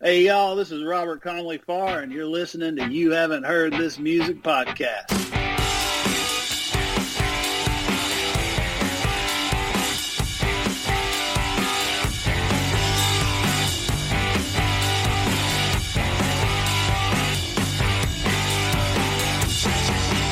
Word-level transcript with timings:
Hey 0.00 0.26
y'all, 0.26 0.54
this 0.54 0.70
is 0.70 0.84
Robert 0.84 1.22
Connely 1.22 1.58
Farr 1.58 1.98
and 1.98 2.12
you're 2.12 2.24
listening 2.24 2.76
to 2.76 2.88
You 2.88 3.10
Haven't 3.10 3.42
Heard 3.42 3.72
This 3.72 3.98
Music 3.98 4.44
Podcast. 4.44 5.08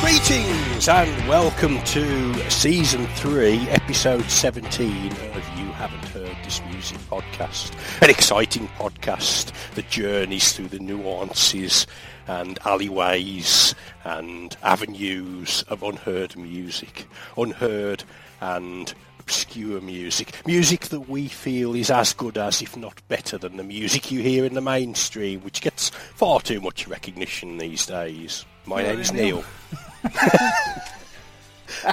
Greetings 0.01 0.89
and 0.89 1.29
welcome 1.29 1.83
to 1.83 2.51
season 2.51 3.09
three, 3.17 3.59
episode 3.71 4.31
17 4.31 5.11
of 5.11 5.56
You 6.47 6.53
Haven't 6.53 6.69
Heard 6.69 6.81
This 6.81 6.91
Music 6.91 6.99
podcast. 7.09 8.03
An 8.03 8.11
exciting 8.11 8.69
podcast 8.79 9.53
that 9.75 9.89
journeys 9.89 10.53
through 10.53 10.69
the 10.69 10.79
nuances 10.79 11.87
and 12.29 12.59
alleyways 12.65 13.75
and 14.05 14.57
avenues 14.63 15.65
of 15.69 15.83
unheard 15.83 16.37
music. 16.37 17.07
Unheard 17.37 18.05
and 18.41 18.95
obscure 19.19 19.81
music. 19.81 20.35
Music 20.47 20.83
that 20.83 21.09
we 21.09 21.27
feel 21.27 21.75
is 21.75 21.91
as 21.91 22.13
good 22.13 22.39
as, 22.39 22.63
if 22.63 22.77
not 22.77 23.03
better 23.09 23.39
than, 23.39 23.57
the 23.57 23.65
music 23.65 24.13
you 24.13 24.21
hear 24.21 24.45
in 24.45 24.55
the 24.55 24.61
mainstream, 24.61 25.41
which 25.41 25.61
gets 25.61 25.89
far 25.91 26.41
too 26.41 26.61
much 26.61 26.87
recognition 26.87 27.59
these 27.59 27.87
days. 27.87 28.45
My 28.67 28.83
name's 28.83 29.13
Neil. 29.13 29.45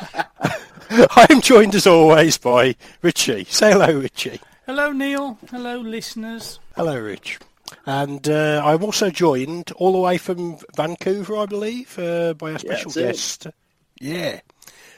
I 0.89 1.27
am 1.29 1.41
joined 1.41 1.75
as 1.75 1.87
always 1.87 2.37
by 2.37 2.75
Richie. 3.01 3.45
Say 3.45 3.71
hello, 3.71 3.99
Richie. 3.99 4.39
Hello, 4.65 4.91
Neil. 4.91 5.37
Hello, 5.49 5.77
listeners. 5.79 6.59
Hello, 6.75 6.97
Rich. 6.97 7.39
And 7.85 8.27
uh, 8.29 8.61
I'm 8.63 8.83
also 8.83 9.09
joined 9.09 9.71
all 9.75 9.91
the 9.93 9.97
way 9.99 10.17
from 10.17 10.57
Vancouver, 10.75 11.37
I 11.37 11.45
believe, 11.47 11.97
uh, 11.99 12.33
by 12.35 12.53
our 12.53 12.59
special 12.59 12.91
that's 12.91 12.97
it. 12.97 13.03
guest. 13.43 13.47
Yeah. 13.99 14.39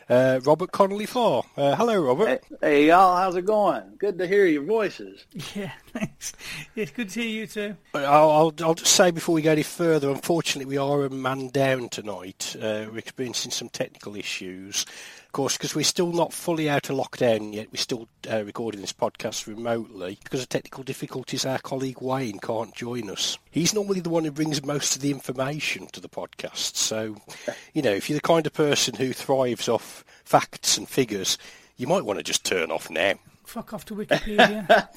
Uh, 0.08 0.40
Robert 0.44 0.72
Connely 0.72 1.08
Farr. 1.08 1.44
Uh, 1.58 1.76
hello, 1.76 2.00
Robert. 2.00 2.28
Hey, 2.28 2.58
hey 2.62 2.88
y'all, 2.88 3.18
how's 3.18 3.36
it 3.36 3.46
going? 3.46 3.84
Good 3.98 4.20
to 4.20 4.28
hear 4.28 4.46
your 4.46 4.64
voices. 4.64 5.26
Yeah, 5.56 5.72
thanks. 5.94 6.34
It's 6.76 6.92
good 6.92 7.10
to 7.10 7.22
hear 7.22 7.30
you 7.30 7.48
too. 7.48 7.76
I'll, 7.96 8.30
I'll, 8.30 8.54
I'll 8.62 8.76
just 8.76 8.94
say 8.94 9.10
before 9.10 9.34
we 9.34 9.42
go 9.42 9.52
any 9.52 9.64
further, 9.64 10.12
unfortunately, 10.12 10.70
we 10.70 10.78
are 10.78 11.06
a 11.06 11.10
man 11.10 11.48
down 11.48 11.90
tonight. 11.90 12.56
Uh, 12.58 12.86
we're 12.92 13.00
experiencing 13.00 13.52
some 13.52 13.70
technical 13.70 14.16
issues. 14.16 14.86
Of 15.36 15.38
course, 15.38 15.58
because 15.58 15.76
we're 15.76 15.84
still 15.84 16.14
not 16.14 16.32
fully 16.32 16.70
out 16.70 16.90
of 16.90 16.96
lockdown 16.96 17.54
yet, 17.54 17.68
we're 17.70 17.76
still 17.76 18.08
uh, 18.32 18.46
recording 18.46 18.80
this 18.80 18.94
podcast 18.94 19.48
remotely. 19.48 20.18
Because 20.24 20.42
of 20.42 20.48
technical 20.48 20.82
difficulties, 20.82 21.46
our 21.46 21.60
colleague 21.60 22.00
Wayne 22.00 22.40
can't 22.40 22.74
join 22.74 23.10
us. 23.10 23.38
He's 23.52 23.74
normally 23.74 24.00
the 24.00 24.10
one 24.10 24.24
who 24.24 24.32
brings 24.32 24.64
most 24.64 24.96
of 24.96 25.02
the 25.02 25.12
information 25.12 25.88
to 25.88 26.00
the 26.00 26.08
podcast. 26.08 26.78
So, 26.78 27.18
you 27.74 27.82
know, 27.82 27.92
if 27.92 28.10
you're 28.10 28.16
the 28.16 28.22
kind 28.22 28.48
of 28.48 28.54
person 28.54 28.96
who 28.96 29.12
thrives 29.12 29.68
off 29.68 30.06
facts 30.24 30.78
and 30.78 30.88
figures, 30.88 31.38
you 31.76 31.86
might 31.86 32.06
want 32.06 32.18
to 32.18 32.24
just 32.24 32.46
turn 32.46 32.72
off 32.72 32.90
now. 32.90 33.16
Fuck 33.44 33.74
off 33.74 33.84
to 33.88 33.94
Wikipedia. 33.94 34.88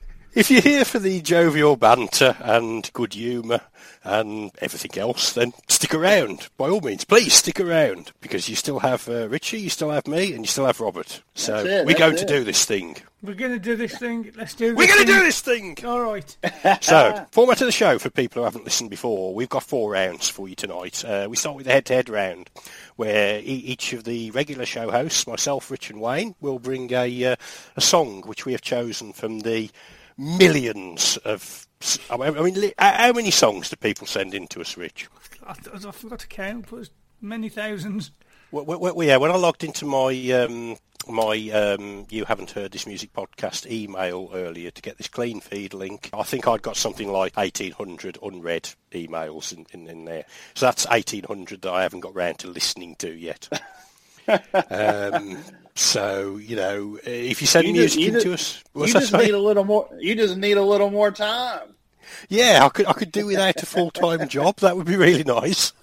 If 0.36 0.50
you're 0.50 0.60
here 0.60 0.84
for 0.84 0.98
the 0.98 1.22
jovial 1.22 1.76
banter 1.76 2.36
and 2.40 2.92
good 2.92 3.14
humour 3.14 3.62
and 4.04 4.50
everything 4.58 5.00
else, 5.00 5.32
then 5.32 5.54
stick 5.66 5.94
around. 5.94 6.50
By 6.58 6.68
all 6.68 6.82
means, 6.82 7.06
please 7.06 7.32
stick 7.32 7.58
around 7.58 8.12
because 8.20 8.46
you 8.46 8.54
still 8.54 8.80
have 8.80 9.08
uh, 9.08 9.30
Richie, 9.30 9.60
you 9.60 9.70
still 9.70 9.88
have 9.88 10.06
me, 10.06 10.34
and 10.34 10.40
you 10.40 10.46
still 10.46 10.66
have 10.66 10.78
Robert. 10.78 11.22
So 11.32 11.64
it, 11.64 11.86
we're 11.86 11.96
going 11.96 12.16
it. 12.16 12.18
to 12.18 12.26
do 12.26 12.44
this 12.44 12.66
thing. 12.66 12.98
We're 13.22 13.32
going 13.32 13.52
to 13.52 13.58
do 13.58 13.76
this 13.76 13.96
thing. 13.96 14.30
Let's 14.36 14.52
do 14.52 14.74
this 14.74 14.76
We're 14.76 14.94
going 14.94 15.06
to 15.06 15.12
do 15.14 15.20
this 15.20 15.40
thing. 15.40 15.78
All 15.86 16.02
right. 16.02 16.36
So, 16.82 17.26
format 17.32 17.62
of 17.62 17.66
the 17.66 17.72
show 17.72 17.98
for 17.98 18.10
people 18.10 18.42
who 18.42 18.44
haven't 18.44 18.64
listened 18.64 18.90
before, 18.90 19.34
we've 19.34 19.48
got 19.48 19.62
four 19.62 19.90
rounds 19.90 20.28
for 20.28 20.48
you 20.48 20.54
tonight. 20.54 21.02
Uh, 21.02 21.26
we 21.30 21.36
start 21.36 21.56
with 21.56 21.64
the 21.64 21.72
head-to-head 21.72 22.10
round, 22.10 22.50
where 22.96 23.38
e- 23.38 23.42
each 23.42 23.94
of 23.94 24.04
the 24.04 24.30
regular 24.32 24.66
show 24.66 24.90
hosts, 24.90 25.26
myself, 25.26 25.70
Rich 25.70 25.88
and 25.90 26.00
Wayne, 26.00 26.34
will 26.42 26.58
bring 26.58 26.92
a, 26.92 27.24
uh, 27.24 27.36
a 27.76 27.80
song 27.80 28.22
which 28.26 28.44
we 28.44 28.52
have 28.52 28.60
chosen 28.60 29.14
from 29.14 29.40
the 29.40 29.70
millions 30.16 31.16
of... 31.18 31.66
s- 31.80 31.98
I 32.10 32.16
mean, 32.16 32.36
I 32.36 32.42
mean, 32.42 32.72
how 32.78 32.92
how 32.92 33.12
many 33.12 33.30
songs 33.30 33.68
do 33.70 33.76
people 33.76 34.06
send 34.06 34.34
in 34.34 34.46
to 34.48 34.60
us, 34.60 34.76
Rich? 34.76 35.08
I, 35.46 35.54
I 35.74 35.90
forgot 35.92 36.20
to 36.20 36.26
count, 36.26 36.66
but 36.70 36.78
it's 36.80 36.90
many 37.20 37.48
thousands. 37.48 38.10
Well, 38.50 38.64
well, 38.64 38.78
well, 38.78 39.06
yeah, 39.06 39.16
when 39.16 39.30
I 39.30 39.36
logged 39.36 39.64
into 39.64 39.84
my 39.84 40.12
um, 40.32 40.76
my 41.08 41.50
um, 41.50 42.06
you 42.10 42.24
haven't 42.24 42.52
heard 42.52 42.72
this 42.72 42.86
music 42.86 43.12
podcast 43.12 43.70
email 43.70 44.30
earlier 44.32 44.70
to 44.70 44.82
get 44.82 44.96
this 44.98 45.08
clean 45.08 45.40
feed 45.40 45.74
link, 45.74 46.10
I 46.12 46.22
think 46.22 46.46
I'd 46.48 46.62
got 46.62 46.76
something 46.76 47.10
like 47.10 47.32
eighteen 47.36 47.72
hundred 47.72 48.18
unread 48.22 48.70
emails 48.92 49.52
in, 49.52 49.66
in, 49.72 49.88
in 49.88 50.04
there. 50.04 50.24
So 50.54 50.66
that's 50.66 50.86
eighteen 50.90 51.24
hundred 51.24 51.62
that 51.62 51.72
I 51.72 51.82
haven't 51.82 52.00
got 52.00 52.14
round 52.14 52.38
to 52.40 52.48
listening 52.48 52.94
to 52.96 53.12
yet. 53.12 53.48
um, 54.70 55.38
so 55.76 56.36
you 56.36 56.56
know, 56.56 56.98
if 57.04 57.40
you 57.40 57.46
send 57.46 57.66
You 57.68 57.72
music 57.74 58.00
just- 58.00 58.14
you 58.14 58.20
to 58.20 58.34
us, 58.34 58.64
you 58.74 58.86
just 58.92 59.12
need 59.12 59.30
a 59.34 59.38
little 59.38 59.64
more. 59.64 59.88
You 59.98 60.14
just 60.14 60.36
need 60.36 60.56
a 60.56 60.62
little 60.62 60.90
more 60.90 61.10
time. 61.10 61.74
Yeah, 62.28 62.60
I 62.64 62.68
could 62.70 62.86
I 62.86 62.92
could 62.92 63.12
do 63.12 63.26
without 63.26 63.62
a 63.62 63.66
full 63.66 63.90
time 63.90 64.28
job. 64.36 64.56
That 64.58 64.76
would 64.76 64.86
be 64.86 64.96
really 64.96 65.24
nice. 65.24 65.72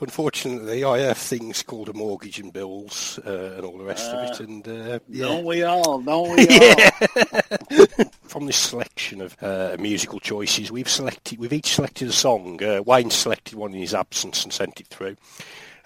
Unfortunately, 0.00 0.84
I 0.84 0.98
have 1.00 1.16
things 1.18 1.62
called 1.62 1.88
a 1.88 1.92
mortgage 1.92 2.38
and 2.38 2.52
bills 2.52 3.18
uh, 3.26 3.54
and 3.56 3.64
all 3.64 3.76
the 3.78 3.84
rest 3.84 4.10
of 4.10 4.30
it, 4.30 4.40
and 4.40 4.66
uh, 4.68 4.98
yeah. 5.08 5.26
Don't 5.26 5.44
we 5.44 5.62
all? 5.62 6.00
Don't 6.00 6.36
we 6.36 6.46
all? 7.98 8.04
From 8.22 8.46
this 8.46 8.56
selection 8.56 9.20
of 9.20 9.36
uh, 9.42 9.76
musical 9.78 10.20
choices, 10.20 10.70
we've 10.72 10.88
selected 10.88 11.38
we've 11.38 11.52
each 11.52 11.74
selected 11.74 12.08
a 12.08 12.12
song. 12.12 12.62
Uh, 12.62 12.82
Wayne 12.84 13.10
selected 13.10 13.54
one 13.56 13.74
in 13.74 13.80
his 13.80 13.94
absence 13.94 14.42
and 14.44 14.52
sent 14.52 14.80
it 14.80 14.86
through. 14.88 15.16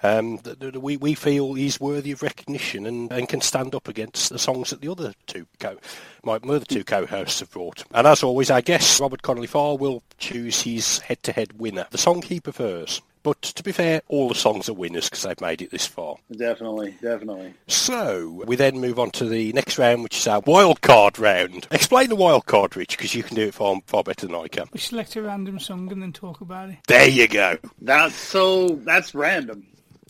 Um, 0.05 0.37
that, 0.43 0.59
that 0.59 0.79
we 0.79 0.97
we 0.97 1.15
feel 1.15 1.55
is 1.55 1.79
worthy 1.79 2.11
of 2.11 2.21
recognition 2.21 2.85
and, 2.85 3.11
and 3.11 3.27
can 3.27 3.41
stand 3.41 3.73
up 3.73 3.87
against 3.87 4.29
the 4.29 4.37
songs 4.37 4.69
that 4.69 4.81
the 4.81 4.91
other 4.91 5.13
two 5.25 5.47
co 5.59 5.77
my, 6.23 6.39
my 6.43 6.55
other 6.55 6.65
two 6.65 6.83
co-hosts 6.83 7.39
have 7.39 7.51
brought. 7.51 7.83
And 7.91 8.05
as 8.05 8.23
always, 8.23 8.51
our 8.51 8.61
guest 8.61 8.99
Robert 8.99 9.21
Connely 9.21 9.47
Farr 9.47 9.77
will 9.77 10.03
choose 10.17 10.61
his 10.61 10.99
head-to-head 10.99 11.59
winner, 11.59 11.87
the 11.91 11.97
song 11.97 12.21
he 12.21 12.39
prefers. 12.39 13.01
But 13.23 13.41
to 13.41 13.63
be 13.63 13.71
fair, 13.71 14.03
all 14.07 14.29
the 14.29 14.35
songs 14.35 14.69
are 14.69 14.73
winners 14.73 15.09
because 15.09 15.23
they've 15.23 15.41
made 15.41 15.63
it 15.63 15.71
this 15.71 15.87
far. 15.87 16.17
definitely, 16.31 16.95
definitely. 17.01 17.55
So 17.65 18.43
we 18.45 18.55
then 18.55 18.79
move 18.79 18.99
on 18.99 19.09
to 19.11 19.25
the 19.25 19.51
next 19.53 19.79
round, 19.79 20.03
which 20.03 20.17
is 20.17 20.27
our 20.27 20.41
wild 20.41 20.81
card 20.81 21.17
round. 21.17 21.67
Explain 21.71 22.09
the 22.09 22.15
wild 22.15 22.45
card, 22.45 22.77
Rich, 22.77 22.95
because 22.97 23.15
you 23.15 23.23
can 23.23 23.35
do 23.35 23.47
it 23.47 23.55
far 23.55 23.81
far 23.87 24.03
better 24.03 24.27
than 24.27 24.35
I 24.35 24.47
can. 24.47 24.67
We 24.71 24.79
select 24.79 25.15
a 25.15 25.23
random 25.23 25.59
song 25.59 25.91
and 25.91 26.03
then 26.03 26.13
talk 26.13 26.41
about 26.41 26.69
it. 26.69 26.77
There 26.87 27.07
you 27.07 27.27
go. 27.27 27.57
That's 27.81 28.13
so. 28.13 28.67
That's 28.67 29.15
random. 29.15 29.65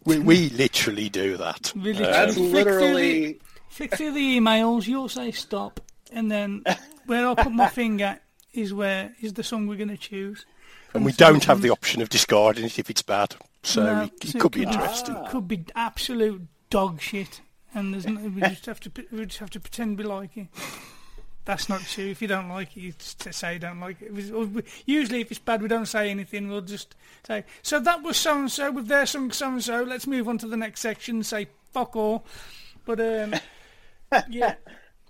We, 0.05 0.19
we 0.19 0.49
literally 0.49 1.09
do 1.09 1.37
that. 1.37 1.73
We 1.75 1.93
literally 1.93 2.11
That's 2.11 2.33
flick 2.35 2.53
literally. 2.53 3.23
Through 3.23 3.27
the, 3.27 3.39
flick 3.69 3.95
through 3.97 4.11
the 4.13 4.39
emails, 4.39 4.87
you'll 4.87 5.09
say 5.09 5.31
stop, 5.31 5.79
and 6.11 6.31
then 6.31 6.63
where 7.05 7.27
I 7.27 7.33
put 7.35 7.51
my 7.51 7.67
finger 7.81 8.19
is 8.53 8.73
where 8.73 9.13
is 9.21 9.33
the 9.33 9.43
song 9.43 9.67
we're 9.67 9.77
going 9.77 9.89
to 9.89 9.97
choose. 9.97 10.45
And 10.93 11.03
we 11.03 11.11
don't 11.11 11.43
have 11.43 11.61
the 11.61 11.71
option 11.71 12.01
of 12.01 12.09
discarding 12.09 12.63
it 12.63 12.79
if 12.79 12.89
it's 12.89 13.01
bad. 13.01 13.35
So 13.63 13.83
No, 13.83 14.03
it, 14.03 14.23
so 14.23 14.37
it 14.37 14.41
could 14.41 14.51
be 14.53 14.59
could 14.59 14.73
interesting. 14.73 15.15
It 15.15 15.29
could 15.29 15.47
be 15.47 15.65
absolute 15.75 16.41
dog 16.69 17.01
shit. 17.01 17.41
and 17.73 17.93
there's 17.93 18.07
no, 18.07 18.21
we 18.21 18.41
just 18.41 18.65
have 18.65 18.79
to 18.79 18.91
we 19.11 19.25
just 19.25 19.39
have 19.39 19.49
to 19.51 19.59
pretend 19.59 19.97
we 19.97 20.03
like 20.05 20.37
it. 20.37 20.47
That's 21.45 21.69
not 21.69 21.81
true. 21.81 22.05
If 22.09 22.21
you 22.23 22.27
don't 22.27 22.49
like 22.49 22.75
it, 22.75 22.79
you 22.79 22.93
just 22.97 23.33
say 23.33 23.53
you 23.53 23.59
don't 23.59 23.79
like 23.79 24.01
it. 24.01 24.07
It 24.07 24.33
was- 24.33 24.63
Usually, 24.85 25.21
if 25.21 25.29
it's 25.29 25.39
bad, 25.39 25.61
we 25.61 25.67
don't 25.67 25.85
say 25.85 26.09
anything. 26.09 26.49
We'll 26.49 26.61
just 26.61 26.95
say, 27.25 27.45
"So 27.61 27.79
that 27.79 28.01
was 28.01 28.17
so 28.17 28.39
and 28.39 28.51
so 28.51 28.71
with 28.71 28.87
their 28.87 29.05
song, 29.05 29.31
so 29.31 29.49
and 29.49 29.63
so." 29.63 29.83
Let's 29.83 30.07
move 30.07 30.27
on 30.27 30.39
to 30.39 30.47
the 30.47 30.57
next 30.57 30.81
section. 30.81 31.21
Say 31.23 31.47
"fuck 31.71 31.95
all," 31.95 32.25
but 32.85 32.99
um, 32.99 33.35
yeah, 34.29 34.55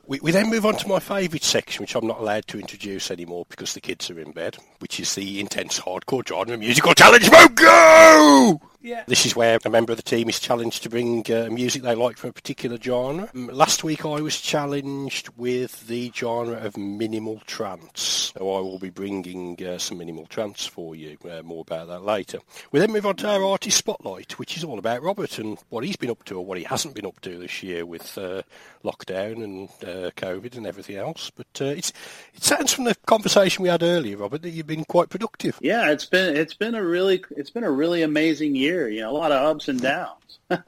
We, 0.08 0.20
we 0.20 0.32
then 0.32 0.50
move 0.50 0.66
on 0.66 0.76
to 0.76 0.88
my 0.90 1.00
favourite 1.00 1.44
section, 1.44 1.84
which 1.84 1.96
I'm 1.96 2.06
not 2.06 2.20
allowed 2.20 2.48
to 2.48 2.60
introduce 2.60 3.10
anymore 3.12 3.46
because 3.50 3.74
the 3.74 3.82
kids 3.82 4.10
are 4.12 4.20
in 4.20 4.32
bed, 4.34 4.58
which 4.80 5.00
is 5.00 5.16
the 5.16 5.40
intense 5.40 5.80
hardcore 5.80 6.28
genre 6.28 6.58
musical 6.58 6.94
challenge. 6.94 7.30
Go! 7.56 8.60
Yeah. 8.81 9.04
This 9.07 9.25
is 9.25 9.36
where 9.36 9.60
a 9.63 9.69
member 9.69 9.92
of 9.92 9.98
the 9.98 10.04
team 10.04 10.30
is 10.30 10.39
challenged 10.39 10.83
to 10.83 10.89
bring 10.89 11.25
uh, 11.31 11.50
music 11.51 11.83
they 11.83 11.95
like 11.95 12.18
from 12.18 12.31
a 12.31 12.33
particular 12.33 12.77
genre. 12.81 13.30
Um, 13.33 13.48
last 13.48 13.83
week 13.83 14.06
I 14.06 14.22
was 14.22 14.39
challenged 14.39 15.30
with 15.38 15.88
the 15.88 16.12
genre 16.13 16.57
of 16.57 16.77
minimal 16.77 17.42
trance, 17.45 18.33
so 18.36 18.56
I 18.56 18.60
will 18.60 18.80
be 18.80 18.89
bringing 18.89 19.63
uh, 19.66 19.77
some 19.77 19.98
minimal 19.98 20.25
trance 20.25 20.66
for 20.66 20.95
you. 20.95 21.18
Uh, 21.30 21.42
more 21.44 21.62
about 21.62 21.88
that 21.88 22.04
later. 22.04 22.39
We 22.72 22.80
then 22.80 22.92
move 22.92 23.06
on 23.06 23.16
to 23.18 23.30
our 23.30 23.44
artist 23.44 23.77
spotlight, 23.77 24.38
which 24.39 24.57
is 24.57 24.63
all 24.63 24.80
about 24.80 25.01
Robert 25.01 25.39
and 25.39 25.57
what 25.69 25.83
he's 25.83 25.95
been 25.95 26.10
up 26.10 26.24
to 26.25 26.38
or 26.38 26.45
what 26.45 26.57
he 26.57 26.63
hasn't 26.63 26.95
been 26.95 27.06
up 27.06 27.19
to 27.22 27.38
this 27.38 27.63
year 27.63 27.86
with 27.86 28.18
uh, 28.18 28.44
lockdown 28.83 29.44
and 29.44 29.69
uh, 29.83 30.12
COVID 30.12 30.56
and 30.56 30.68
everything 30.68 30.95
else. 30.98 31.31
But 31.36 31.48
uh, 31.62 31.66
it's, 31.66 31.92
it 32.33 32.44
sounds 32.44 32.74
from 32.74 32.86
the 32.86 32.95
conversation 33.06 33.63
we 33.63 33.69
had 33.69 33.83
earlier, 33.83 34.18
Robert, 34.18 34.42
that 34.44 34.51
you've 34.51 34.68
been 34.68 34.86
quite 34.86 35.10
productive. 35.10 35.57
Yeah, 35.62 35.92
it's 35.92 36.06
been 36.06 36.36
it's 36.36 36.54
been 36.54 36.75
a 36.75 36.83
really 36.83 37.24
it's 37.31 37.50
been 37.50 37.63
a 37.63 37.72
really 37.72 38.01
amazing 38.01 38.56
year. 38.56 38.75
You 38.89 39.01
know, 39.01 39.12
a 39.12 39.18
lot 39.18 39.31
of 39.31 39.42
ups 39.44 39.68
and 39.68 39.81
downs. 39.81 40.39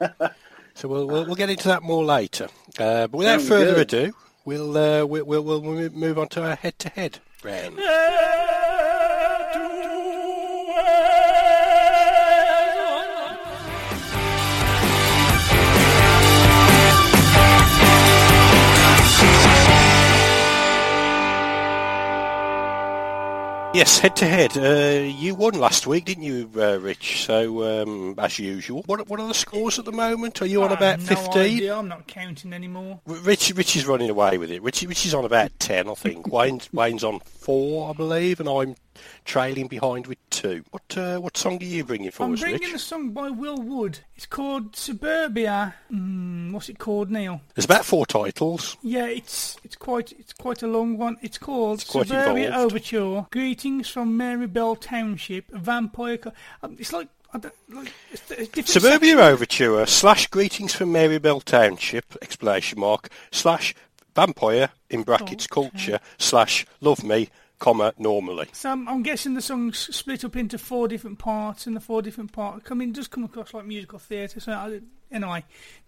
So 0.74 0.86
we'll, 0.86 1.08
we'll, 1.08 1.26
we'll 1.26 1.34
get 1.34 1.50
into 1.50 1.66
that 1.66 1.82
more 1.82 2.04
later. 2.04 2.44
Uh, 2.78 3.08
but 3.08 3.12
without 3.18 3.40
Sounds 3.40 3.48
further 3.48 3.74
good. 3.74 3.92
ado, 3.92 4.12
we'll, 4.44 4.76
uh, 4.78 5.04
we'll, 5.04 5.24
we'll, 5.24 5.42
we'll 5.42 5.90
move 5.90 6.20
on 6.20 6.28
to 6.28 6.44
our 6.44 6.54
head-to-head 6.54 7.18
round. 7.42 7.80
Yes, 23.78 24.00
head-to-head. 24.00 24.56
Uh, 24.56 25.04
you 25.06 25.36
won 25.36 25.54
last 25.54 25.86
week, 25.86 26.06
didn't 26.06 26.24
you, 26.24 26.50
uh, 26.56 26.80
Rich? 26.80 27.24
So, 27.24 27.62
um, 27.62 28.16
as 28.18 28.36
usual. 28.36 28.82
What, 28.86 29.08
what 29.08 29.20
are 29.20 29.28
the 29.28 29.34
scores 29.34 29.78
at 29.78 29.84
the 29.84 29.92
moment? 29.92 30.42
Are 30.42 30.46
you 30.46 30.64
on 30.64 30.70
I 30.70 30.74
about 30.74 30.98
have 30.98 31.08
no 31.08 31.14
15? 31.14 31.70
I'm 31.70 31.86
not 31.86 32.08
counting 32.08 32.52
anymore. 32.52 33.00
Rich, 33.06 33.52
Rich 33.54 33.76
is 33.76 33.86
running 33.86 34.10
away 34.10 34.36
with 34.36 34.50
it. 34.50 34.64
Rich, 34.64 34.82
Rich 34.82 35.06
is 35.06 35.14
on 35.14 35.24
about 35.24 35.56
10, 35.60 35.88
I 35.88 35.94
think. 35.94 36.26
Wayne's, 36.32 36.68
Wayne's 36.72 37.04
on 37.04 37.20
4, 37.20 37.90
I 37.90 37.92
believe, 37.92 38.40
and 38.40 38.48
I'm 38.48 38.74
trailing 39.24 39.66
behind 39.68 40.06
with 40.06 40.18
2. 40.30 40.64
What 40.70 40.96
uh, 40.96 41.18
what 41.18 41.36
song 41.36 41.60
are 41.60 41.64
you 41.64 41.84
bringing 41.84 42.10
for 42.10 42.24
I'm 42.24 42.34
us, 42.34 42.40
bringing 42.40 42.60
Rich? 42.60 42.74
a 42.74 42.78
song 42.78 43.10
by 43.10 43.30
Will 43.30 43.60
Wood. 43.60 44.00
It's 44.16 44.26
called 44.26 44.74
Suburbia. 44.76 45.74
Mm, 45.92 46.52
what's 46.52 46.68
it 46.68 46.78
called, 46.78 47.10
Neil? 47.10 47.40
There's 47.54 47.64
about 47.64 47.84
four 47.84 48.06
titles. 48.06 48.76
Yeah, 48.82 49.06
it's 49.06 49.56
it's 49.64 49.76
quite 49.76 50.12
it's 50.12 50.32
quite 50.32 50.62
a 50.62 50.66
long 50.66 50.96
one. 50.98 51.16
It's 51.22 51.38
called 51.38 51.80
It's 51.80 51.90
Suburbia 51.90 52.46
involved. 52.48 52.72
Overture. 52.72 53.26
Greetings 53.30 53.88
from 53.88 54.16
Mary 54.16 54.46
Bell 54.46 54.76
Township, 54.76 55.52
a 55.52 55.58
vampire. 55.58 56.18
Co- 56.18 56.32
um, 56.62 56.76
it's 56.78 56.92
like, 56.92 57.08
like 57.34 57.92
it's, 58.12 58.30
it's 58.30 58.48
different 58.48 58.68
Suburbia 58.68 59.10
sections. 59.16 59.20
Overture 59.32 59.86
slash 59.86 60.26
Greetings 60.28 60.74
from 60.74 60.92
Mary 60.92 61.18
Bell 61.18 61.40
Township, 61.40 62.16
exclamation 62.22 62.80
mark, 62.80 63.08
slash 63.30 63.74
Vampire, 64.14 64.70
in 64.90 65.02
brackets, 65.04 65.46
Okay. 65.46 65.54
culture, 65.70 66.00
slash 66.16 66.66
Love 66.80 67.04
Me, 67.04 67.28
comma, 67.58 67.92
normally. 67.98 68.48
So 68.52 68.70
I'm, 68.70 68.88
I'm 68.88 69.02
guessing 69.02 69.34
the 69.34 69.42
song's 69.42 69.94
split 69.94 70.24
up 70.24 70.36
into 70.36 70.58
four 70.58 70.88
different 70.88 71.18
parts, 71.18 71.66
and 71.66 71.76
the 71.76 71.80
four 71.80 72.02
different 72.02 72.32
parts 72.32 72.64
come 72.64 72.80
in 72.80 72.92
does 72.92 73.08
come 73.08 73.24
across 73.24 73.54
like 73.54 73.66
musical 73.66 73.98
theatre. 73.98 74.40
So 74.40 74.52
uh, 74.52 74.56
I, 74.56 74.80
anyway, 75.10 75.44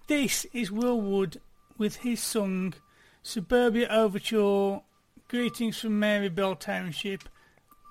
this 0.06 0.46
is 0.52 0.70
Will 0.70 1.00
Wood 1.00 1.40
with 1.78 1.96
his 1.96 2.20
song 2.20 2.74
Suburbia 3.22 3.88
Overture. 3.88 4.82
Greetings 5.28 5.78
from 5.78 5.98
Mary 6.00 6.28
Bell 6.28 6.56
Township, 6.56 7.28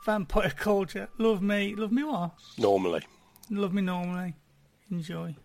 Vampire 0.05 0.49
Culture. 0.49 1.07
Love 1.17 1.41
me, 1.41 1.73
love 1.75 1.91
me 1.91 2.03
what? 2.03 2.31
Normally. 2.57 3.03
Love 3.49 3.73
me 3.73 3.81
normally. 3.81 4.35
Enjoy. 4.91 5.35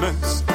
Merry 0.00 0.49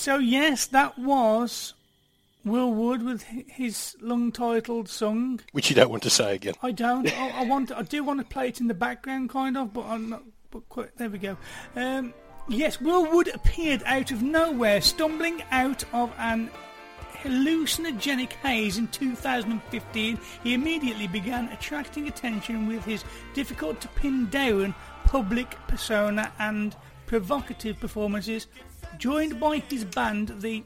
So 0.00 0.16
yes, 0.16 0.64
that 0.68 0.98
was 0.98 1.74
Will 2.42 2.72
Wood 2.72 3.02
with 3.02 3.22
his 3.22 3.94
long-titled 4.00 4.88
song. 4.88 5.40
Which 5.52 5.68
you 5.68 5.76
don't 5.76 5.90
want 5.90 6.02
to 6.04 6.08
say 6.08 6.34
again. 6.34 6.54
I 6.62 6.72
don't. 6.72 7.06
I, 7.18 7.42
I 7.42 7.44
want. 7.44 7.70
I 7.70 7.82
do 7.82 8.02
want 8.02 8.18
to 8.18 8.24
play 8.24 8.48
it 8.48 8.62
in 8.62 8.66
the 8.66 8.72
background, 8.72 9.28
kind 9.28 9.58
of, 9.58 9.74
but 9.74 9.84
I'm 9.84 10.08
not. 10.08 10.22
But 10.50 10.66
quite, 10.70 10.96
there 10.96 11.10
we 11.10 11.18
go. 11.18 11.36
Um, 11.76 12.14
yes, 12.48 12.80
Will 12.80 13.12
Wood 13.12 13.28
appeared 13.28 13.82
out 13.84 14.10
of 14.10 14.22
nowhere, 14.22 14.80
stumbling 14.80 15.42
out 15.50 15.84
of 15.92 16.10
an 16.16 16.50
hallucinogenic 17.22 18.32
haze 18.32 18.78
in 18.78 18.88
2015. 18.88 20.18
He 20.42 20.54
immediately 20.54 21.08
began 21.08 21.50
attracting 21.50 22.08
attention 22.08 22.66
with 22.66 22.86
his 22.86 23.04
difficult 23.34 23.82
to 23.82 23.88
pin 23.88 24.30
down 24.30 24.74
public 25.04 25.58
persona 25.68 26.32
and 26.38 26.74
provocative 27.06 27.78
performances, 27.80 28.46
joined 29.00 29.40
by 29.40 29.56
his 29.58 29.84
band, 29.84 30.28
the 30.40 30.62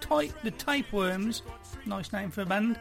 type 0.00 0.32
the 0.44 0.52
Tapeworms, 0.52 1.42
nice 1.86 2.12
name 2.12 2.30
for 2.30 2.42
a 2.42 2.46
band, 2.46 2.78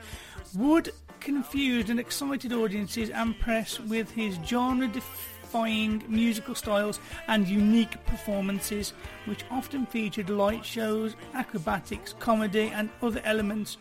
would 0.56 0.92
confuse 1.22 1.90
and 1.90 2.00
excited 2.00 2.54
audiences 2.54 3.10
and 3.10 3.40
press 3.40 3.80
with 3.80 4.12
his 4.12 4.38
genre-defying 4.46 6.04
musical 6.08 6.54
styles 6.54 7.00
and 7.28 7.48
unique 7.48 8.06
performances, 8.06 8.94
which 9.26 9.46
often 9.50 9.86
featured 9.86 10.30
light 10.30 10.64
shows, 10.64 11.16
acrobatics, 11.34 12.14
comedy, 12.20 12.72
and 12.76 12.90
other 13.02 13.22
elements 13.24 13.78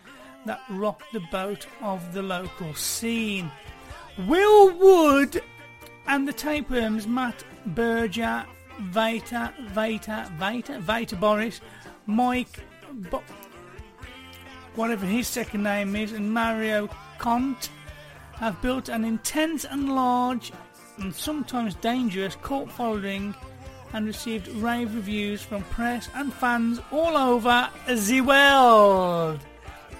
that 0.46 0.60
rocked 0.70 1.12
the 1.12 1.22
boat 1.32 1.66
of 1.82 2.14
the 2.14 2.22
local 2.22 2.72
scene. 2.74 3.50
Will 4.28 4.70
Wood 4.78 5.42
and 6.06 6.28
the 6.28 6.32
tapeworms 6.32 7.06
Matt 7.06 7.42
Berger, 7.66 8.46
Vita, 8.80 9.52
Vita, 9.72 10.30
Vita, 10.38 10.78
Vita 10.80 11.16
Boris, 11.16 11.60
Mike, 12.06 12.60
Bo- 13.10 13.22
whatever 14.74 15.06
his 15.06 15.26
second 15.26 15.62
name 15.62 15.96
is, 15.96 16.12
and 16.12 16.32
Mario 16.32 16.88
Kont 17.18 17.68
have 18.34 18.60
built 18.60 18.88
an 18.88 19.04
intense 19.04 19.64
and 19.64 19.94
large 19.94 20.52
and 20.98 21.14
sometimes 21.14 21.74
dangerous 21.76 22.36
cult 22.42 22.70
following 22.70 23.34
and 23.92 24.06
received 24.06 24.48
rave 24.48 24.94
reviews 24.94 25.40
from 25.40 25.62
press 25.64 26.08
and 26.14 26.32
fans 26.32 26.80
all 26.90 27.16
over 27.16 27.68
the 27.86 28.20
world. 28.20 29.40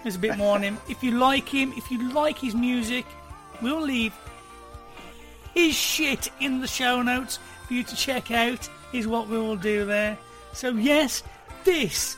There's 0.03 0.17
a 0.17 0.19
bit 0.19 0.37
more 0.37 0.57
on 0.57 0.63
him. 0.63 0.79
If 0.89 1.03
you 1.03 1.13
like 1.13 1.49
him, 1.49 1.73
if 1.77 1.91
you 1.91 2.13
like 2.13 2.37
his 2.37 2.55
music, 2.55 3.07
we'll 3.63 3.81
leave 3.81 4.13
his 5.55 5.75
shit 5.75 6.29
in 6.41 6.61
the 6.61 6.67
show 6.67 7.03
notes 7.03 7.39
for 7.67 7.75
you 7.75 7.83
to 7.83 7.97
check 7.97 8.31
out 8.31 8.69
is 8.93 9.07
what 9.07 9.29
we 9.29 9.39
will 9.39 9.57
do 9.57 9.85
there. 9.85 10.19
So 10.53 10.71
yes, 10.71 11.23
this 11.65 12.17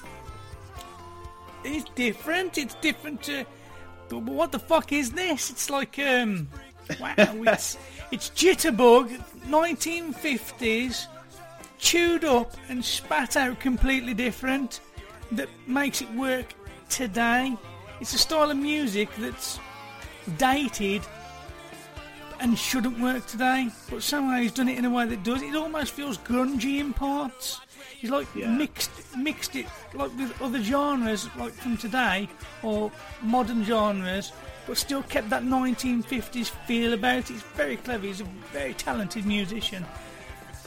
is 1.64 1.84
different. 1.94 2.58
It's 2.58 2.74
different 2.76 3.22
to 3.24 3.44
but 4.08 4.22
what 4.22 4.52
the 4.52 4.58
fuck 4.58 4.92
is 4.92 5.12
this? 5.12 5.50
It's 5.50 5.70
like 5.70 5.98
um 5.98 6.48
wow, 7.00 7.14
it's 7.16 7.78
it's 8.10 8.30
Jitterbug 8.30 9.18
1950s 9.48 11.06
chewed 11.78 12.24
up 12.24 12.52
and 12.68 12.84
spat 12.84 13.36
out 13.36 13.60
completely 13.60 14.14
different 14.14 14.80
that 15.32 15.48
makes 15.66 16.00
it 16.00 16.10
work 16.14 16.46
today. 16.88 17.56
It's 18.00 18.14
a 18.14 18.18
style 18.18 18.50
of 18.50 18.56
music 18.56 19.08
that's 19.18 19.58
dated 20.38 21.02
and 22.40 22.58
shouldn't 22.58 22.98
work 23.00 23.26
today, 23.26 23.68
but 23.90 24.02
somehow 24.02 24.38
he's 24.40 24.52
done 24.52 24.68
it 24.68 24.78
in 24.78 24.84
a 24.84 24.90
way 24.90 25.06
that 25.06 25.22
does. 25.22 25.42
It 25.42 25.54
almost 25.54 25.92
feels 25.92 26.18
grungy 26.18 26.78
in 26.80 26.92
parts. 26.92 27.60
He's 27.98 28.10
like 28.10 28.26
Yeah. 28.34 28.50
mixed 28.50 28.90
mixed 29.16 29.56
it 29.56 29.66
like 29.94 30.14
with 30.18 30.40
other 30.42 30.62
genres 30.62 31.28
like 31.36 31.52
from 31.54 31.76
today 31.76 32.28
or 32.62 32.92
modern 33.22 33.64
genres, 33.64 34.32
but 34.66 34.76
still 34.76 35.02
kept 35.04 35.30
that 35.30 35.42
1950s 35.44 36.50
feel 36.66 36.92
about 36.92 37.18
it. 37.18 37.28
He's 37.28 37.42
very 37.42 37.76
clever. 37.78 38.06
He's 38.06 38.20
a 38.20 38.28
very 38.52 38.74
talented 38.74 39.24
musician. 39.24 39.84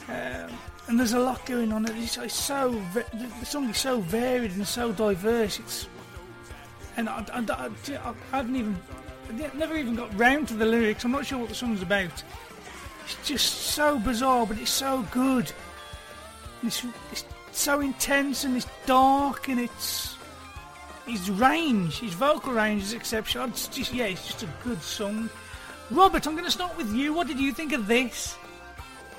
Um, 0.08 0.50
and 0.88 0.98
there's 0.98 1.12
a 1.12 1.20
lot 1.20 1.46
going 1.46 1.72
on. 1.72 1.86
It's, 1.86 2.16
it's 2.16 2.34
so 2.34 2.70
the, 2.94 3.04
song 3.44 3.68
is 3.70 3.78
so 3.78 4.00
varied 4.00 4.50
and 4.52 4.66
so 4.66 4.90
diverse. 4.92 5.60
It's 5.60 5.88
and 6.96 7.08
I, 7.08 7.24
I, 7.32 7.44
I, 7.48 7.70
I 7.96 8.36
haven't 8.36 8.56
even 8.56 8.76
never 9.54 9.76
even 9.76 9.94
got 9.94 10.16
round 10.18 10.48
to 10.48 10.54
the 10.54 10.66
lyrics. 10.66 11.04
I'm 11.04 11.12
not 11.12 11.26
sure 11.26 11.38
what 11.38 11.48
the 11.48 11.54
song's 11.54 11.82
about. 11.82 12.22
It's 13.04 13.28
just 13.28 13.52
so 13.72 13.98
bizarre, 13.98 14.46
but 14.46 14.58
it's 14.58 14.70
so 14.70 15.06
good. 15.10 15.50
It's, 16.62 16.84
it's 17.10 17.24
so 17.52 17.80
intense 17.80 18.44
and 18.44 18.56
it's 18.56 18.66
dark 18.86 19.48
and 19.48 19.60
it's 19.60 20.16
his 21.06 21.30
range, 21.30 21.98
his 21.98 22.14
vocal 22.14 22.52
range 22.52 22.82
is 22.82 22.92
exceptional. 22.92 23.48
It's 23.48 23.68
just 23.68 23.92
yeah, 23.92 24.06
it's 24.06 24.26
just 24.26 24.42
a 24.42 24.48
good 24.62 24.80
song. 24.82 25.28
Robert, 25.90 26.26
I'm 26.26 26.34
going 26.34 26.44
to 26.44 26.50
start 26.50 26.76
with 26.76 26.92
you. 26.94 27.12
What 27.12 27.26
did 27.26 27.40
you 27.40 27.52
think 27.52 27.72
of 27.72 27.86
this? 27.86 28.36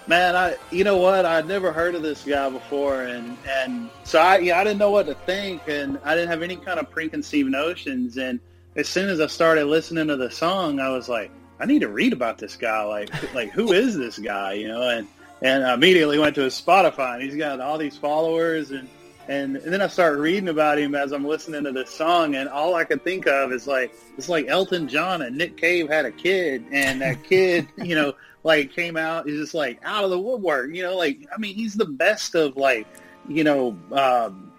Man, 0.07 0.35
I 0.35 0.55
you 0.71 0.83
know 0.83 0.97
what? 0.97 1.25
I'd 1.25 1.47
never 1.47 1.71
heard 1.71 1.95
of 1.95 2.01
this 2.01 2.23
guy 2.23 2.49
before, 2.49 3.03
and 3.03 3.37
and 3.47 3.89
so 4.03 4.19
I 4.19 4.39
yeah 4.39 4.59
I 4.59 4.63
didn't 4.63 4.79
know 4.79 4.89
what 4.89 5.05
to 5.07 5.13
think, 5.13 5.61
and 5.67 5.99
I 6.03 6.15
didn't 6.15 6.29
have 6.29 6.41
any 6.41 6.55
kind 6.55 6.79
of 6.79 6.89
preconceived 6.89 7.51
notions. 7.51 8.17
And 8.17 8.39
as 8.75 8.87
soon 8.87 9.09
as 9.09 9.19
I 9.19 9.27
started 9.27 9.65
listening 9.65 10.07
to 10.07 10.15
the 10.15 10.31
song, 10.31 10.79
I 10.79 10.89
was 10.89 11.09
like, 11.09 11.31
I 11.59 11.65
need 11.65 11.81
to 11.81 11.89
read 11.89 12.13
about 12.13 12.37
this 12.37 12.55
guy. 12.55 12.83
Like 12.83 13.33
like 13.33 13.51
who 13.51 13.71
is 13.71 13.97
this 13.97 14.17
guy? 14.17 14.53
You 14.53 14.67
know, 14.67 14.89
and 14.89 15.07
and 15.41 15.65
I 15.65 15.73
immediately 15.73 16.17
went 16.17 16.35
to 16.35 16.41
his 16.41 16.59
Spotify, 16.59 17.15
and 17.15 17.23
he's 17.23 17.35
got 17.35 17.59
all 17.59 17.77
these 17.77 17.97
followers, 17.97 18.71
and 18.71 18.87
and, 19.27 19.55
and 19.57 19.71
then 19.71 19.81
I 19.81 19.87
started 19.87 20.17
reading 20.17 20.49
about 20.49 20.79
him 20.79 20.95
as 20.95 21.11
I'm 21.11 21.25
listening 21.25 21.63
to 21.65 21.71
this 21.71 21.91
song, 21.91 22.35
and 22.35 22.49
all 22.49 22.75
I 22.75 22.83
could 22.83 23.03
think 23.03 23.27
of 23.27 23.51
is 23.51 23.67
like 23.67 23.93
it's 24.17 24.29
like 24.29 24.47
Elton 24.47 24.87
John 24.87 25.21
and 25.21 25.37
Nick 25.37 25.57
Cave 25.57 25.89
had 25.89 26.05
a 26.05 26.11
kid, 26.11 26.65
and 26.71 27.01
that 27.01 27.23
kid, 27.23 27.67
you 27.77 27.95
know, 27.95 28.13
like 28.43 28.73
came 28.73 28.97
out 28.97 29.29
is 29.29 29.39
just 29.39 29.53
like 29.53 29.79
out 29.83 30.03
of 30.03 30.09
the 30.09 30.19
woodwork, 30.19 30.73
you 30.73 30.83
know, 30.83 30.97
like 30.97 31.27
I 31.33 31.39
mean, 31.39 31.53
he's 31.55 31.75
the 31.75 31.85
best 31.85 32.33
of 32.33 32.57
like, 32.57 32.87
you 33.27 33.43
know, 33.43 33.77
um, 33.91 34.51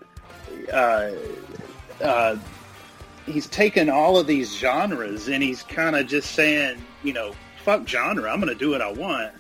uh, 0.73 1.11
uh, 2.01 2.37
he's 3.27 3.47
taken 3.47 3.89
all 3.89 4.19
of 4.19 4.27
these 4.27 4.55
genres 4.55 5.29
and 5.29 5.43
he's 5.43 5.63
kind 5.63 5.97
of 5.97 6.07
just 6.07 6.33
saying, 6.33 6.81
you 7.03 7.13
know, 7.13 7.35
fuck 7.65 7.87
genre, 7.89 8.31
I'm 8.31 8.41
going 8.41 8.53
to 8.53 8.59
do 8.59 8.71
what 8.71 8.83
I 8.83 8.93
want. 8.93 9.33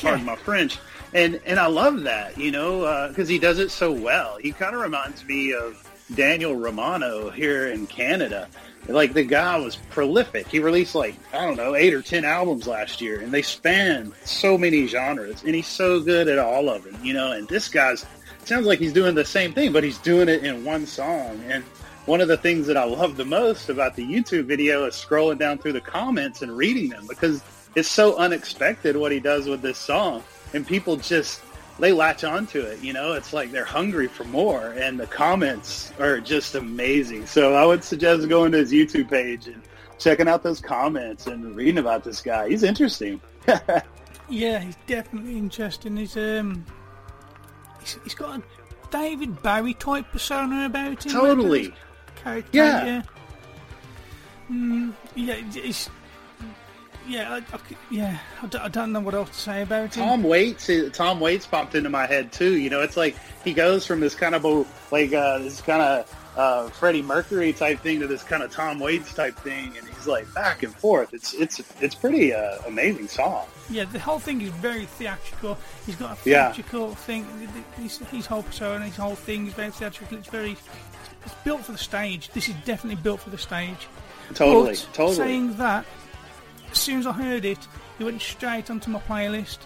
Pardon 0.00 0.24
my 0.24 0.36
French 0.36 0.78
and 1.14 1.40
and 1.46 1.58
I 1.58 1.66
love 1.66 2.02
that, 2.02 2.36
you 2.38 2.50
know, 2.50 2.82
uh, 2.82 3.08
because 3.08 3.28
he 3.28 3.38
does 3.38 3.58
it 3.58 3.70
so 3.70 3.92
well. 3.92 4.36
He 4.38 4.52
kind 4.52 4.74
of 4.74 4.80
reminds 4.80 5.24
me 5.24 5.52
of 5.52 5.82
Daniel 6.14 6.54
Romano 6.54 7.30
here 7.30 7.68
in 7.68 7.86
Canada. 7.86 8.48
Like 8.86 9.12
the 9.12 9.24
guy 9.24 9.58
was 9.58 9.76
prolific. 9.76 10.48
He 10.48 10.60
released 10.60 10.94
like 10.94 11.14
I 11.32 11.44
don't 11.44 11.56
know 11.56 11.74
eight 11.74 11.94
or 11.94 12.02
ten 12.02 12.24
albums 12.24 12.66
last 12.66 13.00
year, 13.00 13.20
and 13.20 13.32
they 13.32 13.42
span 13.42 14.12
so 14.24 14.56
many 14.56 14.86
genres. 14.86 15.42
And 15.44 15.54
he's 15.54 15.66
so 15.66 16.00
good 16.00 16.28
at 16.28 16.38
all 16.38 16.68
of 16.68 16.84
them, 16.84 16.98
you 17.04 17.12
know. 17.12 17.32
And 17.32 17.48
this 17.48 17.68
guy's 17.68 18.06
sounds 18.44 18.66
like 18.66 18.78
he's 18.78 18.94
doing 18.94 19.14
the 19.14 19.24
same 19.24 19.52
thing, 19.52 19.72
but 19.72 19.84
he's 19.84 19.98
doing 19.98 20.28
it 20.28 20.44
in 20.44 20.64
one 20.64 20.86
song. 20.86 21.42
And 21.48 21.64
one 22.08 22.22
of 22.22 22.28
the 22.28 22.36
things 22.38 22.66
that 22.66 22.76
I 22.76 22.84
love 22.84 23.16
the 23.16 23.24
most 23.24 23.68
about 23.68 23.94
the 23.94 24.02
YouTube 24.02 24.46
video 24.46 24.86
is 24.86 24.94
scrolling 24.94 25.38
down 25.38 25.58
through 25.58 25.74
the 25.74 25.80
comments 25.80 26.40
and 26.40 26.56
reading 26.56 26.88
them 26.88 27.06
because 27.06 27.42
it's 27.76 27.88
so 27.88 28.16
unexpected 28.16 28.96
what 28.96 29.12
he 29.12 29.20
does 29.20 29.46
with 29.46 29.60
this 29.60 29.76
song 29.76 30.24
and 30.54 30.66
people 30.66 30.96
just 30.96 31.42
they 31.78 31.92
latch 31.92 32.24
onto 32.24 32.60
it. 32.60 32.82
You 32.82 32.92
know, 32.92 33.12
it's 33.12 33.32
like 33.32 33.52
they're 33.52 33.64
hungry 33.64 34.08
for 34.08 34.24
more, 34.24 34.72
and 34.72 34.98
the 34.98 35.06
comments 35.06 35.92
are 36.00 36.18
just 36.18 36.54
amazing. 36.54 37.26
So 37.26 37.54
I 37.54 37.64
would 37.64 37.84
suggest 37.84 38.28
going 38.28 38.52
to 38.52 38.58
his 38.58 38.72
YouTube 38.72 39.08
page 39.08 39.46
and 39.46 39.62
checking 39.98 40.26
out 40.28 40.42
those 40.42 40.60
comments 40.60 41.26
and 41.26 41.54
reading 41.54 41.78
about 41.78 42.02
this 42.04 42.20
guy. 42.20 42.48
He's 42.48 42.62
interesting. 42.62 43.20
yeah, 44.28 44.58
he's 44.58 44.76
definitely 44.86 45.38
interesting. 45.38 45.96
He's 45.96 46.16
um, 46.16 46.64
he's, 47.80 47.98
he's 48.02 48.14
got 48.14 48.40
a 48.40 48.42
David 48.90 49.40
Bowie 49.42 49.74
type 49.74 50.10
persona 50.10 50.66
about 50.66 51.04
him. 51.04 51.12
Totally. 51.12 51.72
Character, 52.22 52.50
Yeah. 52.52 52.84
yeah. 52.86 53.02
Mm, 54.50 54.94
yeah, 55.14 55.34
it's, 55.38 55.90
yeah, 57.06 57.32
I, 57.34 57.36
I, 57.38 57.60
yeah. 57.90 58.18
I 58.42 58.46
don't, 58.46 58.62
I 58.62 58.68
don't 58.68 58.92
know 58.92 59.00
what 59.00 59.14
else 59.14 59.28
to 59.30 59.34
say 59.36 59.62
about 59.62 59.94
him. 59.94 60.04
Tom 60.04 60.22
Waits, 60.22 60.70
Tom 60.92 61.20
Waits 61.20 61.46
popped 61.46 61.74
into 61.74 61.90
my 61.90 62.06
head 62.06 62.32
too. 62.32 62.56
You 62.56 62.70
know, 62.70 62.80
it's 62.80 62.96
like 62.96 63.16
he 63.44 63.52
goes 63.52 63.86
from 63.86 64.00
this 64.00 64.14
kind 64.14 64.34
of 64.34 64.44
like 64.90 65.12
uh, 65.12 65.38
this 65.38 65.60
kind 65.60 65.82
of 65.82 66.14
uh, 66.36 66.68
Freddie 66.70 67.02
Mercury 67.02 67.52
type 67.52 67.80
thing 67.80 68.00
to 68.00 68.06
this 68.06 68.22
kind 68.22 68.42
of 68.42 68.50
Tom 68.50 68.78
Waits 68.78 69.12
type 69.12 69.36
thing, 69.38 69.72
and 69.76 69.86
he's 69.88 70.06
like 70.06 70.32
back 70.34 70.62
and 70.62 70.74
forth. 70.74 71.12
It's 71.12 71.34
it's 71.34 71.60
it's 71.82 71.94
pretty 71.94 72.32
uh, 72.32 72.58
amazing 72.66 73.08
song. 73.08 73.46
Yeah, 73.70 73.84
the 73.84 73.98
whole 73.98 74.18
thing 74.18 74.40
is 74.40 74.48
very 74.50 74.86
theatrical. 74.86 75.58
He's 75.84 75.96
got 75.96 76.12
a 76.24 76.28
Yeah. 76.30 76.52
theatrical 76.52 76.94
thing. 76.94 77.26
His, 77.76 77.98
his 77.98 78.24
whole 78.24 78.42
persona, 78.42 78.86
his 78.86 78.96
whole 78.96 79.14
thing 79.14 79.46
is 79.46 79.52
very 79.52 79.70
theatrical. 79.72 80.16
It's 80.16 80.28
very, 80.28 80.56
it's 81.24 81.34
built 81.44 81.64
for 81.64 81.72
the 81.72 81.78
stage. 81.78 82.28
This 82.30 82.48
is 82.48 82.54
definitely 82.64 83.00
built 83.02 83.20
for 83.20 83.30
the 83.30 83.38
stage. 83.38 83.86
Totally, 84.34 84.70
But 84.72 84.88
totally. 84.94 85.16
Saying 85.16 85.56
that, 85.56 85.84
as 86.70 86.78
soon 86.78 86.98
as 87.00 87.06
I 87.06 87.12
heard 87.12 87.44
it, 87.44 87.58
it 87.98 88.04
went 88.04 88.20
straight 88.20 88.70
onto 88.70 88.90
my 88.90 89.00
playlist. 89.00 89.58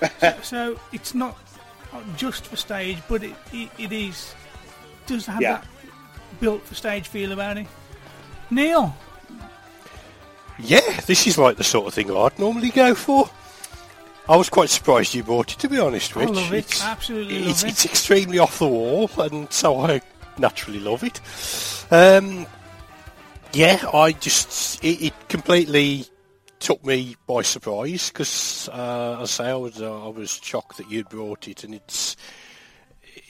so, 0.20 0.34
so 0.42 0.80
it's 0.92 1.14
not 1.14 1.38
just 2.16 2.46
for 2.46 2.56
stage, 2.56 2.98
but 3.08 3.22
it, 3.22 3.34
it, 3.52 3.70
it 3.78 3.92
is 3.92 4.34
does 5.06 5.26
have 5.26 5.40
Yeah. 5.40 5.52
that 5.58 5.66
built 6.40 6.62
for 6.64 6.74
stage 6.74 7.08
feel 7.08 7.32
about 7.32 7.56
it. 7.58 7.66
Neil, 8.50 8.94
Yeah, 10.58 11.00
this 11.06 11.26
is 11.26 11.36
like 11.38 11.56
the 11.56 11.64
sort 11.64 11.86
of 11.88 11.94
thing 11.94 12.10
I'd 12.14 12.38
normally 12.38 12.70
go 12.70 12.94
for. 12.94 13.28
I 14.28 14.36
was 14.36 14.48
quite 14.48 14.70
surprised 14.70 15.14
you 15.14 15.22
bought 15.22 15.52
it, 15.52 15.58
to 15.58 15.68
be 15.68 15.78
honest, 15.78 16.16
I 16.16 16.20
Rich. 16.20 16.30
love 16.30 16.52
it. 16.52 16.58
It's, 16.58 16.82
Absolutely 16.84 17.36
it's, 17.44 17.62
love 17.62 17.70
it. 17.70 17.72
it's 17.72 17.84
extremely 17.84 18.38
off 18.38 18.58
the 18.58 18.68
wall, 18.68 19.10
and 19.18 19.52
so 19.52 19.80
I 19.80 20.00
naturally 20.38 20.80
love 20.80 21.04
it. 21.04 21.20
Um, 21.90 22.46
yeah, 23.52 23.84
I 23.92 24.12
just 24.12 24.82
it, 24.84 25.06
it 25.06 25.28
completely 25.28 26.06
took 26.58 26.84
me 26.84 27.16
by 27.26 27.42
surprise 27.42 28.08
because, 28.08 28.68
uh, 28.72 29.18
as 29.20 29.38
I 29.38 29.44
say, 29.44 29.50
I 29.50 29.54
was 29.54 29.80
uh, 29.80 30.06
I 30.06 30.08
was 30.08 30.40
shocked 30.42 30.78
that 30.78 30.90
you'd 30.90 31.08
brought 31.08 31.46
it, 31.46 31.62
and 31.64 31.74
it's 31.74 32.16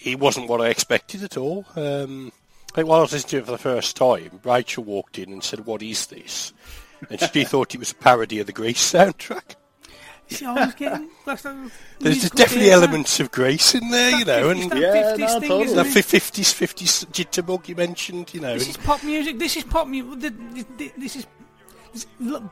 it 0.02 0.18
wasn't 0.18 0.48
what 0.48 0.60
I 0.60 0.68
expected 0.68 1.22
at 1.22 1.36
all. 1.36 1.66
Um, 1.76 2.32
I 2.72 2.76
think 2.76 2.88
while 2.88 3.00
I 3.00 3.02
was 3.02 3.12
listening 3.12 3.30
to 3.30 3.38
it 3.38 3.44
for 3.46 3.52
the 3.52 3.58
first 3.58 3.96
time, 3.96 4.40
Rachel 4.44 4.84
walked 4.84 5.18
in 5.18 5.32
and 5.32 5.42
said, 5.42 5.66
"What 5.66 5.82
is 5.82 6.06
this?" 6.06 6.52
And 7.10 7.20
she 7.20 7.44
thought 7.44 7.74
it 7.74 7.78
was 7.78 7.92
a 7.92 7.96
parody 7.96 8.38
of 8.40 8.46
the 8.46 8.52
Grease 8.52 8.92
soundtrack. 8.92 9.56
See, 10.30 10.46
I 10.46 10.52
was 10.66 10.74
getting 10.74 11.08
There's 11.26 11.44
musical 12.00 12.36
definitely 12.36 12.64
theatre. 12.68 12.72
elements 12.82 13.20
of 13.20 13.30
Grace 13.30 13.74
in 13.74 13.90
there, 13.90 14.18
you 14.18 14.24
know, 14.24 14.50
It's 14.50 14.60
and 14.62 14.80
Yeah, 14.80 14.94
50s 15.14 15.18
no, 15.18 15.26
thing, 15.40 15.48
totally. 15.48 15.62
isn't 15.64 15.76
the 15.76 16.02
fifties, 16.02 16.52
fifties 16.52 17.04
jitterbug 17.12 17.68
you 17.68 17.74
mentioned, 17.76 18.32
you 18.32 18.40
know. 18.40 18.54
This 18.58 18.68
is 18.70 18.76
pop 18.78 19.02
music. 19.04 19.38
This 19.38 19.56
is 19.56 19.64
pop 19.64 19.86
music. 19.86 20.32
This 20.96 21.16
is 21.16 21.26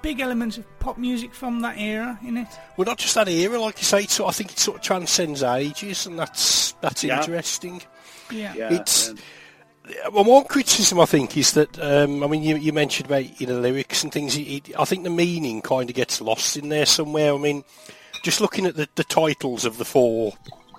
big 0.03 0.21
elements 0.21 0.59
of 0.59 0.79
pop 0.79 0.99
music 0.99 1.35
from 1.35 1.61
that 1.63 1.79
era 1.79 2.19
in 2.25 2.37
it. 2.37 2.49
well, 2.77 2.85
not 2.87 2.99
just 2.99 3.15
that 3.15 3.29
era, 3.29 3.59
like 3.59 3.79
you 3.79 3.85
say. 3.85 4.03
It's, 4.05 4.15
sort- 4.15 4.29
I 4.29 4.33
think 4.33 4.53
it 4.53 4.59
sort 4.59 4.77
of 4.77 4.83
transcends 4.83 5.43
ages, 5.43 6.07
and 6.07 6.19
that's 6.19 6.73
that's 6.81 7.03
Yeah. 7.03 7.19
interesting. 7.21 7.83
Yeah. 8.31 8.55
Yeah, 8.55 8.73
It's- 8.73 9.09
and- 9.09 9.21
Well, 10.13 10.25
one 10.25 10.45
criticism 10.45 11.01
I 11.01 11.07
think 11.07 11.37
is 11.37 11.53
that 11.53 11.79
um, 11.81 12.23
I 12.23 12.27
mean 12.27 12.43
you, 12.43 12.57
you 12.57 12.73
mentioned 12.73 13.07
about 13.07 13.41
you 13.41 13.47
know 13.47 13.59
lyrics 13.59 14.03
and 14.03 14.13
things. 14.13 14.37
It, 14.37 14.69
it, 14.69 14.79
I 14.79 14.85
think 14.85 15.05
the 15.05 15.11
meaning 15.11 15.63
kind 15.63 15.89
of 15.89 15.97
gets 15.97 16.21
lost 16.21 16.57
in 16.57 16.69
there 16.69 16.87
somewhere. 16.87 17.35
I 17.35 17.39
mean, 17.39 17.65
just 18.23 18.41
looking 18.41 18.67
at 18.67 18.77
the, 18.77 18.89
the 18.95 19.05
titles 19.05 19.65
of 19.65 19.79
the 19.79 19.85
four 19.85 20.35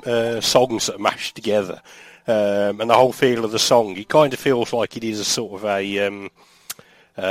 uh, 0.06 0.42
songs 0.42 0.88
that 0.88 0.96
are 0.96 1.00
mashed 1.00 1.36
together 1.36 1.82
um, 2.28 2.80
and 2.80 2.90
the 2.90 2.96
whole 2.96 3.14
feel 3.14 3.44
of 3.44 3.52
the 3.52 3.60
song, 3.60 3.98
it 3.98 4.08
kind 4.08 4.34
of 4.34 4.40
feels 4.40 4.72
like 4.74 4.96
it 4.96 5.04
is 5.04 5.20
a 5.20 5.26
sort 5.26 5.54
of 5.54 5.66
a 5.66 6.08
um, 6.08 6.30
uh, 7.18 7.22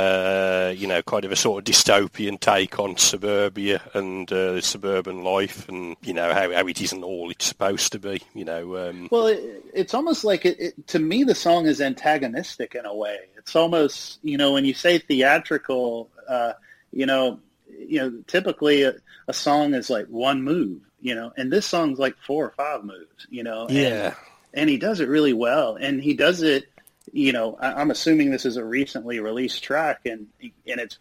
you 0.69 0.87
know 0.87 1.01
kind 1.01 1.25
of 1.25 1.31
a 1.31 1.35
sort 1.35 1.59
of 1.67 1.73
dystopian 1.73 2.39
take 2.39 2.79
on 2.79 2.97
suburbia 2.97 3.81
and 3.93 4.31
uh, 4.31 4.61
suburban 4.61 5.23
life, 5.23 5.67
and 5.69 5.95
you 6.01 6.13
know 6.13 6.33
how, 6.33 6.51
how 6.51 6.67
it 6.67 6.81
isn't 6.81 7.03
all 7.03 7.29
it's 7.31 7.45
supposed 7.45 7.91
to 7.93 7.99
be. 7.99 8.21
You 8.33 8.45
know. 8.45 8.89
Um, 8.89 9.07
Well, 9.11 9.27
it, 9.27 9.63
it's 9.73 9.93
almost 9.93 10.23
like 10.23 10.45
it, 10.45 10.59
it. 10.59 10.87
To 10.87 10.99
me, 10.99 11.23
the 11.23 11.35
song 11.35 11.65
is 11.65 11.81
antagonistic 11.81 12.75
in 12.75 12.85
a 12.85 12.95
way. 12.95 13.17
It's 13.37 13.55
almost 13.55 14.19
you 14.23 14.37
know 14.37 14.53
when 14.53 14.65
you 14.65 14.73
say 14.73 14.99
theatrical, 14.99 16.09
uh, 16.27 16.53
you 16.91 17.05
know, 17.05 17.39
you 17.77 17.99
know, 17.99 18.23
typically 18.27 18.83
a, 18.83 18.93
a 19.27 19.33
song 19.33 19.73
is 19.73 19.89
like 19.89 20.07
one 20.07 20.43
move, 20.43 20.81
you 21.01 21.15
know, 21.15 21.31
and 21.37 21.51
this 21.51 21.65
song's 21.65 21.99
like 21.99 22.15
four 22.25 22.45
or 22.45 22.51
five 22.51 22.83
moves, 22.83 23.27
you 23.29 23.43
know. 23.43 23.67
and- 23.67 23.71
yeah. 23.75 24.13
and 24.53 24.69
he 24.69 24.77
does 24.77 24.99
it 24.99 25.09
really 25.09 25.33
well. 25.33 25.75
And 25.75 26.01
he 26.01 26.13
does 26.13 26.41
it, 26.43 26.65
you 27.13 27.31
know. 27.31 27.57
I, 27.59 27.73
I'm 27.73 27.91
assuming 27.91 28.31
this 28.31 28.45
is 28.45 28.57
a 28.57 28.65
recently 28.65 29.19
released 29.19 29.63
track, 29.63 30.01
and 30.05 30.27
and 30.41 30.79
it's 30.79 30.97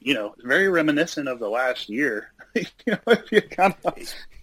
you 0.00 0.14
know 0.14 0.34
very 0.44 0.68
reminiscent 0.68 1.28
of 1.28 1.40
the 1.40 1.48
last 1.48 1.88
year. 1.88 2.30
you 2.54 2.64
know, 2.86 2.98
if 3.08 3.32
you 3.32 3.42
kind 3.42 3.74
of. 3.84 3.94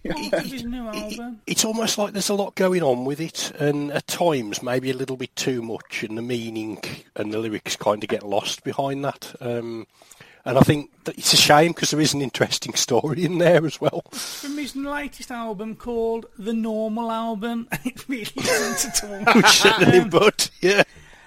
Part 0.04 0.32
of 0.32 0.46
his 0.46 0.64
new 0.64 0.88
album. 0.88 1.40
it's 1.46 1.64
almost 1.64 1.96
like 1.96 2.12
there's 2.12 2.28
a 2.28 2.34
lot 2.34 2.56
going 2.56 2.82
on 2.82 3.04
with 3.04 3.20
it, 3.20 3.52
and 3.60 3.92
at 3.92 4.08
times 4.08 4.60
maybe 4.60 4.90
a 4.90 4.96
little 4.96 5.16
bit 5.16 5.34
too 5.36 5.62
much, 5.62 6.02
and 6.02 6.18
the 6.18 6.22
meaning 6.22 6.82
and 7.14 7.32
the 7.32 7.38
lyrics 7.38 7.76
kind 7.76 8.02
of 8.02 8.10
get 8.10 8.24
lost 8.24 8.64
behind 8.64 9.04
that. 9.04 9.32
Um, 9.40 9.86
and 10.44 10.58
I 10.58 10.62
think 10.62 10.90
that 11.04 11.16
it's 11.16 11.32
a 11.32 11.36
shame 11.36 11.72
because 11.72 11.92
there 11.92 12.00
is 12.00 12.14
an 12.14 12.22
interesting 12.22 12.74
story 12.74 13.24
in 13.24 13.38
there 13.38 13.64
as 13.64 13.80
well. 13.80 14.02
From 14.10 14.58
his 14.58 14.74
latest 14.74 15.30
album 15.30 15.76
called 15.76 16.26
The 16.36 16.52
Normal 16.52 17.10
Album, 17.12 17.68
it 17.84 18.08
really 18.08 18.32
isn't 18.36 19.04
at 19.04 19.04
all. 19.04 19.34
Which 19.36 19.46
certainly, 19.46 20.04
but 20.08 20.50
yeah, 20.60 20.82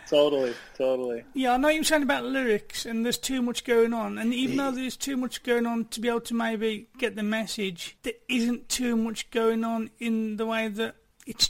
Totally, 0.08 0.54
totally. 0.78 1.24
Yeah, 1.34 1.54
I 1.54 1.58
know 1.58 1.70
you 1.70 1.80
were 1.80 1.86
saying 1.86 2.04
about 2.04 2.26
lyrics, 2.26 2.86
and 2.86 3.04
there's 3.04 3.18
too 3.18 3.42
much 3.42 3.64
going 3.64 3.94
on. 3.94 4.18
And 4.18 4.34
even 4.34 4.58
though 4.58 4.72
there's 4.72 4.98
too 4.98 5.18
much 5.18 5.44
going 5.44 5.66
on 5.66 5.86
to 5.86 6.00
be 6.00 6.10
able 6.10 6.22
to 6.22 6.34
maybe 6.34 6.88
get 6.98 7.16
the 7.16 7.24
message, 7.24 7.98
there 8.04 8.14
isn't 8.30 8.70
too 8.70 8.96
much 8.96 9.32
going 9.32 9.64
on 9.64 9.90
in 10.00 10.38
the 10.38 10.46
way 10.46 10.68
that 10.68 10.96
it's 11.26 11.50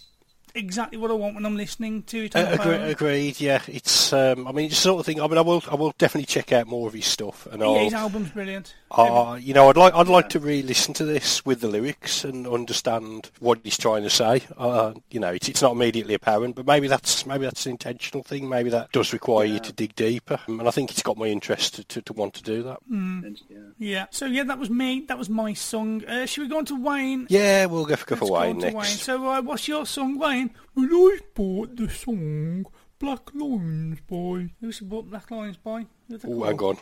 exactly 0.55 0.97
what 0.97 1.11
I 1.11 1.13
want 1.13 1.35
when 1.35 1.45
I'm 1.45 1.55
listening 1.57 2.03
to 2.03 2.25
it. 2.25 2.35
On 2.35 2.45
Uh, 2.45 2.49
agree, 2.51 2.75
agreed. 2.91 3.39
Yeah, 3.39 3.61
it's. 3.67 4.11
Um, 4.13 4.47
I 4.47 4.51
mean, 4.51 4.65
it's 4.67 4.75
the 4.75 4.81
sort 4.81 4.99
of 4.99 5.05
thing. 5.05 5.21
I 5.21 5.27
mean, 5.27 5.37
I 5.37 5.41
will. 5.41 5.63
I 5.69 5.75
will 5.75 5.93
definitely 5.97 6.25
check 6.25 6.51
out 6.51 6.67
more 6.67 6.87
of 6.87 6.93
his 6.93 7.05
stuff, 7.05 7.47
and 7.51 7.61
Yeah, 7.61 7.67
I'll. 7.67 7.79
his 7.83 7.93
album's 7.93 8.29
brilliant. 8.29 8.73
Uh, 8.91 9.37
you 9.41 9.53
know, 9.53 9.69
I'd 9.69 9.77
like 9.77 9.93
I'd 9.93 10.07
like 10.07 10.29
to 10.29 10.39
re-listen 10.39 10.93
to 10.95 11.05
this 11.05 11.45
with 11.45 11.59
the 11.61 11.67
lyrics 11.67 12.23
and 12.23 12.47
understand 12.47 13.29
what 13.39 13.59
he's 13.63 13.77
trying 13.77 14.03
to 14.03 14.09
say. 14.09 14.43
Uh, 14.57 14.93
you 15.11 15.19
know, 15.19 15.31
it's, 15.31 15.49
it's 15.49 15.61
not 15.61 15.73
immediately 15.73 16.13
apparent, 16.13 16.55
but 16.55 16.65
maybe 16.65 16.87
that's 16.87 17.25
maybe 17.25 17.43
that's 17.45 17.65
an 17.65 17.71
intentional 17.73 18.23
thing. 18.23 18.47
Maybe 18.47 18.69
that 18.69 18.91
does 18.91 19.11
require 19.11 19.45
you 19.45 19.59
to 19.59 19.73
dig 19.73 19.95
deeper, 19.95 20.39
and 20.47 20.67
I 20.67 20.71
think 20.71 20.91
it's 20.91 21.03
got 21.03 21.17
my 21.17 21.25
interest 21.27 21.75
to, 21.75 21.83
to, 21.85 22.01
to 22.03 22.13
want 22.13 22.33
to 22.35 22.43
do 22.43 22.63
that. 22.63 22.79
And, 22.89 23.41
yeah. 23.49 23.57
Yeah. 23.77 24.05
So 24.11 24.25
yeah, 24.25 24.43
that 24.45 24.59
was 24.59 24.69
me. 24.69 25.01
That 25.07 25.17
was 25.17 25.29
my 25.29 25.53
song. 25.53 26.03
Uh, 26.05 26.25
should 26.25 26.43
we 26.43 26.47
go 26.49 26.57
on 26.59 26.65
to 26.65 26.75
Wayne? 26.81 27.27
Yeah, 27.29 27.65
we'll 27.65 27.85
go 27.85 27.95
for, 27.95 28.05
go 28.05 28.15
Let's 28.15 28.19
for 28.19 28.27
go 28.27 28.39
Wayne 28.39 28.55
on 28.55 28.59
to 28.61 28.65
next. 28.71 28.75
Wayne. 28.75 28.85
So 28.97 29.29
uh, 29.29 29.41
what's 29.41 29.67
your 29.67 29.85
song, 29.85 30.17
Wayne? 30.17 30.44
Well, 30.75 30.87
I 30.91 31.19
bought 31.33 31.75
the 31.75 31.89
song 31.89 32.65
Black 32.99 33.33
Lions 33.33 33.99
by. 34.09 34.49
Who's 34.61 34.79
bought 34.81 35.09
Black 35.09 35.29
Lions 35.31 35.57
by? 35.57 35.85
Oh, 36.11 36.17
called? 36.17 36.45
hang 36.45 36.59
on. 36.59 36.77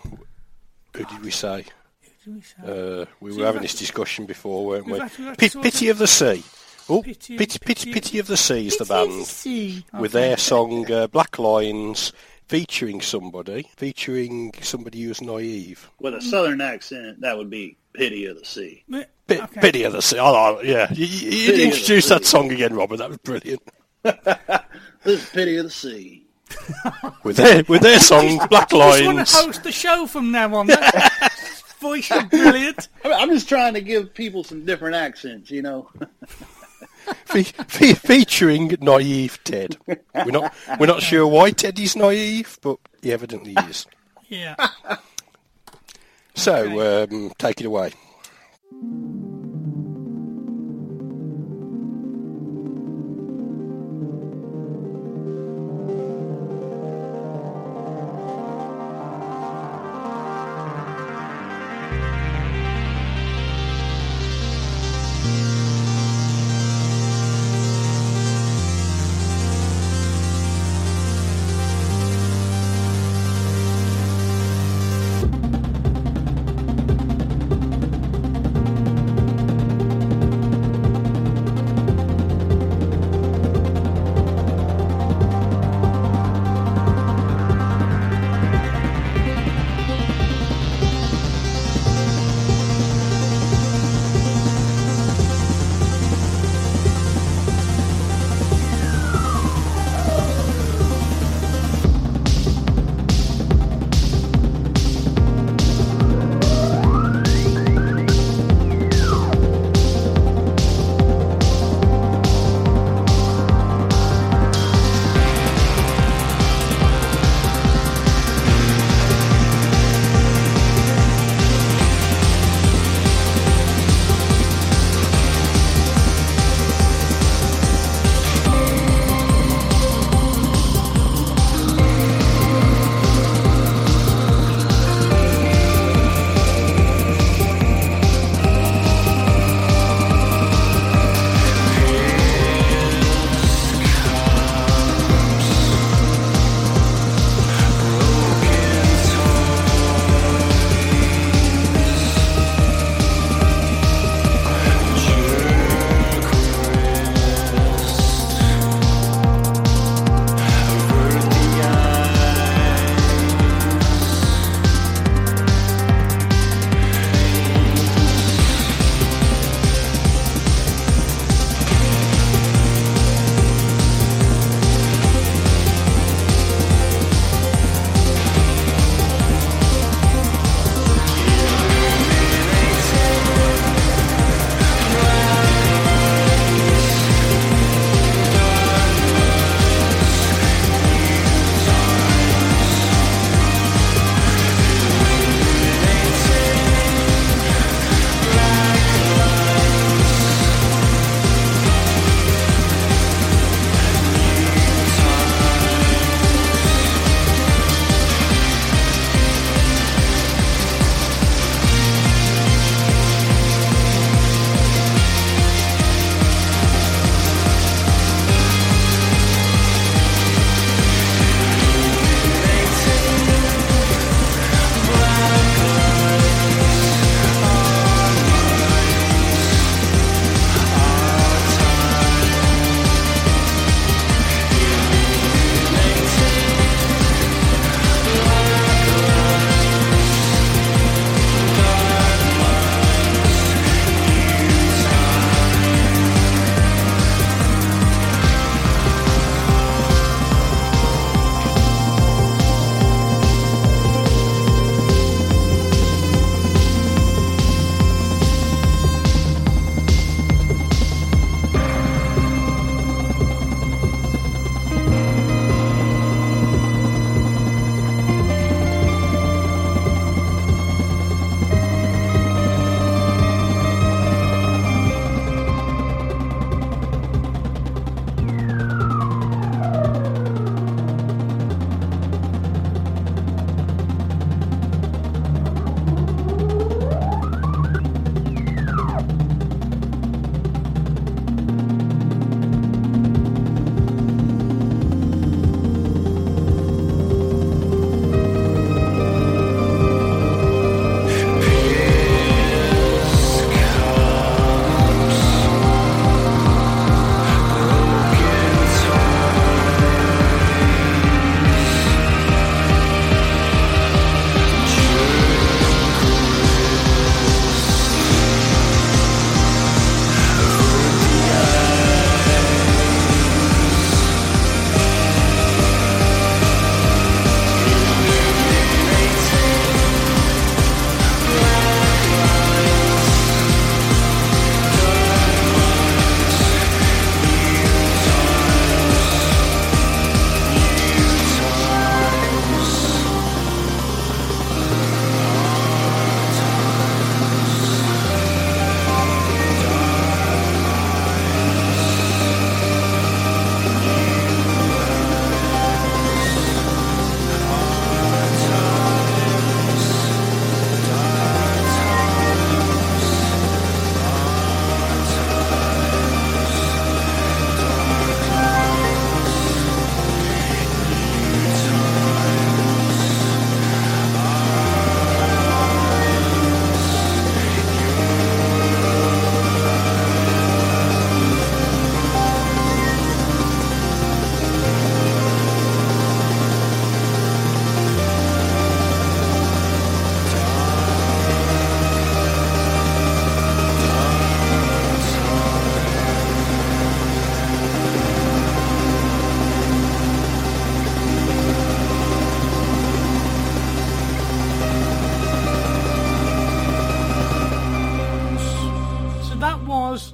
Who 0.95 1.05
did 1.05 1.23
we 1.23 1.31
say? 1.31 1.65
Who 2.01 2.09
did 2.25 2.35
we 2.35 2.41
say? 2.41 3.01
Uh, 3.01 3.05
we 3.19 3.31
So 3.31 3.39
were 3.39 3.45
having 3.45 3.61
we've 3.61 3.71
this 3.71 3.75
discussion 3.75 4.25
before, 4.25 4.65
weren't 4.65 4.85
we? 4.85 4.93
we've 4.93 5.01
had- 5.01 5.17
we've 5.17 5.27
had 5.27 5.37
Pit, 5.37 5.51
sort 5.51 5.63
Pity 5.65 5.89
of- 5.89 5.95
of 5.95 5.99
the 5.99 6.07
Sea. 6.07 6.43
Oh, 6.89 7.01
Pity- 7.01 7.37
Pity, 7.37 7.37
Pity, 7.37 7.59
Pity- 7.59 7.93
Pity, 7.93 8.19
of 8.19 8.27
the 8.27 8.35
Sea 8.37 8.67
is 8.67 8.77
the 8.77 8.83
Pity 8.85 8.87
the 8.87 9.07
band 9.15 9.25
Sea. 9.27 9.85
with 9.99 10.13
Okay. 10.15 10.27
their 10.27 10.37
song 10.37 10.91
uh, 10.91 11.07
Black 11.07 11.39
Lines, 11.39 12.11
featuring 12.53 13.01
somebody, 13.01 13.67
featuring 13.77 14.53
somebody 14.61 15.01
who's 15.01 15.23
naive. 15.23 15.89
With 15.99 16.13
a 16.13 16.21
southern 16.21 16.61
accent, 16.61 17.21
that 17.21 17.35
would 17.35 17.49
be 17.49 17.77
Pity 17.93 18.27
of 18.27 18.37
the 18.37 18.45
Sea. 18.45 18.83
P- 18.91 19.41
okay. 19.41 19.59
Pity 19.59 19.83
of 19.85 19.93
the 19.93 20.03
Sea. 20.03 20.19
Oh, 20.19 20.57
oh, 20.59 20.61
yeah, 20.61 20.85
you, 20.93 21.07
you, 21.07 21.29
you 21.31 21.31
Pity 21.31 21.49
of 21.49 21.55
the 21.55 21.63
introduced 21.63 22.09
that 22.09 22.25
Sea. 22.25 22.29
song 22.29 22.51
again, 22.51 22.75
Robert. 22.75 22.97
That 22.97 23.09
was 23.09 23.17
brilliant. 23.17 23.61
This 25.03 25.21
is 25.21 25.29
Pity 25.31 25.57
of 25.57 25.65
the 25.65 25.69
Sea. 25.69 26.25
With 27.23 27.35
their 27.35 27.63
with 27.67 27.81
their 27.81 27.99
song 27.99 28.39
Black 28.49 28.73
I 28.73 28.99
just 29.01 29.05
want 29.05 29.27
to 29.27 29.35
host 29.35 29.63
the 29.63 29.71
show 29.71 30.05
from 30.05 30.31
now 30.31 30.55
on. 30.55 30.67
That 30.67 31.33
voice 31.81 32.09
is 32.09 32.23
brilliant. 32.25 32.87
I 33.03 33.09
mean, 33.09 33.17
I'm 33.19 33.29
just 33.29 33.49
trying 33.49 33.73
to 33.73 33.81
give 33.81 34.13
people 34.13 34.45
some 34.45 34.63
different 34.63 34.95
accents, 34.95 35.51
you 35.51 35.61
know. 35.61 35.89
Fe- 37.25 37.43
fe- 37.43 37.93
featuring 37.93 38.75
naive 38.81 39.39
Ted. 39.43 39.77
We're 39.87 40.31
not 40.31 40.53
we're 40.79 40.87
not 40.87 41.01
sure 41.01 41.27
why 41.27 41.51
Teddy's 41.51 41.95
naive, 41.95 42.57
but 42.61 42.77
he 43.01 43.11
evidently 43.11 43.55
is. 43.69 43.85
Yeah. 44.29 44.55
So 46.33 47.03
um, 47.03 47.31
take 47.37 47.61
it 47.61 47.67
away. 47.67 47.91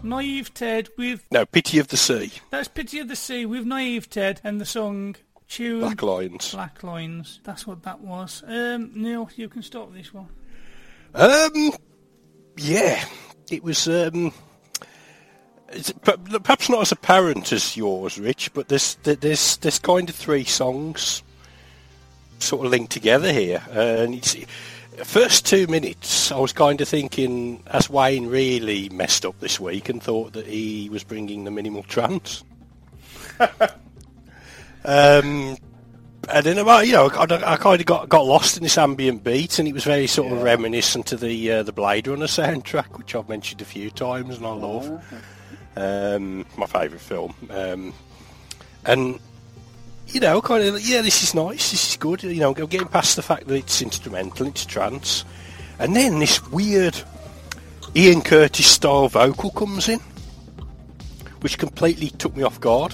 Naive 0.10 0.54
Ted 0.54 0.89
with 0.98 1.24
No, 1.32 1.45
Pity 1.45 1.80
of 1.80 1.88
the 1.89 1.98
Sea, 1.98 2.32
that's 2.50 2.67
Pity 2.67 3.00
of 3.00 3.08
the 3.08 3.15
Sea 3.15 3.45
with 3.45 3.65
Naive 3.65 4.10
Ted 4.10 4.41
and 4.43 4.60
the 4.60 4.65
song 4.65 5.15
Tune 5.48 5.80
Black 5.80 6.02
Lions. 6.04 6.52
Black 6.52 6.84
Lines. 6.84 7.39
That's 7.43 7.65
what 7.65 7.84
that 7.84 8.02
was. 8.02 8.43
Um, 8.45 8.91
Neil, 8.93 9.30
you 9.36 9.50
can 9.50 9.63
start 9.63 9.93
this 9.93 10.13
one. 10.13 10.28
Um, 11.15 11.72
yeah, 12.58 13.04
it 13.50 13.63
was. 13.63 13.88
Um, 13.88 14.32
perhaps 16.43 16.69
not 16.69 16.82
as 16.82 16.91
apparent 16.91 17.52
as 17.52 17.76
yours, 17.76 18.19
Rich, 18.19 18.54
but 18.54 18.67
there's 18.67 18.95
there's 19.04 19.58
there's 19.58 19.80
kind 19.80 20.10
of 20.10 20.15
three 20.15 20.43
songs 20.43 21.24
sort 22.38 22.65
of 22.65 22.72
linked 22.72 22.91
together 22.91 23.32
here, 23.32 23.63
and 23.72 24.15
it's. 24.15 24.36
First 25.03 25.45
two 25.45 25.67
minutes, 25.67 26.31
I 26.31 26.38
was 26.39 26.51
kind 26.51 26.81
of 26.81 26.88
thinking, 26.88 27.63
has 27.71 27.89
Wayne 27.89 28.27
really 28.27 28.89
messed 28.89 29.25
up 29.25 29.39
this 29.39 29.59
week 29.59 29.88
and 29.88 30.03
thought 30.03 30.33
that 30.33 30.45
he 30.45 30.89
was 30.89 31.03
bringing 31.03 31.45
the 31.45 31.51
minimal 31.51 31.83
trance? 31.83 32.43
um, 34.83 35.57
and 36.27 36.45
then, 36.45 36.65
well, 36.65 36.83
you 36.83 36.91
know, 36.91 37.09
I, 37.09 37.23
I 37.23 37.57
kind 37.57 37.79
of 37.79 37.85
got, 37.85 38.09
got 38.09 38.25
lost 38.25 38.57
in 38.57 38.63
this 38.63 38.77
ambient 38.77 39.23
beat, 39.23 39.57
and 39.57 39.67
it 39.67 39.73
was 39.73 39.85
very 39.85 40.05
sort 40.05 40.31
of 40.33 40.43
reminiscent 40.43 41.07
to 41.07 41.17
the 41.17 41.51
uh, 41.51 41.63
the 41.63 41.71
Blade 41.71 42.07
Runner 42.07 42.25
soundtrack, 42.27 42.97
which 42.97 43.15
I've 43.15 43.29
mentioned 43.29 43.62
a 43.62 43.65
few 43.65 43.89
times, 43.89 44.38
and 44.38 44.45
I 44.45 44.51
love. 44.51 45.03
Um, 45.75 46.45
my 46.57 46.65
favourite 46.65 47.01
film, 47.01 47.33
um, 47.51 47.93
and 48.85 49.19
you 50.12 50.19
know, 50.19 50.41
kind 50.41 50.63
of, 50.63 50.82
yeah, 50.82 51.02
this 51.02 51.24
is 51.24 51.34
nice, 51.34 51.72
this 51.72 51.91
is 51.91 51.98
good. 51.98 52.24
You 52.24 52.39
know, 52.39 52.54
getting 52.54 52.88
past 52.88 53.15
the 53.15 53.22
fact 53.22 53.48
that 53.48 53.56
it's 53.56 53.82
instrumental, 53.82 54.48
it's 54.48 54.65
trance, 54.65 55.26
and 55.80 55.95
then 55.95 56.19
this 56.19 56.45
weird 56.50 57.00
Ian 57.95 58.22
Curtis 58.22 58.67
style 58.67 59.08
vocal 59.08 59.52
comes 59.52 59.88
in, 59.89 60.00
which 61.41 61.58
completely 61.58 62.10
took 62.12 62.36
me 62.36 62.43
off 62.43 62.60
guard. 62.60 62.93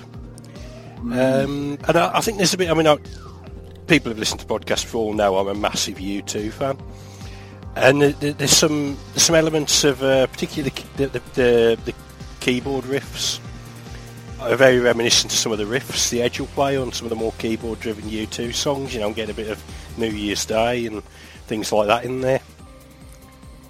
Um, 0.99 1.77
and 1.87 1.97
I, 1.97 2.17
I 2.17 2.21
think 2.21 2.37
there's 2.37 2.53
a 2.53 2.57
bit. 2.57 2.69
I 2.69 2.73
mean, 2.73 2.87
I, 2.87 2.97
people 3.87 4.09
who've 4.11 4.19
listened 4.19 4.39
to 4.41 4.45
podcasts 4.47 4.83
before 4.83 5.13
know 5.13 5.37
I'm 5.37 5.47
a 5.47 5.53
massive 5.55 5.97
U2 5.97 6.51
fan, 6.51 6.77
and 7.75 8.01
there- 8.01 8.11
there- 8.13 8.33
there's 8.33 8.51
some 8.55 8.97
there's 9.13 9.23
some 9.23 9.35
elements 9.35 9.83
of 9.83 10.01
uh, 10.03 10.25
particularly 10.27 10.73
the, 10.97 11.05
the, 11.07 11.19
the, 11.35 11.77
the 11.85 11.93
keyboard 12.39 12.85
riffs 12.85 13.39
are 14.51 14.55
very 14.55 14.79
reminiscent 14.79 15.31
to 15.31 15.37
some 15.37 15.51
of 15.51 15.57
the 15.57 15.63
riffs 15.65 16.09
the 16.09 16.21
Edge 16.21 16.39
will 16.39 16.47
play 16.47 16.77
on 16.77 16.91
some 16.91 17.05
of 17.05 17.09
the 17.09 17.15
more 17.15 17.33
keyboard-driven 17.37 18.05
U2 18.05 18.53
songs. 18.53 18.93
You 18.93 18.99
know, 19.01 19.07
and 19.07 19.15
get 19.15 19.29
a 19.29 19.33
bit 19.33 19.49
of 19.49 19.63
New 19.97 20.09
Year's 20.09 20.45
Day 20.45 20.85
and 20.85 21.03
things 21.47 21.71
like 21.71 21.87
that 21.87 22.05
in 22.05 22.21
there, 22.21 22.41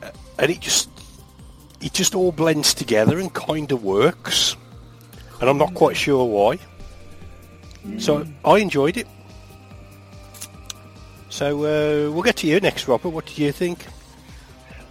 Uh, 0.02 0.12
and 0.40 0.52
it 0.52 0.60
just 0.60 0.90
it 1.82 1.94
just 1.94 2.16
all 2.16 2.32
blends 2.32 2.74
together 2.74 3.20
and 3.20 3.34
kind 3.34 3.72
of 3.72 3.84
works. 3.84 4.56
And 5.42 5.50
I'm 5.50 5.58
not 5.58 5.74
quite 5.74 5.98
sure 5.98 6.26
why. 6.26 6.60
So 8.00 8.26
I 8.44 8.58
enjoyed 8.58 8.98
it. 8.98 9.08
So 11.30 11.60
uh, 11.60 12.12
we'll 12.12 12.24
get 12.24 12.38
to 12.38 12.48
you 12.48 12.60
next, 12.60 12.88
Robert. 12.88 13.10
What 13.10 13.26
do 13.26 13.44
you 13.44 13.52
think? 13.52 13.86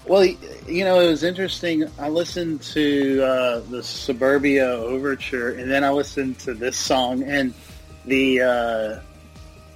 Well, 0.07 0.29
you 0.67 0.85
know, 0.85 1.01
it 1.01 1.09
was 1.09 1.23
interesting. 1.23 1.91
I 1.99 2.09
listened 2.09 2.63
to 2.63 3.23
uh, 3.23 3.61
the 3.71 3.83
Suburbia 3.83 4.67
Overture, 4.67 5.51
and 5.51 5.71
then 5.71 5.85
I 5.85 5.91
listened 5.91 6.39
to 6.41 6.55
this 6.55 6.77
song, 6.77 7.23
and 7.23 7.53
the 8.07 8.41
uh, 8.41 9.01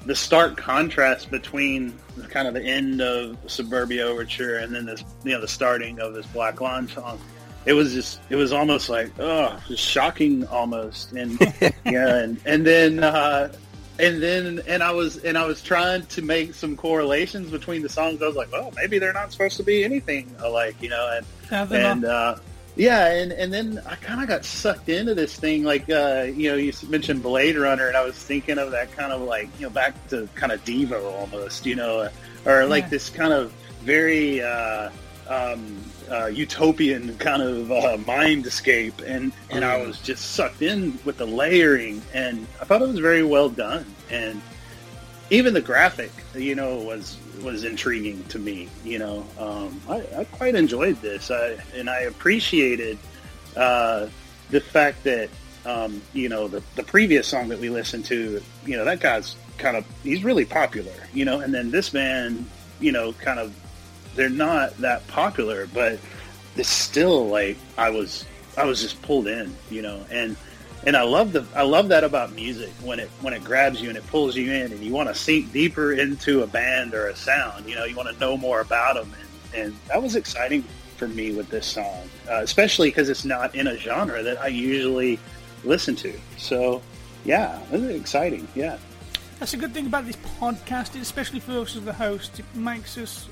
the 0.07 0.15
stark 0.15 0.57
contrast 0.57 1.31
between 1.31 1.99
kind 2.31 2.49
of 2.49 2.55
the 2.55 2.63
end 2.63 3.01
of 3.01 3.37
Suburbia 3.47 4.07
Overture 4.07 4.59
and 4.59 4.75
then 4.75 4.87
this, 4.87 5.05
you 5.25 5.33
know, 5.33 5.41
the 5.41 5.49
starting 5.49 6.01
of 6.01 6.15
this 6.15 6.27
Black 6.27 6.61
Lines 6.61 6.93
song. 6.93 7.19
It 7.67 7.75
was 7.75 7.93
just, 7.93 8.21
it 8.31 8.37
was 8.37 8.53
almost 8.53 8.89
like, 8.89 9.11
oh, 9.19 9.61
just 9.69 9.83
shocking 9.83 10.47
almost, 10.47 11.13
and 11.13 11.39
yeah, 11.85 12.17
and 12.19 12.41
and 12.45 12.67
then. 12.67 13.05
Uh, 13.05 13.53
and 13.99 14.23
then 14.23 14.61
and 14.67 14.83
I 14.83 14.93
was 14.93 15.17
and 15.19 15.37
I 15.37 15.45
was 15.47 15.63
trying 15.63 16.07
to 16.07 16.23
make 16.23 16.55
some 16.55 16.77
correlations 16.77 17.51
between 17.51 17.83
the 17.83 17.89
songs. 17.89 18.23
I 18.23 18.27
was 18.27 18.37
like, 18.37 18.53
well, 18.53 18.73
maybe 18.77 18.99
they're 18.99 19.13
not 19.13 19.33
supposed 19.33 19.57
to 19.59 19.63
be 19.63 19.85
anything 19.85 20.35
alike, 20.39 20.77
you 20.81 20.89
know. 20.91 21.21
And 21.51 21.73
and 21.73 22.05
uh, 22.05 22.37
yeah, 22.77 23.07
and 23.13 23.33
and 23.33 23.53
then 23.53 23.83
I 23.87 23.97
kind 23.97 24.23
of 24.23 24.29
got 24.29 24.45
sucked 24.45 24.89
into 24.89 25.15
this 25.15 25.37
thing. 25.37 25.65
Like 25.65 25.89
uh, 25.91 26.27
you 26.33 26.51
know, 26.51 26.57
you 26.57 26.73
mentioned 26.89 27.23
Blade 27.23 27.57
Runner, 27.57 27.89
and 27.89 27.97
I 27.97 28.05
was 28.05 28.15
thinking 28.17 28.59
of 28.59 28.71
that 28.71 28.93
kind 28.93 29.13
of 29.13 29.23
like 29.23 29.49
you 29.59 29.67
know 29.67 29.71
back 29.71 29.95
to 30.09 30.29
kind 30.35 30.53
of 30.53 30.65
Devo 30.65 31.03
almost, 31.15 31.67
you 31.67 31.75
know, 31.75 32.09
or 32.45 32.67
like 32.67 32.85
Yeah. 32.85 32.91
this 32.91 33.11
kind 33.11 33.33
of 33.33 33.53
very. 33.83 34.43
Uh, 34.43 34.91
um, 35.29 35.77
uh, 36.11 36.27
utopian 36.27 37.17
kind 37.19 37.43
of 37.43 37.71
uh, 37.71 37.97
mind 38.07 38.47
escape, 38.47 39.01
and 39.07 39.33
and 39.51 39.65
I 39.65 39.79
was 39.85 40.01
just 40.01 40.33
sucked 40.33 40.63
in 40.63 40.99
with 41.05 41.19
the 41.19 41.27
layering, 41.27 42.03
and 42.15 42.47
I 42.61 42.65
thought 42.65 42.83
it 42.83 42.89
was 42.89 42.99
very 42.99 43.23
well 43.23 43.49
done, 43.49 43.85
and 44.11 44.41
even 45.31 45.55
the 45.55 45.61
graphic, 45.61 46.13
you 46.35 46.55
know, 46.55 46.77
was 46.79 47.19
was 47.43 47.65
intriguing 47.65 48.25
to 48.25 48.39
me. 48.39 48.69
You 48.85 48.99
know, 48.99 49.27
um, 49.39 49.81
I, 49.89 50.21
I 50.21 50.25
quite 50.25 50.55
enjoyed 50.55 51.01
this, 51.01 51.31
I, 51.31 51.57
and 51.75 51.89
I 51.89 52.01
appreciated 52.01 52.99
uh, 53.57 54.09
the 54.51 54.61
fact 54.61 55.05
that 55.05 55.29
um, 55.67 56.01
you 56.13 56.29
know 56.29 56.49
the 56.49 56.63
the 56.77 56.83
previous 56.83 57.27
song 57.27 57.49
that 57.49 57.59
we 57.59 57.69
listened 57.69 58.05
to, 58.07 58.43
you 58.65 58.77
know, 58.77 58.85
that 58.85 59.01
guy's 59.01 59.37
kind 59.59 59.77
of 59.77 59.85
he's 60.03 60.25
really 60.25 60.45
popular, 60.45 60.93
you 61.13 61.25
know, 61.25 61.41
and 61.41 61.53
then 61.53 61.71
this 61.71 61.93
man, 61.93 62.47
you 62.81 62.93
know, 62.93 63.13
kind 63.15 63.39
of 63.39 63.55
they're 64.19 64.29
not 64.29 64.77
that 64.79 65.07
popular, 65.07 65.69
but 65.73 66.01
it's 66.57 66.69
still 66.69 67.29
like 67.29 67.57
I 67.79 67.89
was 67.91 68.27
I 68.57 68.65
was 68.65 68.83
just 68.83 69.01
pulled 69.01 69.29
in, 69.29 69.55
you 69.71 69.81
know, 69.81 70.05
and 70.11 70.37
and 70.85 70.97
I 70.97 71.03
love 71.03 71.33
the 71.33 71.47
I 71.55 71.63
love 71.63 71.89
that 71.89 72.03
about 72.03 72.33
music 72.33 72.71
when 72.83 72.99
it 72.99 73.09
when 73.21 73.33
it 73.33 73.45
grabs 73.45 73.81
you 73.81 73.89
and 73.89 73.97
it 73.97 74.05
pulls 74.09 74.37
you 74.37 74.53
in 74.53 74.73
and 74.73 74.81
you 74.81 74.93
want 74.93 75.09
to 75.09 75.15
sink 75.15 75.53
deeper 75.53 75.93
into 75.93 76.43
a 76.43 76.49
band 76.49 76.95
or 76.95 77.07
a 77.07 77.17
sound, 77.17 77.69
you 77.69 77.77
know, 77.77 77.85
you 77.85 77.95
want 77.95 78.13
to 78.13 78.19
know 78.19 78.37
more 78.37 78.61
about 78.61 78.97
them, 78.97 79.15
and, 79.55 79.65
and 79.65 79.77
that 79.87 80.03
was 80.03 80.17
exciting 80.17 80.65
for 80.97 81.07
me 81.07 81.33
with 81.33 81.49
this 81.49 81.65
song, 81.65 82.03
uh, 82.29 82.41
especially 82.43 82.91
because 82.91 83.09
it's 83.09 83.25
not 83.25 83.55
in 83.55 83.69
a 83.69 83.77
genre 83.79 84.21
that 84.25 84.41
I 84.43 84.49
usually 84.49 85.21
listen 85.63 85.95
to. 85.97 86.13
So, 86.39 86.83
yeah, 87.25 87.61
this 87.71 87.83
is 87.83 88.01
exciting. 88.01 88.49
Yeah. 88.57 88.79
That's 89.39 89.55
a 89.55 89.57
good 89.57 89.73
thing 89.73 89.87
about 89.87 90.07
this 90.07 90.17
podcast, 90.41 91.01
especially 91.01 91.39
for 91.39 91.61
us 91.61 91.77
as 91.77 91.85
the 91.85 91.93
host. 91.93 92.41
It 92.41 92.47
makes 92.57 92.99
us 92.99 93.29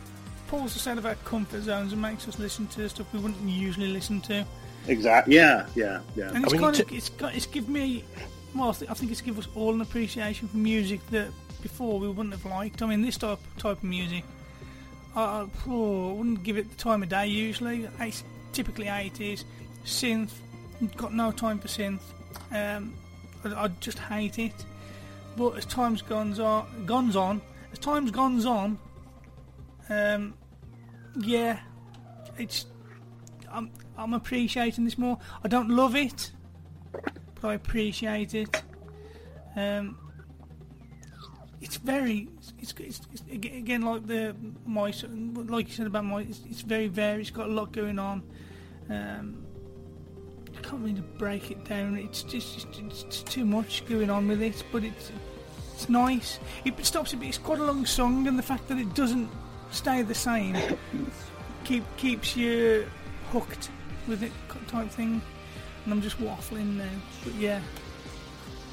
pulls 0.49 0.77
us 0.77 0.87
out 0.87 0.99
of 0.99 1.07
our 1.07 1.15
comfort 1.17 1.63
zones 1.63 1.93
and 1.93 2.01
makes 2.01 2.29
us 2.29 2.39
listen 2.39 2.67
to 2.69 2.89
stuff 2.89 3.13
we 3.13 3.19
wouldn't 3.19 3.41
usually 3.43 3.89
listen 3.89 4.21
to. 4.23 4.45
Exactly. 4.89 5.35
Yeah, 5.35 5.67
yeah, 5.75 6.01
yeah. 6.15 6.31
And 6.33 6.45
it's 6.45 6.53
mean, 6.53 6.63
kind 6.63 6.79
of 6.79 6.89
to- 6.89 6.95
it's 6.95 7.11
it's 7.21 7.47
given 7.47 7.73
me 7.73 8.05
well, 8.55 8.71
I, 8.71 8.73
th- 8.73 8.91
I 8.91 8.95
think 8.95 9.13
it's 9.13 9.21
given 9.21 9.43
us 9.43 9.49
all 9.55 9.75
an 9.75 9.81
appreciation 9.81 10.49
for 10.49 10.57
music 10.57 11.01
that 11.11 11.29
before 11.63 11.99
we 11.99 12.09
wouldn't 12.09 12.33
have 12.33 12.45
liked. 12.45 12.83
I 12.83 12.87
mean, 12.87 13.03
this 13.03 13.17
type 13.17 13.39
type 13.59 13.79
of 13.79 13.85
music, 13.85 14.25
I, 15.15 15.23
I 15.23 15.47
oh, 15.69 16.11
I 16.11 16.13
wouldn't 16.15 16.43
give 16.43 16.57
it 16.57 16.71
the 16.71 16.77
time 16.77 17.03
of 17.03 17.09
day 17.09 17.27
usually. 17.27 17.89
It's 18.01 18.25
typically 18.53 18.89
eighties 18.89 19.45
synth. 19.85 20.31
Got 20.97 21.15
no 21.15 21.33
time 21.33 21.59
for 21.59 21.69
synth. 21.69 22.01
Um, 22.53 22.95
I, 23.45 23.65
I 23.65 23.69
just 23.81 23.99
hate 23.99 24.39
it. 24.39 24.65
But 25.37 25.59
as 25.59 25.67
time's 25.67 26.01
gone 26.01 26.39
on, 26.41 26.87
gone 26.87 27.15
on, 27.15 27.43
as 27.73 27.79
time's 27.79 28.11
gone 28.11 28.45
on, 28.47 28.79
um, 29.89 30.35
yeah, 31.19 31.61
it's 32.39 32.67
I'm 33.51 33.71
I'm 33.97 34.15
appreciating 34.15 34.85
this 34.85 34.99
more. 34.99 35.19
I 35.45 35.49
don't 35.49 35.71
love 35.71 35.97
it, 35.97 36.33
but 36.93 37.49
I 37.49 37.55
appreciate 37.55 38.35
it. 38.35 38.63
Um, 39.55 39.99
it's 41.61 41.77
very, 41.79 42.29
it's, 42.61 42.75
it's, 42.79 43.01
it's 43.13 43.23
ag- 43.33 43.55
again 43.55 43.83
like 43.83 44.07
the 44.07 44.37
my 44.67 44.93
like 45.47 45.69
you 45.69 45.75
said 45.75 45.87
about 45.87 46.05
my, 46.05 46.21
it's, 46.21 46.41
it's 46.49 46.61
very 46.61 46.89
varied. 46.89 47.21
It's 47.23 47.31
got 47.31 47.49
a 47.49 47.53
lot 47.53 47.73
going 47.73 47.99
on. 47.99 48.23
Um, 48.91 49.45
I 50.57 50.61
can't 50.61 50.83
really 50.83 51.03
break 51.19 51.51
it 51.51 51.65
down. 51.65 51.97
It's 51.97 52.23
just 52.23 52.67
it's, 52.67 52.79
it's, 52.79 53.03
it's 53.05 53.23
too 53.23 53.45
much 53.45 53.87
going 53.87 54.11
on 54.11 54.29
with 54.29 54.43
it, 54.43 54.63
but 54.71 54.85
it's 54.85 55.11
it's 55.75 55.89
nice. 55.89 56.39
It 56.65 56.85
stops 56.85 57.13
a 57.13 57.17
bit. 57.17 57.29
It's 57.29 57.39
quite 57.39 57.59
a 57.59 57.65
long 57.65 57.87
song, 57.87 58.27
and 58.29 58.39
the 58.39 58.43
fact 58.43 58.69
that 58.69 58.79
it 58.79 58.95
doesn't 58.95 59.29
stay 59.77 60.03
the 60.03 60.15
same 60.15 60.57
keep 61.67 61.85
keeps 61.97 62.37
you 62.37 62.87
hooked 63.33 63.71
with 64.07 64.23
it 64.23 64.33
type 64.69 64.89
thing. 64.91 65.21
And 65.85 65.93
I'm 65.93 66.01
just 66.01 66.19
waffling 66.19 66.77
now, 66.77 66.89
but 67.25 67.35
yeah, 67.35 67.61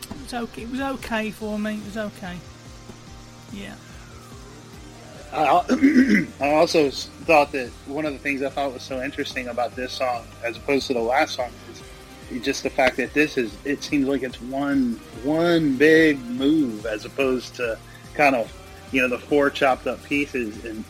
it 0.10 0.22
was 0.22 0.34
okay. 0.34 0.64
It 0.64 0.72
was 0.72 0.80
okay 0.80 1.32
for 1.32 1.60
me. 1.60 1.76
It 1.76 1.86
was 1.86 1.98
okay. 1.98 2.38
Yeah. 3.52 3.76
I 5.32 6.26
also 6.42 6.92
thought 6.92 7.52
that 7.54 7.70
one 7.88 8.06
of 8.06 8.14
the 8.14 8.20
things 8.20 8.44
I 8.44 8.50
thought 8.50 8.72
was 8.72 8.84
so 8.84 9.02
interesting 9.02 9.48
about 9.48 9.76
this 9.76 9.92
song, 9.92 10.26
as 10.44 10.58
opposed 10.58 10.86
to 10.88 10.94
the 10.94 11.00
last 11.00 11.36
song, 11.36 11.50
is 12.32 12.44
just 12.44 12.62
the 12.62 12.70
fact 12.70 12.98
that 12.98 13.14
this 13.14 13.38
is. 13.38 13.56
It 13.66 13.84
seems 13.84 14.08
like 14.08 14.22
it's 14.22 14.42
one 14.42 15.00
one 15.24 15.76
big 15.78 16.20
move, 16.20 16.86
as 16.86 17.06
opposed 17.06 17.56
to 17.56 17.78
kind 18.14 18.36
of 18.36 18.52
you 18.94 19.02
know 19.02 19.08
the 19.08 19.18
four 19.18 19.50
chopped 19.50 19.88
up 19.88 20.02
pieces, 20.04 20.64
and, 20.66 20.86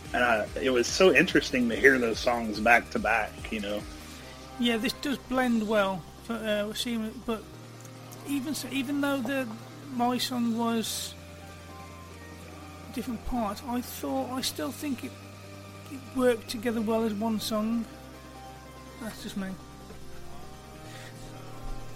it 0.62 0.70
was 0.70 0.88
so 0.88 1.14
interesting 1.16 1.70
to 1.70 1.76
hear 1.76 1.98
those 1.98 2.20
songs 2.20 2.60
back 2.60 2.90
to 2.92 3.00
back. 3.00 3.32
You 3.52 3.62
know, 3.62 3.82
Yeah, 4.60 4.78
this 4.78 4.94
does 4.94 5.18
blend 5.18 5.68
well. 5.68 6.04
For, 6.26 6.34
uh, 6.34 6.74
but 7.26 7.44
even 8.28 8.54
so, 8.54 8.68
even 8.72 9.02
though 9.02 9.18
the 9.22 9.48
my 9.96 10.18
song 10.18 10.58
was 10.58 11.16
different 12.94 13.26
parts, 13.26 13.62
I 13.68 13.80
thought 13.82 14.32
I 14.32 14.42
still 14.42 14.72
think 14.72 15.06
it, 15.06 15.12
it 15.92 16.00
worked 16.16 16.50
together 16.50 16.82
well 16.82 17.04
as 17.04 17.14
one 17.14 17.40
song. 17.40 17.86
That's 19.02 19.24
just 19.24 19.38
me. 19.38 19.48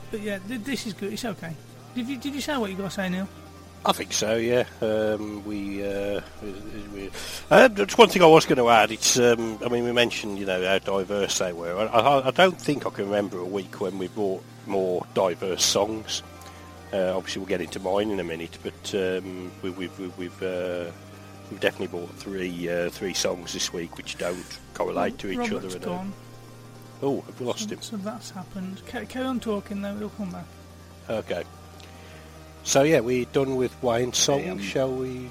But 0.09 0.21
yeah, 0.21 0.39
th- 0.47 0.61
this 0.61 0.87
is 0.87 0.93
good. 0.93 1.11
It's 1.11 1.25
okay. 1.25 1.53
Did 1.95 2.07
you 2.07 2.17
did 2.17 2.33
you 2.33 2.41
say 2.41 2.55
what 2.55 2.69
you 2.69 2.77
got 2.77 2.85
to 2.85 2.91
say, 2.91 3.09
Neil? 3.09 3.27
I 3.85 3.91
think 3.93 4.11
so. 4.11 4.35
Yeah. 4.35 4.65
Um, 4.81 5.45
we. 5.45 5.85
Uh, 5.85 6.21
we 6.93 7.09
uh, 7.49 7.69
just 7.69 7.97
one 7.97 8.09
thing 8.09 8.21
I 8.21 8.27
was 8.27 8.45
going 8.45 8.57
to 8.57 8.69
add. 8.69 8.91
It's. 8.91 9.17
Um, 9.17 9.59
I 9.65 9.69
mean, 9.69 9.83
we 9.85 9.91
mentioned 9.93 10.39
you 10.39 10.45
know 10.45 10.63
how 10.65 10.79
diverse 10.79 11.37
they 11.39 11.53
were. 11.53 11.77
I, 11.77 11.85
I, 11.85 12.27
I 12.27 12.31
don't 12.31 12.59
think 12.59 12.85
I 12.85 12.89
can 12.89 13.05
remember 13.05 13.39
a 13.39 13.45
week 13.45 13.79
when 13.79 13.97
we 13.97 14.07
brought 14.09 14.43
more 14.65 15.05
diverse 15.13 15.63
songs. 15.63 16.21
Uh, 16.91 17.15
obviously, 17.15 17.39
we'll 17.39 17.49
get 17.49 17.61
into 17.61 17.79
mine 17.79 18.11
in 18.11 18.19
a 18.19 18.23
minute, 18.23 18.57
but 18.63 18.93
um, 18.95 19.51
we, 19.61 19.69
we've 19.69 19.97
we've 19.99 20.17
we've, 20.17 20.43
uh, 20.43 20.91
we've 21.49 21.59
definitely 21.59 21.87
bought 21.99 22.13
three 22.15 22.69
uh, 22.69 22.89
three 22.89 23.13
songs 23.13 23.53
this 23.53 23.71
week 23.71 23.95
which 23.97 24.17
don't 24.17 24.59
correlate 24.73 25.17
to 25.19 25.29
each 25.29 25.37
Robert's 25.37 25.75
other. 25.75 25.85
gone. 25.85 26.13
Oh, 27.01 27.21
have 27.21 27.39
we 27.39 27.45
lost 27.45 27.71
him? 27.71 27.81
So 27.81 27.95
that's 27.97 28.31
happened. 28.31 28.81
Ca- 28.87 29.05
Carry 29.05 29.25
on 29.25 29.39
talking, 29.39 29.81
though. 29.81 29.95
It'll 29.95 30.09
come 30.09 30.31
back. 30.31 30.45
Okay. 31.09 31.43
So 32.67 32.83
yeah, 32.83 32.99
we're 32.99 33.23
done 33.23 33.55
with 33.55 33.81
Wayne's 33.81 34.17
song. 34.17 34.41
Damn. 34.41 34.59
Shall 34.59 34.91
we? 34.91 35.29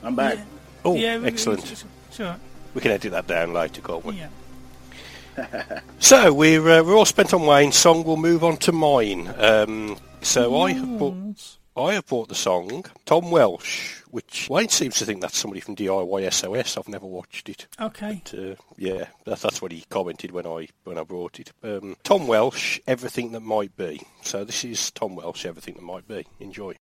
I'm 0.00 0.14
back. 0.14 0.38
Yeah. 0.38 0.44
Oh, 0.84 0.94
yeah, 0.94 1.20
excellent. 1.24 1.68
It's, 1.72 1.84
it's 2.08 2.20
all 2.20 2.26
right. 2.26 2.38
We 2.72 2.80
can 2.80 2.92
edit 2.92 3.10
that 3.10 3.26
down 3.26 3.52
later, 3.52 3.82
can't 3.82 4.04
we? 4.04 4.14
Yeah. 4.14 5.80
So 5.98 6.32
we're 6.32 6.60
uh, 6.60 6.82
we're 6.84 6.94
all 6.94 7.04
spent 7.04 7.32
on 7.34 7.46
Wayne's 7.46 7.76
song. 7.76 8.04
We'll 8.04 8.16
move 8.16 8.44
on 8.44 8.58
to 8.58 8.72
mine. 8.72 9.32
Um, 9.38 9.96
so 10.20 10.60
I 10.60 10.72
have 10.72 10.98
bought 10.98 11.56
I 11.76 11.94
have 11.94 12.06
bought 12.06 12.28
the 12.28 12.34
song 12.34 12.84
Tom 13.06 13.30
Welsh, 13.32 14.01
which 14.12 14.48
Wayne 14.50 14.68
seems 14.68 14.96
to 14.96 15.06
think 15.06 15.22
that's 15.22 15.38
somebody 15.38 15.60
from 15.60 15.74
DIY 15.74 16.32
SOS. 16.32 16.76
I've 16.76 16.88
never 16.88 17.06
watched 17.06 17.48
it. 17.48 17.66
Okay. 17.80 18.22
But, 18.30 18.38
uh, 18.38 18.54
yeah, 18.76 19.06
that, 19.24 19.40
that's 19.40 19.60
what 19.62 19.72
he 19.72 19.84
commented 19.88 20.30
when 20.30 20.46
I 20.46 20.68
when 20.84 20.98
I 20.98 21.02
brought 21.02 21.40
it. 21.40 21.50
Um, 21.62 21.96
Tom 22.04 22.26
Welsh, 22.26 22.78
everything 22.86 23.32
that 23.32 23.40
might 23.40 23.74
be. 23.76 24.02
So 24.22 24.44
this 24.44 24.64
is 24.64 24.90
Tom 24.90 25.16
Welsh, 25.16 25.46
everything 25.46 25.74
that 25.74 25.82
might 25.82 26.06
be. 26.06 26.26
Enjoy. 26.40 26.74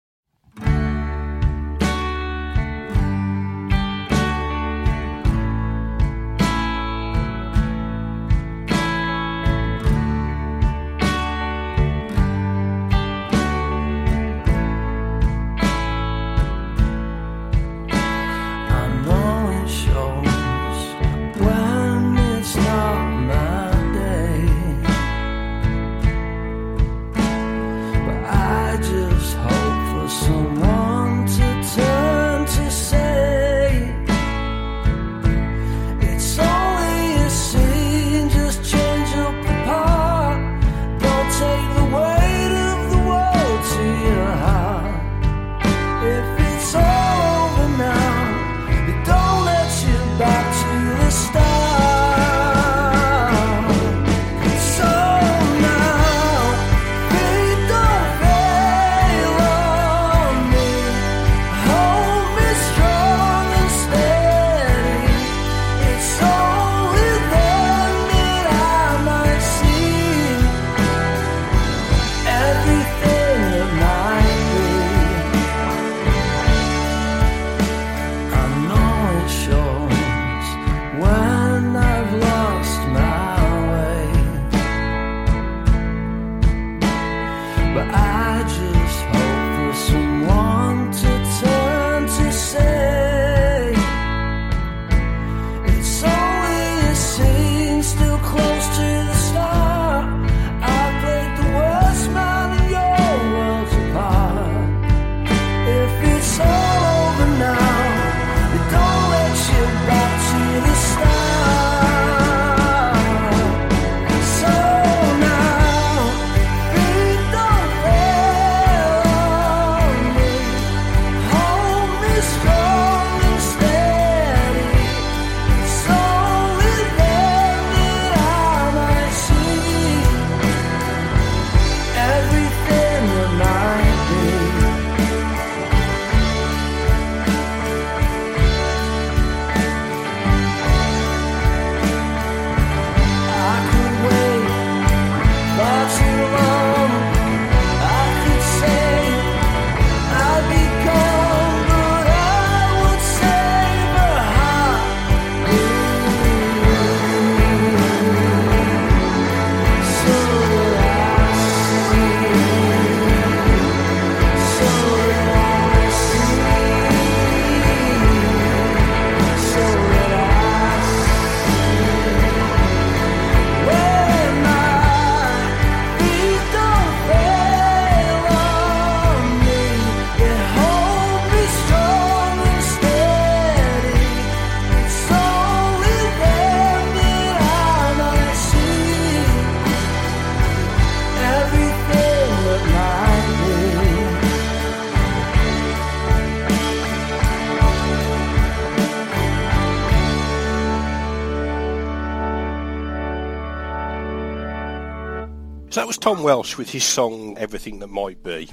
Tom 206.02 206.24
Welsh 206.24 206.58
with 206.58 206.70
his 206.72 206.84
song 206.84 207.38
"Everything 207.38 207.80
That 207.80 207.88
Might 207.88 208.22
Be." 208.24 208.50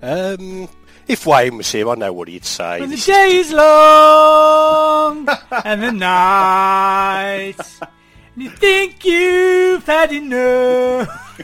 Um, 0.00 0.68
if 1.08 1.26
Wayne 1.26 1.56
was 1.56 1.70
here, 1.70 1.88
I 1.90 1.94
know 1.96 2.12
what 2.12 2.28
he'd 2.28 2.44
say. 2.44 2.80
When 2.80 2.90
the 2.90 2.96
day 2.96 3.36
is 3.36 3.52
long 3.52 5.28
and 5.64 5.82
the 5.82 5.92
night 5.92 7.54
and 8.36 8.42
You 8.42 8.50
think 8.50 9.04
you've 9.04 9.84
had 9.84 10.12
enough? 10.12 11.42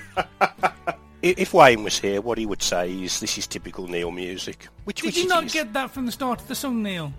If 1.22 1.54
Wayne 1.54 1.84
was 1.84 1.98
here, 1.98 2.20
what 2.20 2.38
he 2.38 2.46
would 2.46 2.62
say 2.62 2.92
is 2.92 3.20
this 3.20 3.38
is 3.38 3.46
typical 3.46 3.86
Neil 3.88 4.10
music. 4.10 4.68
Which, 4.84 5.02
Did 5.02 5.06
which 5.06 5.16
you 5.18 5.28
not 5.28 5.44
is. 5.44 5.52
get 5.52 5.72
that 5.72 5.90
from 5.90 6.06
the 6.06 6.12
start 6.12 6.40
of 6.40 6.48
the 6.48 6.54
song, 6.54 6.82
Neil? 6.82 7.12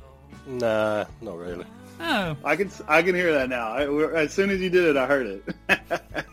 Nah, 0.46 1.06
not 1.22 1.38
really. 1.38 1.66
Oh, 2.00 2.36
I 2.44 2.56
can 2.56 2.70
I 2.88 3.02
can 3.02 3.16
hear 3.16 3.32
that 3.34 3.50
now. 3.50 3.72
I, 3.74 4.22
as 4.24 4.34
soon 4.34 4.50
as 4.50 4.60
you 4.60 4.70
did 4.70 4.84
it, 4.86 4.98
I 4.98 5.06
heard 5.06 5.28
it. 5.28 5.56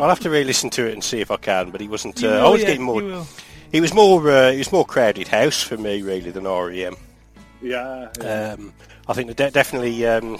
I'll 0.00 0.08
have 0.08 0.20
to 0.20 0.30
re-listen 0.30 0.70
to 0.70 0.86
it 0.86 0.92
and 0.92 1.02
see 1.02 1.20
if 1.20 1.30
I 1.30 1.36
can. 1.36 1.70
But 1.70 1.80
he 1.80 1.88
wasn't. 1.88 2.20
you 2.20 2.28
Uh, 2.28 2.32
will, 2.32 2.46
I 2.46 2.48
was 2.50 2.60
yeah, 2.60 2.66
getting 2.68 2.82
more. 2.82 3.26
He 3.72 3.80
was 3.80 3.94
more. 3.94 4.28
Uh, 4.30 4.52
he 4.52 4.58
was 4.58 4.70
more 4.72 4.84
Crowded 4.84 5.28
House 5.28 5.62
for 5.62 5.76
me 5.76 6.02
really 6.02 6.30
than 6.30 6.44
REM. 6.44 6.96
yeah, 7.62 8.08
yeah. 8.20 8.52
Um, 8.58 8.72
I 9.08 9.12
think 9.14 9.34
de- 9.34 9.50
definitely. 9.50 10.06
Um, 10.06 10.38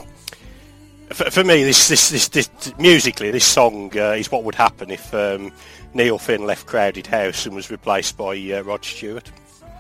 for, 1.11 1.31
for 1.31 1.45
me, 1.45 1.62
this, 1.64 1.89
this, 1.89 2.09
this, 2.09 2.29
this 2.29 2.51
musically, 2.79 3.31
this 3.31 3.45
song 3.45 3.93
uh, 3.97 4.12
is 4.12 4.31
what 4.33 4.43
would 4.45 4.55
happen 4.55 4.91
if 4.91 5.12
um, 5.14 5.53
Neil 5.93 6.18
Finn 6.18 6.47
left 6.47 6.66
Crowded 6.66 7.07
House 7.07 7.45
and 7.47 7.55
was 7.55 7.70
replaced 7.70 8.16
by 8.16 8.35
uh, 8.53 8.62
Rod 8.62 8.85
Stewart. 8.85 9.31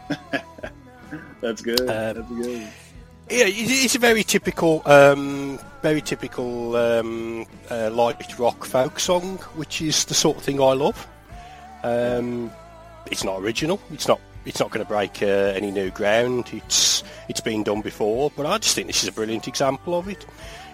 that's 1.40 1.62
good. 1.62 1.80
uh, 1.80 2.12
that's 2.12 2.28
good. 2.28 2.68
Yeah, 3.30 3.46
it's 3.48 3.94
a 3.94 3.98
very 3.98 4.22
typical, 4.22 4.82
um, 4.84 5.58
very 5.80 6.02
typical 6.02 6.76
um, 6.76 7.46
uh, 7.70 7.90
light 7.90 8.38
rock 8.38 8.66
folk 8.66 9.00
song, 9.00 9.38
which 9.56 9.80
is 9.80 10.04
the 10.04 10.14
sort 10.14 10.36
of 10.36 10.42
thing 10.42 10.60
I 10.60 10.74
love. 10.74 11.08
Um, 11.82 12.50
it's 13.10 13.24
not 13.24 13.40
original. 13.40 13.80
It's 13.90 14.06
not. 14.06 14.20
It's 14.44 14.60
not 14.60 14.70
going 14.70 14.84
to 14.84 14.88
break 14.88 15.22
uh, 15.22 15.56
any 15.56 15.70
new 15.70 15.90
ground. 15.90 16.50
It's 16.52 17.02
it's 17.30 17.40
been 17.40 17.62
done 17.62 17.80
before, 17.80 18.30
but 18.36 18.44
I 18.44 18.58
just 18.58 18.74
think 18.74 18.88
this 18.88 19.02
is 19.02 19.08
a 19.08 19.12
brilliant 19.12 19.48
example 19.48 19.98
of 19.98 20.06
it. 20.06 20.26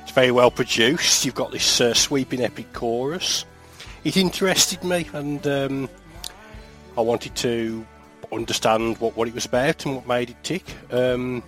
It's 0.03 0.11
very 0.11 0.33
well 0.33 0.51
produced. 0.51 1.25
You've 1.25 1.37
got 1.37 1.53
this 1.53 1.81
uh, 1.81 1.95
sweeping 1.95 2.41
epic 2.41 2.73
chorus. 2.73 3.45
It 4.03 4.17
interested 4.17 4.83
me, 4.83 5.07
and 5.13 5.47
um, 5.47 5.89
I 6.99 7.01
wanted 7.01 7.37
to 7.37 7.87
understand 8.33 8.99
what, 8.99 9.17
what 9.17 9.29
it 9.29 9.35
was 9.35 9.47
about 9.47 9.87
and 9.87 9.95
what 9.95 10.09
made 10.09 10.31
it 10.31 10.43
tick. 10.43 10.65
Um, 10.91 11.45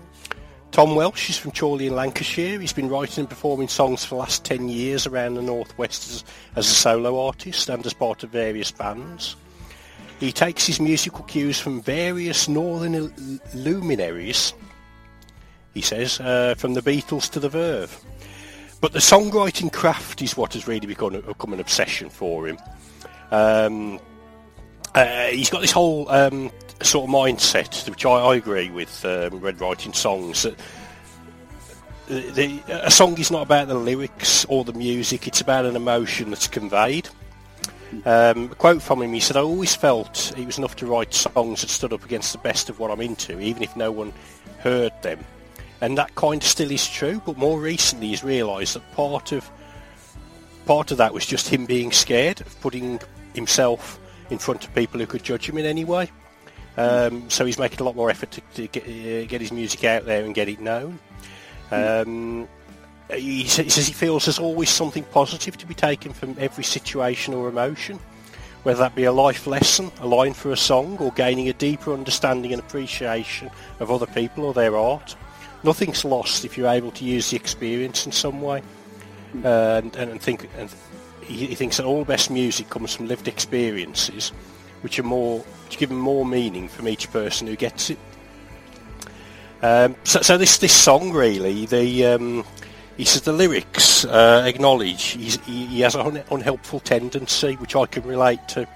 Tom 0.72 0.94
Welsh 0.94 1.28
is 1.28 1.36
from 1.36 1.50
Chorley 1.50 1.86
in 1.86 1.94
Lancashire. 1.94 2.58
He's 2.58 2.72
been 2.72 2.88
writing 2.88 3.20
and 3.20 3.28
performing 3.28 3.68
songs 3.68 4.06
for 4.06 4.14
the 4.14 4.20
last 4.20 4.42
10 4.46 4.70
years 4.70 5.06
around 5.06 5.34
the 5.34 5.42
Northwest 5.42 6.10
as, 6.10 6.24
as 6.56 6.66
a 6.66 6.74
solo 6.74 7.26
artist 7.26 7.68
and 7.68 7.84
as 7.84 7.92
part 7.92 8.22
of 8.22 8.30
various 8.30 8.70
bands. 8.70 9.36
He 10.18 10.32
takes 10.32 10.66
his 10.66 10.80
musical 10.80 11.24
cues 11.24 11.60
from 11.60 11.82
various 11.82 12.48
northern 12.48 13.12
luminaries, 13.52 14.54
he 15.74 15.82
says, 15.82 16.18
uh, 16.20 16.54
from 16.56 16.72
the 16.72 16.80
Beatles 16.80 17.28
to 17.32 17.40
the 17.40 17.50
Verve. 17.50 17.94
But 18.80 18.94
the 18.94 18.98
songwriting 18.98 19.70
craft 19.70 20.22
is 20.22 20.38
what 20.38 20.54
has 20.54 20.66
really 20.66 20.86
become, 20.86 21.20
become 21.20 21.52
an 21.52 21.60
obsession 21.60 22.08
for 22.08 22.48
him. 22.48 22.56
Um, 23.30 24.00
uh, 24.94 25.26
he's 25.26 25.50
got 25.50 25.60
this 25.60 25.72
whole 25.72 26.08
um, 26.10 26.50
sort 26.82 27.08
of 27.08 27.14
mindset, 27.14 27.88
which 27.88 28.04
I, 28.04 28.10
I 28.10 28.36
agree 28.36 28.70
with 28.70 29.04
um, 29.04 29.40
when 29.40 29.56
writing 29.56 29.92
songs. 29.92 30.42
That 30.42 30.58
the, 32.08 32.20
the, 32.30 32.86
a 32.86 32.90
song 32.90 33.18
is 33.18 33.30
not 33.30 33.42
about 33.42 33.68
the 33.68 33.74
lyrics 33.74 34.44
or 34.46 34.64
the 34.64 34.72
music; 34.72 35.26
it's 35.26 35.40
about 35.40 35.64
an 35.64 35.76
emotion 35.76 36.30
that's 36.30 36.48
conveyed. 36.48 37.08
Um, 38.04 38.50
a 38.50 38.54
quote 38.54 38.82
from 38.82 39.02
him: 39.02 39.12
He 39.12 39.20
said, 39.20 39.36
"I 39.36 39.40
always 39.40 39.74
felt 39.74 40.32
it 40.36 40.44
was 40.44 40.58
enough 40.58 40.76
to 40.76 40.86
write 40.86 41.14
songs 41.14 41.62
that 41.62 41.70
stood 41.70 41.92
up 41.92 42.04
against 42.04 42.32
the 42.32 42.38
best 42.38 42.68
of 42.68 42.78
what 42.78 42.90
I'm 42.90 43.00
into, 43.00 43.40
even 43.40 43.62
if 43.62 43.74
no 43.76 43.90
one 43.90 44.12
heard 44.58 44.92
them." 45.02 45.24
And 45.80 45.98
that 45.98 46.14
kind 46.14 46.40
of 46.40 46.48
still 46.48 46.70
is 46.70 46.88
true. 46.88 47.20
But 47.24 47.36
more 47.36 47.60
recently, 47.60 48.08
he's 48.08 48.22
realised 48.22 48.74
that 48.74 48.92
part 48.92 49.32
of 49.32 49.50
part 50.66 50.90
of 50.90 50.98
that 50.98 51.14
was 51.14 51.26
just 51.26 51.48
him 51.48 51.66
being 51.66 51.92
scared 51.92 52.40
of 52.40 52.60
putting 52.60 53.00
himself 53.34 53.98
in 54.32 54.38
front 54.38 54.64
of 54.64 54.74
people 54.74 54.98
who 54.98 55.06
could 55.06 55.22
judge 55.22 55.48
him 55.48 55.58
in 55.58 55.66
any 55.66 55.84
way. 55.84 56.10
Um, 56.76 57.28
so 57.28 57.44
he's 57.44 57.58
making 57.58 57.80
a 57.80 57.84
lot 57.84 57.94
more 57.94 58.10
effort 58.10 58.30
to, 58.32 58.40
to 58.54 58.66
get, 58.66 58.84
uh, 58.84 59.26
get 59.26 59.40
his 59.40 59.52
music 59.52 59.84
out 59.84 60.06
there 60.06 60.24
and 60.24 60.34
get 60.34 60.48
it 60.48 60.60
known. 60.60 60.98
Um, 61.70 62.48
he, 63.10 63.44
says 63.46 63.86
he 63.86 63.92
feels 63.92 64.24
there's 64.24 64.38
always 64.38 64.70
something 64.70 65.04
positive 65.04 65.56
to 65.58 65.66
be 65.66 65.74
taken 65.74 66.12
from 66.12 66.34
every 66.38 66.64
situation 66.64 67.34
or 67.34 67.48
emotion, 67.48 67.98
whether 68.62 68.78
that 68.80 68.94
be 68.94 69.04
a 69.04 69.12
life 69.12 69.46
lesson, 69.46 69.90
a 70.00 70.06
line 70.06 70.32
for 70.32 70.50
a 70.50 70.56
song, 70.56 70.96
or 70.98 71.12
gaining 71.12 71.48
a 71.48 71.52
deeper 71.52 71.92
understanding 71.92 72.52
and 72.52 72.60
appreciation 72.60 73.50
of 73.80 73.90
other 73.90 74.06
people 74.06 74.44
or 74.44 74.54
their 74.54 74.76
art. 74.76 75.14
Nothing's 75.64 76.04
lost 76.04 76.44
if 76.44 76.56
you're 76.56 76.68
able 76.68 76.90
to 76.92 77.04
use 77.04 77.30
the 77.30 77.36
experience 77.36 78.06
in 78.06 78.12
some 78.12 78.40
way. 78.40 78.62
Uh, 79.44 79.80
and, 79.82 79.96
and 79.96 80.20
think 80.20 80.48
and 80.58 80.68
he, 81.24 81.54
thinks 81.54 81.76
that 81.76 81.86
all 81.86 82.00
the 82.00 82.04
best 82.04 82.30
music 82.30 82.68
comes 82.70 82.94
from 82.94 83.08
lived 83.08 83.28
experiences, 83.28 84.30
which 84.82 84.98
are 84.98 85.04
more 85.04 85.40
which 85.64 85.78
give 85.78 85.90
more 85.90 86.26
meaning 86.26 86.68
from 86.68 86.88
each 86.88 87.10
person 87.10 87.46
who 87.46 87.56
gets 87.56 87.90
it. 87.90 87.98
Um, 89.62 89.96
so, 90.04 90.20
so 90.20 90.36
this 90.36 90.58
this 90.58 90.72
song 90.72 91.12
really 91.12 91.66
the 91.66 92.06
um, 92.06 92.44
he 92.96 93.04
says 93.04 93.22
the 93.22 93.32
lyrics 93.32 94.04
uh, 94.04 94.42
acknowledge 94.44 95.02
he, 95.02 95.30
he 95.46 95.80
has 95.80 95.94
an 95.94 96.00
un- 96.02 96.24
unhelpful 96.30 96.80
tendency 96.80 97.54
which 97.54 97.76
I 97.76 97.86
can 97.86 98.02
relate 98.02 98.46
to 98.48 98.66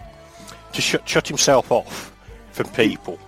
to 0.72 0.80
shut 0.80 1.26
himself 1.26 1.72
off 1.72 2.12
from 2.53 2.68
people 2.68 3.18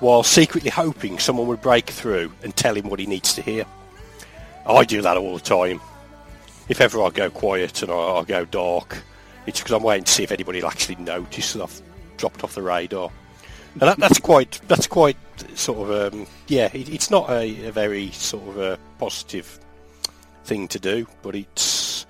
while 0.00 0.22
secretly 0.22 0.70
hoping 0.70 1.18
someone 1.18 1.46
would 1.46 1.60
break 1.60 1.90
through 1.90 2.32
and 2.42 2.56
tell 2.56 2.74
him 2.74 2.88
what 2.88 2.98
he 2.98 3.06
needs 3.06 3.34
to 3.34 3.42
hear. 3.42 3.66
I 4.66 4.84
do 4.84 5.02
that 5.02 5.16
all 5.16 5.34
the 5.34 5.40
time 5.40 5.80
if 6.70 6.80
ever 6.80 7.02
I 7.02 7.10
go 7.10 7.28
quiet 7.28 7.82
and 7.82 7.90
I, 7.90 7.94
I 7.94 8.24
go 8.24 8.44
dark, 8.44 9.02
it's 9.46 9.58
because 9.58 9.72
I'm 9.72 9.82
waiting 9.82 10.04
to 10.04 10.12
see 10.12 10.22
if 10.22 10.30
anybody 10.30 10.60
will 10.60 10.68
actually 10.68 10.94
notice 10.96 11.52
that 11.52 11.62
I've 11.64 11.82
dropped 12.16 12.44
off 12.44 12.54
the 12.54 12.62
radar. 12.62 13.10
And 13.72 13.82
that, 13.82 13.98
that's 13.98 14.20
quite 14.20 14.60
that's 14.68 14.86
quite 14.86 15.16
sort 15.54 15.90
of 15.90 16.14
um, 16.14 16.26
yeah. 16.46 16.70
It, 16.72 16.88
it's 16.88 17.10
not 17.10 17.28
a, 17.28 17.66
a 17.66 17.72
very 17.72 18.10
sort 18.12 18.48
of 18.48 18.58
a 18.58 18.78
positive 18.98 19.58
thing 20.44 20.68
to 20.68 20.78
do, 20.78 21.06
but 21.22 21.34
it's. 21.34 22.06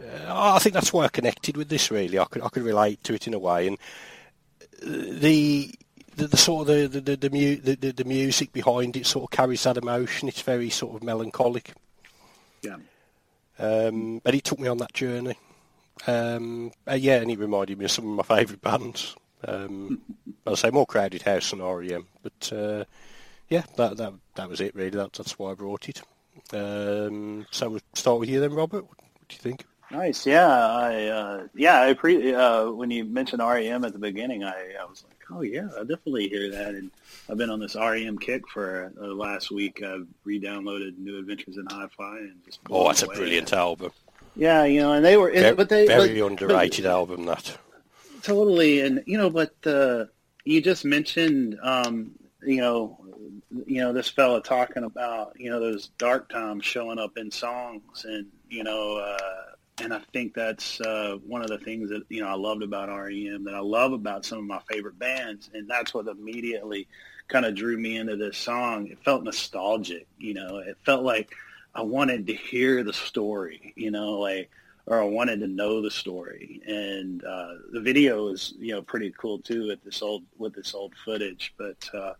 Uh, 0.00 0.54
I 0.54 0.58
think 0.60 0.74
that's 0.74 0.92
why 0.92 1.04
I 1.04 1.08
connected 1.08 1.56
with 1.56 1.68
this. 1.68 1.90
Really, 1.90 2.18
I 2.18 2.24
could 2.24 2.42
I 2.42 2.48
could 2.48 2.62
relate 2.62 3.02
to 3.04 3.14
it 3.14 3.26
in 3.26 3.34
a 3.34 3.38
way, 3.38 3.66
and 3.66 3.78
the 4.82 5.72
the, 6.16 6.26
the 6.28 6.36
sort 6.36 6.68
of 6.68 6.74
the 6.74 6.86
the 6.88 7.00
the, 7.00 7.16
the, 7.16 7.30
mu- 7.30 7.56
the 7.56 7.76
the 7.76 7.92
the 7.92 8.04
music 8.04 8.52
behind 8.52 8.96
it 8.96 9.06
sort 9.06 9.24
of 9.24 9.36
carries 9.36 9.62
that 9.64 9.76
emotion. 9.76 10.28
It's 10.28 10.42
very 10.42 10.70
sort 10.70 10.96
of 10.96 11.04
melancholic. 11.04 11.72
Yeah. 12.62 12.76
Um, 13.60 14.22
and 14.24 14.34
he 14.34 14.40
took 14.40 14.58
me 14.58 14.68
on 14.68 14.78
that 14.78 14.94
journey. 14.94 15.36
Um, 16.06 16.72
uh, 16.88 16.94
yeah, 16.94 17.16
and 17.20 17.28
he 17.28 17.36
reminded 17.36 17.78
me 17.78 17.84
of 17.84 17.90
some 17.90 18.18
of 18.18 18.28
my 18.28 18.36
favourite 18.36 18.62
bands. 18.62 19.14
Um, 19.46 20.00
I'll 20.46 20.56
say 20.56 20.70
more 20.70 20.86
Crowded 20.86 21.22
House 21.22 21.50
than 21.50 21.62
REM, 21.62 22.06
but 22.22 22.52
uh, 22.52 22.84
yeah, 23.48 23.64
that 23.76 23.96
that 23.98 24.14
that 24.34 24.48
was 24.48 24.60
it 24.60 24.74
really. 24.74 24.90
That, 24.90 25.12
that's 25.12 25.38
why 25.38 25.50
I 25.50 25.54
brought 25.54 25.88
it. 25.88 26.02
Um, 26.52 27.46
so 27.50 27.68
we'll 27.70 27.80
start 27.94 28.20
with 28.20 28.30
you 28.30 28.40
then, 28.40 28.54
Robert. 28.54 28.84
What 28.86 28.98
do 29.28 29.34
you 29.36 29.40
think? 29.40 29.64
Nice. 29.90 30.24
Yeah. 30.26 30.48
I 30.48 31.04
uh, 31.06 31.46
yeah. 31.54 31.82
I 31.82 31.94
pre 31.94 32.32
uh, 32.34 32.70
when 32.70 32.90
you 32.90 33.04
mentioned 33.04 33.42
REM 33.42 33.84
at 33.84 33.92
the 33.92 33.98
beginning, 33.98 34.44
I, 34.44 34.74
I 34.80 34.84
was 34.84 35.02
like, 35.08 35.16
oh 35.32 35.42
yeah, 35.42 35.68
I 35.76 35.80
definitely 35.80 36.28
hear 36.28 36.50
that. 36.52 36.74
And 36.74 36.90
I've 37.28 37.36
been 37.38 37.50
on 37.50 37.58
this 37.60 37.74
REM 37.74 38.18
kick 38.18 38.48
for 38.48 38.92
uh, 39.00 39.06
last 39.06 39.50
week. 39.50 39.82
I've 39.82 40.06
re-downloaded 40.24 40.96
New 40.98 41.18
Adventures 41.18 41.56
in 41.56 41.66
Hi-Fi 41.68 42.18
and 42.18 42.44
just 42.44 42.60
Oh, 42.70 42.86
that's 42.86 43.02
a 43.02 43.06
brilliant 43.08 43.52
album. 43.52 43.92
Yeah, 44.36 44.64
you 44.64 44.80
know, 44.80 44.92
and 44.92 45.04
they 45.04 45.16
were, 45.16 45.32
Very, 45.32 45.56
but 45.56 45.68
they 45.68 45.86
very 45.86 46.20
but- 46.20 46.26
underrated 46.26 46.86
album. 46.86 47.26
That. 47.26 47.56
totally, 48.22 48.80
and 48.80 49.02
you 49.06 49.18
know, 49.18 49.28
but 49.28 49.54
uh, 49.66 50.04
you 50.44 50.60
just 50.62 50.84
mentioned, 50.84 51.58
um, 51.62 52.12
you 52.46 52.60
know, 52.60 52.96
you 53.66 53.80
know, 53.82 53.92
this 53.92 54.08
fella 54.08 54.40
talking 54.40 54.84
about, 54.84 55.32
you 55.36 55.50
know, 55.50 55.58
those 55.58 55.88
dark 55.98 56.28
times 56.28 56.64
showing 56.64 56.98
up 57.00 57.16
in 57.18 57.30
songs, 57.32 58.04
and 58.04 58.26
you 58.48 58.62
know, 58.62 58.98
uh, 58.98 59.42
and 59.80 59.94
I 59.94 60.00
think 60.12 60.34
that's 60.34 60.80
uh, 60.80 61.18
one 61.26 61.42
of 61.42 61.48
the 61.48 61.58
things 61.58 61.90
that 61.90 62.04
you 62.08 62.22
know 62.22 62.28
I 62.28 62.34
loved 62.34 62.62
about 62.62 62.88
REM, 62.88 63.44
that 63.44 63.54
I 63.54 63.60
love 63.60 63.92
about 63.92 64.24
some 64.24 64.38
of 64.38 64.44
my 64.44 64.60
favorite 64.70 64.98
bands, 64.98 65.50
and 65.52 65.68
that's 65.68 65.94
what 65.94 66.06
immediately 66.06 66.86
kind 67.28 67.46
of 67.46 67.54
drew 67.54 67.76
me 67.76 67.96
into 67.96 68.16
this 68.16 68.36
song. 68.36 68.88
It 68.88 69.02
felt 69.04 69.24
nostalgic, 69.24 70.06
you 70.18 70.34
know, 70.34 70.58
it 70.58 70.76
felt 70.84 71.04
like 71.04 71.32
I 71.74 71.82
wanted 71.82 72.26
to 72.26 72.34
hear 72.34 72.82
the 72.82 72.92
story, 72.92 73.72
you 73.76 73.90
know, 73.90 74.18
like 74.18 74.50
or 74.86 75.00
I 75.00 75.04
wanted 75.04 75.40
to 75.40 75.46
know 75.46 75.80
the 75.80 75.90
story. 75.90 76.60
And 76.66 77.22
uh, 77.24 77.54
the 77.72 77.80
video 77.80 78.28
is, 78.28 78.54
you 78.58 78.74
know, 78.74 78.82
pretty 78.82 79.14
cool 79.16 79.38
too 79.38 79.68
with 79.68 79.82
this 79.84 80.02
old 80.02 80.24
with 80.38 80.54
this 80.54 80.74
old 80.74 80.94
footage. 81.04 81.54
But 81.56 81.88
uh, 81.94 82.14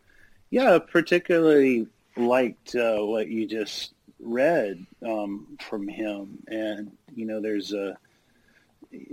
yeah, 0.51 0.79
particularly 0.79 1.89
liked 2.17 2.75
uh, 2.77 2.99
what 2.99 3.29
you 3.29 3.47
just 3.47 3.93
read 4.23 4.85
um, 5.07 5.59
from 5.61 5.89
him. 5.89 6.39
And 6.49 6.93
you 7.15 7.27
know, 7.27 7.41
there's 7.41 7.73
a 7.73 7.97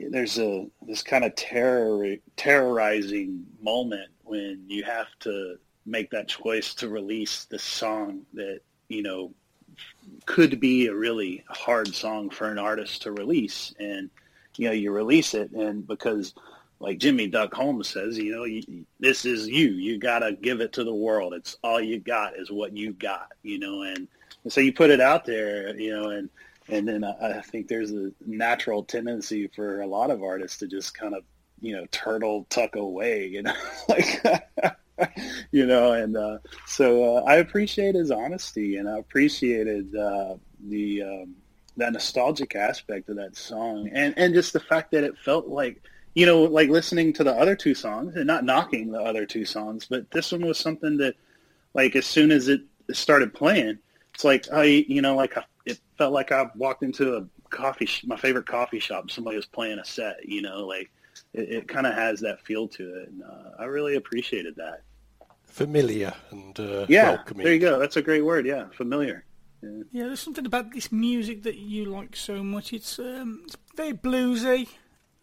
there's 0.10 0.40
a 0.40 0.68
this 0.82 1.04
kind 1.04 1.24
of 1.24 1.36
terror 1.36 2.16
terrorizing 2.36 3.46
moment 3.62 4.10
when 4.24 4.64
you 4.68 4.84
have 4.84 5.08
to 5.20 5.58
make 5.86 6.10
that 6.12 6.28
choice 6.28 6.74
to 6.76 6.90
release 6.90 7.46
the 7.46 7.60
song 7.60 8.22
that 8.34 8.62
you 8.90 9.04
know 9.04 9.32
could 10.26 10.60
be 10.60 10.88
a 10.88 10.96
really 10.96 11.44
hard 11.48 11.94
song 11.94 12.30
for 12.30 12.50
an 12.50 12.58
artist 12.58 13.04
to 13.04 13.12
release, 13.12 13.74
and 13.80 14.10
you 14.56 14.68
know 14.68 14.74
you 14.74 14.92
release 14.92 15.34
it, 15.34 15.52
and 15.52 15.86
because 15.86 16.34
like 16.80 17.00
Jimmy 17.00 17.28
Duck 17.28 17.54
Holmes 17.54 17.88
says, 17.88 18.18
you 18.18 18.36
know, 18.36 18.44
you, 18.44 18.86
this 19.00 19.26
is 19.26 19.48
you. 19.48 19.70
You 19.70 19.98
gotta 19.98 20.34
give 20.34 20.62
it 20.62 20.74
to 20.74 20.84
the 20.84 20.94
world. 20.94 21.34
It's 21.34 21.58
all 21.64 21.82
you 21.82 22.00
got 22.00 22.38
is 22.38 22.52
what 22.52 22.76
you 22.76 22.94
got, 22.94 23.32
you 23.42 23.58
know, 23.58 23.82
and, 23.82 24.08
and 24.48 24.54
so 24.54 24.62
you 24.62 24.72
put 24.72 24.92
it 24.92 25.02
out 25.02 25.26
there, 25.26 25.78
you 25.78 25.92
know, 25.92 26.10
and 26.10 26.30
and 26.70 26.88
then 26.88 27.04
I, 27.04 27.40
I 27.40 27.42
think 27.42 27.68
there's 27.68 27.92
a 27.92 28.12
natural 28.26 28.82
tendency 28.82 29.48
for 29.48 29.82
a 29.82 29.88
lot 29.88 30.10
of 30.10 30.24
artists 30.24 30.60
to 30.60 30.68
just 30.68 30.98
kind 30.98 31.14
of 31.14 31.24
you 31.60 31.76
know 31.76 31.86
turtle 31.92 32.48
tuck 32.50 32.78
away, 32.78 33.28
you 33.28 33.44
know, 33.44 33.54
like. 33.90 34.24
you 35.52 35.68
know, 35.68 35.92
and 35.92 36.18
uh, 36.18 36.38
so 36.66 37.18
uh, 37.18 37.24
I 37.28 37.36
appreciate 37.36 37.94
his 37.94 38.10
honesty, 38.10 38.78
and 38.78 38.90
I 38.90 38.98
appreciated 38.98 39.94
uh, 39.96 40.38
the 40.60 41.04
um, 41.04 41.36
that 41.76 41.92
nostalgic 41.92 42.56
aspect 42.56 43.10
of 43.10 43.18
that 43.18 43.36
song, 43.36 43.92
and 43.94 44.16
and 44.18 44.34
just 44.34 44.54
the 44.54 44.60
fact 44.62 44.92
that 44.92 45.04
it 45.04 45.16
felt 45.20 45.50
like 45.50 45.82
you 46.16 46.26
know, 46.26 46.44
like 46.44 46.70
listening 46.70 47.12
to 47.14 47.24
the 47.26 47.34
other 47.34 47.56
two 47.56 47.76
songs, 47.76 48.16
and 48.16 48.26
not 48.26 48.46
knocking 48.46 48.92
the 48.92 49.02
other 49.02 49.28
two 49.28 49.46
songs, 49.46 49.86
but 49.88 50.10
this 50.10 50.32
one 50.32 50.48
was 50.48 50.58
something 50.58 50.98
that, 50.98 51.16
like, 51.76 51.96
as 51.98 52.08
soon 52.08 52.32
as 52.32 52.48
it 52.48 52.62
started 52.92 53.36
playing, 53.36 53.78
it's 54.18 54.24
like 54.24 54.52
I, 54.52 54.64
you 54.64 55.04
know, 55.04 55.16
like 55.16 55.36
it 55.68 55.80
felt 55.96 56.12
like 56.12 56.32
I 56.32 56.48
walked 56.56 56.82
into 56.82 57.18
a 57.18 57.28
coffee, 57.52 57.86
sh- 57.86 58.04
my 58.08 58.18
favorite 58.18 58.48
coffee 58.48 58.80
shop. 58.80 59.12
Somebody 59.12 59.36
was 59.36 59.46
playing 59.46 59.78
a 59.78 59.86
set, 59.86 60.28
you 60.28 60.42
know, 60.42 60.66
like 60.66 60.90
it, 61.36 61.50
it 61.52 61.68
kind 61.68 61.86
of 61.86 61.94
has 61.94 62.20
that 62.22 62.44
feel 62.44 62.68
to 62.70 62.96
it, 63.02 63.10
and 63.10 63.22
uh, 63.22 63.52
I 63.60 63.66
really 63.66 63.96
appreciated 63.96 64.56
that. 64.56 64.82
Familiar 65.44 66.16
and 66.32 66.60
uh, 66.60 66.88
Yeah, 66.90 67.10
welcoming. 67.10 67.44
there 67.44 67.54
you 67.54 67.60
go. 67.60 67.78
That's 67.78 67.98
a 67.98 68.02
great 68.02 68.26
word. 68.26 68.48
Yeah, 68.48 68.66
familiar. 68.76 69.24
Yeah. 69.62 69.84
Yeah, 69.92 70.04
there's 70.08 70.20
something 70.20 70.48
about 70.48 70.72
this 70.74 70.92
music 70.92 71.44
that 71.44 71.58
you 71.58 71.86
like 71.86 72.16
so 72.16 72.44
much. 72.44 72.74
It's 72.74 72.98
um, 72.98 73.42
it's 73.46 73.56
very 73.76 73.94
bluesy. 73.94 74.68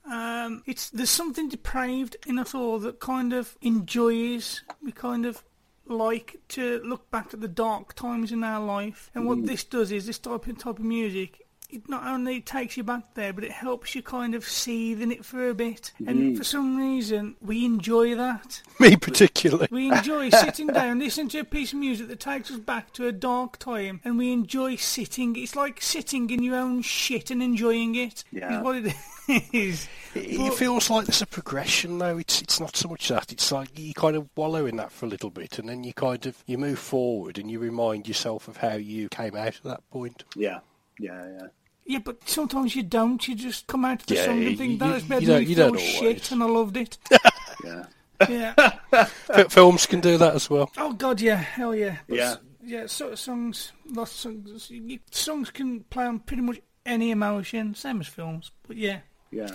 Um, 0.08 0.62
it's 0.66 0.90
there's 0.90 1.10
something 1.10 1.48
depraved 1.48 2.16
in 2.28 2.38
us 2.38 2.54
all 2.54 2.78
that 2.78 3.00
kind 3.00 3.32
of 3.32 3.56
enjoys. 3.60 4.62
We 4.84 4.92
kind 4.92 5.26
of 5.26 5.42
like 5.86 6.40
to 6.48 6.80
look 6.84 7.10
back 7.10 7.34
at 7.34 7.40
the 7.40 7.48
dark 7.48 7.94
times 7.94 8.32
in 8.32 8.42
our 8.42 8.64
life, 8.64 9.10
and 9.14 9.26
what 9.26 9.38
mm. 9.38 9.46
this 9.46 9.64
does 9.64 9.92
is 9.92 10.06
this 10.06 10.18
type 10.18 10.46
of 10.46 10.58
type 10.58 10.78
of 10.78 10.84
music. 10.84 11.43
It 11.74 11.88
not 11.88 12.06
only 12.06 12.40
takes 12.40 12.76
you 12.76 12.84
back 12.84 13.14
there, 13.14 13.32
but 13.32 13.42
it 13.42 13.50
helps 13.50 13.96
you 13.96 14.02
kind 14.02 14.36
of 14.36 14.44
seethe 14.44 15.02
in 15.02 15.10
it 15.10 15.24
for 15.24 15.48
a 15.48 15.54
bit. 15.54 15.90
And 16.06 16.34
mm. 16.34 16.38
for 16.38 16.44
some 16.44 16.76
reason, 16.76 17.34
we 17.40 17.64
enjoy 17.64 18.14
that. 18.14 18.62
Me 18.78 18.94
particularly. 18.94 19.66
We 19.72 19.90
enjoy 19.90 20.30
sitting 20.30 20.68
down, 20.68 21.00
listening 21.00 21.30
to 21.30 21.40
a 21.40 21.44
piece 21.44 21.72
of 21.72 21.80
music 21.80 22.06
that 22.08 22.20
takes 22.20 22.50
us 22.52 22.58
back 22.58 22.92
to 22.92 23.08
a 23.08 23.12
dark 23.12 23.58
time, 23.58 24.00
and 24.04 24.16
we 24.16 24.32
enjoy 24.32 24.76
sitting. 24.76 25.34
It's 25.34 25.56
like 25.56 25.82
sitting 25.82 26.30
in 26.30 26.44
your 26.44 26.54
own 26.54 26.82
shit 26.82 27.32
and 27.32 27.42
enjoying 27.42 27.96
it. 27.96 28.22
Yeah. 28.30 28.58
Is 28.58 28.64
what 28.64 28.76
it 28.76 28.94
is. 29.52 29.88
It, 30.14 30.38
But- 30.38 30.46
it 30.46 30.54
feels 30.54 30.88
like 30.90 31.06
there's 31.06 31.22
a 31.22 31.26
progression 31.26 31.98
though. 31.98 32.18
It's 32.18 32.40
it's 32.40 32.60
not 32.60 32.76
so 32.76 32.88
much 32.88 33.08
that. 33.08 33.32
It's 33.32 33.50
like 33.50 33.76
you 33.76 33.94
kind 33.94 34.14
of 34.14 34.28
wallow 34.36 34.66
in 34.66 34.76
that 34.76 34.92
for 34.92 35.06
a 35.06 35.08
little 35.08 35.30
bit, 35.30 35.58
and 35.58 35.68
then 35.68 35.82
you 35.82 35.92
kind 35.92 36.24
of 36.26 36.36
you 36.46 36.56
move 36.56 36.78
forward 36.78 37.36
and 37.36 37.50
you 37.50 37.58
remind 37.58 38.06
yourself 38.06 38.46
of 38.46 38.58
how 38.58 38.74
you 38.74 39.08
came 39.08 39.34
out 39.34 39.56
at 39.56 39.62
that 39.64 39.90
point. 39.90 40.22
Yeah, 40.36 40.60
yeah, 41.00 41.26
yeah. 41.40 41.46
Yeah, 41.86 41.98
but 41.98 42.26
sometimes 42.28 42.74
you 42.74 42.82
don't. 42.82 43.26
You 43.28 43.34
just 43.34 43.66
come 43.66 43.84
out 43.84 44.00
of 44.00 44.06
the 44.06 44.14
Yeah, 44.14 44.24
song 44.24 44.42
and 44.44 44.56
think 44.58 44.72
you- 44.72 44.78
that 44.78 44.94
was 44.94 45.02
you 45.02 45.08
better 45.08 45.26
than 45.26 45.42
you 45.42 45.48
you 45.48 45.54
feel 45.56 45.76
shit, 45.76 46.30
and 46.32 46.42
I 46.42 46.46
loved 46.46 46.76
it. 46.76 46.98
Yeah. 47.64 47.84
yeah. 48.28 49.04
Films 49.48 49.86
can 49.86 50.00
do 50.00 50.16
that 50.18 50.34
as 50.34 50.48
well. 50.50 50.70
Oh 50.76 50.92
God, 50.92 51.20
yeah, 51.20 51.36
hell 51.36 51.74
yeah. 51.74 51.96
But 52.08 52.16
Yeah. 52.18 52.30
s- 52.32 52.38
yeah. 52.64 52.86
Sort 52.86 53.12
of 53.12 53.18
songs, 53.18 53.72
lots 53.90 54.12
of 54.24 54.34
songs. 54.46 54.70
Songs 55.10 55.50
can 55.50 55.80
play 55.84 56.04
on 56.04 56.18
pretty 56.20 56.42
much 56.42 56.60
any 56.86 57.10
emotion, 57.10 57.74
same 57.74 58.00
as 58.00 58.06
films. 58.08 58.50
But 58.68 58.76
yeah. 58.76 58.98
Yeah. 59.34 59.48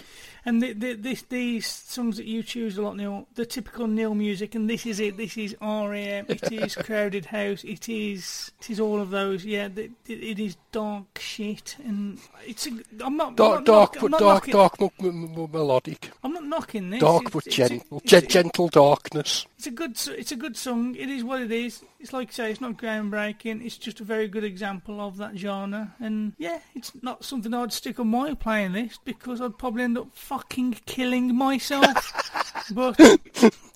And 0.45 0.61
the, 0.63 0.71
the, 0.73 0.93
this, 0.93 1.21
these 1.23 1.67
songs 1.67 2.15
that 2.17 2.25
you 2.25 2.43
choose 2.43 2.77
a 2.77 2.81
lot, 2.81 2.95
Neil, 2.95 3.27
the 3.35 3.45
typical 3.45 3.87
Neil 3.87 4.15
music, 4.15 4.55
and 4.55 4.69
this 4.69 4.85
is 4.85 4.99
it. 4.99 5.17
This 5.17 5.37
is 5.37 5.55
REM. 5.61 6.25
It 6.29 6.51
is 6.51 6.75
Crowded 6.75 7.25
House. 7.25 7.63
It 7.65 7.89
is. 7.89 8.51
It 8.61 8.69
is 8.69 8.79
all 8.79 8.99
of 9.01 9.09
those. 9.09 9.43
Yeah, 9.43 9.67
the, 9.67 9.91
it, 10.07 10.39
is 10.39 10.55
dark 10.71 11.19
shit, 11.19 11.75
and 11.83 12.19
it's. 12.47 12.67
A, 12.67 12.71
I'm 13.03 13.17
not. 13.17 13.35
Dark, 13.35 13.59
I'm 13.59 13.63
not 13.63 13.65
dark, 13.65 13.93
knock- 13.95 14.01
but 14.01 14.11
not 14.11 14.19
dark, 14.19 14.47
knocking, 14.47 14.53
dark, 14.53 14.73
m- 15.01 15.05
m- 15.35 15.39
m- 15.43 15.51
melodic. 15.51 16.09
I'm 16.23 16.33
not 16.33 16.45
knocking 16.45 16.89
this. 16.89 17.01
Dark 17.01 17.23
It's- 17.23 17.33
but 17.33 17.47
it's 17.47 17.55
a- 17.55 17.69
gentle, 17.69 18.01
it's 18.03 18.27
gentle 18.33 18.67
darkness. 18.69 19.45
It's 19.57 19.67
a 19.67 19.71
good. 19.71 19.97
It's 20.07 20.31
a 20.31 20.35
good 20.37 20.55
song. 20.55 20.95
It 20.95 21.09
is 21.09 21.23
what 21.23 21.41
it 21.41 21.51
is. 21.51 21.81
It's 21.99 22.13
like 22.13 22.29
you 22.29 22.33
say. 22.33 22.51
It's 22.51 22.61
not 22.61 22.77
groundbreaking. 22.77 23.63
It's 23.65 23.77
just 23.77 23.99
a 23.99 24.05
very 24.05 24.29
good 24.29 24.45
example 24.45 25.01
of 25.01 25.17
that 25.17 25.37
genre. 25.37 25.93
And 25.99 26.33
yeah, 26.37 26.59
it's 26.73 26.91
not 27.01 27.25
something 27.25 27.53
I'd 27.53 27.73
stick 27.73 27.99
on 27.99 28.07
my 28.07 28.33
playing 28.35 28.73
list 28.73 29.01
because 29.03 29.41
I'd 29.41 29.57
probably 29.57 29.83
end 29.83 29.97
up 29.97 30.15
fucking 30.15 30.79
killing 30.85 31.35
myself. 31.35 32.65
but 32.71 32.95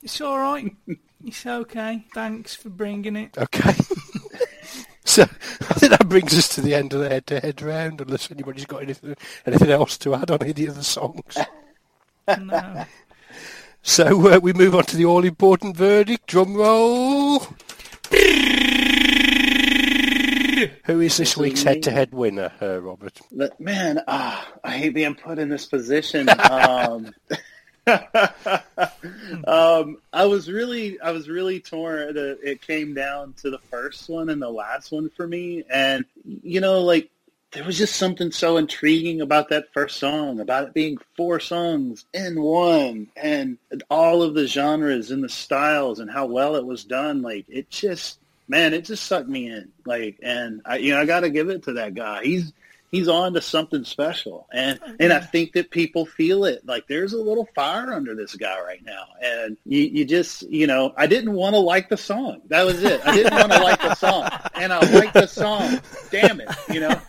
it's 0.01 0.21
all 0.21 0.39
right. 0.39 0.73
It's 1.25 1.45
okay. 1.45 2.05
Thanks 2.13 2.55
for 2.55 2.69
bringing 2.69 3.17
it. 3.17 3.37
Okay. 3.37 3.73
so 5.03 5.23
I 5.23 5.73
think 5.73 5.91
that 5.91 6.07
brings 6.07 6.37
us 6.37 6.47
to 6.49 6.61
the 6.61 6.75
end 6.75 6.93
of 6.93 7.01
the 7.01 7.09
head-to-head 7.09 7.61
round. 7.61 7.99
Unless 7.99 8.31
anybody's 8.31 8.65
got 8.65 8.83
anything 8.83 9.15
anything 9.45 9.69
else 9.69 9.97
to 9.97 10.15
add 10.15 10.31
on 10.31 10.41
any 10.43 10.65
of 10.65 10.75
the 10.75 10.83
songs. 10.83 11.37
No. 12.39 12.85
So 13.85 14.33
uh, 14.33 14.39
we 14.39 14.53
move 14.53 14.75
on 14.75 14.85
to 14.85 14.95
the 14.95 15.03
all-important 15.03 15.75
verdict. 15.75 16.27
Drum 16.27 16.55
roll. 16.55 17.45
Who 20.85 21.01
is 21.01 21.17
this 21.17 21.35
week's 21.35 21.63
head-to-head 21.63 22.13
winner, 22.13 22.51
uh, 22.61 22.79
Robert? 22.81 23.19
But 23.31 23.59
man, 23.59 24.01
ah, 24.07 24.47
I 24.63 24.77
hate 24.77 24.93
being 24.93 25.15
put 25.15 25.39
in 25.39 25.49
this 25.49 25.65
position. 25.65 26.29
Um, 26.39 27.13
um, 29.45 29.97
I 30.13 30.25
was 30.25 30.49
really, 30.49 31.01
I 31.01 31.11
was 31.11 31.27
really 31.27 31.59
torn. 31.59 32.13
It 32.15 32.61
came 32.61 32.93
down 32.93 33.33
to 33.41 33.49
the 33.49 33.57
first 33.57 34.07
one 34.07 34.29
and 34.29 34.41
the 34.41 34.49
last 34.49 34.91
one 34.91 35.09
for 35.09 35.27
me, 35.27 35.63
and 35.69 36.05
you 36.23 36.61
know, 36.61 36.79
like 36.81 37.09
there 37.53 37.63
was 37.63 37.77
just 37.77 37.95
something 37.95 38.31
so 38.31 38.57
intriguing 38.57 39.21
about 39.21 39.49
that 39.49 39.71
first 39.73 39.97
song, 39.97 40.39
about 40.39 40.67
it 40.67 40.73
being 40.73 40.97
four 41.15 41.39
songs 41.39 42.05
in 42.13 42.41
one, 42.41 43.07
and 43.15 43.57
all 43.89 44.23
of 44.23 44.33
the 44.33 44.47
genres 44.47 45.11
and 45.11 45.23
the 45.23 45.29
styles 45.29 45.99
and 45.99 46.09
how 46.09 46.25
well 46.25 46.55
it 46.55 46.65
was 46.65 46.83
done. 46.83 47.21
Like 47.21 47.45
it 47.47 47.69
just, 47.69 48.19
man, 48.47 48.73
it 48.73 48.85
just 48.85 49.05
sucked 49.05 49.29
me 49.29 49.47
in. 49.47 49.71
Like, 49.85 50.17
and 50.23 50.61
I, 50.65 50.77
you 50.77 50.93
know, 50.93 51.01
I 51.01 51.05
got 51.05 51.21
to 51.21 51.29
give 51.29 51.49
it 51.49 51.63
to 51.63 51.73
that 51.73 51.93
guy. 51.93 52.23
He's 52.23 52.51
he's 52.93 53.07
on 53.07 53.33
to 53.33 53.41
something 53.41 53.83
special, 53.83 54.47
and 54.53 54.79
and 54.99 55.11
I 55.11 55.19
think 55.19 55.53
that 55.53 55.71
people 55.71 56.05
feel 56.05 56.45
it. 56.45 56.65
Like 56.65 56.87
there's 56.87 57.11
a 57.11 57.17
little 57.17 57.49
fire 57.55 57.91
under 57.91 58.15
this 58.15 58.35
guy 58.35 58.61
right 58.61 58.83
now, 58.85 59.05
and 59.21 59.57
you 59.65 59.81
you 59.81 60.05
just 60.05 60.43
you 60.43 60.67
know, 60.67 60.93
I 60.95 61.07
didn't 61.07 61.33
want 61.33 61.55
to 61.55 61.59
like 61.59 61.89
the 61.89 61.97
song. 61.97 62.41
That 62.47 62.65
was 62.65 62.81
it. 62.83 63.05
I 63.05 63.15
didn't 63.15 63.33
want 63.33 63.51
to 63.51 63.63
like 63.63 63.81
the 63.81 63.95
song, 63.95 64.29
and 64.53 64.71
I 64.71 64.79
like 64.91 65.11
the 65.11 65.25
song. 65.25 65.81
Damn 66.11 66.39
it, 66.39 66.49
you 66.69 66.79
know. 66.79 67.01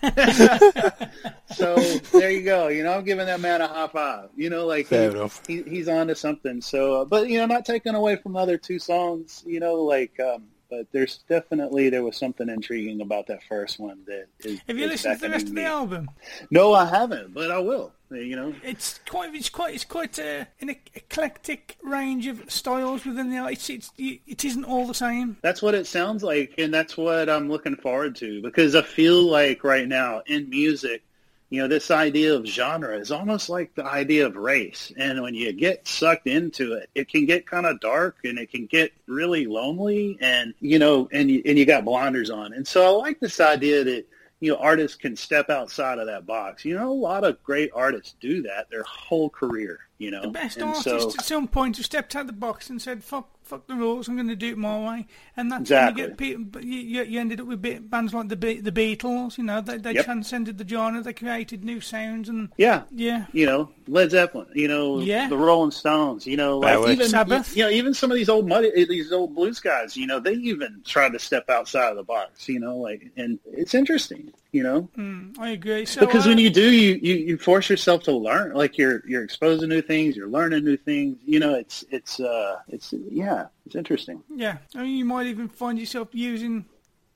so 1.54 1.76
there 2.18 2.30
you 2.30 2.42
go. 2.42 2.68
You 2.68 2.82
know, 2.82 2.94
I'm 2.94 3.04
giving 3.04 3.26
that 3.26 3.40
man 3.40 3.60
a 3.60 3.68
high 3.68 3.88
five. 3.88 4.30
You 4.34 4.48
know, 4.48 4.66
like 4.66 4.88
he, 4.88 5.28
he, 5.46 5.62
he's 5.62 5.88
on 5.88 6.08
to 6.08 6.14
something. 6.16 6.62
So, 6.62 7.02
uh, 7.02 7.04
but 7.04 7.28
you 7.28 7.38
know, 7.38 7.46
not 7.46 7.66
taking 7.66 7.94
away 7.94 8.16
from 8.16 8.32
the 8.32 8.38
other 8.38 8.58
two 8.58 8.78
songs. 8.80 9.44
You 9.46 9.60
know, 9.60 9.74
like. 9.74 10.18
um 10.18 10.44
but 10.76 10.86
there's 10.92 11.18
definitely 11.28 11.88
there 11.88 12.02
was 12.02 12.16
something 12.16 12.48
intriguing 12.48 13.00
about 13.00 13.26
that 13.28 13.42
first 13.44 13.78
one 13.78 14.00
that 14.06 14.26
is. 14.40 14.60
Have 14.66 14.76
you 14.78 14.84
is 14.86 14.90
listened 14.90 15.20
to 15.20 15.26
the 15.26 15.30
rest 15.30 15.46
of 15.46 15.54
the 15.54 15.60
me. 15.60 15.64
album? 15.64 16.10
No, 16.50 16.72
I 16.74 16.84
haven't, 16.86 17.32
but 17.32 17.50
I 17.50 17.58
will. 17.58 17.92
You 18.10 18.36
know, 18.36 18.54
It's 18.62 19.00
quite, 19.08 19.34
it's 19.34 19.48
quite, 19.48 19.74
it's 19.74 19.84
quite 19.84 20.18
uh, 20.20 20.44
an 20.60 20.76
eclectic 20.94 21.76
range 21.82 22.26
of 22.28 22.48
styles 22.50 23.04
within 23.04 23.30
the. 23.30 23.44
It's, 23.48 23.68
it's, 23.70 23.90
it 23.98 24.44
isn't 24.44 24.64
all 24.64 24.86
the 24.86 24.94
same. 24.94 25.36
that's 25.42 25.62
what 25.62 25.74
it 25.74 25.86
sounds 25.86 26.22
like, 26.22 26.54
and 26.58 26.72
that's 26.72 26.96
what 26.96 27.28
I'm 27.28 27.48
looking 27.48 27.76
forward 27.76 28.14
to 28.16 28.40
because 28.42 28.74
I 28.74 28.82
feel 28.82 29.22
like 29.22 29.64
right 29.64 29.88
now 29.88 30.22
in 30.26 30.48
music, 30.48 31.02
you 31.54 31.62
know, 31.62 31.68
this 31.68 31.90
idea 31.90 32.34
of 32.34 32.44
genre 32.46 32.96
is 32.98 33.10
almost 33.12 33.48
like 33.48 33.74
the 33.74 33.84
idea 33.84 34.26
of 34.26 34.34
race, 34.36 34.92
and 34.96 35.22
when 35.22 35.34
you 35.34 35.52
get 35.52 35.86
sucked 35.86 36.26
into 36.26 36.72
it, 36.74 36.90
it 36.94 37.08
can 37.08 37.26
get 37.26 37.46
kind 37.46 37.64
of 37.66 37.78
dark 37.80 38.16
and 38.24 38.38
it 38.38 38.50
can 38.50 38.66
get 38.66 38.92
really 39.06 39.46
lonely, 39.46 40.18
and 40.20 40.52
you 40.60 40.78
know, 40.78 41.08
and 41.12 41.30
you, 41.30 41.42
and 41.46 41.58
you 41.58 41.64
got 41.64 41.84
blinders 41.84 42.30
on, 42.30 42.52
and 42.52 42.66
so 42.66 42.84
I 42.84 42.88
like 42.90 43.20
this 43.20 43.38
idea 43.40 43.84
that 43.84 44.04
you 44.40 44.52
know 44.52 44.58
artists 44.58 44.96
can 44.96 45.14
step 45.16 45.48
outside 45.48 45.98
of 45.98 46.06
that 46.06 46.26
box. 46.26 46.64
You 46.64 46.74
know, 46.76 46.90
a 46.90 46.92
lot 46.92 47.24
of 47.24 47.42
great 47.42 47.70
artists 47.74 48.14
do 48.20 48.42
that 48.42 48.68
their 48.70 48.82
whole 48.82 49.30
career. 49.30 49.78
You 49.98 50.10
know, 50.10 50.22
The 50.22 50.28
best 50.28 50.56
And 50.56 50.66
artist 50.66 50.84
so- 50.84 51.08
at 51.18 51.24
some 51.24 51.46
point 51.46 51.76
have 51.76 51.86
stepped 51.86 52.16
out 52.16 52.22
of 52.22 52.26
the 52.26 52.32
box 52.32 52.68
and 52.68 52.82
said, 52.82 53.04
"Fuck, 53.04 53.33
fuck 53.44 53.66
the 53.66 53.74
rules. 53.74 54.08
I'm 54.08 54.16
going 54.16 54.28
to 54.28 54.36
do 54.36 54.48
it 54.52 54.58
my 54.58 54.78
way." 54.78 55.06
And 55.36 55.50
that's 55.52 55.62
Exactly. 55.62 56.02
when 56.02 56.10
you 56.10 56.16
get 56.16 56.18
people. 56.18 56.44
But 56.44 56.64
you, 56.64 56.78
you, 56.80 57.02
you 57.04 57.20
ended 57.20 57.40
up 57.40 57.46
with 57.46 57.62
bit, 57.62 57.88
bands 57.90 58.12
like 58.14 58.28
the 58.28 58.36
Be- 58.36 58.60
the 58.60 58.72
Beatles. 58.72 59.38
You 59.38 59.44
know, 59.44 59.60
they 59.60 59.76
they 59.78 59.94
Yep. 59.94 60.04
transcended 60.04 60.58
the 60.58 60.66
genre. 60.66 61.02
They 61.02 61.12
created 61.12 61.64
new 61.64 61.80
sounds 61.80 62.28
and 62.28 62.48
yeah, 62.56 62.82
yeah. 62.90 63.26
you 63.32 63.46
know, 63.46 63.70
Led 63.86 64.10
Zeppelin, 64.10 64.46
you 64.54 64.68
know, 64.68 65.00
Yeah. 65.00 65.28
the 65.28 65.36
Rolling 65.36 65.70
Stones, 65.70 66.26
you 66.26 66.36
know, 66.36 66.58
like 66.58 66.88
even 66.88 67.08
Sabbath. 67.08 67.56
you 67.56 67.64
know, 67.64 67.70
even 67.70 67.94
some 67.94 68.10
of 68.10 68.16
these 68.16 68.28
old 68.28 68.48
muddy, 68.48 68.70
eh, 68.74 68.84
these 68.88 69.12
old 69.12 69.34
blues 69.34 69.60
guys, 69.60 69.96
you 69.96 70.06
know, 70.06 70.18
they 70.20 70.32
even 70.34 70.82
tried 70.84 71.12
to 71.12 71.18
step 71.18 71.50
outside 71.50 71.90
of 71.90 71.96
the 71.96 72.02
box, 72.02 72.48
you 72.48 72.58
know, 72.60 72.76
like, 72.78 73.10
and 73.16 73.38
it's 73.52 73.74
interesting, 73.74 74.32
you 74.54 74.62
know, 74.62 74.88
I 75.38 75.50
agree. 75.50 75.84
So 75.84 76.00
because 76.00 76.26
uh, 76.26 76.30
when 76.30 76.38
you 76.38 76.48
do, 76.48 76.70
you, 76.70 76.94
you 77.02 77.14
you 77.16 77.38
force 77.38 77.68
yourself 77.68 78.04
to 78.04 78.12
learn, 78.12 78.54
like 78.54 78.78
you're 78.78 79.02
you're 79.04 79.24
exposed 79.24 79.62
to 79.62 79.66
new 79.66 79.82
things, 79.82 80.16
you're 80.16 80.28
learning 80.28 80.64
new 80.64 80.76
things, 80.76 81.18
you 81.24 81.40
know, 81.40 81.54
it's 81.54 81.84
it's 81.90 82.20
uh 82.20 82.60
it's 82.68 82.94
yeah, 83.10 83.46
it's 83.66 83.74
interesting. 83.74 84.22
yeah, 84.34 84.58
I 84.76 84.82
mean, 84.82 84.96
you 84.96 85.04
might 85.04 85.26
even 85.26 85.48
find 85.48 85.76
yourself 85.76 86.08
using 86.12 86.66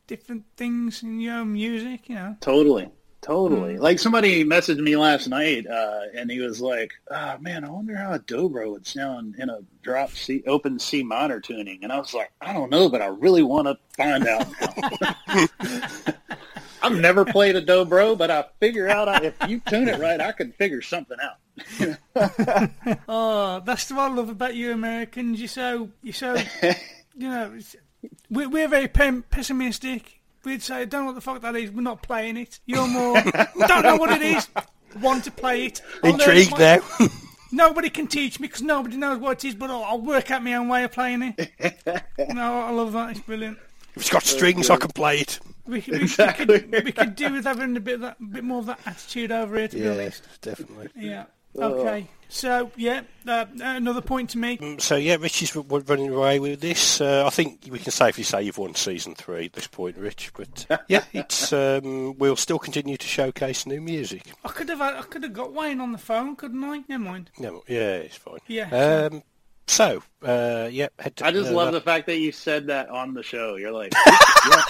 different 0.08 0.44
things 0.56 1.04
in 1.04 1.20
your 1.20 1.36
own 1.36 1.52
music. 1.52 2.08
You 2.08 2.16
know, 2.16 2.36
Totally. 2.40 2.90
Totally. 3.20 3.78
Like 3.78 3.98
somebody 3.98 4.44
messaged 4.44 4.78
me 4.78 4.96
last 4.96 5.28
night, 5.28 5.66
uh, 5.66 6.02
and 6.14 6.30
he 6.30 6.40
was 6.40 6.60
like, 6.60 6.92
oh, 7.10 7.36
man, 7.38 7.64
I 7.64 7.70
wonder 7.70 7.96
how 7.96 8.14
a 8.14 8.18
dobro 8.20 8.70
would 8.70 8.86
sound 8.86 9.34
in 9.38 9.50
a 9.50 9.58
drop 9.82 10.10
C, 10.12 10.42
open 10.46 10.78
C 10.78 11.02
minor 11.02 11.40
tuning. 11.40 11.80
And 11.82 11.92
I 11.92 11.98
was 11.98 12.14
like, 12.14 12.30
I 12.40 12.52
don't 12.52 12.70
know, 12.70 12.88
but 12.88 13.02
I 13.02 13.06
really 13.06 13.42
want 13.42 13.66
to 13.66 13.76
find 13.96 14.26
out 14.26 14.46
now. 14.60 15.46
I've 16.82 16.96
never 16.96 17.24
played 17.24 17.56
a 17.56 17.62
dobro, 17.62 18.16
but 18.16 18.30
I 18.30 18.44
figure 18.60 18.88
out 18.88 19.08
I, 19.08 19.24
if 19.24 19.34
you 19.48 19.60
tune 19.68 19.88
it 19.88 19.98
right, 19.98 20.20
I 20.20 20.32
can 20.32 20.52
figure 20.52 20.82
something 20.82 21.16
out. 21.22 21.36
oh, 23.08 23.60
that's 23.64 23.90
what 23.90 23.98
I 23.98 24.14
love 24.14 24.28
about 24.28 24.54
you 24.54 24.72
Americans. 24.72 25.40
You're 25.40 25.48
so 25.48 25.90
you're 26.02 26.12
so 26.14 26.36
you 26.62 27.28
know. 27.28 27.58
We're, 28.30 28.48
we're 28.48 28.68
very 28.68 28.86
pem- 28.88 29.24
pessimistic. 29.28 30.20
We'd 30.44 30.62
say, 30.62 30.84
don't 30.84 31.00
know 31.02 31.06
what 31.06 31.14
the 31.16 31.20
fuck 31.20 31.40
that 31.42 31.56
is. 31.56 31.70
We're 31.70 31.82
not 31.82 32.02
playing 32.02 32.36
it. 32.36 32.60
You're 32.64 32.86
more, 32.86 33.20
don't 33.66 33.82
know 33.82 33.96
what 33.96 34.10
it 34.12 34.22
is. 34.22 34.48
Want 35.00 35.24
to 35.24 35.30
play 35.32 35.66
it. 35.66 35.82
Intrigued 36.04 36.52
my- 36.52 36.58
now. 36.58 37.08
Nobody 37.52 37.90
can 37.90 38.06
teach 38.06 38.38
me 38.38 38.46
because 38.46 38.62
nobody 38.62 38.96
knows 38.98 39.18
what 39.18 39.42
it 39.42 39.48
is, 39.48 39.54
but 39.54 39.70
I'll, 39.70 39.82
I'll 39.82 40.00
work 40.00 40.30
out 40.30 40.44
my 40.44 40.54
own 40.54 40.68
way 40.68 40.84
of 40.84 40.92
playing 40.92 41.34
it. 41.36 41.50
no, 42.34 42.60
I 42.60 42.70
love 42.70 42.92
that. 42.92 43.10
It's 43.10 43.20
brilliant. 43.20 43.58
if 43.94 44.02
it's 44.02 44.10
got 44.10 44.22
strings, 44.22 44.68
I 44.68 44.76
can 44.76 44.90
play 44.90 45.20
it. 45.20 45.40
We, 45.68 45.82
could- 45.82 46.00
we, 46.00 46.00
we 46.00 46.32
could, 46.60 46.84
we 46.84 46.92
could 46.92 47.14
do 47.14 47.32
with 47.32 47.44
having 47.44 47.76
a 47.76 47.80
bit 47.80 47.96
of 47.96 48.00
that, 48.00 48.16
bit 48.32 48.42
more 48.42 48.58
of 48.60 48.66
that 48.66 48.80
attitude 48.86 49.30
over 49.30 49.56
here, 49.56 49.68
to 49.68 49.76
be 49.76 49.88
honest. 49.88 50.22
definitely. 50.40 50.88
Yeah. 50.96 51.24
Okay. 51.56 52.08
So 52.30 52.70
yeah, 52.76 53.00
uh, 53.26 53.46
another 53.60 54.02
point 54.02 54.30
to 54.30 54.38
me. 54.38 54.76
So 54.78 54.96
yeah, 54.96 55.16
Ritchie's 55.18 55.56
r- 55.56 55.64
r- 55.70 55.80
running 55.80 56.12
away 56.12 56.38
with 56.38 56.60
this. 56.60 57.00
Uh, 57.00 57.24
I 57.26 57.30
think 57.30 57.66
we 57.70 57.78
can 57.78 57.90
safely 57.90 58.22
say 58.22 58.42
you've 58.42 58.58
won 58.58 58.74
season 58.74 59.14
three 59.14 59.46
at 59.46 59.54
this 59.54 59.66
point, 59.66 59.96
Rich. 59.96 60.32
But 60.36 60.66
yeah, 60.88 61.04
it's 61.14 61.52
um, 61.54 62.18
we'll 62.18 62.36
still 62.36 62.58
continue 62.58 62.98
to 62.98 63.06
showcase 63.06 63.64
new 63.66 63.80
music. 63.80 64.24
I 64.44 64.48
could 64.50 64.68
have 64.68 64.80
I 64.82 65.00
could 65.02 65.22
have 65.22 65.32
got 65.32 65.54
Wayne 65.54 65.80
on 65.80 65.92
the 65.92 65.98
phone, 65.98 66.36
couldn't 66.36 66.62
I? 66.62 66.84
Never 66.86 67.02
mind. 67.02 67.30
No, 67.38 67.62
yeah, 67.66 67.96
it's 67.96 68.16
fine. 68.16 68.38
Yeah. 68.46 69.08
Um, 69.10 69.22
so 69.66 70.02
uh, 70.22 70.68
yeah, 70.70 70.88
head 70.98 71.16
to, 71.16 71.26
I 71.26 71.30
just 71.32 71.50
uh, 71.50 71.54
love 71.54 71.72
the 71.72 71.80
fact 71.80 72.06
that 72.06 72.18
you 72.18 72.30
said 72.32 72.66
that 72.66 72.90
on 72.90 73.14
the 73.14 73.22
show. 73.22 73.56
You're 73.56 73.72
like, 73.72 73.92
yeah. 74.06 74.62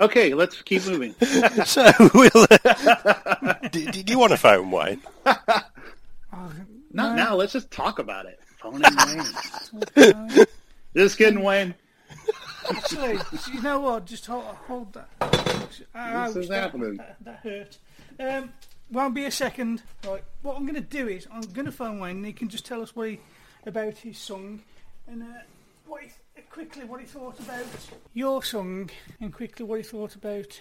Okay, 0.00 0.34
let's 0.34 0.62
keep 0.62 0.86
moving. 0.86 1.14
So 1.64 1.90
we'll. 2.14 2.46
Uh, 2.50 3.52
do, 3.70 3.86
do 3.86 4.12
you 4.12 4.18
want 4.18 4.32
to 4.32 4.36
phone 4.36 4.70
Wayne? 4.70 5.00
Not 6.92 7.16
now. 7.16 7.34
Let's 7.34 7.52
just 7.52 7.70
talk 7.70 7.98
about 7.98 8.26
it. 8.26 8.40
Phone 8.58 8.80
Wayne. 8.80 10.46
just 10.96 11.18
kidding, 11.18 11.42
Wayne. 11.42 11.74
Actually, 12.70 13.18
you 13.52 13.62
know 13.62 13.80
what? 13.80 14.04
Just 14.04 14.26
hold, 14.26 14.44
hold 14.44 14.92
that. 14.94 15.08
Ouch, 15.94 16.36
is 16.36 16.48
that, 16.48 16.62
happening. 16.62 16.96
That, 16.96 17.16
that 17.24 17.40
hurt. 17.42 17.78
Um, 18.20 18.52
won't 18.90 19.14
be 19.14 19.24
a 19.24 19.30
second. 19.30 19.82
Right. 20.06 20.24
What 20.42 20.56
I'm 20.56 20.62
going 20.62 20.74
to 20.74 20.80
do 20.80 21.08
is 21.08 21.26
I'm 21.32 21.42
going 21.42 21.66
to 21.66 21.72
phone 21.72 21.98
Wayne. 21.98 22.16
and 22.16 22.26
He 22.26 22.32
can 22.32 22.48
just 22.48 22.66
tell 22.66 22.82
us 22.82 22.94
what 22.94 23.10
he 23.10 23.20
about 23.66 23.94
his 23.98 24.18
song 24.18 24.62
and 25.06 25.22
uh, 25.22 25.26
what 25.86 26.02
he, 26.02 26.10
quickly 26.50 26.84
what 26.84 27.00
he 27.00 27.06
thought 27.06 27.38
about 27.40 27.64
your 28.14 28.42
song 28.42 28.90
and 29.20 29.32
quickly 29.32 29.64
what 29.64 29.76
he 29.78 29.82
thought 29.82 30.14
about 30.14 30.60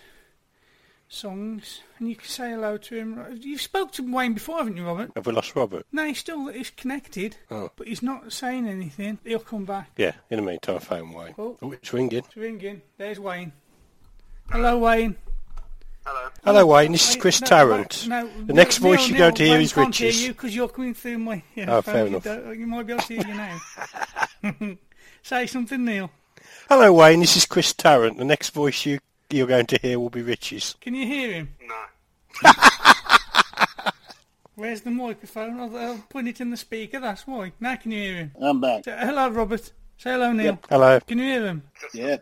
songs. 1.10 1.82
And 2.00 2.10
you 2.10 2.16
can 2.16 2.28
say 2.28 2.52
hello 2.52 2.78
to 2.78 2.96
him. 2.96 3.40
You've 3.42 3.62
spoke 3.62 3.92
to 3.94 4.12
Wayne 4.14 4.34
before, 4.34 4.58
haven't 4.58 4.78
you, 4.78 4.86
Robert? 4.86 5.12
Have 5.16 5.26
we 5.26 5.32
lost 5.34 5.56
Robert? 5.56 5.86
No, 5.92 6.06
he's 6.06 6.18
still 6.20 6.48
he's 6.48 6.70
connected, 6.72 7.38
Oh. 7.50 7.72
but 7.76 7.88
he's 7.88 8.04
not 8.04 8.32
saying 8.34 8.68
anything. 8.68 9.20
He'll 9.24 9.40
come 9.40 9.66
back. 9.66 9.92
Yeah. 9.98 10.14
In 10.30 10.38
the 10.38 10.44
meantime, 10.46 10.80
phone 10.80 11.14
Wayne. 11.14 11.36
Oh. 11.38 11.58
Oh, 11.62 11.72
it's 11.72 11.92
ringing. 11.94 12.20
It's 12.20 12.36
ringing. 12.36 12.82
There's 12.98 13.20
Wayne. 13.20 13.52
Hello, 14.52 14.78
Wayne. 14.80 15.16
Hello. 16.06 16.30
Hello, 16.46 16.66
Wayne. 16.68 16.94
This 16.94 17.10
is 17.10 17.16
Chris 17.18 17.42
no, 17.42 17.48
Tarrant. 17.48 18.08
no, 18.08 18.30
the 18.46 18.54
next 18.54 18.80
Neil, 18.80 18.92
voice 18.94 19.10
you're 19.10 19.18
Neil, 19.18 19.26
going 19.28 19.36
to 19.36 19.44
hear 19.44 19.54
Wayne 19.56 19.62
is 19.62 19.74
can't 19.74 19.96
hear 19.96 20.12
you 20.12 20.28
because 20.30 20.56
you're 20.56 20.70
coming 20.70 20.94
through 20.94 21.18
my. 21.18 21.44
Yeah, 21.54 21.76
Oh, 21.76 21.82
fair 21.82 22.08
enough. 22.08 22.26
You, 22.26 22.52
you 22.52 22.68
might 22.68 22.88
be 22.88 22.94
able 22.94 23.04
to 23.04 23.14
hear 23.14 23.28
you 23.28 23.34
now. 23.34 24.78
Say 25.28 25.46
something, 25.46 25.84
Neil. 25.84 26.10
Hello, 26.70 26.94
Wayne. 26.94 27.20
This 27.20 27.36
is 27.36 27.46
Chris 27.46 27.74
Tarrant. 27.74 28.18
The 28.18 28.24
next 28.24 28.52
voice 28.52 28.86
you 28.86 29.00
you're 29.30 29.46
going 29.46 29.66
to 29.66 29.78
hear 29.82 30.00
will 30.00 30.10
be 30.10 30.22
Ritchie's. 30.22 30.76
Can 30.80 30.96
you 30.96 31.06
hear 31.06 31.34
him? 31.34 31.50
No. 31.68 32.52
Where's 34.56 34.80
the 34.84 34.90
microphone? 34.92 35.60
I'll, 35.60 35.76
I'll 35.78 35.98
put 36.10 36.28
it 36.28 36.40
in 36.40 36.50
the 36.50 36.56
speaker. 36.56 37.02
That's 37.02 37.28
why. 37.28 37.52
Now 37.60 37.76
can 37.76 37.92
you 37.92 38.00
hear 38.04 38.16
him? 38.16 38.32
I'm 38.42 38.62
back. 38.62 38.86
Say, 38.86 38.98
hello, 38.98 39.28
Robert. 39.28 39.74
Say 39.98 40.12
hello, 40.12 40.32
Neil. 40.32 40.60
Hello. 40.70 40.98
Can 41.02 41.18
you 41.18 41.26
hear 41.26 41.46
him? 41.46 41.64
Just 41.82 41.94
Yeah. 41.96 42.06
like 42.06 42.22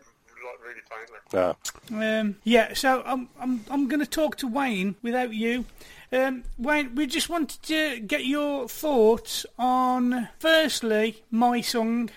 really 0.64 0.80
faintly. 0.90 1.54
No. 1.92 2.20
Um, 2.20 2.36
yeah, 2.42 2.74
so 2.74 3.04
I'm 3.06 3.28
I'm 3.38 3.64
I'm 3.70 3.86
going 3.86 4.00
to 4.00 4.06
talk 4.10 4.34
to 4.38 4.48
Wayne 4.48 4.96
without 5.02 5.32
you. 5.32 5.64
Um, 6.12 6.42
Wayne, 6.58 6.92
we 6.96 7.06
just 7.06 7.28
wanted 7.28 7.62
to 7.62 8.00
get 8.00 8.24
your 8.26 8.68
thoughts 8.68 9.46
on, 9.60 10.28
firstly, 10.40 11.22
my 11.30 11.60
song. 11.60 12.10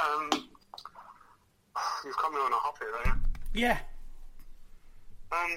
Um, 0.00 0.30
you've 2.04 2.16
got 2.16 2.32
me 2.32 2.38
on 2.38 2.52
a 2.52 2.56
hop 2.56 2.78
here, 2.78 2.88
don't 2.92 3.06
you? 3.06 3.20
Yeah. 3.52 3.78
Um, 5.32 5.56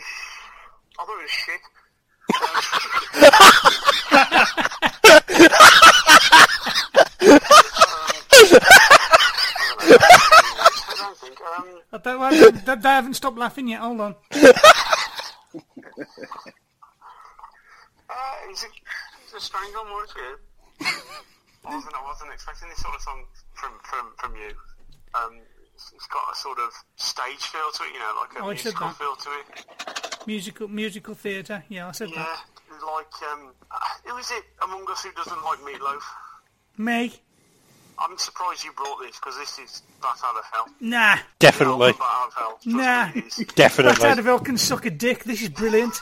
I 0.99 1.05
thought 1.05 1.19
it 1.19 1.21
was 1.21 1.31
shit. 1.31 1.61
I 10.55 10.95
don't 10.97 11.17
think. 11.17 11.39
Um, 11.41 11.67
I 11.91 11.97
don't, 11.97 12.81
they, 12.81 12.89
haven't 12.89 13.13
stopped 13.15 13.37
laughing 13.37 13.67
yet. 13.67 13.79
Hold 13.79 14.01
on. 14.01 14.15
uh, 14.33 14.53
it's 18.49 18.63
a, 18.63 18.67
it's 19.23 19.33
a 19.35 19.39
strange 19.39 19.73
one, 19.75 19.89
more 19.89 20.05
good. 20.13 20.39
I 21.65 21.75
wasn't, 21.75 21.95
I 21.95 22.03
wasn't 22.03 22.33
expecting 22.33 22.69
this 22.69 22.79
sort 22.79 22.95
of 22.95 23.01
song 23.01 23.25
from, 23.63 23.71
from, 23.83 24.05
from 24.17 24.35
you. 24.35 24.51
Um, 25.15 25.39
it's, 25.73 25.91
it's 25.95 26.07
got 26.07 26.23
a 26.31 26.35
sort 26.35 26.59
of 26.59 26.71
stage 26.97 27.39
feel 27.47 27.71
to 27.73 27.83
it, 27.83 27.93
you 27.93 27.99
know, 27.99 28.13
like 28.19 28.37
a 28.39 28.43
Oh, 28.43 28.49
I 28.49 28.55
said 28.55 28.73
musical 28.73 28.87
that. 28.87 28.97
feel 28.97 29.15
to 29.15 29.29
it. 29.39 30.27
Musical 30.27 30.67
musical 30.67 31.13
theatre. 31.15 31.63
Yeah, 31.69 31.87
I 31.87 31.91
said 31.91 32.09
Yeah, 32.09 32.23
that. 32.25 32.83
like, 32.85 33.31
um, 33.31 33.51
who 34.05 34.17
is 34.17 34.31
it 34.31 34.43
among 34.63 34.85
us 34.89 35.03
who 35.03 35.11
doesn't 35.13 35.43
like 35.43 35.63
Meat 35.65 35.81
Loaf? 35.81 36.03
Me? 36.77 37.13
I'm 37.99 38.17
surprised 38.17 38.63
you 38.63 38.71
brought 38.73 38.99
this 39.01 39.17
because 39.19 39.37
this 39.37 39.59
is 39.59 39.83
Bat 40.01 40.17
Out 40.25 40.35
of 40.37 40.43
Hell. 40.51 40.65
Nah. 40.79 41.17
Definitely. 41.39 41.91
Bat 41.93 42.01
Out 42.01 42.27
of 42.27 42.33
Hell. 42.33 42.59
Nah. 42.65 43.05
me, 43.13 43.21
it 43.21 43.39
is. 43.39 43.45
Bat 43.55 43.79
out 44.03 44.19
of 44.19 44.25
hell 44.25 44.39
can 44.39 44.57
suck 44.57 44.85
a 44.85 44.89
dick. 44.89 45.23
This 45.25 45.41
is 45.43 45.49
brilliant. 45.49 46.01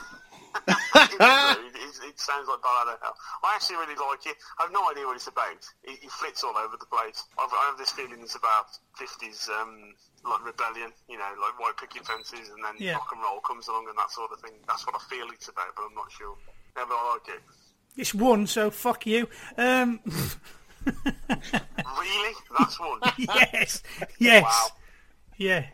it, 0.68 1.76
it, 1.76 1.96
it 2.10 2.20
sounds 2.20 2.48
like 2.48 2.60
Hell. 2.64 3.16
I 3.44 3.56
actually 3.56 3.78
really 3.78 3.96
like 3.96 4.26
it. 4.26 4.38
I 4.60 4.64
have 4.64 4.72
no 4.74 4.90
idea 4.90 5.06
what 5.06 5.16
it's 5.16 5.28
about. 5.28 5.60
It, 5.84 6.04
it 6.04 6.12
flits 6.12 6.44
all 6.44 6.56
over 6.58 6.76
the 6.80 6.86
place. 6.86 7.24
I've, 7.40 7.50
I 7.52 7.66
have 7.70 7.78
this 7.78 7.92
feeling 7.92 8.20
it's 8.22 8.36
about 8.36 8.68
50s 9.00 9.50
um, 9.50 9.94
like 10.26 10.46
rebellion, 10.46 10.92
you 11.10 11.18
know, 11.18 11.32
like 11.42 11.60
white 11.60 11.78
picket 11.78 12.06
fences, 12.06 12.50
and 12.50 12.64
then 12.64 12.76
Yeah. 12.78 12.94
rock 12.94 13.10
and 13.14 13.22
roll 13.22 13.40
comes 13.42 13.68
along 13.68 13.88
and 13.90 13.98
that 13.98 14.12
sort 14.12 14.32
of 14.32 14.40
thing. 14.42 14.54
That's 14.68 14.86
what 14.86 14.96
I 14.96 15.00
feel 15.10 15.26
it's 15.34 15.48
about, 15.48 15.76
but 15.76 15.84
I'm 15.90 15.96
not 15.96 16.12
sure. 16.12 16.36
Yeah, 16.78 16.86
but 16.88 16.96
I 16.96 17.14
like 17.14 17.28
it. 17.36 17.42
It's 17.98 18.14
one, 18.14 18.48
so 18.48 18.70
fuck 18.72 19.06
you. 19.06 19.28
Um, 19.58 20.00
Really? 20.86 22.34
That's 22.58 22.80
one. 22.80 23.00
yes. 23.18 23.84
Yes. 24.20 24.44
Wow. 24.44 24.68
Yeah. 25.38 25.66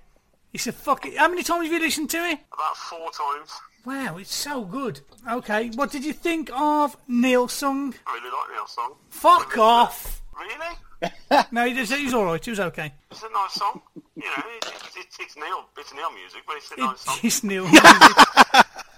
It's 0.54 0.68
a 0.68 0.72
fucking... 0.72 1.16
How 1.16 1.28
many 1.30 1.44
times 1.44 1.64
have 1.66 1.74
you 1.74 1.80
listened 1.80 2.10
to 2.12 2.18
it? 2.18 2.40
About 2.52 2.76
four 2.78 3.10
times. 3.12 3.52
Wow, 3.88 4.18
it's 4.18 4.36
so 4.36 4.66
good. 4.66 5.00
Okay, 5.26 5.70
what 5.76 5.92
did 5.94 6.04
you 6.04 6.12
think 6.12 6.50
of 6.54 6.98
Neil's 7.08 7.54
song? 7.54 7.94
I 8.06 8.16
really 8.16 8.26
like 8.26 8.52
Neil's 8.54 8.72
song. 8.72 8.96
Fuck 9.10 9.58
off! 9.58 10.22
Really? 10.38 10.76
No, 11.52 11.66
he 11.66 11.74
was, 11.74 11.90
he 11.94 12.04
was 12.04 12.14
alright, 12.14 12.44
he 12.44 12.50
was 12.52 12.60
okay. 12.60 12.92
It's 13.12 13.24
a 13.24 13.30
nice 13.32 13.54
song. 13.54 13.80
You 14.18 14.24
know, 14.24 14.44
it, 14.58 14.66
it, 14.66 14.82
it's, 14.98 15.18
it's 15.22 15.38
Neil. 15.38 15.64
It's 15.78 15.94
Neil 15.94 16.12
music, 16.12 16.42
but 16.46 16.58
it's 16.58 16.70
a 16.72 16.80
nice 16.82 17.00
song. 17.00 17.18
It's 17.24 17.44
Neil. 17.46 17.64
Music. 17.70 17.82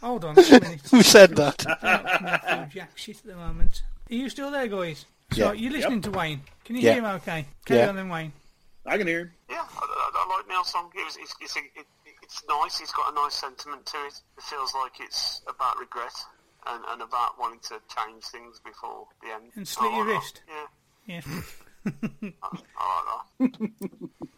Hold 0.02 0.26
on 0.26 0.40
a 0.40 0.42
minute. 0.42 0.82
Who 0.90 1.04
said 1.04 1.36
that? 1.36 2.70
Jack 2.74 2.92
shit 2.96 3.18
at 3.18 3.26
the 3.26 3.36
moment. 3.36 3.84
Are 4.10 4.16
you 4.16 4.28
still 4.30 4.50
there, 4.50 4.68
guys? 4.68 5.06
So 5.34 5.52
Yeah. 5.52 5.52
you're 5.52 5.72
listening 5.74 6.02
to 6.02 6.12
Wayne. 6.12 6.42
Can 6.66 6.78
you 6.78 6.82
Yeah. 6.82 6.94
hear 6.94 7.02
him 7.04 7.16
okay? 7.18 7.46
Carry 7.66 7.82
Yeah. 7.82 7.90
on 7.90 7.96
then, 7.96 8.10
Wayne. 8.10 8.32
I 8.90 8.98
can 8.98 9.08
hear 9.08 9.20
him. 9.22 9.32
Yeah, 9.50 9.64
I, 9.64 9.84
I, 9.84 10.12
I 10.26 10.38
like 10.38 10.48
Neil's 10.50 10.72
song. 10.72 10.92
It 10.96 11.06
was, 11.06 11.18
it's, 11.18 11.36
it's, 11.42 11.56
a, 11.56 11.60
it, 11.60 11.86
it's 12.24 12.44
nice. 12.50 12.82
It's 12.82 12.92
got 12.92 13.12
a 13.12 13.16
nice 13.16 13.36
sentiment 13.36 13.86
to 13.88 13.98
it. 14.08 14.14
It 14.38 14.44
feels 14.44 14.74
like 14.74 14.94
it's 15.00 15.42
about 15.48 15.78
regret 15.80 16.14
and, 16.68 16.84
and 16.90 17.02
about 17.02 17.40
wanting 17.40 17.60
to 17.70 17.80
change 17.96 18.24
things 18.26 18.60
before 18.64 19.06
the 19.22 19.30
end. 19.34 19.52
And 19.56 19.68
slit 19.68 19.92
I 19.92 19.96
your 19.98 20.06
that. 20.06 20.12
wrist. 20.14 20.42
Yeah, 20.48 20.66
Yeah. 21.16 21.22
I 22.44 22.52
like 22.52 23.06
that. 23.40 23.70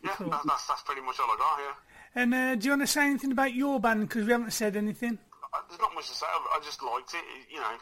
yeah, 0.03 0.15
that, 0.19 0.41
that's, 0.45 0.67
that's 0.67 0.81
pretty 0.83 1.01
much 1.01 1.19
all 1.19 1.25
I 1.31 1.37
got 1.37 1.59
here. 1.59 1.75
and 2.23 2.33
uh, 2.33 2.55
do 2.55 2.65
you 2.65 2.71
want 2.71 2.81
to 2.83 2.87
say 2.87 3.05
anything 3.07 3.31
about 3.31 3.53
your 3.53 3.79
band? 3.79 4.01
Because 4.07 4.25
we 4.25 4.31
haven't 4.31 4.51
said 4.53 4.75
anything. 4.75 5.17
I, 5.53 5.59
there's 5.67 5.81
not 5.81 5.93
much 5.95 6.07
to 6.09 6.13
say. 6.15 6.25
I, 6.29 6.57
I 6.57 6.63
just 6.63 6.83
liked 6.83 7.13
it. 7.13 7.17
it. 7.17 7.51
You 7.53 7.59
know, 7.59 7.73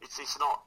it's 0.00 0.18
it's 0.18 0.38
not 0.38 0.62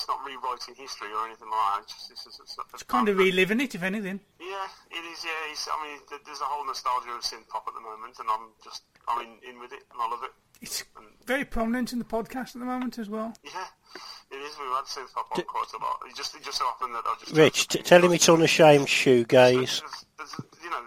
it's 0.00 0.08
not 0.08 0.24
rewriting 0.24 0.74
history 0.74 1.12
or 1.12 1.28
anything 1.28 1.52
like 1.52 1.60
that. 1.76 1.80
It's 1.84 1.92
just 1.92 2.10
it's, 2.10 2.26
it's, 2.26 2.40
it's, 2.40 2.56
It's 2.72 2.82
kind 2.84 3.08
of 3.10 3.18
reliving 3.18 3.60
it, 3.60 3.74
if 3.74 3.82
anything. 3.82 4.18
Yeah, 4.40 4.64
it 4.90 5.04
is. 5.12 5.20
Yeah, 5.20 5.52
it's, 5.52 5.68
I 5.68 5.76
mean, 5.84 6.00
there's 6.24 6.40
a 6.40 6.48
whole 6.48 6.64
nostalgia 6.64 7.10
of 7.12 7.20
synth 7.20 7.46
pop 7.48 7.68
at 7.68 7.74
the 7.74 7.84
moment, 7.84 8.16
and 8.18 8.28
I'm 8.32 8.48
just 8.64 8.82
I'm 9.06 9.20
in, 9.20 9.36
in 9.44 9.60
with 9.60 9.72
it, 9.72 9.84
and 9.92 10.00
I 10.00 10.08
love 10.08 10.24
it. 10.24 10.32
It's 10.62 10.84
very 11.26 11.44
prominent 11.44 11.92
in 11.92 11.98
the 11.98 12.08
podcast 12.08 12.56
at 12.56 12.64
the 12.64 12.68
moment 12.68 12.98
as 12.98 13.10
well. 13.10 13.34
Yeah, 13.44 13.68
it 14.32 14.40
is. 14.40 14.56
We've 14.56 14.72
had 14.72 14.88
synth 14.88 15.12
pop 15.12 15.28
on 15.36 15.44
quite 15.44 15.68
a 15.76 15.78
lot. 15.84 16.00
It 16.08 16.16
just 16.16 16.34
it 16.34 16.42
just 16.42 16.56
so 16.56 16.64
happened 16.64 16.94
that 16.94 17.04
I 17.04 17.14
just 17.20 17.36
Rich, 17.36 17.68
t- 17.68 17.82
tell 17.82 18.02
him 18.02 18.12
it's 18.12 18.28
unashamed 18.28 18.86
shoegaze. 18.86 19.84
There's, 19.84 20.04
there's, 20.16 20.34
you 20.64 20.70
know, 20.70 20.80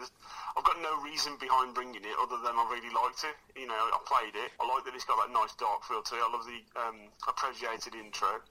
I've 0.57 0.63
got 0.63 0.77
no 0.81 1.01
reason 1.05 1.33
behind 1.39 1.73
bringing 1.73 2.01
it 2.01 2.17
other 2.21 2.37
than 2.41 2.53
I 2.57 2.65
really 2.69 2.93
liked 2.93 3.25
it. 3.25 3.37
You 3.59 3.67
know, 3.67 3.77
I 3.77 3.97
played 4.09 4.33
it. 4.33 4.51
I 4.61 4.65
like 4.65 4.85
that 4.85 4.95
it's 4.95 5.05
got 5.05 5.21
that 5.21 5.33
nice 5.33 5.53
dark 5.53 5.83
feel 5.85 6.01
to 6.01 6.15
it. 6.15 6.21
I 6.21 6.29
love 6.33 6.45
the 6.45 6.61
um, 6.81 6.97
appreciated 7.27 7.93
intro. 7.93 8.41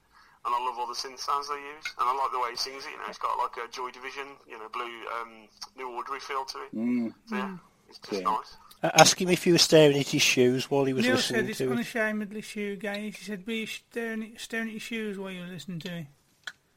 And 0.45 0.53
I 0.53 0.59
love 0.65 0.77
all 0.79 0.89
the 0.89 0.95
synth 0.95 1.21
sounds 1.21 1.49
they 1.49 1.55
use, 1.55 1.87
and 2.01 2.09
I 2.09 2.15
like 2.17 2.33
the 2.33 2.41
way 2.41 2.51
he 2.51 2.57
sings 2.57 2.85
it. 2.85 2.91
You 2.91 2.97
know, 2.99 3.05
it's 3.09 3.19
got 3.19 3.39
like 3.39 3.53
a 3.65 3.71
Joy 3.71 3.91
Division, 3.91 4.27
you 4.49 4.59
know, 4.59 4.69
blue, 4.73 4.91
um, 5.21 5.47
New 5.77 5.89
Ordery 5.91 6.19
feel 6.21 6.45
to 6.47 6.59
it. 6.65 6.75
Mm. 6.75 7.15
So 7.27 7.37
yeah, 7.37 7.57
it's 7.89 7.99
just 8.01 8.21
Yeah. 8.23 8.29
nice. 8.29 8.57
Uh, 8.83 8.91
Ask 8.95 9.21
him 9.23 9.29
if 9.29 9.45
he 9.45 9.53
was 9.53 9.63
staring 9.63 9.97
at 9.97 10.09
his 10.09 10.23
shoes 10.23 10.69
while 10.69 10.85
he 10.85 10.93
was 10.93 11.05
Neil 11.05 11.15
listening 11.15 11.41
said 11.43 11.49
it's 11.51 11.59
to 11.59 11.69
it. 11.69 11.71
unashamedly 11.71 12.43
shoegaze. 12.43 13.15
He 13.15 13.25
said, 13.25 13.47
be 13.47 13.67
staring 13.67 14.33
at, 14.35 14.41
staring 14.41 14.67
at 14.67 14.73
your 14.73 14.81
shoes 14.81 15.17
while 15.17 15.31
you're 15.31 15.47
listening 15.47 15.79
to 15.81 15.95
it. 15.99 16.07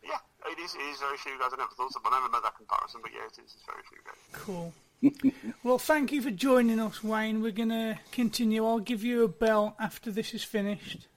Yeah, 0.03 0.17
it 0.45 0.59
is. 0.59 0.75
It 0.75 0.81
is 0.81 0.99
very 0.99 1.17
shoegaze. 1.17 1.51
I 1.51 1.57
never 1.57 1.73
thought 1.75 1.95
of, 1.95 2.01
I 2.05 2.09
never 2.11 2.29
made 2.31 2.43
that 2.43 2.55
comparison, 2.55 2.99
but 3.01 3.11
yeah, 3.11 3.25
it 3.25 3.31
is. 3.43 3.55
It's 3.55 3.65
very 3.65 3.81
shoegaze. 3.81 4.33
Cool. 4.33 4.73
well, 5.63 5.79
thank 5.79 6.11
you 6.11 6.21
for 6.21 6.29
joining 6.29 6.79
us, 6.79 7.03
Wayne. 7.03 7.41
We're 7.41 7.51
going 7.51 7.69
to 7.69 7.97
continue. 8.11 8.63
I'll 8.63 8.77
give 8.77 9.03
you 9.03 9.23
a 9.23 9.27
bell 9.27 9.75
after 9.79 10.11
this 10.11 10.35
is 10.35 10.43
finished. 10.43 11.07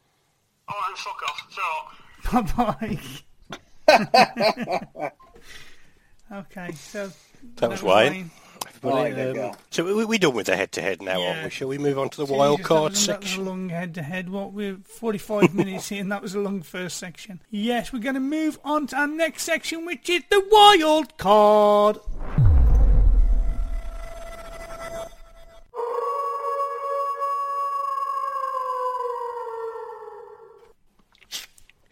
All 0.66 0.74
right, 0.88 0.96
fuck 0.96 1.22
off. 1.28 1.46
Shut 1.50 1.62
up. 1.64 1.92
Bye 2.32 2.98
bye. 3.88 5.10
okay, 6.32 6.72
so 6.72 7.10
That 7.56 7.70
was 7.70 7.82
Wayne. 7.82 8.30
I 8.80 8.86
like 8.86 9.12
Everybody, 9.14 9.40
um, 9.40 9.54
so 9.70 9.84
we, 9.96 10.04
we're 10.04 10.18
done 10.20 10.34
with 10.34 10.46
the 10.46 10.54
head-to-head 10.56 11.02
now, 11.02 11.18
Yeah. 11.20 11.28
aren't 11.30 11.44
we? 11.44 11.50
Shall 11.50 11.66
we 11.68 11.78
move 11.78 11.98
on 11.98 12.10
to 12.10 12.16
the 12.18 12.24
Jesus, 12.26 12.38
wild 12.38 12.62
card 12.62 12.92
was, 12.92 13.06
That 13.06 13.18
was 13.20 13.26
a 13.26 13.28
section? 13.30 13.46
long 13.46 13.68
head 13.70 13.94
to 13.94 14.02
head. 14.02 14.28
What 14.28 14.52
we're 14.52 14.76
45 14.84 15.52
minutes 15.54 15.90
in. 15.90 16.10
That 16.10 16.22
was 16.22 16.34
a 16.36 16.38
long 16.40 16.62
first 16.62 16.96
section. 16.98 17.40
Yes, 17.50 17.92
we're 17.92 17.98
going 17.98 18.14
to 18.14 18.20
move 18.20 18.58
on 18.62 18.86
to 18.88 18.96
our 18.96 19.08
next 19.08 19.42
section, 19.42 19.84
which 19.84 20.08
is 20.08 20.22
the 20.30 20.46
wild 20.50 21.16
card. 21.18 21.98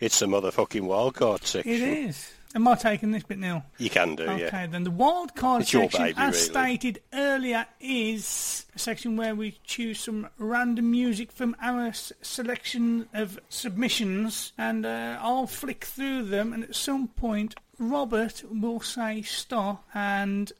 It's 0.00 0.18
the 0.18 0.26
motherfucking 0.26 0.82
wild 0.82 1.14
card 1.14 1.44
section. 1.44 1.72
It 1.72 1.80
is. 1.80 2.32
Am 2.54 2.66
I 2.68 2.74
taking 2.74 3.10
this 3.10 3.22
bit 3.22 3.38
now? 3.38 3.64
You 3.76 3.90
can 3.90 4.14
do, 4.16 4.22
Okay, 4.24 4.40
yeah. 4.42 4.46
Okay, 4.46 4.66
then 4.66 4.84
the 4.84 4.90
wild 4.90 5.34
card 5.34 5.62
It's 5.62 5.70
section, 5.72 6.00
baby, 6.02 6.14
as 6.18 6.34
really. 6.34 6.44
stated 6.48 7.02
earlier, 7.12 7.66
is 7.80 8.64
a 8.74 8.78
section 8.78 9.16
where 9.16 9.34
we 9.34 9.58
choose 9.64 10.00
some 10.00 10.28
random 10.38 10.90
music 10.90 11.32
from 11.32 11.54
our 11.60 11.88
s- 11.88 12.12
selection 12.22 13.08
of 13.12 13.38
submissions, 13.50 14.52
and 14.56 14.86
uh, 14.86 15.18
I'll 15.20 15.46
flick 15.46 15.84
through 15.84 16.22
them, 16.24 16.54
and 16.54 16.64
at 16.64 16.74
some 16.74 17.08
point, 17.08 17.56
Robert 17.78 18.42
will 18.50 18.80
say 18.80 19.20
stop, 19.20 19.84
and 19.92 20.50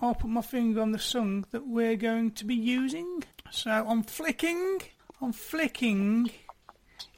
I'll 0.00 0.14
put 0.16 0.30
my 0.30 0.42
finger 0.42 0.80
on 0.80 0.90
the 0.90 0.98
song 0.98 1.44
that 1.52 1.68
we're 1.68 1.94
going 1.96 2.32
to 2.32 2.44
be 2.44 2.56
using. 2.56 3.22
So 3.52 3.70
I'm 3.70 4.02
flicking, 4.02 4.80
I'm 5.20 5.32
flicking. 5.32 6.30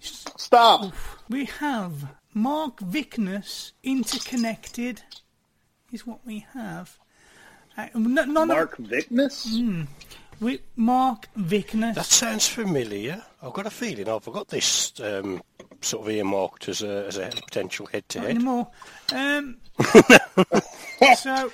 Stop. 0.05 0.93
We 1.29 1.47
have 1.47 2.15
Mark 2.35 2.81
Vickness 2.81 3.73
interconnected 3.83 5.03
is 5.93 6.07
what 6.07 6.21
we 6.27 6.47
have. 6.55 6.99
Uh, 7.77 7.87
n- 7.95 8.15
none 8.15 8.49
Mark 8.49 8.79
of 8.79 8.87
Vickness? 8.87 9.87
we, 10.41 10.61
Mark 10.77 11.29
Vickness. 11.37 11.95
That 11.95 12.05
sounds 12.05 12.47
familiar. 12.49 13.23
I've 13.43 13.53
got 13.53 13.67
a 13.67 13.71
feeling 13.71 14.09
I've 14.09 14.25
got 14.25 14.49
this 14.49 14.93
um, 15.01 15.43
sort 15.81 16.07
of 16.07 16.13
earmarked 16.13 16.69
as 16.69 16.83
a, 16.83 17.07
as 17.07 17.17
a 17.17 17.31
potential 17.31 17.85
Not 17.85 17.93
head-to-head. 17.93 18.31
anymore. 18.31 18.69
Um, 19.13 19.57
so 21.17 21.51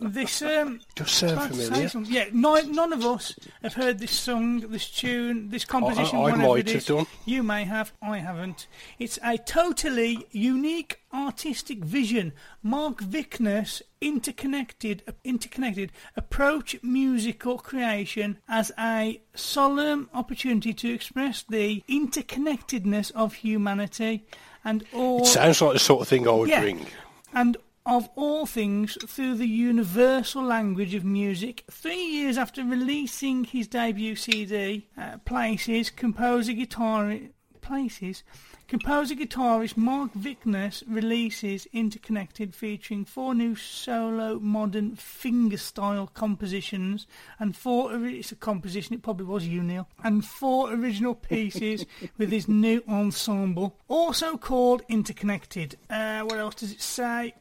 this 0.00 0.42
um, 0.42 0.80
Does 0.94 1.10
sound 1.10 1.54
familiar. 1.54 1.90
Yeah, 2.04 2.26
none, 2.32 2.72
none 2.72 2.92
of 2.92 3.04
us 3.04 3.34
have 3.62 3.74
heard 3.74 3.98
this 3.98 4.10
song, 4.12 4.60
this 4.60 4.90
tune, 4.90 5.48
this 5.50 5.64
composition. 5.64 6.18
I 6.18 6.22
whatever 6.22 6.42
might 6.42 6.68
it 6.68 6.74
have 6.74 6.86
done. 6.86 7.06
You 7.24 7.42
may 7.42 7.64
have. 7.64 7.92
I 8.02 8.18
haven't. 8.18 8.66
It's 8.98 9.18
a 9.22 9.38
totally 9.38 10.26
unique 10.30 11.00
artistic 11.12 11.84
vision. 11.84 12.32
Mark 12.62 13.00
Vickness 13.00 13.82
interconnected, 14.00 15.02
interconnected 15.24 15.90
approach 16.16 16.76
musical 16.82 17.58
creation 17.58 18.38
as 18.48 18.70
a 18.78 19.22
solemn 19.34 20.10
opportunity 20.12 20.74
to 20.74 20.92
express 20.92 21.42
the 21.48 21.82
interconnectedness 21.88 23.10
of 23.12 23.34
humanity 23.34 24.26
and 24.64 24.84
all 24.92 25.22
It 25.22 25.26
sounds 25.26 25.60
like 25.62 25.72
the 25.74 25.78
sort 25.78 26.02
of 26.02 26.08
thing 26.08 26.26
I 26.28 26.32
would 26.32 26.48
Yeah. 26.50 26.60
bring. 26.60 26.86
and 27.32 27.56
of 27.86 28.08
all 28.16 28.46
things 28.46 28.96
through 29.06 29.34
the 29.34 29.46
universal 29.46 30.42
language 30.42 30.94
of 30.94 31.04
music. 31.04 31.64
Three 31.70 32.02
years 32.02 32.38
after 32.38 32.64
releasing 32.64 33.44
his 33.44 33.68
debut 33.68 34.16
CD, 34.16 34.88
uh, 34.96 35.18
Places, 35.24 35.90
composer 35.90 36.54
guitar 36.54 37.18
Places, 37.60 38.22
composer 38.68 39.14
guitarist 39.14 39.76
Mark 39.76 40.12
Vickness 40.12 40.82
releases 40.86 41.66
Interconnected, 41.72 42.54
featuring 42.54 43.04
four 43.04 43.34
new 43.34 43.54
solo 43.54 44.38
modern 44.38 44.96
fingerstyle 44.96 46.12
compositions 46.12 47.06
and 47.38 47.54
four. 47.54 47.94
It's 48.06 48.32
a 48.32 48.36
composition. 48.36 48.94
It 48.94 49.02
probably 49.02 49.26
was 49.26 49.46
you, 49.46 49.62
Neil. 49.62 49.88
And 50.02 50.24
four 50.24 50.72
original 50.72 51.14
pieces 51.14 51.84
with 52.18 52.30
his 52.30 52.48
new 52.48 52.82
ensemble, 52.88 53.78
also 53.88 54.38
called 54.38 54.82
Interconnected. 54.88 55.76
Uh, 55.90 56.20
what 56.22 56.38
else 56.38 56.54
does 56.56 56.72
it 56.72 56.82
say? 56.82 57.34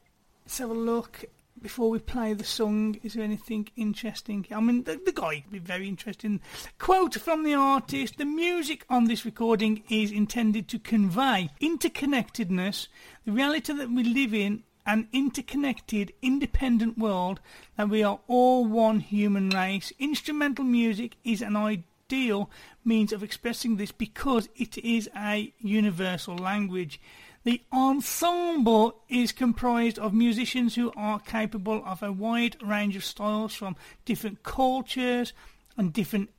Let's 0.46 0.58
have 0.58 0.72
a 0.72 0.74
look 0.74 1.24
before 1.62 1.90
we 1.90 2.00
play 2.00 2.34
the 2.34 2.44
song. 2.44 3.00
Is 3.02 3.14
there 3.14 3.24
anything 3.24 3.70
interesting? 3.78 4.46
I 4.52 4.60
mean, 4.60 4.84
the, 4.84 5.00
the 5.04 5.14
guy 5.14 5.46
would 5.46 5.52
be 5.52 5.60
very 5.60 5.88
interesting. 5.88 6.42
Quote 6.78 7.16
from 7.16 7.44
the 7.44 7.54
artist 7.54 8.18
The 8.18 8.26
music 8.26 8.86
on 8.90 9.06
this 9.06 9.24
recording 9.24 9.84
is 9.90 10.12
intended 10.12 10.68
to 10.68 10.80
convey 10.80 11.50
interconnectedness, 11.62 12.88
the 13.26 13.32
reality 13.32 13.74
that 13.74 13.90
we 13.90 14.04
live 14.04 14.34
in. 14.34 14.64
An 14.86 15.08
interconnected, 15.14 16.12
independent 16.22 16.98
world 16.98 17.40
that 17.78 17.88
we 17.88 18.04
are 18.04 18.20
all 18.28 18.66
one 18.66 19.00
human 19.00 19.50
race. 19.50 19.94
Instrumental 19.98 20.66
music 20.66 21.16
is 21.24 21.42
an 21.42 21.56
ideal 21.56 22.50
means 22.84 23.14
of 23.14 23.24
expressing 23.24 23.78
this 23.78 23.94
because 23.94 24.50
it 24.58 24.78
is 24.80 25.10
a 25.16 25.54
universal 25.60 26.36
language. 26.38 27.00
The 27.44 27.62
ensemble 27.74 29.04
is 29.10 29.34
comprised 29.34 30.00
of 30.00 30.14
musicians 30.14 30.76
who 30.76 30.94
are 30.96 31.20
capable 31.20 31.84
of 31.86 32.02
a 32.02 32.12
wide 32.12 32.56
range 32.64 32.96
of 32.96 33.04
styles 33.04 33.54
from 33.54 33.76
different 34.06 34.44
cultures 34.44 35.34
and 35.76 35.92
different 35.92 36.30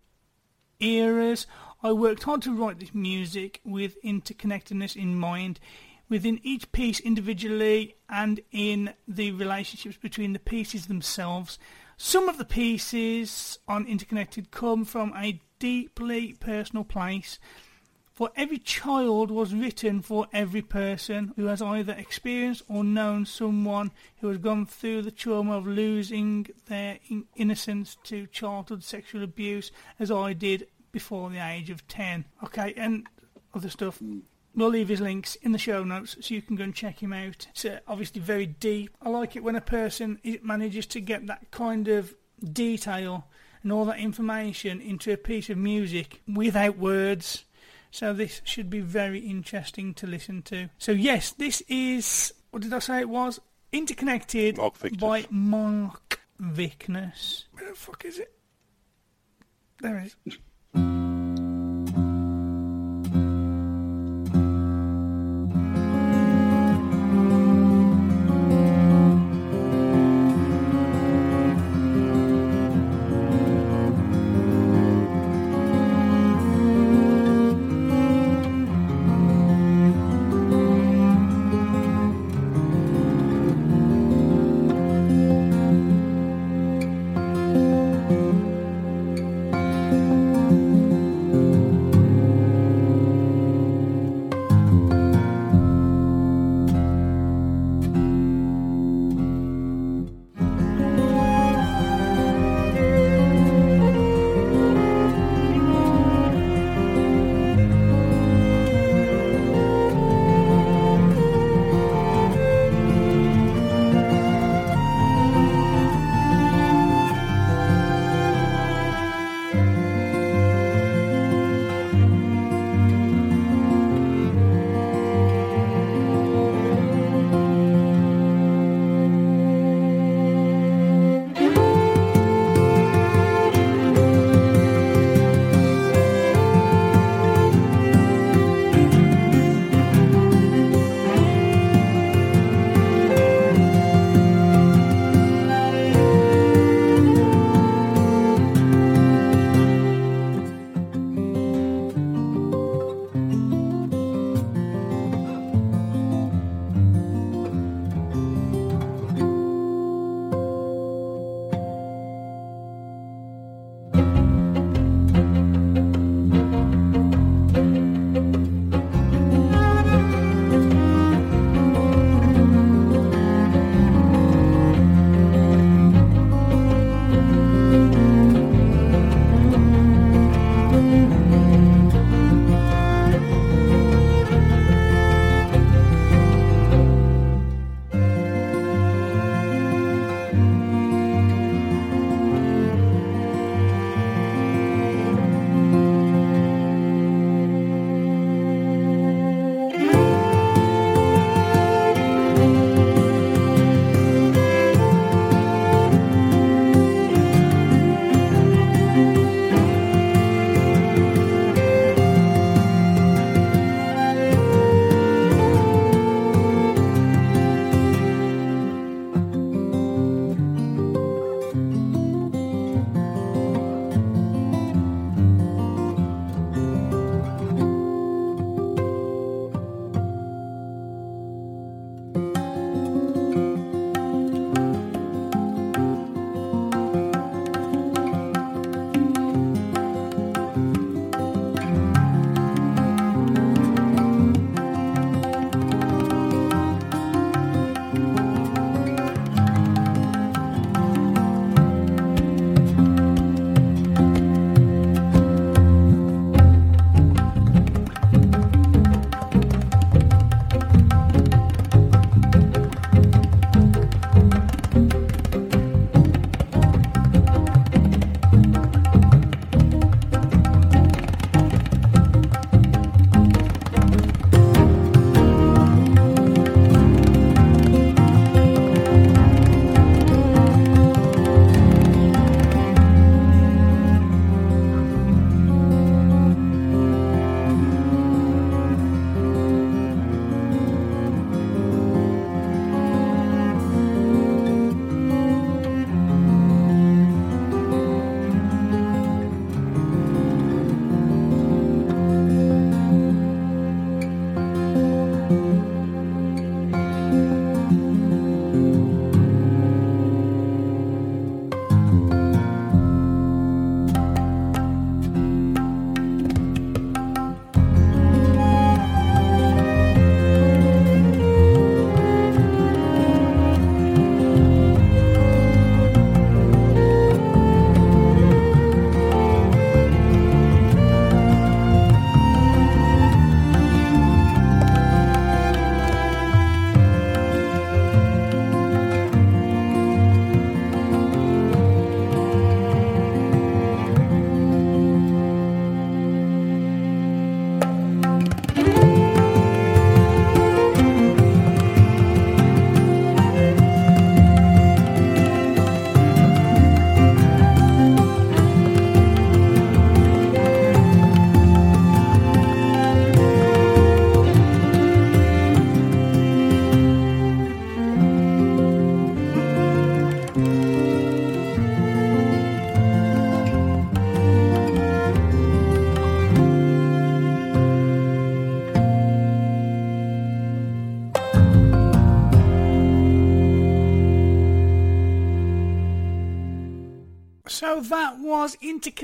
eras. 0.80 1.46
I 1.82 1.92
worked 1.92 2.22
hard 2.22 2.40
to 2.42 2.54
write 2.54 2.80
this 2.80 2.94
music 2.94 3.60
with 3.64 4.02
interconnectedness 4.02 4.96
in 4.96 5.18
mind 5.18 5.60
within 6.08 6.40
each 6.42 6.70
piece 6.72 7.00
individually 7.00 7.96
and 8.08 8.40
in 8.50 8.94
the 9.06 9.32
relationships 9.32 9.96
between 9.96 10.32
the 10.32 10.38
pieces 10.38 10.86
themselves. 10.86 11.58
Some 11.96 12.28
of 12.28 12.38
the 12.38 12.44
pieces 12.44 13.58
on 13.68 13.86
Interconnected 13.86 14.50
come 14.50 14.84
from 14.84 15.12
a 15.16 15.40
deeply 15.58 16.34
personal 16.34 16.84
place. 16.84 17.38
For 18.14 18.30
every 18.36 18.58
child 18.58 19.32
was 19.32 19.52
written 19.52 20.00
for 20.00 20.28
every 20.32 20.62
person 20.62 21.32
who 21.34 21.46
has 21.46 21.60
either 21.60 21.94
experienced 21.94 22.62
or 22.68 22.84
known 22.84 23.26
someone 23.26 23.90
who 24.20 24.28
has 24.28 24.38
gone 24.38 24.66
through 24.66 25.02
the 25.02 25.10
trauma 25.10 25.56
of 25.56 25.66
losing 25.66 26.46
their 26.66 27.00
in- 27.08 27.24
innocence 27.34 27.96
to 28.04 28.28
childhood 28.28 28.84
sexual 28.84 29.24
abuse, 29.24 29.72
as 29.98 30.12
I 30.12 30.32
did 30.32 30.68
before 30.92 31.28
the 31.28 31.44
age 31.44 31.70
of 31.70 31.88
10. 31.88 32.24
Okay, 32.44 32.72
and 32.76 33.04
other 33.52 33.68
stuff. 33.68 34.00
We'll 34.54 34.68
leave 34.68 34.90
his 34.90 35.00
links 35.00 35.34
in 35.34 35.50
the 35.50 35.58
show 35.58 35.82
notes 35.82 36.16
so 36.20 36.34
you 36.34 36.42
can 36.42 36.54
go 36.54 36.62
and 36.62 36.74
check 36.74 37.02
him 37.02 37.12
out. 37.12 37.48
It's 37.50 37.64
uh, 37.64 37.80
obviously 37.88 38.20
very 38.20 38.46
deep. 38.46 38.96
I 39.02 39.08
like 39.08 39.34
it 39.34 39.42
when 39.42 39.56
a 39.56 39.60
person 39.60 40.20
manages 40.40 40.86
to 40.86 41.00
get 41.00 41.26
that 41.26 41.50
kind 41.50 41.88
of 41.88 42.14
detail 42.52 43.26
and 43.64 43.72
all 43.72 43.86
that 43.86 43.98
information 43.98 44.80
into 44.80 45.12
a 45.12 45.16
piece 45.16 45.50
of 45.50 45.58
music 45.58 46.20
without 46.32 46.78
words. 46.78 47.44
So 47.94 48.12
this 48.12 48.40
should 48.42 48.70
be 48.70 48.80
very 48.80 49.20
interesting 49.20 49.94
to 49.94 50.06
listen 50.08 50.42
to. 50.46 50.68
So 50.78 50.90
yes, 50.90 51.30
this 51.30 51.62
is 51.68 52.34
what 52.50 52.64
did 52.64 52.72
I 52.72 52.80
say 52.80 52.98
it 52.98 53.08
was? 53.08 53.38
Interconnected 53.70 54.56
Mark 54.56 54.74
by 54.98 55.26
Mark 55.30 56.18
Vickness. 56.42 57.44
Where 57.52 57.70
the 57.70 57.76
fuck 57.76 58.04
is 58.04 58.18
it? 58.18 58.32
There 59.80 59.96
it 59.98 60.16
is. 60.26 60.38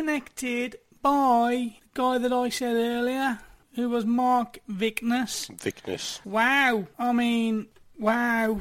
Was 0.00 0.08
interconnected 0.08 0.76
by 1.02 1.76
the 1.82 1.90
guy 1.94 2.18
that 2.18 2.32
I 2.32 2.48
said 2.48 2.76
earlier, 2.76 3.38
who 3.74 3.88
was 3.88 4.04
Mark 4.04 4.58
Vickness. 4.68 5.50
Vicness. 5.56 6.24
Wow. 6.24 6.86
I 6.98 7.12
mean, 7.12 7.66
wow. 7.98 8.60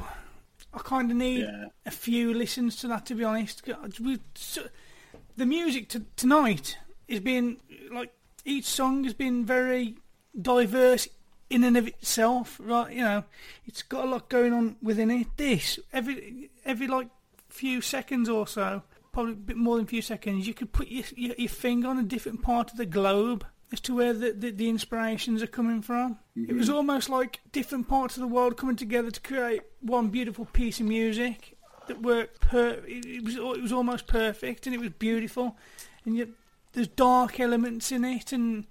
I 0.73 0.79
kind 0.79 1.09
of 1.11 1.17
need 1.17 1.41
Yeah. 1.41 1.67
a 1.85 1.91
few 1.91 2.33
listens 2.33 2.75
to 2.77 2.87
that, 2.89 3.05
to 3.07 3.15
be 3.15 3.23
honest. 3.23 3.63
The 3.65 5.45
music 5.45 5.89
to, 5.89 6.05
tonight 6.15 6.77
has 7.09 7.19
been, 7.21 7.57
like, 7.91 8.13
each 8.45 8.65
song 8.65 9.03
has 9.05 9.13
been 9.13 9.45
very 9.45 9.95
diverse 10.39 11.07
in 11.49 11.63
and 11.63 11.75
of 11.77 11.87
itself, 11.87 12.59
right? 12.63 12.93
You 12.93 13.01
know, 13.01 13.23
it's 13.65 13.81
got 13.81 14.05
a 14.05 14.09
lot 14.09 14.29
going 14.29 14.53
on 14.53 14.75
within 14.81 15.09
it. 15.09 15.27
This, 15.37 15.79
every, 15.91 16.51
every 16.65 16.87
like, 16.87 17.07
few 17.49 17.81
seconds 17.81 18.29
or 18.29 18.45
so, 18.47 18.83
probably 19.11 19.33
a 19.33 19.35
bit 19.35 19.57
more 19.57 19.75
than 19.75 19.85
a 19.85 19.87
few 19.87 20.01
seconds, 20.01 20.47
you 20.47 20.53
could 20.53 20.71
put 20.71 20.87
your, 20.87 21.05
your, 21.15 21.35
your 21.37 21.49
finger 21.49 21.87
on 21.87 21.97
a 21.97 22.03
different 22.03 22.41
part 22.41 22.71
of 22.71 22.77
the 22.77 22.85
globe 22.85 23.45
as 23.71 23.79
to 23.81 23.95
where 23.95 24.13
the, 24.13 24.31
the, 24.31 24.51
the 24.51 24.69
inspirations 24.69 25.43
are 25.43 25.47
coming 25.47 25.81
from. 25.81 26.17
It 26.35 26.55
was 26.55 26.67
mm-hmm. 26.67 26.75
almost 26.75 27.09
like 27.09 27.39
different 27.51 27.87
parts 27.87 28.17
of 28.17 28.21
the 28.21 28.27
world 28.27 28.57
coming 28.57 28.75
together 28.75 29.11
to 29.11 29.21
create 29.21 29.61
one 29.81 30.09
beautiful 30.09 30.45
piece 30.45 30.79
of 30.79 30.87
music 30.87 31.57
that 31.87 32.01
worked. 32.01 32.41
Per- 32.41 32.81
it, 32.87 33.05
it 33.05 33.23
was 33.23 33.35
it 33.35 33.61
was 33.61 33.73
almost 33.73 34.07
perfect 34.07 34.65
and 34.65 34.73
it 34.73 34.79
was 34.79 34.89
beautiful, 34.89 35.57
and 36.05 36.17
yet 36.17 36.29
there's 36.73 36.87
dark 36.87 37.39
elements 37.39 37.91
in 37.91 38.03
it, 38.05 38.31
and 38.31 38.65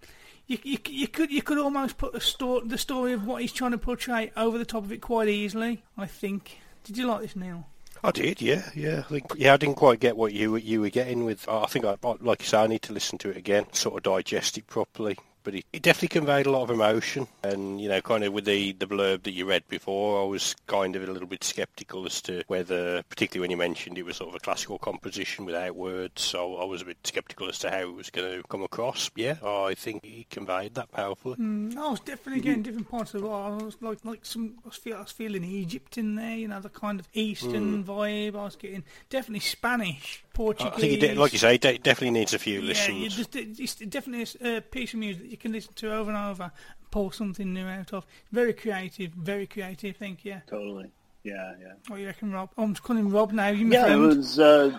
you, 0.47 0.59
you, 0.63 0.79
you 0.89 1.09
could 1.09 1.31
you 1.31 1.43
could 1.43 1.59
almost 1.59 1.99
put 1.99 2.21
sto- 2.23 2.65
the 2.65 2.79
story 2.79 3.13
of 3.13 3.27
what 3.27 3.43
he's 3.43 3.53
trying 3.53 3.73
to 3.73 3.79
portray 3.79 4.33
over 4.37 4.59
the 4.59 4.65
top 4.65 4.85
of 4.85 4.93
it 4.93 5.01
quite 5.01 5.29
easily. 5.29 5.85
I 5.97 6.07
think. 6.07 6.61
Did 6.85 6.97
you 6.97 7.07
like 7.07 7.21
this, 7.21 7.37
Neil? 7.37 7.67
I 8.03 8.11
did, 8.13 8.41
yeah, 8.41 8.71
yeah. 8.75 9.01
I 9.01 9.03
think, 9.03 9.27
yeah, 9.37 9.55
I 9.55 9.57
didn't 9.57 9.77
quite 9.77 10.01
get 10.01 10.17
what 10.17 10.33
you 10.33 10.57
you 10.57 10.81
were 10.81 10.91
getting 10.91 11.25
with. 11.25 11.49
I 11.49 11.67
think, 11.67 11.85
I, 11.85 11.97
like 12.21 12.43
you 12.43 12.47
say, 12.47 12.59
I 12.59 12.67
need 12.67 12.83
to 12.83 12.93
listen 12.93 13.19
to 13.19 13.31
it 13.31 13.37
again, 13.37 13.67
sort 13.73 13.97
of 13.97 14.03
digest 14.05 14.57
it 14.59 14.67
properly. 14.67 15.17
But 15.45 15.55
it, 15.55 15.65
it 15.73 15.83
definitely 15.83 16.09
conveyed 16.09 16.47
a 16.47 16.51
lot 16.51 16.63
of 16.63 16.71
emotion, 16.71 17.27
and 17.43 17.81
you 17.81 17.89
know, 17.89 18.01
kind 18.01 18.25
of 18.25 18.33
with 18.33 18.45
the 18.45 18.73
the 18.73 18.87
blurb 18.87 19.23
that 19.23 19.33
you 19.33 19.47
read 19.47 19.67
before, 19.69 20.23
I 20.23 20.27
was 20.27 20.55
kind 20.67 20.97
of 20.97 21.09
a 21.09 21.13
little 21.13 21.29
bit 21.29 21.45
sceptical 21.45 22.07
as 22.07 22.21
to 22.23 22.43
whether, 22.49 23.03
particularly 23.05 23.45
when 23.45 23.51
you 23.51 23.57
mentioned 23.57 23.99
it 23.99 24.05
was 24.05 24.17
sort 24.17 24.31
of 24.31 24.35
a 24.35 24.41
classical 24.41 24.79
composition 24.79 25.45
without 25.45 25.77
words, 25.77 26.23
so 26.23 26.57
I 26.57 26.65
was 26.65 26.83
a 26.83 26.87
bit 26.87 26.99
sceptical 27.05 27.49
as 27.49 27.59
to 27.61 27.71
how 27.71 27.81
it 27.81 27.95
was 27.95 28.11
going 28.11 28.43
to 28.43 28.49
come 28.49 28.63
across. 28.63 29.11
Yeah, 29.15 29.37
I 29.45 29.75
think 29.75 30.05
he 30.05 30.27
conveyed 30.31 30.75
that 30.75 30.91
powerfully. 30.93 31.37
Mm, 31.37 31.77
I 31.77 31.91
was 31.91 32.01
definitely 32.01 32.43
getting 32.43 32.63
different 32.63 32.89
parts 32.91 33.15
of 33.15 33.25
it. 33.25 33.29
I 33.29 33.51
was 33.51 33.77
like, 33.81 34.05
like 34.05 34.25
some, 34.25 34.55
I 34.65 34.69
was, 34.69 34.77
feel, 34.77 34.97
I 34.97 35.01
was 35.01 35.13
feeling 35.13 35.45
Egypt 35.45 35.99
in 35.99 36.15
there, 36.15 36.37
you 36.37 36.49
know, 36.49 36.61
the 36.61 36.69
kind 36.69 37.01
of 37.01 37.09
Eastern 37.15 37.85
vibe. 37.85 38.35
I 38.35 38.45
was 38.45 38.57
getting 38.57 38.85
definitely 39.11 39.41
Spanish, 39.41 40.25
Portuguese. 40.39 40.73
I 40.73 40.81
think, 40.81 40.93
it 40.93 41.01
de- 41.01 41.15
like 41.17 41.33
you 41.33 41.39
say, 41.41 41.57
it 41.57 41.61
de- 41.61 41.79
definitely 41.79 42.13
needs 42.13 42.33
a 42.33 42.39
few 42.39 42.61
yeah, 42.61 42.69
listens. 42.69 42.99
you 42.99 43.09
just, 43.11 43.35
it's 43.35 43.75
definitely 43.75 44.57
a 44.57 44.61
piece 44.61 44.95
of 44.95 45.01
music 45.01 45.23
that 45.23 45.31
you 45.33 45.37
can 45.37 45.51
listen 45.51 45.73
to 45.75 45.93
over 45.93 46.13
and 46.13 46.17
over, 46.17 46.45
and 46.45 46.53
pull 46.93 47.11
something 47.11 47.53
new 47.53 47.67
out 47.67 47.93
of. 47.93 48.07
Very 48.31 48.53
creative, 48.53 49.11
very 49.15 49.49
creative. 49.49 49.97
Think, 49.97 50.25
yeah. 50.25 50.43
Totally. 50.47 50.93
Yeah, 51.25 51.55
yeah. 51.61 51.73
What 51.89 51.97
do 51.97 52.03
you 52.03 52.07
reckon, 52.07 52.31
Rob? 52.31 52.51
Oh, 52.57 52.63
I'm 52.63 52.73
just 52.73 52.85
calling 52.85 53.05
him 53.05 53.11
Rob 53.11 53.33
now. 53.33 53.49
You 53.49 53.67
my 53.67 53.75
Yeah, 53.75 53.95
it 53.95 53.97
was. 53.97 54.39
Uh, 54.39 54.79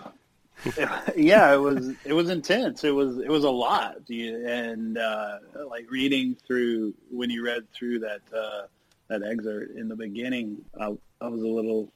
yeah, 1.14 1.52
it 1.52 1.58
was. 1.58 1.92
It 2.06 2.14
was 2.14 2.30
intense. 2.30 2.82
It 2.82 2.94
was. 2.94 3.18
It 3.18 3.28
was 3.28 3.44
a 3.44 3.50
lot. 3.50 3.98
And 4.08 4.96
uh, 4.96 5.38
like 5.68 5.90
reading 5.90 6.38
through 6.46 6.94
when 7.10 7.28
you 7.28 7.44
read 7.44 7.70
through 7.74 7.98
that 7.98 8.22
uh, 8.34 8.62
that 9.08 9.22
excerpt 9.22 9.76
in 9.76 9.88
the 9.88 9.96
beginning, 9.96 10.64
I, 10.80 10.96
I 11.20 11.28
was 11.28 11.42
a 11.42 11.48
little. 11.48 11.92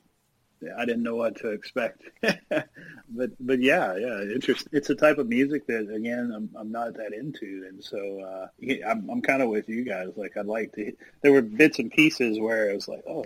I 0.76 0.84
didn't 0.84 1.02
know 1.02 1.16
what 1.16 1.36
to 1.36 1.50
expect. 1.50 2.02
but 2.22 3.30
but 3.40 3.60
yeah, 3.60 3.96
yeah, 3.96 4.22
interesting. 4.22 4.70
It's 4.72 4.90
a 4.90 4.94
type 4.94 5.18
of 5.18 5.28
music 5.28 5.66
that 5.66 5.90
again 5.92 6.32
I'm 6.34 6.50
I'm 6.56 6.72
not 6.72 6.94
that 6.94 7.12
into, 7.12 7.66
and 7.68 7.82
so 7.82 8.20
uh, 8.20 8.48
I'm 8.86 9.08
I'm 9.10 9.22
kind 9.22 9.42
of 9.42 9.48
with 9.48 9.68
you 9.68 9.84
guys. 9.84 10.08
Like 10.16 10.36
I'd 10.36 10.46
like 10.46 10.72
to. 10.74 10.92
There 11.22 11.32
were 11.32 11.42
bits 11.42 11.78
and 11.78 11.90
pieces 11.90 12.38
where 12.38 12.70
it 12.70 12.74
was 12.74 12.88
like, 12.88 13.04
oh, 13.08 13.24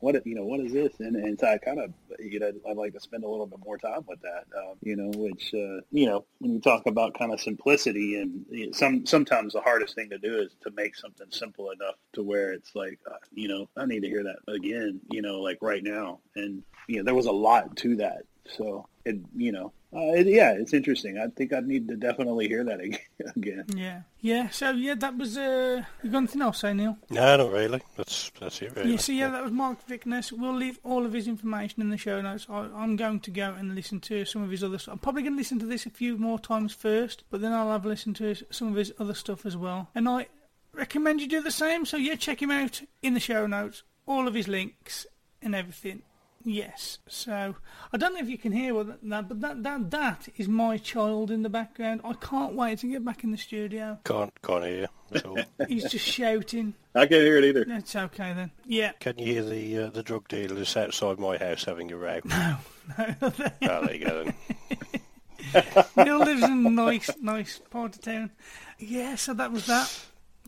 what 0.00 0.26
you 0.26 0.34
know, 0.34 0.44
what 0.44 0.60
is 0.60 0.72
this? 0.72 0.92
And, 1.00 1.16
and 1.16 1.38
so 1.38 1.46
I 1.46 1.58
kind 1.58 1.78
of, 1.80 1.92
you 2.18 2.40
know, 2.40 2.52
I'd 2.68 2.76
like 2.76 2.92
to 2.94 3.00
spend 3.00 3.24
a 3.24 3.28
little 3.28 3.46
bit 3.46 3.58
more 3.64 3.78
time 3.78 4.04
with 4.06 4.20
that, 4.22 4.44
um, 4.56 4.76
you 4.82 4.96
know, 4.96 5.10
which, 5.16 5.52
uh, 5.54 5.80
you 5.90 6.06
know, 6.06 6.24
when 6.38 6.52
you 6.52 6.60
talk 6.60 6.86
about 6.86 7.18
kind 7.18 7.32
of 7.32 7.40
simplicity 7.40 8.20
and 8.20 8.44
you 8.50 8.66
know, 8.66 8.72
some, 8.72 9.06
sometimes 9.06 9.52
the 9.52 9.60
hardest 9.60 9.94
thing 9.94 10.10
to 10.10 10.18
do 10.18 10.38
is 10.38 10.52
to 10.62 10.70
make 10.72 10.96
something 10.96 11.26
simple 11.30 11.70
enough 11.70 11.96
to 12.14 12.22
where 12.22 12.52
it's 12.52 12.74
like, 12.74 12.98
uh, 13.10 13.16
you 13.32 13.48
know, 13.48 13.68
I 13.76 13.86
need 13.86 14.00
to 14.00 14.08
hear 14.08 14.24
that 14.24 14.52
again, 14.52 15.00
you 15.10 15.22
know, 15.22 15.40
like 15.40 15.58
right 15.60 15.82
now. 15.82 16.20
And, 16.34 16.62
you 16.86 16.98
know, 16.98 17.04
there 17.04 17.14
was 17.14 17.26
a 17.26 17.32
lot 17.32 17.76
to 17.78 17.96
that. 17.96 18.22
So 18.56 18.88
it, 19.04 19.16
you 19.36 19.52
know, 19.52 19.72
uh, 19.90 20.12
it, 20.12 20.26
yeah, 20.26 20.52
it's 20.52 20.74
interesting. 20.74 21.18
I 21.18 21.28
think 21.28 21.54
I 21.54 21.60
need 21.60 21.88
to 21.88 21.96
definitely 21.96 22.46
hear 22.46 22.62
that 22.64 22.80
again. 23.36 23.64
Yeah, 23.74 24.02
yeah. 24.20 24.50
So 24.50 24.70
yeah, 24.72 24.94
that 24.96 25.16
was. 25.16 25.38
Uh, 25.38 25.82
you 26.02 26.10
got 26.10 26.18
anything 26.18 26.42
else, 26.42 26.60
say 26.60 26.74
Neil? 26.74 26.98
No, 27.08 27.36
not 27.38 27.50
really. 27.50 27.80
That's 27.96 28.30
that's 28.38 28.60
it, 28.60 28.76
really. 28.76 28.92
Yeah, 28.92 28.96
so 28.98 29.12
yeah, 29.12 29.28
that 29.28 29.42
was 29.42 29.52
Mark 29.52 29.86
Vickness. 29.86 30.30
We'll 30.30 30.54
leave 30.54 30.78
all 30.84 31.06
of 31.06 31.14
his 31.14 31.26
information 31.26 31.80
in 31.80 31.88
the 31.88 31.96
show 31.96 32.20
notes. 32.20 32.46
I, 32.50 32.68
I'm 32.74 32.96
going 32.96 33.20
to 33.20 33.30
go 33.30 33.54
and 33.54 33.74
listen 33.74 33.98
to 34.00 34.26
some 34.26 34.42
of 34.42 34.50
his 34.50 34.62
other 34.62 34.78
stuff. 34.78 34.92
I'm 34.92 34.98
probably 34.98 35.22
going 35.22 35.34
to 35.34 35.38
listen 35.38 35.58
to 35.60 35.66
this 35.66 35.86
a 35.86 35.90
few 35.90 36.18
more 36.18 36.38
times 36.38 36.74
first, 36.74 37.24
but 37.30 37.40
then 37.40 37.54
I'll 37.54 37.72
have 37.72 37.86
a 37.86 37.88
listen 37.88 38.12
to 38.14 38.24
his, 38.24 38.44
some 38.50 38.68
of 38.68 38.74
his 38.74 38.92
other 38.98 39.14
stuff 39.14 39.46
as 39.46 39.56
well. 39.56 39.88
And 39.94 40.06
I 40.06 40.26
recommend 40.74 41.22
you 41.22 41.28
do 41.28 41.40
the 41.40 41.50
same. 41.50 41.86
So 41.86 41.96
yeah, 41.96 42.16
check 42.16 42.42
him 42.42 42.50
out 42.50 42.82
in 43.02 43.14
the 43.14 43.20
show 43.20 43.46
notes. 43.46 43.84
All 44.06 44.28
of 44.28 44.34
his 44.34 44.48
links 44.48 45.06
and 45.40 45.54
everything. 45.54 46.02
Yes. 46.48 46.98
So 47.06 47.56
I 47.92 47.96
don't 47.98 48.14
know 48.14 48.20
if 48.20 48.28
you 48.28 48.38
can 48.38 48.52
hear 48.52 48.74
what 48.74 49.02
that, 49.02 49.28
but 49.28 49.40
that 49.42 49.62
that 49.62 49.90
that 49.90 50.28
is 50.38 50.48
my 50.48 50.78
child 50.78 51.30
in 51.30 51.42
the 51.42 51.50
background. 51.50 52.00
I 52.04 52.14
can't 52.14 52.54
wait 52.54 52.78
to 52.78 52.90
get 52.90 53.04
back 53.04 53.22
in 53.22 53.32
the 53.32 53.36
studio. 53.36 53.98
Can't 54.04 54.32
can't 54.40 54.64
hear 54.64 54.88
at 55.14 55.26
all. 55.26 55.38
He's 55.68 55.90
just 55.90 56.06
shouting. 56.06 56.72
I 56.94 57.00
can't 57.00 57.22
hear 57.22 57.36
it 57.36 57.44
either. 57.44 57.66
That's 57.66 57.94
okay 57.94 58.32
then. 58.32 58.50
Yeah. 58.64 58.92
Can 58.98 59.18
you 59.18 59.26
hear 59.26 59.44
the 59.44 59.78
uh, 59.78 59.90
the 59.90 60.02
drug 60.02 60.26
dealers 60.28 60.74
outside 60.74 61.18
my 61.18 61.36
house 61.36 61.64
having 61.64 61.92
a 61.92 61.96
row? 61.96 62.20
No. 62.24 62.56
Oh, 62.98 63.28
there 63.60 63.94
you 63.94 64.04
go. 64.06 64.24
Then. 64.24 65.64
Neil 65.96 66.18
lives 66.18 66.42
in 66.42 66.66
a 66.66 66.70
nice, 66.70 67.10
nice 67.20 67.60
part 67.70 67.94
of 67.94 68.00
town. 68.00 68.30
Yeah, 68.78 69.16
so 69.16 69.34
that 69.34 69.52
was 69.52 69.66
that. 69.66 69.94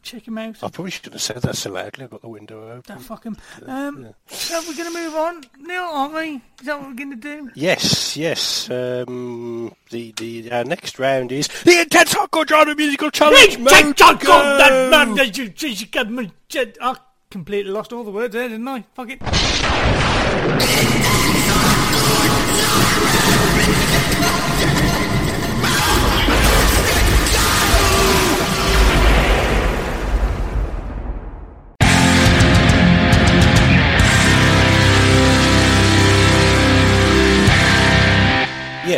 Check 0.03 0.27
him 0.27 0.39
out. 0.39 0.57
I 0.63 0.69
probably 0.69 0.91
shouldn't 0.91 1.15
have 1.15 1.23
said 1.23 1.43
that 1.43 1.57
so 1.57 1.71
loudly. 1.71 2.05
I've 2.05 2.11
got 2.11 2.23
the 2.23 2.29
window 2.29 2.69
open. 2.69 2.83
Don't 2.87 3.01
fuck 3.01 3.25
him. 3.25 3.37
Um, 3.67 4.15
so 4.29 4.61
we're 4.67 4.77
going 4.77 4.93
to 4.93 4.99
move 4.99 5.15
on. 5.15 5.43
Neil, 5.61 5.83
aren't 5.83 6.15
we? 6.15 6.41
Is 6.61 6.67
that 6.67 6.79
what 6.79 6.89
we're 6.89 6.95
going 6.95 7.11
to 7.11 7.17
do? 7.17 7.51
Yes, 7.55 8.17
yes. 8.17 8.71
Um, 8.71 9.75
the 9.91 10.13
the 10.13 10.51
our 10.53 10.65
next 10.65 10.99
round 10.99 11.33
is 11.33 11.49
the 11.65 11.81
intense 11.81 12.15
hardcore 12.15 12.49
genre 12.49 12.75
musical 12.75 13.11
challenge. 13.11 13.59
I 16.81 16.97
completely 17.31 17.71
lost 17.73 17.93
all 17.93 18.05
the 18.05 18.11
words 18.11 18.35
there, 18.35 18.49
didn't 18.49 18.69
I? 18.69 18.85
Fuck 18.95 19.11
it. 19.11 19.21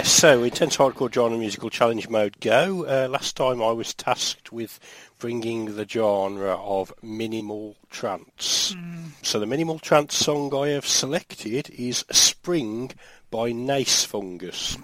Yes, 0.03 0.11
so 0.15 0.43
intense 0.43 0.77
hardcore 0.79 1.15
genre 1.15 1.39
musical 1.39 1.71
challenge 1.71 2.09
mode 2.09 2.41
go. 2.41 2.85
Uh, 2.87 3.07
last 3.09 3.37
time 3.37 3.63
I 3.63 3.71
was 3.71 3.95
tasked 3.95 4.51
with 4.51 4.81
bringing 5.21 5.77
the 5.77 5.87
genre 5.89 6.57
of 6.57 6.93
minimal 7.03 7.77
trance. 7.89 8.75
So 9.23 9.39
the 9.39 9.47
minimal 9.47 9.79
trance 9.79 10.17
song 10.17 10.53
I 10.57 10.71
have 10.71 10.89
selected 10.89 11.71
is 11.71 12.05
Spring 12.11 12.91
by 13.31 13.53
NaseFungus. 13.53 14.83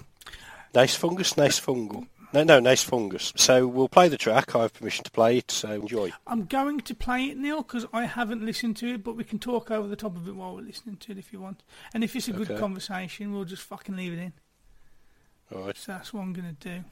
Nace 0.73 0.95
Fungus? 0.95 1.35
Nace 1.35 1.59
Fungal. 1.59 2.07
No, 2.31 2.45
no, 2.45 2.61
NaseFungus. 2.61 3.37
So 3.37 3.67
we'll 3.67 3.89
play 3.89 4.07
the 4.07 4.17
track. 4.17 4.55
I 4.55 4.61
have 4.61 4.73
permission 4.73 5.03
to 5.03 5.11
play 5.11 5.39
it, 5.39 5.51
so 5.51 5.69
enjoy. 5.71 6.13
I'm 6.27 6.45
going 6.45 6.79
to 6.79 6.95
play 6.95 7.25
it, 7.25 7.37
Neil, 7.37 7.57
because 7.61 7.85
I 7.91 8.05
haven't 8.05 8.45
listened 8.45 8.77
to 8.77 8.93
it, 8.93 9.03
but 9.03 9.17
we 9.17 9.25
can 9.25 9.37
talk 9.39 9.69
over 9.69 9.89
the 9.89 9.97
top 9.97 10.15
of 10.15 10.29
it 10.29 10.35
while 10.37 10.55
we're 10.55 10.61
listening 10.61 10.95
to 10.95 11.11
it 11.11 11.17
if 11.17 11.33
you 11.33 11.41
want. 11.41 11.61
And 11.93 12.05
if 12.05 12.15
it's 12.15 12.29
a 12.29 12.31
good 12.31 12.49
Okay. 12.51 12.59
conversation, 12.61 13.33
we'll 13.33 13.43
just 13.43 13.63
fucking 13.63 13.97
leave 13.97 14.13
it 14.13 14.19
in. 14.19 14.31
Right. 15.51 15.75
So 15.77 15.91
that's 15.93 16.13
what 16.13 16.21
I'm 16.21 16.33
going 16.33 16.55
to 16.55 16.69
do. 16.69 16.83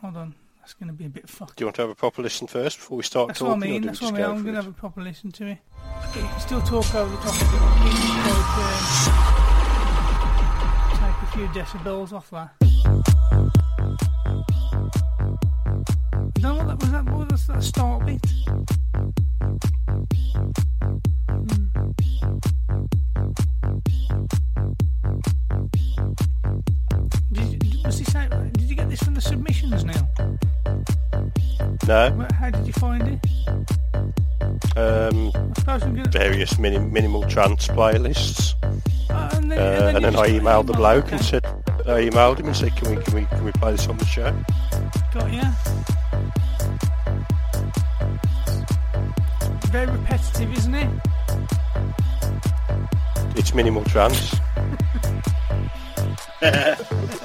Hold 0.00 0.16
on. 0.16 0.34
That's 0.60 0.74
going 0.74 0.88
to 0.88 0.92
be 0.92 1.06
a 1.06 1.08
bit 1.08 1.28
fucked. 1.28 1.56
Do 1.56 1.62
you 1.62 1.66
want 1.66 1.76
to 1.76 1.82
have 1.82 1.90
a 1.90 1.94
proper 1.94 2.22
listen 2.22 2.46
first 2.46 2.78
before 2.78 2.96
we 2.96 3.02
start 3.02 3.28
That's 3.28 3.40
talking? 3.40 3.58
what 3.60 3.66
I 3.66 3.70
mean. 3.70 3.82
That's 3.82 4.00
what 4.00 4.14
I 4.14 4.16
mean. 4.18 4.24
I'm 4.24 4.42
going 4.42 4.54
to 4.54 4.62
have 4.62 4.68
a 4.68 4.72
proper 4.72 5.00
listen 5.02 5.32
to 5.32 5.46
it. 5.46 5.58
Okay, 6.10 6.20
you 6.20 6.26
can 6.28 6.40
still 6.40 6.62
talk 6.62 6.94
over 6.94 7.10
the 7.10 7.16
top 7.16 7.34
of 7.34 7.42
it. 7.42 7.48
but 7.50 7.86
you 7.86 7.92
can, 7.98 8.16
like, 8.30 8.56
um, 10.92 11.12
take 11.12 11.16
a 11.22 11.26
few 11.32 11.46
decibels 11.48 12.12
off 12.12 12.30
that. 12.30 12.54
You 16.36 16.42
know 16.42 16.54
what 16.54 16.66
that 16.68 16.80
was? 16.80 16.90
That 16.92 17.04
what 17.06 17.30
was 17.32 17.46
that 17.48 17.62
start 17.62 18.06
bit? 18.06 18.24
No. 31.86 32.26
How 32.38 32.50
did 32.50 32.66
you 32.66 32.72
find 32.74 33.02
it? 33.08 33.18
Um, 34.76 35.32
I 35.34 35.52
suppose 35.58 35.82
I'm 35.82 35.94
gonna. 35.96 36.08
various 36.10 36.58
mini- 36.58 36.78
minimal 36.78 37.22
trance 37.28 37.66
playlists. 37.68 38.54
Uh, 39.10 39.30
and 39.34 39.50
then, 39.50 39.58
Uh, 39.58 39.92
and 39.96 40.04
then 40.04 40.12
you 40.14 40.18
I 40.20 40.28
just 40.28 40.40
emailed 40.42 40.66
the 40.66 40.72
bloke 40.74 41.06
okay. 41.06 41.16
and 41.16 41.24
said, 41.24 41.44
I 41.86 42.08
emailed 42.08 42.38
him 42.40 42.46
and 42.46 42.56
said, 42.56 42.74
can 42.76 42.96
we, 42.96 43.02
can 43.02 43.14
we, 43.14 43.24
can 43.26 43.44
we 43.44 43.52
play 43.52 43.72
this 43.72 43.86
on 43.88 43.96
the 43.98 44.06
show? 44.06 44.32
Got 45.12 45.32
ya. 45.32 45.44
Very 49.70 49.90
repetitive, 49.90 50.52
isn't 50.58 50.74
it? 50.74 50.90
It's 53.36 53.54
minimal 53.54 53.84
trance. 53.84 54.36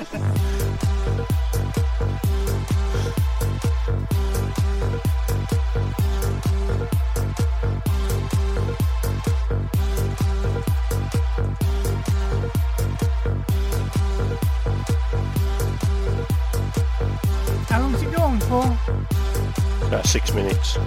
About 19.88 20.06
six 20.06 20.34
minutes. 20.34 20.78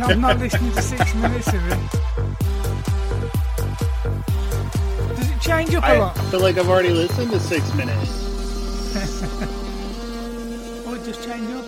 I'm 0.00 0.20
not 0.20 0.40
listening 0.40 0.72
to 0.72 0.82
six 0.82 1.14
minutes 1.22 1.46
of 1.46 1.54
it. 1.68 1.78
Does 5.16 5.30
it 5.30 5.40
change 5.40 5.72
up 5.76 5.84
a 5.84 5.86
I 5.86 5.98
lot? 5.98 6.18
I 6.18 6.30
feel 6.32 6.40
like 6.40 6.58
I've 6.58 6.68
already 6.68 6.90
listened 6.90 7.30
to 7.30 7.38
six 7.38 7.72
minutes. 7.74 8.24
Or 10.86 10.96
it 10.96 11.04
just 11.04 11.22
change 11.24 11.48
up? 11.50 11.64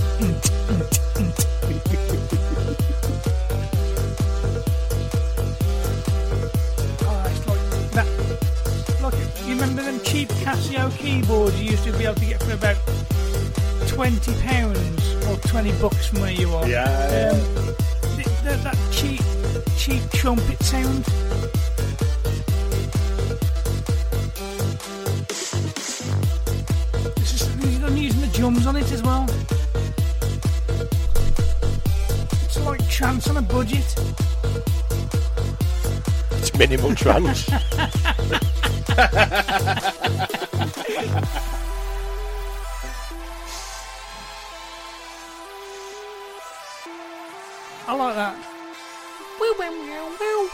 twenty 16.14 16.14
bucks 16.14 16.18
from 16.18 16.20
where 16.20 16.32
you 16.32 16.54
are? 16.54 16.68
Yeah. 16.68 17.30
Um, 17.32 17.40
th- 18.16 18.26
th- 18.42 18.60
that 18.62 18.76
cheap, 18.90 19.20
cheap 19.76 20.10
trumpet 20.10 20.62
sound. 20.62 21.04
It's 27.16 27.32
just, 27.32 27.50
I'm 27.84 27.96
using 27.96 28.20
the 28.20 28.30
drums 28.32 28.66
on 28.66 28.76
it 28.76 28.90
as 28.92 29.02
well. 29.02 29.26
It's 32.44 32.60
like 32.60 32.88
trance 32.88 33.28
on 33.28 33.36
a 33.38 33.42
budget. 33.42 33.94
It's 36.32 36.56
minimal 36.56 36.94
trance. 36.94 37.50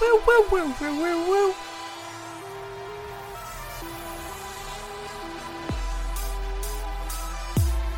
woo, 0.00 0.22
woo, 0.26 0.48
woo, 0.50 0.74
woo, 0.80 1.00
woo, 1.00 1.30
woo. 1.30 1.54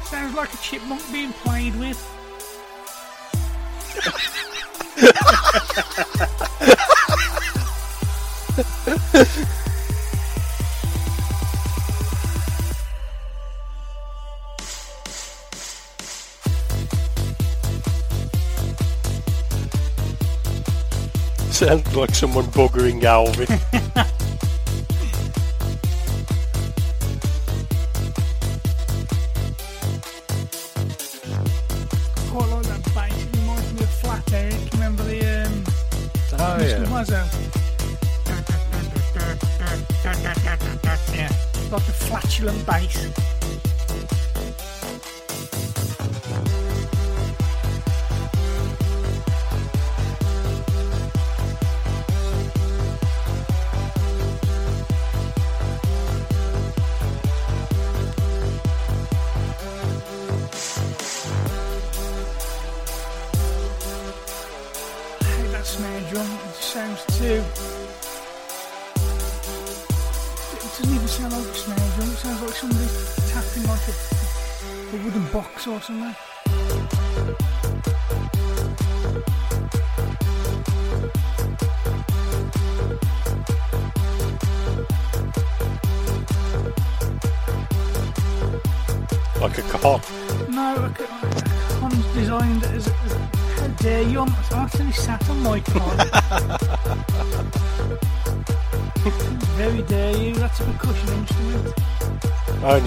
Sounds 0.05 0.35
like 0.35 0.53
a 0.53 0.57
chipmunk 0.59 1.03
being 1.13 1.33
played 1.33 1.75
with. 1.77 2.09
like 22.03 22.17
someone 22.17 22.45
buggering 22.47 23.05
Alvin. 23.05 23.47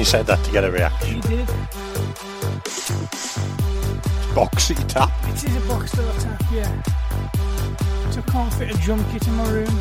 said 0.06 0.28
that 0.28 0.44
to 0.46 0.52
get 0.52 0.64
a 0.64 0.72
reaction. 0.72 1.16
You 1.16 1.22
did. 1.24 1.48
Box 4.36 4.68
that 4.68 4.78
you 4.80 4.86
tap. 4.86 5.12
It 5.30 5.44
is 5.44 5.56
a 5.56 5.68
box 5.68 5.92
tap, 5.92 6.42
yeah. 6.52 6.82
So 8.12 8.20
I 8.22 8.32
can't 8.32 8.54
fit 8.54 8.70
a 8.76 8.78
drum 8.80 9.04
kit 9.12 9.28
in 9.28 9.34
my 9.34 9.50
room. 9.50 9.80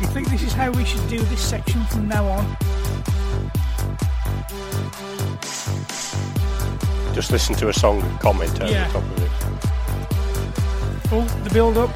I 0.00 0.06
think 0.14 0.28
this 0.30 0.42
is 0.42 0.52
how 0.52 0.70
we 0.70 0.84
should 0.84 1.06
do 1.08 1.18
this 1.18 1.40
section 1.40 1.82
from 1.86 2.06
now 2.08 2.24
on. 2.28 2.56
Just 7.14 7.30
listen 7.32 7.54
to 7.56 7.68
a 7.68 7.72
song 7.72 8.00
and 8.00 8.20
comment 8.20 8.60
over 8.62 8.70
Yeah. 8.72 8.86
the 8.88 8.92
top 8.92 9.02
of 9.02 9.22
it. 9.22 9.30
Oh, 11.12 11.24
the 11.44 11.50
build 11.50 11.76
up. 11.78 11.90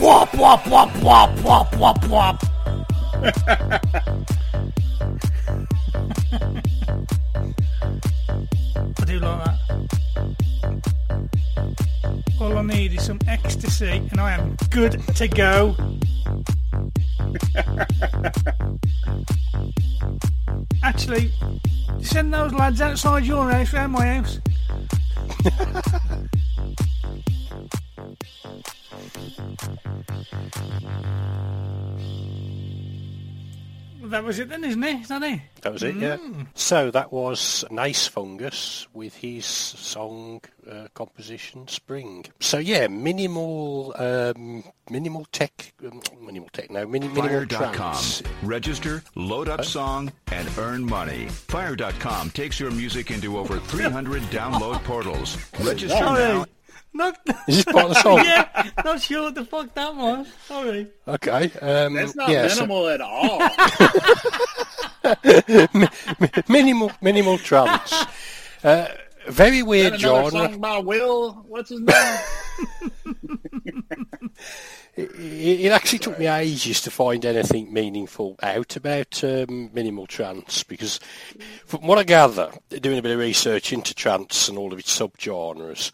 Wop, 0.00 0.34
wop, 0.36 0.66
wop, 0.68 1.02
wop, 1.02 1.42
wop, 1.42 1.76
wop, 1.76 2.08
wop. 2.08 2.44
I 9.00 9.04
do 9.06 9.18
like 9.18 9.44
that. 9.44 9.58
All 12.40 12.56
I 12.56 12.62
need 12.62 12.94
is 12.94 13.04
some 13.04 13.18
ecstasy 13.26 14.08
and 14.10 14.20
I 14.20 14.32
am 14.32 14.56
good 14.70 15.02
to 15.16 15.26
go. 15.26 15.74
Actually, 20.84 21.32
send 22.00 22.32
those 22.32 22.52
lads 22.52 22.80
outside 22.80 23.24
your 23.24 23.50
house 23.50 23.72
round 23.72 23.92
my 23.92 24.06
house. 24.06 24.38
That 34.18 34.24
was 34.24 34.40
it 34.40 34.48
then, 34.48 34.64
isn't 34.64 34.82
it? 34.82 35.02
Is 35.02 35.08
that 35.10 35.22
it? 35.22 35.40
That 35.60 35.72
was 35.72 35.84
it, 35.84 35.94
yeah. 35.94 36.16
So 36.54 36.90
that 36.90 37.12
was 37.12 37.64
Nice 37.70 38.08
Fungus 38.08 38.88
with 38.92 39.14
his 39.14 39.46
song 39.46 40.40
uh, 40.68 40.88
composition 40.92 41.68
Spring. 41.68 42.26
So 42.40 42.58
yeah, 42.58 42.88
minimal, 42.88 43.94
um, 43.96 44.64
minimal 44.90 45.24
tech, 45.30 45.72
um, 45.86 46.00
minimal 46.20 46.48
tech, 46.52 46.68
no, 46.68 46.84
mini, 46.84 47.06
minimal 47.06 47.28
Fire.com. 47.46 47.72
trance. 47.72 48.24
Register, 48.42 49.04
load 49.14 49.48
up 49.48 49.64
song, 49.64 50.10
and 50.32 50.48
earn 50.58 50.84
money. 50.84 51.28
Fire.com 51.28 52.30
takes 52.30 52.58
your 52.58 52.72
music 52.72 53.12
into 53.12 53.38
over 53.38 53.60
300 53.60 54.20
download 54.24 54.82
portals. 54.82 55.38
Register 55.60 56.00
now. 56.00 56.44
Not, 56.94 57.18
Is 57.46 57.56
this 57.56 57.64
part 57.66 57.84
of 57.84 57.90
the 57.90 57.94
song? 58.02 58.24
yeah, 58.24 58.70
not 58.84 59.00
sure 59.00 59.24
what 59.24 59.34
the 59.34 59.44
fuck 59.44 59.72
that 59.74 59.94
was. 59.94 60.26
Sorry. 60.46 60.86
Okay. 61.06 61.44
Um, 61.60 61.94
That's 61.94 62.14
not 62.16 62.28
yeah, 62.30 62.48
so- 62.48 62.66
minimal 62.66 62.88
at 62.88 63.00
all. 63.00 63.38
minimal, 66.48 66.90
minimal 67.00 67.38
trance. 67.38 67.92
Uh, 68.64 68.88
very 69.28 69.62
weird 69.62 70.00
genre. 70.00 70.30
song 70.30 70.58
by 70.60 70.78
Will. 70.78 71.32
What's 71.46 71.70
his 71.70 71.80
name? 71.80 72.18
It, 74.96 75.10
it 75.66 75.70
actually 75.72 76.00
took 76.00 76.18
me 76.18 76.26
ages 76.26 76.80
to 76.80 76.90
find 76.90 77.24
anything 77.24 77.72
meaningful 77.72 78.34
out 78.42 78.74
about 78.74 79.22
um, 79.22 79.70
minimal 79.72 80.08
trance 80.08 80.64
because, 80.64 80.98
from 81.66 81.86
what 81.86 81.98
I 81.98 82.02
gather, 82.02 82.50
doing 82.68 82.98
a 82.98 83.02
bit 83.02 83.12
of 83.12 83.20
research 83.20 83.72
into 83.72 83.94
trance 83.94 84.48
and 84.48 84.58
all 84.58 84.72
of 84.72 84.78
its 84.80 84.96
subgenres, 84.98 85.92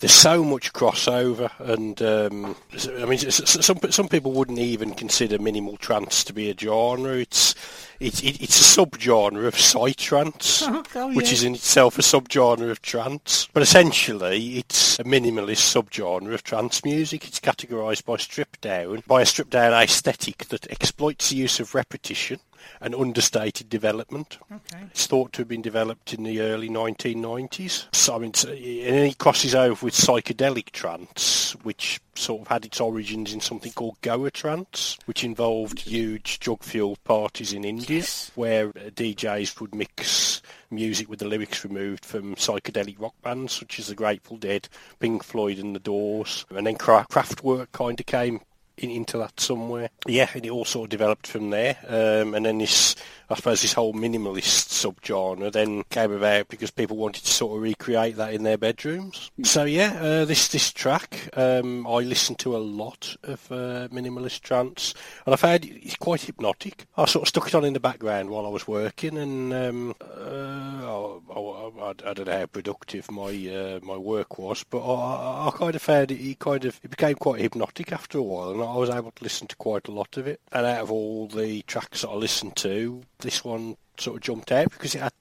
there's 0.00 0.12
so 0.12 0.44
much 0.44 0.72
crossover, 0.72 1.50
and 1.58 2.00
um, 2.02 2.54
I 3.00 3.04
mean, 3.04 3.18
some 3.18 3.78
some 3.90 4.08
people 4.08 4.32
wouldn't 4.32 4.58
even 4.58 4.94
consider 4.94 5.38
minimal 5.38 5.76
trance 5.76 6.22
to 6.24 6.32
be 6.32 6.50
a 6.50 6.56
genre. 6.56 7.14
It's 7.16 7.54
it's 7.98 8.22
it, 8.22 8.40
it's 8.40 8.60
a 8.60 8.80
subgenre 8.80 9.46
of 9.46 9.54
psytrance, 9.54 10.62
Oh, 10.94 11.14
which 11.14 11.26
yeah. 11.28 11.32
is 11.32 11.42
in 11.42 11.54
itself 11.54 11.98
a 11.98 12.02
subgenre 12.02 12.70
of 12.70 12.80
trance. 12.80 13.48
But 13.52 13.62
essentially, 13.64 14.58
it's 14.58 14.98
a 15.00 15.04
minimalist 15.04 15.66
subgenre 15.74 16.32
of 16.34 16.44
trance 16.44 16.84
music. 16.84 17.26
It's 17.26 17.40
categorised 17.40 18.04
by 18.04 18.18
strip 18.18 18.60
down 18.60 19.02
by 19.06 19.22
a 19.22 19.26
stripped 19.26 19.50
down 19.50 19.72
aesthetic 19.72 20.46
that 20.48 20.70
exploits 20.70 21.30
the 21.30 21.36
use 21.36 21.58
of 21.58 21.74
repetition 21.74 22.38
and 22.80 22.94
understated 22.94 23.68
development. 23.68 24.38
Okay. 24.50 24.84
It's 24.90 25.06
thought 25.06 25.32
to 25.34 25.42
have 25.42 25.48
been 25.48 25.62
developed 25.62 26.12
in 26.12 26.24
the 26.24 26.40
early 26.40 26.68
1990s. 26.68 27.86
So, 27.94 28.16
I 28.16 28.18
mean, 28.18 28.32
and 28.46 28.94
then 28.94 29.06
it 29.06 29.18
crosses 29.18 29.54
over 29.54 29.86
with 29.86 29.94
psychedelic 29.94 30.70
trance, 30.70 31.52
which 31.62 32.00
sort 32.14 32.42
of 32.42 32.48
had 32.48 32.64
its 32.64 32.80
origins 32.80 33.32
in 33.32 33.40
something 33.40 33.72
called 33.72 34.00
Goa 34.02 34.30
trance, 34.30 34.98
which 35.06 35.24
involved 35.24 35.80
huge 35.80 36.40
drug-fueled 36.40 37.02
parties 37.04 37.52
in 37.52 37.64
India, 37.64 38.02
where 38.34 38.68
uh, 38.68 38.90
DJs 38.90 39.60
would 39.60 39.74
mix 39.74 40.42
music 40.70 41.08
with 41.08 41.18
the 41.18 41.26
lyrics 41.26 41.64
removed 41.64 42.04
from 42.04 42.34
psychedelic 42.34 43.00
rock 43.00 43.14
bands 43.22 43.52
such 43.54 43.78
as 43.78 43.86
the 43.86 43.94
Grateful 43.94 44.36
Dead, 44.36 44.68
Pink 44.98 45.22
Floyd, 45.22 45.58
and 45.58 45.74
the 45.74 45.80
Doors, 45.80 46.44
and 46.50 46.66
then 46.66 46.76
Kraftwerk 46.76 47.72
kind 47.72 47.98
of 47.98 48.06
came 48.06 48.40
in, 48.78 48.90
into 48.90 49.18
that 49.18 49.38
somewhere. 49.40 49.90
Yeah, 50.06 50.28
and 50.34 50.44
it 50.44 50.50
all 50.50 50.64
sort 50.64 50.86
of 50.86 50.90
developed 50.90 51.26
from 51.26 51.50
there. 51.50 51.76
Um, 51.86 52.34
and 52.34 52.46
then 52.46 52.58
this, 52.58 52.94
I 53.30 53.34
suppose, 53.36 53.62
this 53.62 53.72
whole 53.72 53.92
minimalist 53.94 54.68
subgenre 54.68 55.52
then 55.52 55.82
came 55.90 56.12
about 56.12 56.48
because 56.48 56.70
people 56.70 56.96
wanted 56.96 57.24
to 57.24 57.30
sort 57.32 57.56
of 57.56 57.62
recreate 57.62 58.16
that 58.16 58.32
in 58.34 58.42
their 58.44 58.58
bedrooms. 58.58 59.30
So 59.42 59.64
yeah, 59.64 59.98
uh, 60.00 60.24
this 60.24 60.48
this 60.48 60.72
track, 60.72 61.28
um, 61.36 61.86
I 61.86 61.98
listened 62.00 62.38
to 62.40 62.56
a 62.56 62.58
lot 62.58 63.16
of 63.24 63.50
uh, 63.52 63.88
minimalist 63.92 64.40
trance, 64.40 64.94
and 65.26 65.34
I 65.34 65.36
found 65.36 65.64
it- 65.64 65.76
it's 65.84 65.96
quite 65.96 66.22
hypnotic. 66.22 66.86
I 66.96 67.04
sort 67.06 67.22
of 67.24 67.28
stuck 67.28 67.46
it 67.48 67.54
on 67.54 67.64
in 67.64 67.72
the 67.72 67.80
background 67.80 68.30
while 68.30 68.46
I 68.46 68.50
was 68.50 68.66
working, 68.68 69.16
and 69.18 69.52
um, 69.52 69.94
uh, 70.00 71.18
I, 71.30 71.70
I, 71.80 71.88
I 72.10 72.14
don't 72.14 72.26
know 72.26 72.38
how 72.38 72.46
productive 72.46 73.10
my 73.10 73.30
uh, 73.48 73.80
my 73.82 73.96
work 73.96 74.38
was, 74.38 74.64
but 74.64 74.78
I, 74.80 75.48
I- 75.48 75.50
kind 75.58 75.74
of 75.74 75.82
found 75.82 76.10
it, 76.12 76.20
it 76.20 76.38
kind 76.38 76.64
of 76.64 76.78
it 76.84 76.90
became 76.90 77.16
quite 77.16 77.40
hypnotic 77.40 77.92
after 77.92 78.18
a 78.18 78.22
while, 78.22 78.50
and 78.50 78.62
was 78.76 78.90
able 78.90 79.10
to 79.12 79.22
listen 79.24 79.46
to 79.48 79.56
quite 79.56 79.88
a 79.88 79.92
lot 79.92 80.16
of 80.16 80.26
it. 80.26 80.40
And 80.52 80.66
out 80.66 80.82
of 80.82 80.92
all 80.92 81.28
the 81.28 81.62
tracks 81.62 82.02
that 82.02 82.08
I 82.08 82.14
listened 82.14 82.56
to, 82.56 83.02
this 83.18 83.44
one 83.44 83.76
sort 84.00 84.16
of 84.16 84.22
jumped 84.22 84.52
out 84.52 84.70
because 84.70 84.94
it 84.94 85.00
had 85.00 85.12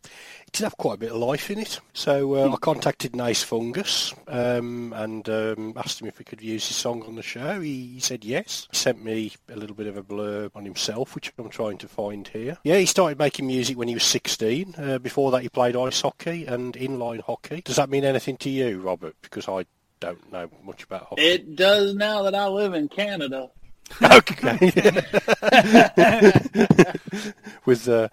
it 0.47 0.53
did 0.53 0.63
have 0.63 0.77
quite 0.77 0.95
a 0.95 0.99
bit 0.99 1.11
of 1.11 1.17
life 1.17 1.51
in 1.51 1.59
it. 1.59 1.79
So 1.93 2.35
uh, 2.35 2.53
I 2.53 2.55
contacted 2.57 3.15
Nice 3.15 3.43
Fungus 3.43 4.13
um, 4.27 4.93
and 4.95 5.27
um, 5.27 5.73
asked 5.75 6.01
him 6.01 6.07
if 6.07 6.19
we 6.19 6.25
could 6.25 6.41
use 6.41 6.65
his 6.65 6.77
song 6.77 7.03
on 7.03 7.15
the 7.15 7.21
show. 7.21 7.59
He, 7.59 7.87
he 7.87 7.99
said 7.99 8.23
yes. 8.23 8.67
He 8.71 8.77
sent 8.77 9.03
me 9.03 9.33
a 9.49 9.57
little 9.57 9.75
bit 9.75 9.87
of 9.87 9.97
a 9.97 10.03
blurb 10.03 10.51
on 10.55 10.63
himself, 10.63 11.15
which 11.15 11.33
I'm 11.37 11.49
trying 11.49 11.77
to 11.79 11.87
find 11.87 12.27
here. 12.29 12.57
Yeah, 12.63 12.77
he 12.77 12.85
started 12.85 13.19
making 13.19 13.47
music 13.47 13.77
when 13.77 13.89
he 13.89 13.93
was 13.93 14.03
16. 14.03 14.75
Uh, 14.77 14.99
before 14.99 15.31
that, 15.31 15.41
he 15.41 15.49
played 15.49 15.75
ice 15.75 15.99
hockey 15.99 16.45
and 16.45 16.73
inline 16.75 17.21
hockey. 17.21 17.61
Does 17.61 17.75
that 17.75 17.89
mean 17.89 18.05
anything 18.05 18.37
to 18.37 18.49
you, 18.49 18.79
Robert? 18.79 19.15
Because 19.21 19.49
I 19.49 19.65
don't 19.99 20.31
know 20.31 20.49
much 20.63 20.83
about 20.83 21.07
hockey. 21.07 21.21
it 21.21 21.55
does 21.55 21.95
now 21.95 22.23
that 22.23 22.35
I 22.35 22.47
live 22.47 22.73
in 22.73 22.87
Canada. 22.87 23.49
Okay. 24.03 24.69
with, 27.65 27.87
uh, 27.87 28.09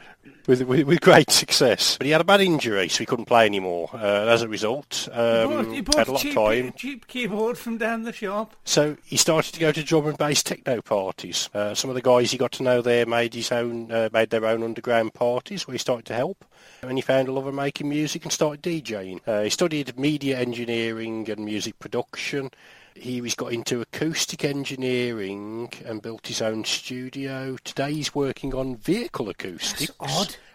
with 0.47 0.63
with 0.63 0.87
with 0.87 1.01
great 1.01 1.31
success, 1.31 1.97
but 1.99 2.05
he 2.07 2.11
had 2.13 2.21
a 2.21 2.25
bad 2.25 2.41
injury, 2.41 2.89
so 2.89 2.99
he 2.99 3.07
couldn't 3.07 3.25
play 3.25 3.47
anymore. 3.47 3.91
Uh, 3.95 4.27
as 4.29 4.43
a 4.43 4.49
result, 4.49 5.09
He 5.09 5.11
bought, 5.11 5.51
um, 5.53 5.73
he 5.73 5.81
bought 5.81 5.95
had 5.97 6.09
a 6.09 6.11
a 6.11 6.13
lot 6.13 6.21
cheap, 6.21 6.37
of 6.37 6.45
time. 6.53 6.73
cheap 6.77 7.07
keyboard 7.07 7.59
from 7.59 7.79
down 7.79 8.03
the 8.03 8.13
shop. 8.13 8.55
So 8.65 8.97
he 9.05 9.17
started 9.17 9.53
to 9.55 9.61
go 9.61 9.73
to 9.73 9.83
drum 9.83 10.07
and 10.07 10.19
bass 10.19 10.43
techno 10.43 10.81
parties. 10.83 11.49
Uh, 11.55 11.75
some 11.75 11.91
of 11.91 11.95
the 11.97 12.03
guys 12.03 12.31
he 12.31 12.39
got 12.39 12.53
to 12.53 12.63
know 12.63 12.83
there 12.83 13.07
made 13.07 13.35
his 13.35 13.51
own, 13.53 13.91
uh, 13.91 14.09
made 14.13 14.31
their 14.31 14.45
own 14.47 14.63
underground 14.63 15.15
parties 15.15 15.67
where 15.67 15.73
he 15.75 15.79
started 15.79 16.07
to 16.07 16.15
help. 16.15 16.45
And 16.83 16.99
he 16.99 17.03
found 17.03 17.29
a 17.29 17.33
love 17.33 17.47
of 17.47 17.55
making 17.55 17.89
music 17.89 18.25
and 18.25 18.33
started 18.33 18.63
DJing. 18.63 19.21
Uh, 19.27 19.43
he 19.43 19.51
studied 19.51 19.99
media 19.99 20.39
engineering 20.39 21.29
and 21.31 21.45
music 21.45 21.79
production. 21.79 22.51
He 22.95 23.21
was 23.21 23.35
got 23.35 23.53
into 23.53 23.81
acoustic 23.81 24.45
engineering 24.45 25.73
and 25.85 26.01
built 26.01 26.27
his 26.29 26.41
own 26.41 26.65
studio. 26.65 27.57
Today 27.65 27.93
he's 27.95 28.15
working 28.15 28.55
on 28.55 28.77
vehicle 28.77 29.29
acoustics 29.29 29.91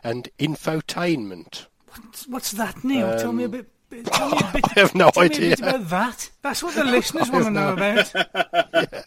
and 0.04 0.30
infotainment. 0.40 1.66
What's, 2.02 2.28
what's 2.28 2.52
that, 2.54 2.84
Neil? 2.84 3.18
tell 3.20 3.34
me 3.34 3.44
a 3.44 3.50
bit. 3.50 3.68
bit- 3.90 4.06
Tell 4.06 4.30
me 4.30 4.38
a 4.38 4.52
bit, 4.54 4.64
Um, 4.66 4.72
I 4.76 4.80
have 4.80 4.96
no 4.96 5.10
tell 5.10 5.24
Me 5.24 5.28
a 5.28 5.36
idea. 5.36 5.50
bit 5.58 5.60
about 5.60 5.90
that. 5.90 6.30
That's 6.44 6.64
what 6.64 6.76
the 6.76 6.84
listeners 6.86 7.30
want 7.32 7.46
to 7.46 7.52
know 7.52 7.74
about. 7.74 8.14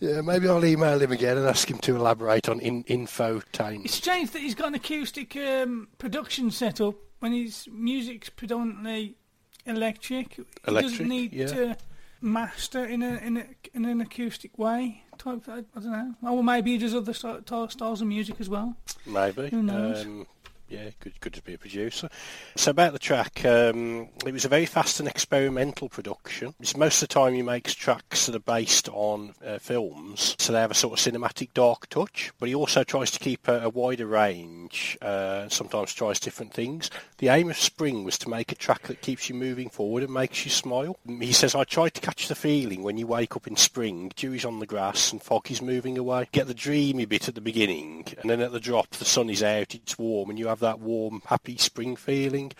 Yeah, 0.00 0.20
maybe 0.20 0.48
I'll 0.48 0.64
email 0.64 1.00
him 1.00 1.12
again 1.12 1.38
and 1.38 1.46
ask 1.46 1.70
him 1.70 1.78
to 1.78 1.94
elaborate 1.96 2.48
on 2.48 2.58
in, 2.60 2.84
infotainment. 2.84 3.84
It's 3.86 3.94
strange 3.94 4.30
that 4.32 4.40
he's 4.42 4.54
got 4.54 4.68
an 4.68 4.74
acoustic 4.74 5.34
um, 5.36 5.88
production 5.98 6.50
setup 6.50 6.96
when 7.20 7.32
his 7.32 7.66
music's 7.70 8.28
predominantly 8.28 9.16
electric. 9.64 10.34
He 10.34 10.44
Electric, 10.66 10.92
doesn't 10.92 11.08
need 11.08 11.32
yeah. 11.32 11.46
to 11.46 11.76
master 12.20 12.84
in 12.84 13.02
a 13.02 13.16
in 13.18 13.36
a 13.36 13.46
in 13.74 13.84
an 13.84 14.00
acoustic 14.00 14.58
way. 14.58 15.02
Type, 15.18 15.48
I, 15.48 15.58
I 15.58 15.80
don't 15.80 15.92
know. 15.92 16.14
Well, 16.20 16.42
maybe 16.42 16.72
he 16.72 16.78
does 16.78 16.94
other 16.94 17.14
styles 17.14 18.00
of 18.00 18.06
music 18.06 18.36
as 18.38 18.48
well. 18.48 18.76
Maybe. 19.06 19.48
Who 19.48 19.62
knows? 19.62 20.04
Um, 20.04 20.26
yeah, 20.68 20.90
good, 21.00 21.20
good 21.20 21.34
to 21.34 21.42
be 21.42 21.54
a 21.54 21.58
producer. 21.58 22.08
So 22.56 22.70
about 22.70 22.92
the 22.92 22.98
track, 22.98 23.44
um, 23.44 24.08
it 24.26 24.32
was 24.32 24.44
a 24.44 24.48
very 24.48 24.66
fast 24.66 24.98
and 25.00 25.08
experimental 25.08 25.88
production. 25.88 26.54
It's 26.60 26.76
most 26.76 27.02
of 27.02 27.08
the 27.08 27.14
time 27.14 27.34
he 27.34 27.42
makes 27.42 27.74
tracks 27.74 28.26
that 28.26 28.34
are 28.34 28.40
based 28.40 28.88
on 28.88 29.34
uh, 29.44 29.58
films, 29.58 30.34
so 30.38 30.52
they 30.52 30.60
have 30.60 30.70
a 30.70 30.74
sort 30.74 30.98
of 30.98 31.12
cinematic 31.12 31.54
dark 31.54 31.88
touch. 31.88 32.32
But 32.38 32.48
he 32.48 32.54
also 32.54 32.82
tries 32.82 33.10
to 33.12 33.18
keep 33.18 33.46
a, 33.48 33.62
a 33.62 33.68
wider 33.68 34.06
range, 34.06 34.98
uh, 35.00 35.40
and 35.42 35.52
sometimes 35.52 35.94
tries 35.94 36.18
different 36.18 36.52
things. 36.52 36.90
The 37.18 37.28
aim 37.28 37.48
of 37.48 37.56
Spring 37.56 38.04
was 38.04 38.18
to 38.18 38.28
make 38.28 38.52
a 38.52 38.56
track 38.56 38.82
that 38.84 39.02
keeps 39.02 39.28
you 39.28 39.34
moving 39.34 39.70
forward 39.70 40.02
and 40.02 40.12
makes 40.12 40.44
you 40.44 40.50
smile. 40.50 40.98
He 41.06 41.32
says, 41.32 41.54
"I 41.54 41.64
tried 41.64 41.94
to 41.94 42.00
catch 42.00 42.28
the 42.28 42.34
feeling 42.34 42.82
when 42.82 42.98
you 42.98 43.06
wake 43.06 43.36
up 43.36 43.46
in 43.46 43.56
spring, 43.56 44.10
dew 44.16 44.32
is 44.32 44.44
on 44.44 44.58
the 44.58 44.66
grass 44.66 45.12
and 45.12 45.22
fog 45.22 45.50
is 45.50 45.62
moving 45.62 45.96
away. 45.96 46.28
Get 46.32 46.46
the 46.46 46.54
dreamy 46.54 47.04
bit 47.04 47.28
at 47.28 47.34
the 47.34 47.40
beginning, 47.40 48.06
and 48.20 48.28
then 48.30 48.40
at 48.40 48.52
the 48.52 48.60
drop, 48.60 48.90
the 48.90 49.04
sun 49.04 49.30
is 49.30 49.42
out, 49.42 49.74
it's 49.74 49.98
warm, 49.98 50.30
and 50.30 50.38
you 50.38 50.48
have 50.48 50.55
that 50.60 50.80
warm, 50.80 51.22
happy 51.26 51.56
spring 51.56 51.96
feeling." 51.96 52.52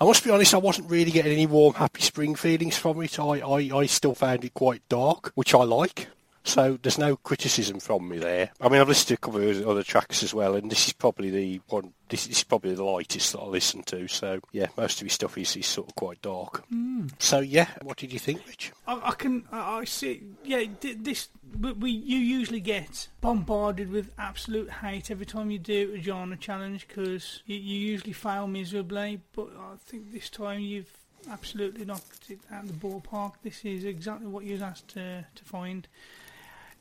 I 0.00 0.04
must 0.04 0.24
be 0.24 0.30
honest, 0.30 0.54
I 0.54 0.58
wasn't 0.58 0.90
really 0.90 1.10
getting 1.10 1.32
any 1.32 1.46
warm, 1.46 1.74
happy 1.74 2.02
spring 2.02 2.34
feelings 2.34 2.76
from 2.76 3.02
it. 3.02 3.18
I, 3.18 3.40
I, 3.40 3.70
I 3.78 3.86
still 3.86 4.14
found 4.14 4.44
it 4.44 4.54
quite 4.54 4.88
dark, 4.88 5.32
which 5.34 5.54
I 5.54 5.64
like. 5.64 6.08
So 6.44 6.78
there's 6.82 6.98
no 6.98 7.16
criticism 7.16 7.80
from 7.80 8.06
me 8.06 8.18
there. 8.18 8.50
I 8.60 8.68
mean, 8.68 8.80
I've 8.80 8.88
listened 8.88 9.08
to 9.08 9.14
a 9.14 9.16
couple 9.16 9.48
of 9.48 9.66
other 9.66 9.82
tracks 9.82 10.22
as 10.22 10.34
well, 10.34 10.54
and 10.54 10.70
this 10.70 10.86
is 10.86 10.92
probably 10.92 11.30
the 11.30 11.60
one. 11.68 11.94
This 12.10 12.26
is 12.26 12.44
probably 12.44 12.74
the 12.74 12.84
lightest 12.84 13.32
that 13.32 13.40
I 13.40 13.46
listen 13.46 13.82
to. 13.84 14.06
So 14.08 14.40
yeah, 14.52 14.66
most 14.76 15.00
of 15.00 15.06
his 15.06 15.14
stuff 15.14 15.38
is, 15.38 15.56
is 15.56 15.66
sort 15.66 15.88
of 15.88 15.94
quite 15.94 16.20
dark. 16.20 16.66
Hmm. 16.68 17.06
So 17.18 17.40
yeah, 17.40 17.68
what 17.80 17.96
did 17.96 18.12
you 18.12 18.18
think, 18.18 18.46
Rich? 18.46 18.72
I, 18.86 19.00
I 19.04 19.10
can 19.12 19.46
I, 19.50 19.78
I 19.78 19.84
see. 19.84 20.22
Yeah, 20.44 20.64
this 20.80 21.28
we, 21.58 21.72
we 21.72 21.90
you 21.90 22.18
usually 22.18 22.60
get 22.60 23.08
bombarded 23.22 23.90
with 23.90 24.10
absolute 24.18 24.70
hate 24.70 25.10
every 25.10 25.26
time 25.26 25.50
you 25.50 25.58
do 25.58 25.94
a 25.96 26.00
genre 26.00 26.36
challenge 26.36 26.86
because 26.86 27.42
you, 27.46 27.56
you 27.56 27.78
usually 27.78 28.12
fail 28.12 28.46
miserably. 28.46 29.22
But 29.34 29.48
I 29.58 29.76
think 29.78 30.12
this 30.12 30.28
time 30.28 30.60
you've 30.60 30.92
absolutely 31.30 31.86
knocked 31.86 32.30
it 32.30 32.40
out 32.52 32.64
of 32.64 32.80
the 32.80 32.86
ballpark. 32.86 33.32
This 33.42 33.64
is 33.64 33.84
exactly 33.84 34.26
what 34.26 34.44
you 34.44 34.52
was 34.52 34.62
asked 34.62 34.88
to 34.88 35.24
to 35.34 35.44
find. 35.44 35.88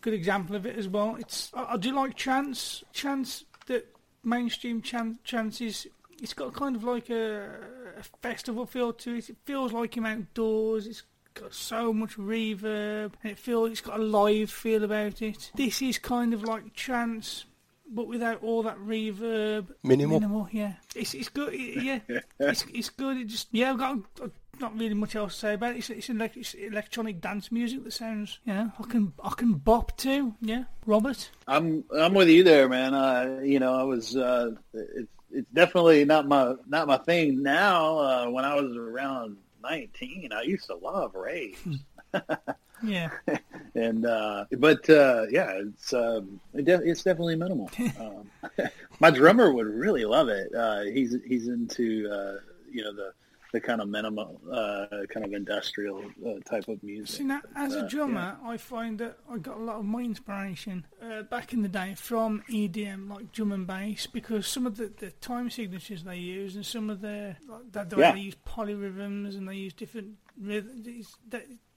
Good 0.04 0.14
example 0.14 0.56
of 0.56 0.66
it 0.68 0.78
as 0.78 0.88
well. 0.88 1.16
It's 1.18 1.50
I, 1.56 1.74
I 1.74 1.78
do 1.78 1.92
like 1.96 2.16
trance. 2.16 2.84
trance 2.94 3.46
that 3.68 3.88
mainstream 4.24 4.82
trance 4.82 5.18
chances. 5.24 5.88
It's 6.22 6.34
got 6.34 6.54
kind 6.54 6.76
of 6.76 6.84
like 6.84 7.10
a, 7.10 7.50
a 7.98 8.04
festival 8.22 8.66
feel 8.66 8.94
to 8.94 9.16
it. 9.16 9.30
It 9.30 9.38
feels 9.46 9.74
like 9.74 9.98
him 9.98 10.06
outdoors. 10.06 10.86
It's 10.88 11.04
got 11.34 11.54
so 11.54 11.92
much 11.92 12.16
reverb, 12.18 13.14
and 13.24 13.32
it 13.32 13.40
feels 13.40 13.72
it's 13.72 13.82
got 13.82 14.00
a 14.00 14.04
live 14.04 14.52
feel 14.52 14.84
about 14.84 15.22
it. 15.22 15.52
This 15.56 15.82
is 15.82 15.98
kind 15.98 16.34
of 16.34 16.44
like 16.44 16.74
trance, 16.76 17.46
but 17.90 18.08
without 18.08 18.44
all 18.44 18.62
that 18.64 18.78
reverb. 18.78 19.68
Minimal. 19.84 20.20
Minimal, 20.20 20.50
yeah. 20.52 20.74
It's 20.96 21.14
it's 21.14 21.30
good. 21.30 21.54
it- 21.54 21.82
yeah, 21.82 22.00
it's 22.40 22.66
it's 22.74 22.90
good. 22.90 23.18
It 23.18 23.26
just 23.28 23.48
yeah. 23.52 23.72
I've 23.72 23.78
got 23.80 23.98
uh, 24.22 24.28
not 24.64 24.78
really 24.78 24.94
much 24.94 25.16
else 25.16 25.34
to 25.34 25.40
say 25.40 25.54
about 25.54 25.76
it. 25.76 25.80
It's 25.80 25.90
it's, 25.90 26.10
it's 26.10 26.54
electronic 26.56 27.22
dance 27.22 27.52
music 27.52 27.84
that 27.84 27.94
sounds 27.94 28.40
you 28.46 28.54
know 28.54 28.72
I 28.80 28.84
can 28.84 29.14
I 29.24 29.34
can 29.36 29.54
bop 29.54 29.96
to. 29.98 30.34
Yeah, 30.42 30.64
Robert. 30.86 31.30
I'm 31.48 31.84
I'm 31.96 32.14
with 32.14 32.30
you 32.30 32.44
there, 32.44 32.68
man. 32.70 32.94
Uh, 32.94 33.42
you 33.44 33.60
know, 33.60 33.76
I 33.76 33.84
was 33.84 34.16
uh, 34.16 34.52
it's 34.74 35.12
it's 35.32 35.50
definitely 35.54 36.06
not 36.06 36.28
my 36.28 36.56
not 36.68 36.88
my 36.88 36.98
thing 36.98 37.44
now. 37.44 37.98
Uh, 37.98 38.30
when 38.30 38.46
I 38.46 38.56
was 38.56 38.76
around 38.76 39.38
19, 39.64 40.32
I 40.32 40.42
used 40.44 40.68
to 40.68 40.76
love 40.76 41.14
raves. 41.16 41.60
Yeah. 42.86 43.12
and 43.76 44.06
uh, 44.06 44.46
but 44.58 44.90
uh, 44.90 45.24
yeah, 45.30 45.54
it's 45.54 45.94
um, 45.94 46.42
it 46.54 46.66
de- 46.66 46.84
it's 46.84 47.02
definitely 47.02 47.38
minimal. 47.38 47.72
um, 48.00 48.30
my 49.00 49.10
drummer 49.10 49.54
would 49.54 49.68
really 49.68 50.04
love 50.04 50.28
it. 50.28 50.54
Uh, 50.54 50.82
he's 50.82 51.16
he's 51.26 51.48
into 51.48 52.10
uh, 52.12 52.40
you 52.70 52.84
know 52.84 52.94
the 52.94 53.14
the 53.54 53.62
kind 53.62 53.80
of 53.82 53.88
minimal 53.88 54.42
uh, 54.52 54.88
kind 55.14 55.24
of 55.26 55.32
industrial 55.32 56.04
uh, 56.26 56.40
type 56.50 56.68
of 56.68 56.82
music. 56.84 57.18
See 57.18 57.24
now, 57.24 57.40
as 57.56 57.76
Uh, 57.76 57.86
a 57.86 57.88
drummer, 57.88 58.36
I 58.44 58.58
find 58.58 58.98
that 59.00 59.20
I 59.30 59.38
got 59.38 59.58
a 59.58 59.64
lot 59.64 59.78
of 59.78 59.86
my 59.86 60.02
inspiration 60.02 60.86
uh, 61.02 61.22
back 61.22 61.54
in 61.54 61.62
the 61.62 61.70
day 61.70 61.94
from 61.96 62.44
EDM, 62.50 63.10
like 63.10 63.32
drum 63.32 63.52
and 63.52 63.68
bass, 63.68 64.08
because 64.08 64.48
some 64.48 64.66
of 64.66 64.78
the, 64.78 64.88
the 64.98 65.12
time 65.12 65.52
signatures 65.52 66.04
they 66.04 66.18
use 66.18 66.56
and 66.56 66.66
some 66.66 66.90
of 66.90 67.02
the 67.02 67.36
like, 67.48 67.72
the, 67.72 67.84
the 67.84 67.96
way 67.96 68.02
Yeah. 68.02 68.12
they 68.14 68.20
use 68.22 68.36
polyrhythms 68.46 69.38
and 69.38 69.48
they 69.48 69.56
use 69.56 69.74
different 69.74 70.18
rhythms. 70.42 71.16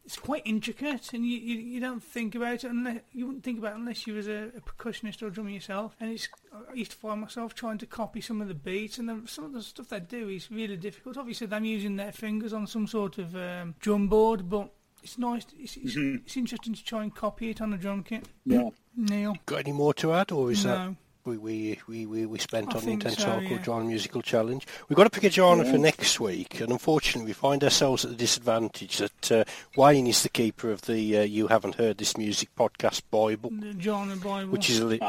It's 0.07 0.17
quite 0.17 0.43
intricate, 0.47 1.13
and 1.13 1.27
you, 1.27 1.37
you 1.37 1.57
you 1.59 1.81
don't 1.81 2.03
think 2.03 2.35
about 2.37 2.63
it 2.65 2.71
unless 2.71 3.01
you 3.13 3.27
wouldn't 3.27 3.43
think 3.45 3.59
about 3.59 3.73
it 3.73 3.79
unless 3.79 4.07
you 4.07 4.15
was 4.15 4.29
a, 4.29 4.53
a 4.57 4.61
percussionist 4.61 5.21
or 5.21 5.27
a 5.27 5.31
drummer 5.31 5.51
yourself. 5.51 5.97
And 6.01 6.13
it's 6.13 6.29
I 6.53 6.75
used 6.75 6.93
to 6.93 6.97
find 6.97 7.21
myself 7.21 7.55
trying 7.55 7.79
to 7.79 7.87
copy 7.87 8.21
some 8.21 8.41
of 8.41 8.47
the 8.49 8.55
beats, 8.55 8.99
and 8.99 9.09
then 9.09 9.27
some 9.27 9.45
of 9.45 9.53
the 9.53 9.63
stuff 9.63 9.89
they 9.89 10.01
do 10.01 10.29
is 10.29 10.51
really 10.51 10.77
difficult. 10.77 11.17
Obviously, 11.17 11.49
they're 11.49 11.61
using 11.63 11.97
their 11.97 12.13
fingers 12.13 12.53
on 12.53 12.67
some 12.69 12.87
sort 12.87 13.19
of 13.19 13.35
um, 13.35 13.75
drum 13.81 14.07
board, 14.09 14.49
but 14.49 14.71
it's 15.03 15.19
nice. 15.19 15.45
It's, 15.59 15.77
it's, 15.77 15.97
Mhm. 15.97 16.23
it's 16.25 16.37
interesting 16.37 16.75
to 16.75 16.85
try 16.85 17.03
and 17.03 17.15
copy 17.15 17.51
it 17.51 17.61
on 17.61 17.73
a 17.75 17.77
drum 17.77 18.03
kit. 18.05 18.27
Yeah. 18.45 18.71
Neil. 18.97 19.37
Got 19.45 19.61
any 19.61 19.73
more 19.73 19.93
to 19.95 20.13
add, 20.13 20.31
or 20.33 20.51
is 20.53 20.63
that 20.63 20.79
No. 20.79 20.89
we 20.91 20.97
we, 21.27 21.79
we, 21.89 22.07
we, 22.07 22.27
we 22.27 22.39
spent 22.39 22.69
I 22.69 22.71
on 22.71 22.81
the 22.81 22.87
think 22.87 23.05
Intense 23.05 23.19
so, 23.23 23.29
Hardcore 23.29 23.51
yeah. 23.51 23.63
Genre 23.63 23.85
Musical 23.85 24.23
Challenge? 24.23 24.67
We've 24.89 24.97
got 24.97 25.05
to 25.05 25.11
pick 25.11 25.25
a 25.25 25.31
genre 25.31 25.65
for 25.65 25.79
next 25.79 26.21
week, 26.21 26.61
and 26.61 26.71
unfortunately, 26.71 27.29
we 27.31 27.33
find 27.35 27.63
ourselves 27.65 28.05
at 28.05 28.13
the 28.13 28.17
disadvantage 28.17 28.99
that 28.99 29.33
uh, 29.33 29.45
Wayne 29.77 30.07
is 30.07 30.23
the 30.23 30.29
keeper 30.29 30.71
of 30.71 30.83
the 30.83 31.19
uh, 31.19 31.23
You 31.23 31.49
Haven't 31.49 31.75
Heard 31.75 31.99
This 31.99 32.17
Music 32.17 32.49
podcast 32.57 33.03
Bible. 33.11 33.51
The 33.51 33.75
genre 33.81 34.17
Bible. 34.17 34.53
Which 34.53 34.71
is 34.71 34.79
a, 34.81 34.87
li- 34.87 34.99
Ah. 35.03 35.07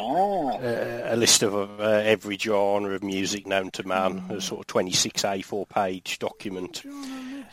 uh, 0.58 1.14
a 1.14 1.16
list 1.16 1.44
of 1.44 1.54
uh, 1.80 1.84
every 1.84 2.38
genre 2.38 2.94
of 2.96 3.04
music 3.04 3.46
known 3.48 3.70
to 3.72 3.88
man, 3.88 4.22
Mm. 4.22 4.32
a 4.38 4.42
sort 4.42 4.62
of 4.62 4.68
26 4.68 5.22
A4 5.24 5.70
page 5.70 6.20
document. 6.20 6.84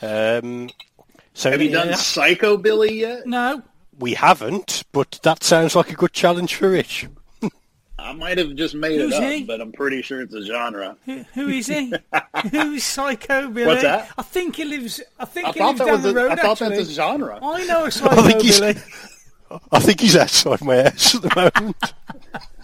Um, 0.02 0.70
so 1.34 1.50
Have 1.50 1.60
you 1.62 1.70
done 1.70 1.88
yeah, 1.88 1.94
Psychobilly 1.94 2.98
yet? 3.00 3.26
No. 3.26 3.62
we 3.98 4.14
haven't, 4.14 4.84
but 4.92 5.18
that 5.22 5.42
sounds 5.42 5.74
like 5.76 5.90
a 5.90 5.94
good 5.94 6.12
challenge 6.12 6.54
for 6.54 6.70
Rich. 6.70 7.06
I 7.98 8.12
might 8.12 8.38
have 8.38 8.54
just 8.56 8.74
made 8.74 9.00
Who's 9.00 9.14
it 9.14 9.22
up, 9.22 9.30
he? 9.32 9.44
but 9.44 9.60
I'm 9.60 9.70
pretty 9.72 10.02
sure 10.02 10.20
it's 10.20 10.34
a 10.34 10.42
genre. 10.44 10.96
Who, 11.04 11.24
who 11.34 11.48
is 11.48 11.66
he? 11.68 11.92
Who's 12.50 12.82
Psycho 12.84 13.48
Billy? 13.48 13.66
What's 13.66 13.82
that? 13.82 14.10
I 14.18 14.22
think 14.22 14.56
he 14.56 14.64
lives. 14.64 15.00
I 15.18 15.24
think 15.24 15.46
I 15.48 15.52
he 15.52 15.60
lives 15.62 15.78
down 15.80 16.02
the 16.02 16.10
a- 16.10 16.14
road. 16.14 16.32
I 16.32 16.36
thought 16.36 16.60
actually. 16.62 16.76
that's 16.78 16.90
a 16.90 16.92
genre. 16.92 17.38
I 17.42 17.64
know 17.66 17.82
a 17.84 17.84
I 17.86 17.90
Psycho 17.90 18.22
think 18.22 18.42
he's- 18.42 18.60
Billy. 18.60 18.76
I 19.70 19.78
think 19.78 20.00
he's 20.00 20.16
outside 20.16 20.62
my 20.62 20.82
house 20.82 21.14
at 21.14 21.22
the 21.22 21.30
moment. 21.36 21.76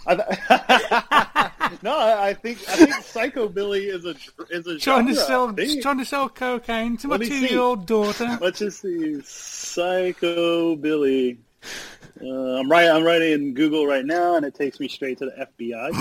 No, 1.83 1.97
I 1.97 2.29
I 2.29 2.33
think 2.33 2.57
I 2.67 2.75
think 2.75 2.89
Psychobilly 2.95 3.93
is 3.93 4.03
a 4.05 4.13
is 4.49 4.65
a 4.67 4.77
Trying 4.77 5.07
to 5.07 5.13
genre. 5.13 5.25
sell, 5.65 5.81
trying 5.81 5.97
to 5.99 6.05
sell 6.05 6.27
cocaine 6.29 6.97
to 6.97 7.07
my 7.07 7.13
Let 7.13 7.21
me 7.21 7.27
see. 7.27 7.39
two-year-old 7.47 7.85
daughter. 7.87 8.37
Let's 8.41 8.59
just 8.59 8.81
see, 8.81 9.15
Psychobilly. 9.21 11.37
Uh, 12.23 12.59
I'm 12.59 12.69
right. 12.69 12.89
I'm 12.89 13.03
writing 13.03 13.31
in 13.31 13.53
Google 13.53 13.87
right 13.87 14.05
now, 14.05 14.35
and 14.35 14.45
it 14.45 14.53
takes 14.55 14.79
me 14.79 14.87
straight 14.87 15.17
to 15.19 15.25
the 15.25 15.47
FBI 15.59 15.91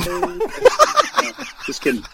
page. 1.26 1.46
Just 1.66 1.82
kidding. 1.82 2.04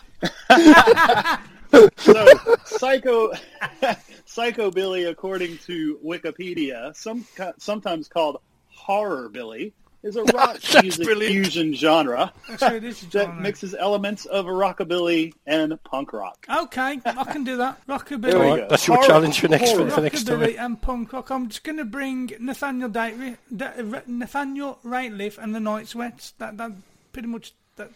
so, 1.97 2.29
Psycho 2.65 3.33
Psychobilly, 4.27 5.09
according 5.09 5.59
to 5.59 5.99
Wikipedia, 6.05 6.95
some 6.97 7.27
sometimes 7.59 8.09
called 8.09 8.41
horror 8.69 9.29
Billy, 9.29 9.73
is 10.07 10.17
a 10.17 10.23
rock 10.35 10.61
That's 10.61 10.83
music 10.83 11.05
brilliant. 11.07 11.33
fusion 11.47 11.75
genre 11.75 12.33
That's 12.49 12.63
what 12.63 12.83
that 12.83 12.95
genre. 13.11 13.41
mixes 13.43 13.75
elements 13.75 14.25
of 14.27 14.47
rockabilly 14.47 15.35
and 15.47 15.83
punk 15.85 16.13
rock. 16.13 16.47
Okay, 16.49 17.01
I 17.05 17.25
can 17.25 17.45
do 17.45 17.57
that. 17.59 17.85
Rockabilly. 17.89 18.35
we 18.35 18.35
Alright, 18.35 18.69
that's 18.69 18.87
your 18.87 18.97
Horror- 18.97 19.09
challenge 19.09 19.41
for 19.41 19.49
next 19.49 19.71
horror. 19.73 19.91
for 19.91 20.01
next 20.01 20.25
time. 20.25 20.41
Rockabilly 20.41 20.59
and 20.59 20.81
punk 20.81 21.13
rock. 21.13 21.31
I'm 21.31 21.49
just 21.49 21.65
going 21.65 21.79
to 21.79 21.85
bring 21.85 22.31
Nathaniel 22.41 22.89
Datry, 22.89 23.37
Da- 23.55 23.73
Nathaniel 24.07 24.79
Rateliff 24.85 25.39
and 25.39 25.55
the 25.55 25.61
Night 25.61 25.89
Sweats. 25.89 26.33
That 26.39 26.57
that 26.59 26.73
pretty 27.13 27.29
much 27.29 27.53
that, 27.77 27.91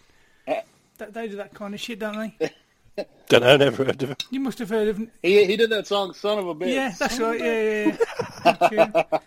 that 0.98 1.14
they 1.14 1.28
do 1.28 1.36
that 1.36 1.54
kind 1.54 1.74
of 1.74 1.80
shit, 1.80 1.98
don't 2.00 2.32
they? 2.38 2.50
Don't 3.28 3.42
know, 3.42 3.56
never 3.56 3.84
heard 3.84 4.02
of 4.02 4.08
him. 4.10 4.16
You 4.30 4.40
must 4.40 4.58
have 4.58 4.68
heard 4.68 4.88
of. 4.88 4.96
him. 4.98 5.10
He 5.22 5.44
he 5.46 5.56
did 5.56 5.70
that 5.70 5.86
song 5.86 6.12
"Son 6.12 6.38
of 6.38 6.48
a 6.48 6.54
Bitch." 6.54 6.74
Yeah, 6.74 6.92
that's 6.98 7.18
right. 7.18 7.40
Yeah, 7.40 7.96
yeah, 8.44 8.68
yeah. 8.72 9.18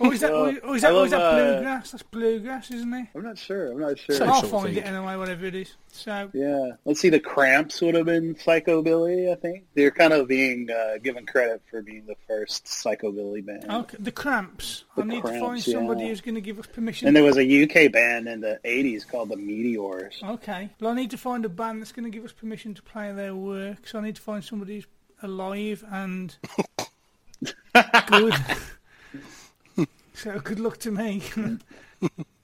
That's 0.00 0.08
true. 0.08 0.08
Or 0.08 0.14
is 0.14 0.20
that, 0.20 0.32
or, 0.32 0.70
or 0.70 0.76
is 0.76 0.82
that, 0.82 0.92
I 0.92 0.96
or 0.96 1.06
is 1.06 1.12
love, 1.12 1.20
that 1.20 1.22
uh, 1.22 1.52
bluegrass? 1.52 1.90
That's 1.90 2.02
bluegrass, 2.02 2.70
isn't 2.70 2.94
it? 2.94 3.06
I'm 3.14 3.22
not 3.22 3.38
sure. 3.38 3.72
I'm 3.72 3.80
not 3.80 3.98
sure. 3.98 4.14
I'll 4.22 4.34
sort 4.34 4.44
of 4.44 4.50
find 4.50 4.66
thing. 4.68 4.76
it 4.78 4.86
anyway, 4.86 5.16
whatever 5.16 5.46
it 5.46 5.54
is. 5.54 5.74
So, 5.92 6.30
Yeah, 6.32 6.72
let's 6.84 7.00
see. 7.00 7.10
The 7.10 7.20
Cramps 7.20 7.80
would 7.80 7.94
have 7.94 8.06
been 8.06 8.34
Psychobilly. 8.34 9.30
I 9.30 9.34
think 9.34 9.64
they're 9.74 9.90
kind 9.90 10.12
of 10.12 10.28
being 10.28 10.70
uh, 10.70 10.98
given 11.02 11.26
credit 11.26 11.62
for 11.70 11.82
being 11.82 12.06
the 12.06 12.16
first 12.26 12.64
Psychobilly 12.64 13.44
band. 13.44 13.66
okay, 13.68 13.96
the 14.00 14.12
Cramps. 14.12 14.84
The 14.96 15.02
I 15.02 15.06
need 15.06 15.24
to 15.24 15.40
find 15.40 15.62
somebody 15.62 16.02
yeah. 16.02 16.08
who's 16.08 16.20
going 16.20 16.34
to 16.34 16.40
give 16.40 16.58
us 16.58 16.66
permission. 16.66 17.08
And 17.08 17.16
there 17.16 17.24
was 17.24 17.36
a 17.38 17.64
UK 17.64 17.92
band 17.92 18.28
in 18.28 18.40
the 18.40 18.60
'80s 18.64 19.06
called 19.06 19.28
the 19.30 19.36
Meteors. 19.36 20.20
Okay. 20.22 20.70
Well, 20.80 20.92
I 20.92 20.94
need 20.94 21.10
to 21.10 21.18
find 21.18 21.44
a 21.44 21.48
band 21.48 21.80
that's 21.80 21.92
going 21.92 22.10
to 22.10 22.16
give 22.16 22.24
us 22.24 22.32
permission 22.32 22.74
to 22.74 22.82
play 22.82 23.12
their 23.12 23.34
work. 23.34 23.86
So 23.86 23.98
I 23.98 24.02
need 24.02 24.16
to 24.16 24.22
find 24.22 24.42
somebody 24.44 24.76
who's 24.76 24.86
alive 25.22 25.84
and 25.90 26.36
good. 28.06 28.34
So 30.22 30.38
good 30.40 30.60
luck 30.60 30.78
to 30.78 30.90
me. 30.90 31.22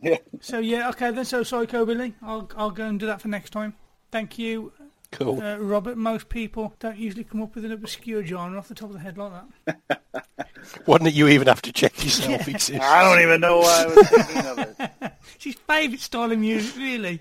Yeah. 0.02 0.18
so 0.40 0.58
yeah, 0.58 0.90
okay 0.90 1.10
then. 1.10 1.24
So 1.24 1.42
Psycho 1.42 1.86
Billy, 1.86 2.14
I'll 2.20 2.48
I'll 2.56 2.70
go 2.70 2.84
and 2.86 3.00
do 3.00 3.06
that 3.06 3.22
for 3.22 3.28
next 3.28 3.50
time. 3.50 3.74
Thank 4.12 4.38
you, 4.38 4.70
Cool. 5.10 5.40
uh, 5.42 5.56
Robert. 5.56 5.96
Most 5.96 6.28
people 6.28 6.74
don't 6.78 6.98
usually 6.98 7.24
come 7.24 7.40
up 7.42 7.54
with 7.54 7.64
an 7.64 7.72
obscure 7.72 8.22
genre 8.24 8.58
off 8.58 8.68
the 8.68 8.74
top 8.74 8.90
of 8.90 8.92
the 8.92 9.00
head 9.00 9.16
like 9.16 9.32
that. 9.64 10.00
One 10.84 11.02
that 11.04 11.12
you 11.14 11.28
even 11.28 11.48
have 11.48 11.62
to 11.62 11.72
check 11.72 12.04
yourself 12.04 12.46
exists. 12.46 12.84
I 12.84 13.02
don't 13.02 13.22
even 13.22 13.40
know 13.40 13.58
why 13.60 13.84
I 13.84 13.86
was 13.86 14.08
thinking 14.10 14.46
of 14.46 14.58
it. 14.58 14.90
It's 15.36 15.44
his 15.44 15.54
favourite 15.54 16.00
style 16.00 16.30
of 16.30 16.38
music, 16.38 16.76
really. 16.76 17.20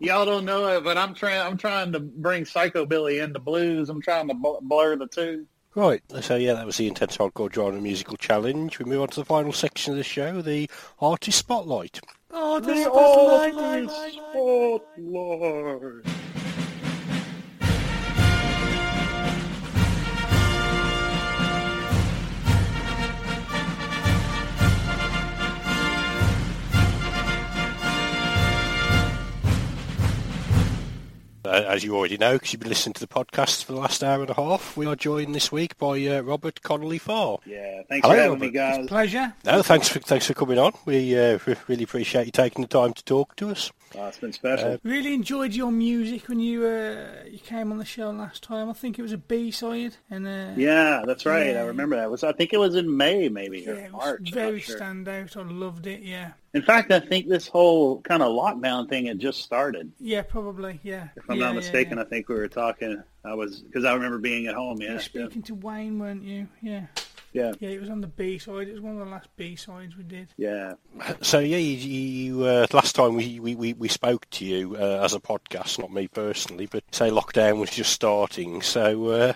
Y'all 0.00 0.24
don't 0.24 0.44
know 0.44 0.66
it, 0.76 0.82
but 0.84 0.98
I'm 0.98 1.14
trying. 1.14 1.40
I'm 1.40 1.56
trying 1.56 1.92
to 1.92 2.00
bring 2.00 2.44
Psychobilly 2.44 3.22
into 3.22 3.38
blues. 3.38 3.88
I'm 3.88 4.02
trying 4.02 4.28
to 4.28 4.34
bl- 4.34 4.56
blur 4.62 4.96
the 4.96 5.06
two. 5.06 5.46
Right, 5.74 6.02
so 6.20 6.36
yeah, 6.36 6.52
that 6.52 6.66
was 6.66 6.76
the 6.76 6.86
Intense 6.86 7.16
Hardcore 7.16 7.50
Genre 7.52 7.80
Musical 7.80 8.18
Challenge. 8.18 8.78
We 8.78 8.84
move 8.84 9.00
on 9.02 9.08
to 9.08 9.20
the 9.20 9.24
final 9.24 9.52
section 9.52 9.92
of 9.92 9.96
the 9.96 10.04
show, 10.04 10.42
the 10.42 10.68
Artist 11.00 11.38
Spotlight. 11.38 11.98
Oh, 12.30 12.60
the 12.60 12.74
The 12.74 12.82
spotlight. 12.84 13.54
artist 13.54 14.18
spotlight. 14.92 16.31
As 31.52 31.84
you 31.84 31.94
already 31.94 32.16
know, 32.16 32.34
because 32.34 32.54
you've 32.54 32.60
been 32.60 32.70
listening 32.70 32.94
to 32.94 33.00
the 33.00 33.06
podcast 33.06 33.64
for 33.64 33.72
the 33.72 33.78
last 33.78 34.02
hour 34.02 34.22
and 34.22 34.30
a 34.30 34.34
half, 34.34 34.74
we 34.74 34.86
are 34.86 34.96
joined 34.96 35.34
this 35.34 35.52
week 35.52 35.76
by 35.76 36.02
uh, 36.06 36.22
Robert 36.22 36.62
Connely 36.62 36.96
Farr. 36.98 37.40
Yeah, 37.44 37.82
thanks 37.90 38.06
Hello, 38.06 38.16
for 38.16 38.22
having 38.22 38.38
me, 38.38 38.50
guys. 38.50 38.78
It's 38.78 38.86
a 38.86 38.88
pleasure. 38.88 39.34
No, 39.44 39.62
thanks 39.62 39.86
for 39.86 39.98
thanks 39.98 40.26
for 40.26 40.32
coming 40.32 40.58
on. 40.58 40.72
We 40.86 41.18
uh, 41.18 41.38
really 41.68 41.84
appreciate 41.84 42.24
you 42.24 42.32
taking 42.32 42.62
the 42.62 42.68
time 42.68 42.94
to 42.94 43.04
talk 43.04 43.36
to 43.36 43.50
us. 43.50 43.70
Oh, 43.94 44.06
it's 44.06 44.18
been 44.18 44.32
special. 44.32 44.72
Uh, 44.72 44.78
Really 44.82 45.12
enjoyed 45.12 45.52
your 45.52 45.70
music 45.70 46.26
when 46.28 46.40
you 46.40 46.64
uh, 46.64 47.24
you 47.30 47.38
came 47.38 47.70
on 47.70 47.76
the 47.76 47.84
show 47.84 48.10
last 48.10 48.42
time. 48.42 48.70
I 48.70 48.72
think 48.72 48.98
it 48.98 49.02
was 49.02 49.12
a 49.12 49.18
B 49.18 49.50
side, 49.50 49.96
and 50.10 50.26
uh, 50.26 50.52
yeah, 50.56 51.02
that's 51.06 51.26
right. 51.26 51.48
yeah. 51.48 51.60
I 51.60 51.66
remember 51.66 51.96
that. 51.96 52.04
It 52.04 52.10
was 52.10 52.24
I 52.24 52.32
think 52.32 52.54
it 52.54 52.58
was 52.58 52.74
in 52.74 52.96
May, 52.96 53.28
maybe 53.28 53.60
yeah, 53.60 53.72
or 53.72 53.74
it 53.74 53.92
was 53.92 54.04
March. 54.04 54.30
Very 54.32 54.60
sure. 54.60 54.78
standout. 54.78 55.36
I 55.36 55.42
loved 55.42 55.86
it. 55.86 56.00
Yeah, 56.00 56.32
In 56.54 56.62
fact, 56.62 56.90
I 56.92 57.00
think 57.00 57.28
this 57.28 57.48
whole 57.48 58.00
kind 58.02 58.22
of 58.22 58.28
lockdown 58.28 58.88
thing 58.88 59.06
had 59.06 59.18
just 59.18 59.40
started. 59.40 59.90
yeah, 59.98 60.22
probably. 60.22 60.80
Yeah, 60.82 61.08
If 61.16 61.28
I'm 61.30 61.38
Yeah, 61.38 61.46
not 61.46 61.54
mistaken, 61.56 61.96
yeah. 61.96 62.04
I 62.04 62.06
think 62.06 62.28
we 62.28 62.34
were 62.34 62.48
talking. 62.48 63.02
I 63.24 63.34
was 63.34 63.60
because 63.60 63.84
I 63.84 63.94
remember 63.94 64.18
being 64.18 64.46
at 64.48 64.54
home. 64.54 64.80
You 64.80 64.88
Yeah, 64.88 64.92
were 64.92 64.98
yeah, 64.98 65.02
speaking 65.04 65.42
to 65.44 65.54
Wayne, 65.54 65.98
weren't 65.98 66.24
you? 66.24 66.48
Yeah, 66.60 66.86
yeah, 67.32 67.52
yeah. 67.58 67.68
It 67.70 67.80
was 67.80 67.88
on 67.88 68.02
the 68.02 68.06
B 68.06 68.36
side. 68.36 68.68
It 68.68 68.72
was 68.72 68.82
one 68.82 68.92
of 68.92 68.98
the 68.98 69.10
last 69.10 69.28
B 69.36 69.56
sides 69.56 69.96
we 69.96 70.02
did. 70.02 70.28
yeah. 70.36 70.74
So 71.22 71.38
yeah, 71.38 71.56
you, 71.56 71.76
you 71.76 72.44
uh, 72.44 72.66
last 72.74 72.94
time 72.96 73.14
we, 73.14 73.40
we, 73.40 73.54
we, 73.54 73.72
we 73.72 73.88
spoke 73.88 74.28
to 74.30 74.44
you 74.44 74.76
uh, 74.76 75.00
as 75.02 75.14
a 75.14 75.20
podcast, 75.20 75.78
not 75.78 75.90
me 75.90 76.06
personally, 76.08 76.66
but 76.66 76.84
say 76.92 77.08
lockdown 77.10 77.58
was 77.60 77.70
just 77.70 77.92
starting. 77.92 78.60
So 78.60 79.06
uh, 79.08 79.32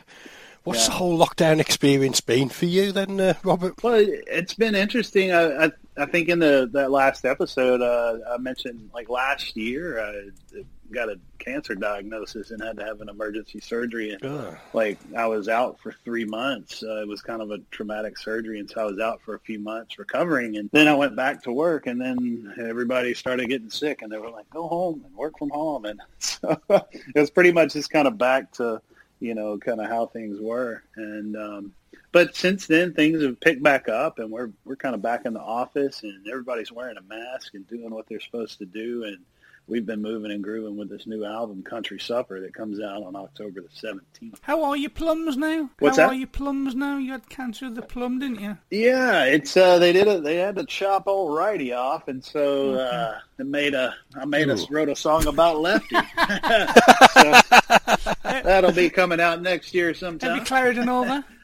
what's 0.67 0.81
Yeah. 0.81 0.87
the 0.87 0.93
whole 0.93 1.19
lockdown 1.19 1.61
experience 1.61 2.21
been 2.21 2.49
for 2.49 2.67
you 2.67 2.93
then, 2.93 3.19
uh, 3.21 3.35
Robert? 3.43 3.83
Well, 3.83 4.05
it's 4.07 4.55
been 4.55 4.75
interesting. 4.75 5.33
I, 5.33 5.67
I, 5.67 5.73
I 5.97 6.07
think 6.07 6.29
in 6.29 6.39
the 6.41 6.69
that 6.73 6.91
last 6.91 7.25
episode, 7.25 7.81
uh, 7.81 8.19
I 8.35 8.37
mentioned 8.39 8.91
like 8.93 9.09
last 9.09 9.57
year, 9.57 10.01
I 10.01 10.61
got 10.93 11.09
a 11.09 11.19
cancer 11.41 11.75
diagnosis 11.75 12.53
and 12.53 12.63
had 12.63 12.77
to 12.77 12.85
have 12.85 13.01
an 13.01 13.09
emergency 13.09 13.59
surgery. 13.61 14.11
And 14.13 14.21
Ah. 14.25 14.57
like 14.73 14.99
I 15.17 15.27
was 15.27 15.49
out 15.49 15.79
for 15.81 15.93
three 16.05 16.25
months. 16.25 16.83
Uh, 16.83 17.03
it 17.03 17.09
was 17.09 17.23
kind 17.23 17.43
of 17.43 17.51
a 17.51 17.59
traumatic 17.71 18.19
surgery, 18.19 18.61
and 18.61 18.69
so 18.71 18.81
I 18.83 18.85
was 18.85 18.99
out 19.01 19.21
for 19.23 19.35
a 19.35 19.41
few 19.41 19.59
months 19.59 19.99
recovering. 19.99 20.57
And 20.59 20.69
then 20.73 20.87
I 20.89 20.95
went 20.95 21.17
back 21.17 21.43
to 21.45 21.53
work, 21.53 21.87
and 21.87 22.01
then 22.01 22.55
everybody 22.61 23.15
started 23.15 23.49
getting 23.49 23.71
sick, 23.71 24.03
and 24.03 24.13
they 24.13 24.19
were 24.19 24.31
like, 24.31 24.49
"Go 24.51 24.69
home 24.69 25.03
and 25.05 25.15
work 25.15 25.39
from 25.39 25.51
home." 25.51 25.87
And 25.87 26.01
so 26.19 26.61
it 26.69 27.15
was 27.15 27.31
pretty 27.31 27.53
much 27.53 27.73
just 27.73 27.91
kind 27.91 28.07
of 28.07 28.17
back 28.19 28.53
to 28.53 28.81
you 29.27 29.35
know 29.35 29.59
kind 29.59 29.81
of 29.81 29.89
how 29.89 30.07
things 30.07 30.41
were. 30.41 30.83
And 30.97 31.37
um, 31.37 31.73
but 32.13 32.35
since 32.37 32.67
then, 32.67 32.95
things 32.95 33.23
have 33.23 33.41
picked 33.41 33.63
back 33.63 33.89
up, 33.89 34.19
and 34.19 34.31
we're 34.31 34.51
we're 34.65 34.77
kind 34.77 34.95
of 34.95 35.03
back 35.03 35.27
in 35.27 35.35
the 35.35 35.41
office, 35.41 36.03
and 36.03 36.27
everybody's 36.29 36.73
wearing 36.73 36.97
a 36.97 37.03
mask 37.03 37.55
and 37.55 37.67
doing 37.67 37.91
what 37.91 38.07
they're 38.09 38.21
supposed 38.21 38.59
to 38.59 38.65
do, 38.65 39.05
and 39.05 39.19
we've 39.67 39.85
been 39.85 40.01
moving 40.01 40.31
and 40.31 40.43
grooving 40.43 40.77
with 40.77 40.89
this 40.89 41.07
new 41.07 41.25
album, 41.25 41.63
Country 41.63 41.99
Supper, 41.99 42.41
that 42.41 42.55
comes 42.55 42.81
out 42.81 43.03
on 43.03 43.17
October 43.17 43.61
the 43.61 43.69
seventeenth. 43.73 44.39
How 44.43 44.65
are 44.65 44.77
your 44.77 44.91
plums 44.91 45.37
now? 45.37 45.69
What's 45.79 45.99
How 45.99 46.05
that? 46.05 46.13
are 46.13 46.17
your 46.17 46.29
plums 46.29 46.75
now? 46.75 46.99
You 46.99 47.13
had 47.13 47.29
cancer 47.29 47.67
of 47.67 47.75
the 47.75 47.83
plum, 47.83 48.21
didn't 48.21 48.41
you? 48.41 48.57
Yeah, 48.71 49.25
it's 49.25 49.57
uh, 49.57 49.79
they 49.79 49.93
did 49.93 50.09
it. 50.09 50.23
They 50.23 50.37
had 50.37 50.57
to 50.57 50.65
chop 50.65 51.07
old 51.07 51.37
righty 51.37 51.73
off, 51.73 52.09
and 52.09 52.25
so 52.25 52.75
uh, 52.75 53.19
they 53.37 53.45
made 53.45 53.75
a. 53.75 53.95
I 54.15 54.25
made 54.25 54.49
a 54.49 54.57
Ooh. 54.57 54.67
wrote 54.71 54.89
a 54.89 54.97
song 54.97 55.27
about 55.27 55.59
lefty. 55.59 55.97
so, 57.13 58.13
that'll 58.45 58.73
be 58.73 58.91
coming 58.91 59.21
out 59.21 59.43
next 59.43 59.75
year 59.75 59.89
Have 59.89 59.99
sometime. 59.99 60.37
you 60.37 60.43
Claritin 60.43 60.89
over? 60.89 61.25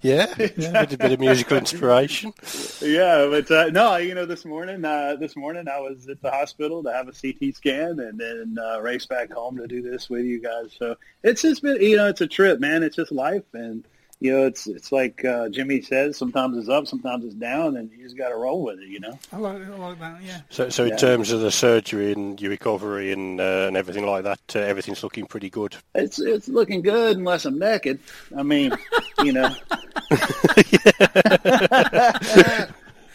Yeah, 0.00 0.32
yeah 0.56 0.82
a 0.82 0.86
bit 0.86 1.12
of 1.12 1.20
musical 1.20 1.56
inspiration. 1.56 2.32
Yeah, 2.80 3.26
but 3.30 3.50
uh, 3.50 3.68
no, 3.70 3.96
you 3.96 4.14
know, 4.14 4.24
this 4.26 4.44
morning, 4.44 4.84
uh, 4.84 5.16
this 5.16 5.36
morning 5.36 5.68
I 5.68 5.80
was 5.80 6.08
at 6.08 6.20
the 6.22 6.30
hospital 6.30 6.82
to 6.84 6.92
have 6.92 7.08
a 7.08 7.12
CT 7.12 7.54
scan, 7.54 8.00
and 8.00 8.18
then 8.18 8.56
uh, 8.58 8.80
race 8.80 9.06
back 9.06 9.32
home 9.32 9.56
to 9.58 9.66
do 9.66 9.82
this 9.82 10.08
with 10.08 10.24
you 10.24 10.40
guys. 10.40 10.74
So 10.78 10.96
it's 11.22 11.42
just 11.42 11.62
been, 11.62 11.80
you 11.80 11.96
know, 11.96 12.08
it's 12.08 12.20
a 12.20 12.26
trip, 12.26 12.60
man. 12.60 12.82
It's 12.82 12.96
just 12.96 13.12
life, 13.12 13.44
and 13.52 13.86
you 14.20 14.32
know, 14.32 14.46
it's 14.46 14.66
it's 14.66 14.92
like 14.92 15.24
uh, 15.24 15.48
Jimmy 15.50 15.82
says, 15.82 16.16
sometimes 16.16 16.56
it's 16.56 16.68
up, 16.68 16.86
sometimes 16.86 17.24
it's 17.24 17.34
down, 17.34 17.76
and 17.76 17.90
you 17.90 18.02
just 18.02 18.16
got 18.16 18.30
to 18.30 18.36
roll 18.36 18.62
with 18.62 18.78
it, 18.80 18.88
you 18.88 18.98
know. 18.98 19.18
I 19.32 19.36
like, 19.36 19.56
I 19.62 19.68
like 19.76 19.98
that. 20.00 20.22
Yeah. 20.22 20.40
So, 20.48 20.68
so 20.70 20.84
in 20.84 20.90
Yeah. 20.90 20.96
terms 20.96 21.32
of 21.32 21.40
the 21.40 21.50
surgery 21.50 22.12
and 22.12 22.40
your 22.40 22.50
recovery 22.50 23.12
and 23.12 23.38
uh, 23.40 23.64
and 23.68 23.76
everything 23.76 24.06
like 24.06 24.24
that, 24.24 24.40
uh, 24.54 24.60
everything's 24.60 25.02
looking 25.02 25.26
pretty 25.26 25.50
good. 25.50 25.76
It's 25.94 26.18
it's 26.18 26.48
looking 26.48 26.80
good 26.82 27.18
unless 27.18 27.44
I'm 27.44 27.58
naked. 27.58 27.98
I 28.36 28.42
mean, 28.42 28.72
you 29.22 29.32
know. 29.32 29.54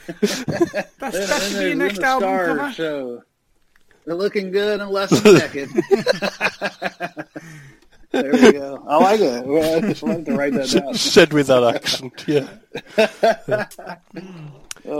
That's, 0.08 0.18
that 1.00 1.42
should 1.44 1.60
be 1.60 1.66
your 1.68 1.76
next 1.76 2.00
album 2.00 2.30
Star 2.30 2.46
cover. 2.46 2.72
Show. 2.74 3.24
They're 4.06 4.16
looking 4.16 4.52
good 4.52 4.82
unless 4.82 5.12
I'm 5.26 5.34
naked. 5.36 5.70
there 8.12 8.32
we 8.32 8.52
go. 8.54 8.84
I 8.88 8.98
like 8.98 9.20
it. 9.20 9.46
Well, 9.46 9.78
I 9.78 9.82
just 9.82 10.04
wanted 10.04 10.26
to 10.26 10.36
write 10.36 10.54
that 10.54 10.70
down. 10.70 10.94
Said 10.96 11.34
with 11.34 11.48
that 11.48 11.64
accent, 11.76 12.26
yeah. 12.28 12.48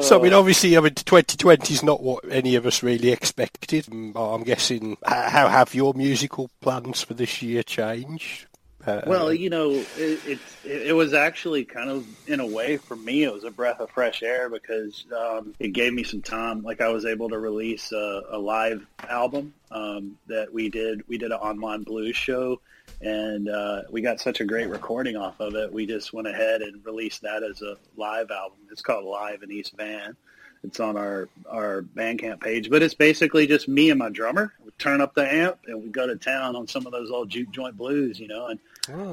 So 0.02 0.20
I 0.20 0.24
mean, 0.24 0.34
obviously, 0.34 0.78
I 0.78 0.80
mean, 0.80 0.94
2020 0.94 1.74
is 1.74 1.82
not 1.82 2.04
what 2.04 2.24
any 2.30 2.54
of 2.56 2.68
us 2.68 2.84
really 2.84 3.12
expected. 3.12 3.86
Mm, 3.86 4.16
I'm 4.16 4.44
guessing. 4.44 4.96
How 5.04 5.48
have 5.48 5.74
your 5.74 5.96
musical 5.96 6.52
plans 6.62 7.02
for 7.02 7.16
this 7.16 7.42
year 7.42 7.64
changed? 7.64 8.46
Uh, 8.86 9.02
Well, 9.08 9.34
you 9.34 9.50
know, 9.50 9.72
it, 9.72 10.20
it 10.28 10.40
it 10.64 10.96
was 10.96 11.14
actually 11.16 11.66
kind 11.66 11.90
of 11.90 12.06
in 12.28 12.40
a 12.40 12.46
way 12.46 12.78
for 12.78 12.96
me, 12.96 13.24
it 13.24 13.34
was 13.34 13.44
a 13.44 13.50
breath 13.52 13.80
of 13.80 13.90
fresh 13.90 14.22
air 14.22 14.50
because 14.50 15.04
um, 15.18 15.56
it 15.60 15.70
gave 15.70 15.94
me 15.94 16.04
some 16.04 16.22
time. 16.22 16.62
Like 16.62 16.80
I 16.82 16.90
was 16.90 17.06
able 17.06 17.30
to 17.30 17.40
release 17.40 17.92
a, 17.92 18.22
a 18.30 18.38
live 18.38 18.86
album 19.10 19.54
um, 19.72 20.18
that 20.28 20.54
we 20.54 20.70
did. 20.70 21.08
We 21.08 21.18
did 21.18 21.32
an 21.32 21.40
online 21.40 21.84
blues 21.84 22.16
show, 22.16 22.62
and 23.02 23.50
uh, 23.50 23.82
we 23.90 24.02
got 24.02 24.20
such 24.20 24.42
a 24.42 24.46
great 24.46 24.70
recording 24.70 25.16
off 25.16 25.40
of 25.40 25.56
it. 25.56 25.72
We 25.72 25.86
just 25.86 26.14
went 26.14 26.28
ahead 26.28 26.62
and 26.62 26.86
released 26.86 27.22
that 27.24 27.44
as 27.44 27.62
a 27.62 27.78
live 27.98 28.32
album. 28.32 28.60
It's 28.72 28.82
called 28.82 29.06
Live 29.06 29.44
in 29.44 29.52
East 29.52 29.74
Van. 29.78 30.16
It's 30.64 30.80
on 30.80 30.96
our 30.96 31.28
our 31.50 31.82
Bandcamp 31.82 32.40
page, 32.40 32.70
but 32.70 32.84
it's 32.84 32.94
basically 32.94 33.48
just 33.48 33.68
me 33.68 33.90
and 33.90 33.98
my 33.98 34.10
drummer. 34.10 34.54
We 34.64 34.72
turn 34.78 35.02
up 35.02 35.16
the 35.16 35.32
amp 35.32 35.58
and 35.66 35.82
we 35.82 35.90
go 35.90 36.06
to 36.06 36.16
town 36.16 36.56
on 36.56 36.68
some 36.68 36.86
of 36.86 36.92
those 36.92 37.10
old 37.10 37.30
juke 37.30 37.50
joint 37.50 37.76
blues, 37.76 38.20
you 38.20 38.28
know, 38.28 38.48
and 38.48 38.60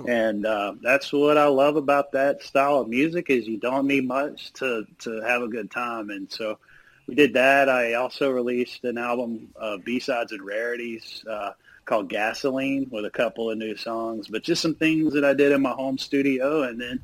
and 0.08 0.44
uh, 0.44 0.74
that's 0.82 1.10
what 1.10 1.38
I 1.38 1.46
love 1.46 1.76
about 1.76 2.12
that 2.12 2.42
style 2.42 2.80
of 2.80 2.88
music 2.88 3.30
is 3.30 3.46
you 3.46 3.56
don't 3.56 3.86
need 3.86 4.06
much 4.06 4.52
to 4.54 4.84
to 5.00 5.22
have 5.22 5.40
a 5.40 5.48
good 5.48 5.70
time, 5.70 6.10
and 6.10 6.30
so 6.30 6.58
we 7.06 7.14
did 7.14 7.32
that. 7.32 7.70
I 7.70 7.94
also 7.94 8.30
released 8.30 8.84
an 8.84 8.98
album 8.98 9.48
of 9.56 9.84
B 9.84 10.00
sides 10.00 10.32
and 10.32 10.44
rarities 10.44 11.24
uh, 11.28 11.52
called 11.88 12.08
Gasoline 12.08 12.88
with 12.90 13.06
a 13.06 13.10
couple 13.10 13.50
of 13.50 13.56
new 13.56 13.74
songs, 13.74 14.28
but 14.28 14.42
just 14.42 14.60
some 14.60 14.74
things 14.74 15.14
that 15.14 15.24
I 15.24 15.32
did 15.32 15.52
in 15.52 15.62
my 15.62 15.70
home 15.72 15.96
studio, 15.98 16.62
and 16.62 16.80
then 16.80 17.00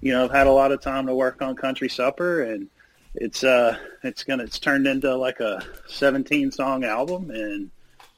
you 0.00 0.12
know 0.12 0.24
I've 0.24 0.30
had 0.30 0.46
a 0.46 0.52
lot 0.52 0.72
of 0.72 0.80
time 0.82 1.06
to 1.06 1.14
work 1.14 1.40
on 1.40 1.56
Country 1.56 1.88
Supper 1.88 2.42
and 2.42 2.68
it's 3.14 3.42
uh 3.42 3.78
it's 4.02 4.24
gonna 4.24 4.44
it's 4.44 4.58
turned 4.58 4.86
into 4.86 5.16
like 5.16 5.40
a 5.40 5.64
17 5.88 6.52
song 6.52 6.84
album 6.84 7.30
and 7.30 7.70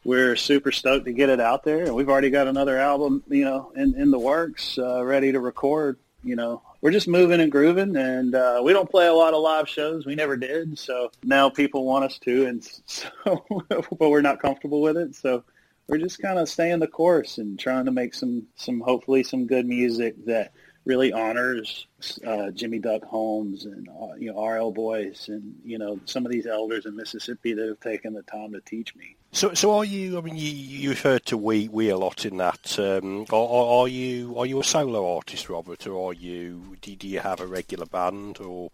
we're 0.05 0.35
super 0.35 0.73
stoked 0.73 1.05
to 1.05 1.13
get 1.13 1.29
it 1.29 1.41
out 1.41 1.63
there. 1.63 1.85
And 1.85 1.95
we've 1.95 2.09
already 2.09 2.31
got 2.31 2.49
another 2.49 2.79
album 2.79 3.23
you 3.29 3.45
know 3.45 3.73
in 3.77 3.95
in 3.95 4.11
the 4.11 4.19
works 4.19 4.77
uh, 4.77 5.05
ready 5.05 5.33
to 5.33 5.41
record 5.41 5.99
you 6.25 6.35
know. 6.37 6.63
We're 6.81 6.93
just 6.93 7.09
moving 7.09 7.41
and 7.41 7.51
grooving 7.51 7.97
and 7.97 8.35
uh, 8.35 8.61
we 8.63 8.73
don't 8.73 8.91
play 8.91 9.07
a 9.07 9.15
lot 9.15 9.35
of 9.35 9.41
live 9.41 9.69
shows. 9.69 10.07
We 10.07 10.15
never 10.15 10.37
did. 10.37 10.79
So 10.79 11.11
now 11.25 11.49
people 11.49 11.85
want 11.85 12.05
us 12.05 12.19
to 12.21 12.47
and 12.47 12.65
so 12.87 13.45
but 13.71 14.11
we're 14.11 14.21
not 14.21 14.41
comfortable 14.41 14.81
with 14.81 14.97
it. 14.97 15.15
So 15.15 15.45
we're 15.89 15.99
just 15.99 16.21
kind 16.21 16.39
of 16.39 16.49
staying 16.49 16.79
the 16.79 16.87
course 16.87 17.39
and 17.39 17.59
trying 17.59 17.87
to 17.87 17.91
make 17.91 18.15
some 18.15 18.47
some 18.57 18.81
hopefully 18.81 19.23
some 19.23 19.47
good 19.47 19.67
music 19.67 20.15
that 20.27 20.53
really 20.85 21.13
honors 21.13 21.87
uh, 22.27 22.51
Jimmy 22.51 22.79
Duck 22.79 23.05
Holmes 23.05 23.65
and 23.65 23.89
uh, 23.89 24.15
you 24.19 24.33
know 24.33 24.43
RL 24.43 24.73
Boyce 24.73 25.29
and 25.29 25.55
you 25.65 25.79
know 25.79 25.99
some 26.05 26.25
of 26.25 26.33
these 26.33 26.47
elders 26.47 26.87
in 26.87 26.97
Mississippi 26.97 27.53
that 27.55 27.69
have 27.69 27.81
taken 27.81 28.15
the 28.15 28.23
time 28.23 28.53
to 28.53 28.61
teach 28.61 28.95
me. 28.95 29.17
So, 29.33 29.53
so 29.53 29.77
are 29.77 29.85
you? 29.85 30.17
I 30.17 30.23
mean, 30.23 30.37
you, 30.37 30.51
you 30.51 30.91
referred 30.91 31.27
to 31.27 31.37
we 31.37 31.69
we 31.69 31.91
a 31.91 31.97
lot 31.97 32.25
in 32.25 32.39
that. 32.39 32.79
Um, 32.79 33.27
are 33.31 33.83
are 33.83 33.89
you 33.89 34.39
are 34.39 34.47
you 34.47 34.61
a 34.61 34.65
solo 34.65 35.17
artist, 35.17 35.49
Robert, 35.51 35.87
or 35.87 36.11
are 36.11 36.15
you? 36.15 36.77
Do, 36.81 36.97
do 36.97 37.07
you 37.07 37.21
have 37.21 37.41
a 37.41 37.47
regular 37.47 37.87
band, 37.87 38.39
or 38.39 38.71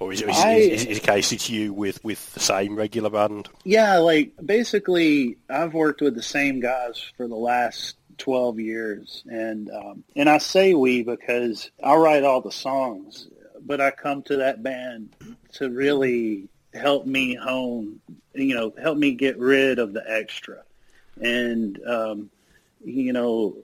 or 0.00 0.12
is 0.12 0.22
it, 0.22 0.30
is, 0.30 0.36
I- 0.38 0.52
it- 0.54 0.72
is, 0.72 0.98
it 0.98 1.02
case 1.02 1.30
it's 1.30 1.48
you 1.48 1.72
with 1.72 2.02
with 2.02 2.32
the 2.34 2.40
same 2.40 2.74
regular 2.74 3.10
band? 3.10 3.48
Yeah, 3.64 3.98
like 3.98 4.32
basically, 4.44 5.36
I've 5.48 5.74
worked 5.74 6.00
with 6.00 6.14
the 6.14 6.22
same 6.22 6.58
guys 6.60 6.98
for 7.16 7.28
the 7.28 7.36
last 7.36 7.96
twelve 8.18 8.58
years, 8.58 9.22
and 9.30 9.70
um, 9.70 10.04
and 10.16 10.28
I 10.28 10.38
say 10.38 10.74
we 10.74 11.02
because 11.02 11.70
I 11.82 11.94
write 11.94 12.24
all 12.24 12.40
the 12.40 12.50
songs, 12.50 13.28
but 13.60 13.80
I 13.80 13.90
come 13.90 14.22
to 14.24 14.36
that 14.38 14.62
band 14.62 15.14
to 15.54 15.70
really 15.70 16.48
help 16.72 17.04
me 17.04 17.34
hone, 17.34 18.00
you 18.34 18.54
know, 18.54 18.72
help 18.80 18.96
me 18.96 19.12
get 19.12 19.38
rid 19.38 19.78
of 19.78 19.92
the 19.92 20.04
extra, 20.06 20.62
and 21.20 21.78
um, 21.86 22.30
you 22.84 23.12
know, 23.12 23.56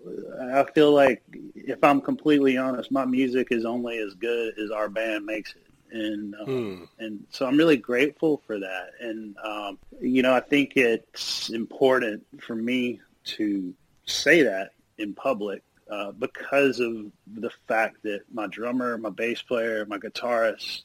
I 0.52 0.64
feel 0.72 0.92
like 0.92 1.22
if 1.54 1.82
I'm 1.82 2.02
completely 2.02 2.58
honest, 2.58 2.90
my 2.90 3.06
music 3.06 3.48
is 3.50 3.64
only 3.64 3.98
as 3.98 4.12
good 4.14 4.58
as 4.58 4.70
our 4.70 4.88
band 4.90 5.24
makes 5.24 5.52
it. 5.54 5.65
And 5.92 6.34
um, 6.34 6.46
Hmm. 6.46 6.84
and 6.98 7.26
so 7.30 7.46
I'm 7.46 7.56
really 7.56 7.76
grateful 7.76 8.42
for 8.46 8.58
that. 8.58 8.90
And 9.00 9.36
um, 9.44 9.78
you 10.00 10.22
know, 10.22 10.34
I 10.34 10.40
think 10.40 10.76
it's 10.76 11.50
important 11.50 12.24
for 12.40 12.54
me 12.54 13.00
to 13.36 13.74
say 14.06 14.42
that 14.42 14.70
in 14.98 15.14
public 15.14 15.62
uh, 15.90 16.12
because 16.12 16.80
of 16.80 17.12
the 17.26 17.50
fact 17.68 18.02
that 18.02 18.22
my 18.32 18.46
drummer, 18.46 18.98
my 18.98 19.10
bass 19.10 19.42
player, 19.42 19.84
my 19.86 19.98
guitarist, 19.98 20.82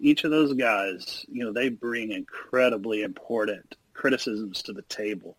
each 0.00 0.24
of 0.24 0.30
those 0.30 0.54
guys, 0.54 1.24
you 1.28 1.44
know, 1.44 1.52
they 1.52 1.68
bring 1.68 2.12
incredibly 2.12 3.02
important 3.02 3.76
criticisms 3.92 4.62
to 4.62 4.72
the 4.72 4.82
table. 4.82 5.36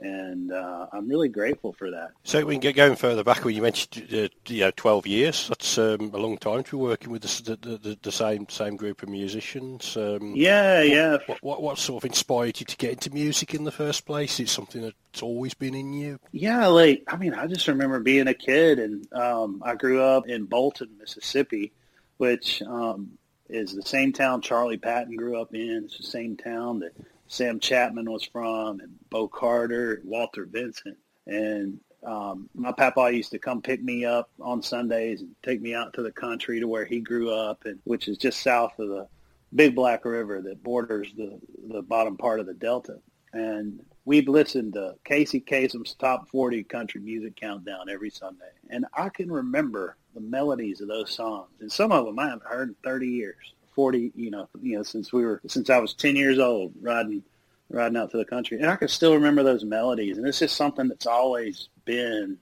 And 0.00 0.52
uh, 0.52 0.86
I'm 0.92 1.08
really 1.08 1.28
grateful 1.28 1.72
for 1.72 1.90
that. 1.90 2.12
So 2.24 2.44
we 2.44 2.54
can 2.54 2.60
get 2.60 2.76
going 2.76 2.96
further 2.96 3.22
back. 3.22 3.44
When 3.44 3.54
you 3.54 3.62
mentioned, 3.62 4.08
uh, 4.12 4.28
you 4.46 4.60
know, 4.60 4.70
12 4.76 5.06
years. 5.06 5.48
That's 5.48 5.78
um, 5.78 6.10
a 6.14 6.18
long 6.18 6.38
time 6.38 6.62
to 6.64 6.70
be 6.70 6.76
working 6.76 7.10
with 7.10 7.22
the, 7.22 7.56
the, 7.56 7.76
the, 7.76 7.98
the 8.02 8.12
same 8.12 8.48
same 8.48 8.76
group 8.76 9.02
of 9.02 9.08
musicians. 9.08 9.96
Um, 9.96 10.34
Yeah, 10.34 10.78
what, 10.78 10.88
yeah. 10.88 11.16
What, 11.26 11.42
what 11.42 11.62
what 11.62 11.78
sort 11.78 12.02
of 12.02 12.08
inspired 12.08 12.60
you 12.60 12.66
to 12.66 12.76
get 12.76 12.92
into 12.92 13.10
music 13.10 13.54
in 13.54 13.64
the 13.64 13.72
first 13.72 14.06
place? 14.06 14.40
It's 14.40 14.52
something 14.52 14.80
that's 14.80 15.22
always 15.22 15.54
been 15.54 15.74
in 15.74 15.92
you. 15.92 16.18
Yeah, 16.32 16.66
like 16.68 17.04
I 17.06 17.16
mean, 17.16 17.34
I 17.34 17.46
just 17.46 17.68
remember 17.68 18.00
being 18.00 18.28
a 18.28 18.34
kid, 18.34 18.78
and 18.78 19.12
um, 19.12 19.62
I 19.64 19.74
grew 19.74 20.02
up 20.02 20.28
in 20.28 20.44
Bolton, 20.44 20.96
Mississippi, 20.98 21.72
which 22.16 22.62
um, 22.62 23.18
is 23.48 23.74
the 23.74 23.82
same 23.82 24.12
town 24.12 24.42
Charlie 24.42 24.78
Patton 24.78 25.16
grew 25.16 25.40
up 25.40 25.54
in. 25.54 25.84
It's 25.84 25.98
the 25.98 26.04
same 26.04 26.36
town 26.36 26.80
that 26.80 26.92
Sam 27.28 27.60
Chatmon 27.60 28.08
was 28.08 28.24
from, 28.24 28.80
and 28.80 28.96
Bo 29.10 29.28
Carter, 29.28 30.00
Walter 30.04 30.44
Vinson, 30.44 30.96
and 31.26 31.80
um, 32.04 32.48
my 32.54 32.72
papa 32.72 33.10
used 33.12 33.30
to 33.32 33.38
come 33.38 33.60
pick 33.60 33.82
me 33.82 34.04
up 34.04 34.30
on 34.40 34.62
Sundays 34.62 35.20
and 35.20 35.34
take 35.42 35.60
me 35.60 35.74
out 35.74 35.92
to 35.94 36.02
the 36.02 36.12
country 36.12 36.60
to 36.60 36.68
where 36.68 36.84
he 36.84 37.00
grew 37.00 37.30
up, 37.30 37.64
and 37.64 37.78
which 37.84 38.08
is 38.08 38.16
just 38.16 38.42
south 38.42 38.78
of 38.78 38.88
the 38.88 39.06
Big 39.54 39.74
Black 39.74 40.04
River 40.04 40.40
that 40.42 40.62
borders 40.62 41.12
the 41.16 41.38
the 41.68 41.82
bottom 41.82 42.16
part 42.16 42.40
of 42.40 42.46
the 42.46 42.54
Delta, 42.54 42.98
and 43.32 43.80
we'd 44.04 44.28
listen 44.28 44.72
to 44.72 44.94
Casey 45.04 45.40
Kasem's 45.40 45.94
top 45.94 46.28
40 46.28 46.64
country 46.64 47.00
music 47.00 47.36
countdown 47.36 47.88
every 47.88 48.10
Sunday. 48.10 48.50
And 48.68 48.86
I 48.94 49.08
can 49.08 49.30
remember 49.30 49.96
the 50.14 50.20
melodies 50.20 50.80
of 50.80 50.88
those 50.88 51.10
songs. 51.14 51.48
And 51.60 51.70
some 51.70 51.92
of 51.92 52.06
them 52.06 52.18
I 52.18 52.26
haven't 52.26 52.44
heard 52.44 52.68
in 52.70 52.76
30 52.82 53.06
years, 53.06 53.54
40, 53.74 54.12
you 54.14 54.30
know, 54.30 54.48
you 54.60 54.76
know, 54.76 54.82
since 54.82 55.12
we 55.12 55.24
were, 55.24 55.40
since 55.46 55.70
I 55.70 55.78
was 55.78 55.94
10 55.94 56.16
years 56.16 56.38
old 56.38 56.72
riding, 56.80 57.22
riding 57.70 57.96
out 57.96 58.10
to 58.10 58.16
the 58.16 58.24
country. 58.24 58.58
And 58.60 58.68
I 58.68 58.76
can 58.76 58.88
still 58.88 59.14
remember 59.14 59.42
those 59.42 59.64
melodies. 59.64 60.18
And 60.18 60.26
it's 60.26 60.40
just 60.40 60.56
something 60.56 60.88
that's 60.88 61.06
always 61.06 61.68
been 61.84 62.36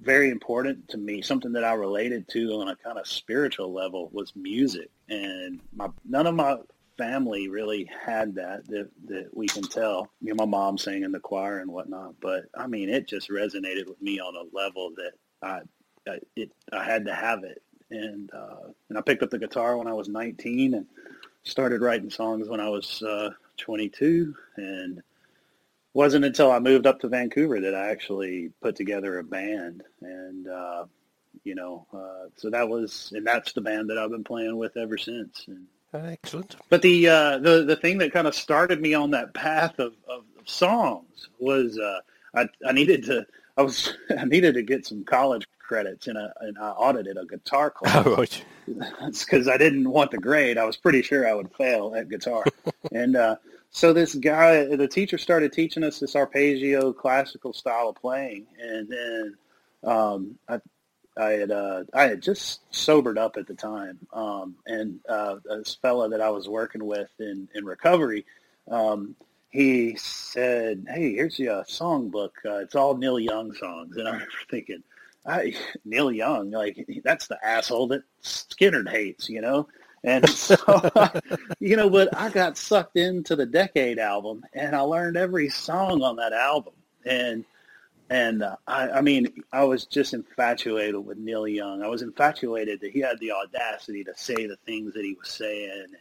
very 0.00 0.30
important 0.30 0.88
to 0.88 0.98
me, 0.98 1.22
something 1.22 1.52
that 1.52 1.64
I 1.64 1.72
related 1.74 2.28
to 2.28 2.60
on 2.60 2.68
a 2.68 2.76
kind 2.76 2.98
of 2.98 3.06
spiritual 3.06 3.72
level 3.72 4.10
was 4.12 4.32
music. 4.36 4.90
And 5.08 5.60
my, 5.74 5.88
none 6.04 6.26
of 6.26 6.34
my 6.34 6.58
family 6.98 7.48
really 7.48 7.88
had 8.04 8.34
that, 8.34 8.66
that 8.66 8.90
that 9.06 9.30
we 9.32 9.46
can 9.46 9.62
tell. 9.62 10.10
You 10.20 10.34
know, 10.34 10.44
my 10.44 10.50
mom 10.50 10.76
sang 10.76 11.04
in 11.04 11.12
the 11.12 11.20
choir 11.20 11.60
and 11.60 11.70
whatnot, 11.70 12.16
but 12.20 12.46
I 12.54 12.66
mean, 12.66 12.90
it 12.90 13.08
just 13.08 13.30
resonated 13.30 13.88
with 13.88 14.02
me 14.02 14.18
on 14.20 14.34
a 14.34 14.54
level 14.54 14.90
that 14.96 15.12
I, 15.40 15.60
I 16.10 16.18
it 16.36 16.50
I 16.72 16.84
had 16.84 17.06
to 17.06 17.14
have 17.14 17.44
it. 17.44 17.62
And 17.90 18.30
uh, 18.34 18.72
and 18.88 18.98
I 18.98 19.00
picked 19.00 19.22
up 19.22 19.30
the 19.30 19.38
guitar 19.38 19.78
when 19.78 19.86
I 19.86 19.94
was 19.94 20.08
19 20.08 20.74
and 20.74 20.86
started 21.44 21.80
writing 21.80 22.10
songs 22.10 22.48
when 22.48 22.60
I 22.60 22.68
was 22.68 23.02
uh, 23.02 23.30
22. 23.58 24.34
And 24.56 25.02
wasn't 25.92 26.24
until 26.24 26.50
I 26.50 26.58
moved 26.58 26.86
up 26.86 27.00
to 27.00 27.08
Vancouver 27.08 27.60
that 27.60 27.74
I 27.74 27.88
actually 27.90 28.52
put 28.60 28.76
together 28.76 29.18
a 29.18 29.24
band. 29.24 29.82
And 30.00 30.48
uh, 30.48 30.84
you 31.44 31.54
know, 31.54 31.86
uh, 31.92 32.28
so 32.36 32.50
that 32.50 32.68
was 32.68 33.12
and 33.14 33.26
that's 33.26 33.52
the 33.52 33.60
band 33.60 33.90
that 33.90 33.98
I've 33.98 34.10
been 34.10 34.24
playing 34.24 34.56
with 34.56 34.76
ever 34.76 34.96
since. 34.96 35.44
And 35.46 35.66
Excellent. 35.92 36.56
but 36.68 36.82
the 36.82 37.08
uh, 37.08 37.38
the 37.38 37.64
the 37.64 37.76
thing 37.76 37.98
that 37.98 38.12
kind 38.12 38.26
of 38.26 38.34
started 38.34 38.80
me 38.80 38.94
on 38.94 39.10
that 39.12 39.34
path 39.34 39.78
of, 39.78 39.94
of, 40.08 40.24
of 40.38 40.48
songs 40.48 41.28
was 41.38 41.78
uh, 41.78 42.00
I 42.34 42.48
I 42.66 42.72
needed 42.72 43.04
to 43.04 43.26
I 43.56 43.62
was 43.62 43.94
I 44.18 44.24
needed 44.24 44.54
to 44.54 44.62
get 44.62 44.86
some 44.86 45.04
college 45.04 45.46
credits 45.68 46.08
and 46.08 46.18
I 46.18 46.28
and 46.40 46.58
I 46.58 46.70
audited 46.70 47.16
a 47.16 47.26
guitar 47.26 47.70
class. 47.76 48.04
Oh, 48.06 48.16
right. 48.16 48.44
Because 48.66 49.46
I 49.46 49.56
didn't 49.56 49.88
want 49.88 50.10
the 50.10 50.18
grade. 50.18 50.58
I 50.58 50.64
was 50.64 50.76
pretty 50.76 51.02
sure 51.02 51.28
I 51.28 51.34
would 51.34 51.54
fail 51.54 51.94
at 51.94 52.08
guitar. 52.08 52.44
and 52.92 53.14
uh, 53.14 53.36
so 53.70 53.92
this 53.92 54.14
guy, 54.14 54.64
the 54.64 54.88
teacher 54.88 55.18
started 55.18 55.52
teaching 55.52 55.84
us 55.84 56.00
this 56.00 56.16
arpeggio 56.16 56.92
classical 56.92 57.52
style 57.52 57.90
of 57.90 57.96
playing, 57.96 58.46
and 58.58 58.88
then 58.88 59.36
um, 59.84 60.38
I 60.48 60.60
I 61.18 61.30
had 61.32 61.50
uh, 61.50 61.84
I 61.92 62.08
had 62.08 62.22
just 62.22 62.60
sobered 62.74 63.18
up 63.18 63.36
at 63.36 63.46
the 63.46 63.54
time, 63.54 63.98
um, 64.12 64.54
and 64.66 65.00
uh, 65.08 65.36
this 65.44 65.76
fella 65.80 66.08
that 66.10 66.20
I 66.20 66.30
was 66.30 66.48
working 66.48 66.84
with 66.84 67.10
in 67.18 67.48
in 67.54 67.64
recovery, 67.64 68.24
um, 68.70 69.16
he 69.50 69.96
said, 69.96 70.86
"Hey, 70.88 71.14
here's 71.14 71.38
your 71.38 71.64
song 71.66 72.10
book. 72.10 72.36
Uh, 72.44 72.58
it's 72.58 72.74
all 72.74 72.96
Neil 72.96 73.18
Young 73.18 73.52
songs." 73.54 73.96
And 73.96 74.06
I 74.06 74.12
remember 74.12 74.32
thinking, 74.50 74.82
I, 75.28 75.54
"Neil 75.86 76.12
Young, 76.12 76.52
like 76.52 76.86
that's 77.04 77.28
the 77.28 77.38
asshole 77.44 77.88
that 77.88 78.04
Skynyrd 78.24 78.90
hates," 78.90 79.30
you 79.30 79.42
know. 79.42 79.68
And 80.04 80.28
so, 80.30 80.56
you 81.60 81.76
know, 81.76 81.90
but 81.90 82.16
I 82.16 82.30
got 82.30 82.58
sucked 82.58 82.96
into 82.96 83.36
the 83.36 83.46
Decade 83.46 84.00
album, 84.00 84.44
and 84.54 84.76
I 84.76 84.80
learned 84.80 85.18
every 85.18 85.50
song 85.50 86.02
on 86.02 86.16
that 86.16 86.34
album, 86.34 86.74
and 87.06 87.44
and 88.10 88.42
uh, 88.42 88.56
I, 88.66 88.90
I 88.90 89.00
mean, 89.00 89.42
I 89.52 89.64
was 89.64 89.84
just 89.86 90.14
infatuated 90.14 91.04
with 91.04 91.18
Neil 91.18 91.48
Young. 91.48 91.82
I 91.82 91.88
was 91.88 92.02
infatuated 92.02 92.80
that 92.80 92.92
he 92.92 93.00
had 93.00 93.18
the 93.20 93.32
audacity 93.32 94.04
to 94.04 94.14
say 94.16 94.46
the 94.46 94.56
things 94.66 94.94
that 94.94 95.04
he 95.04 95.14
was 95.14 95.28
saying, 95.30 95.70
and 95.84 95.96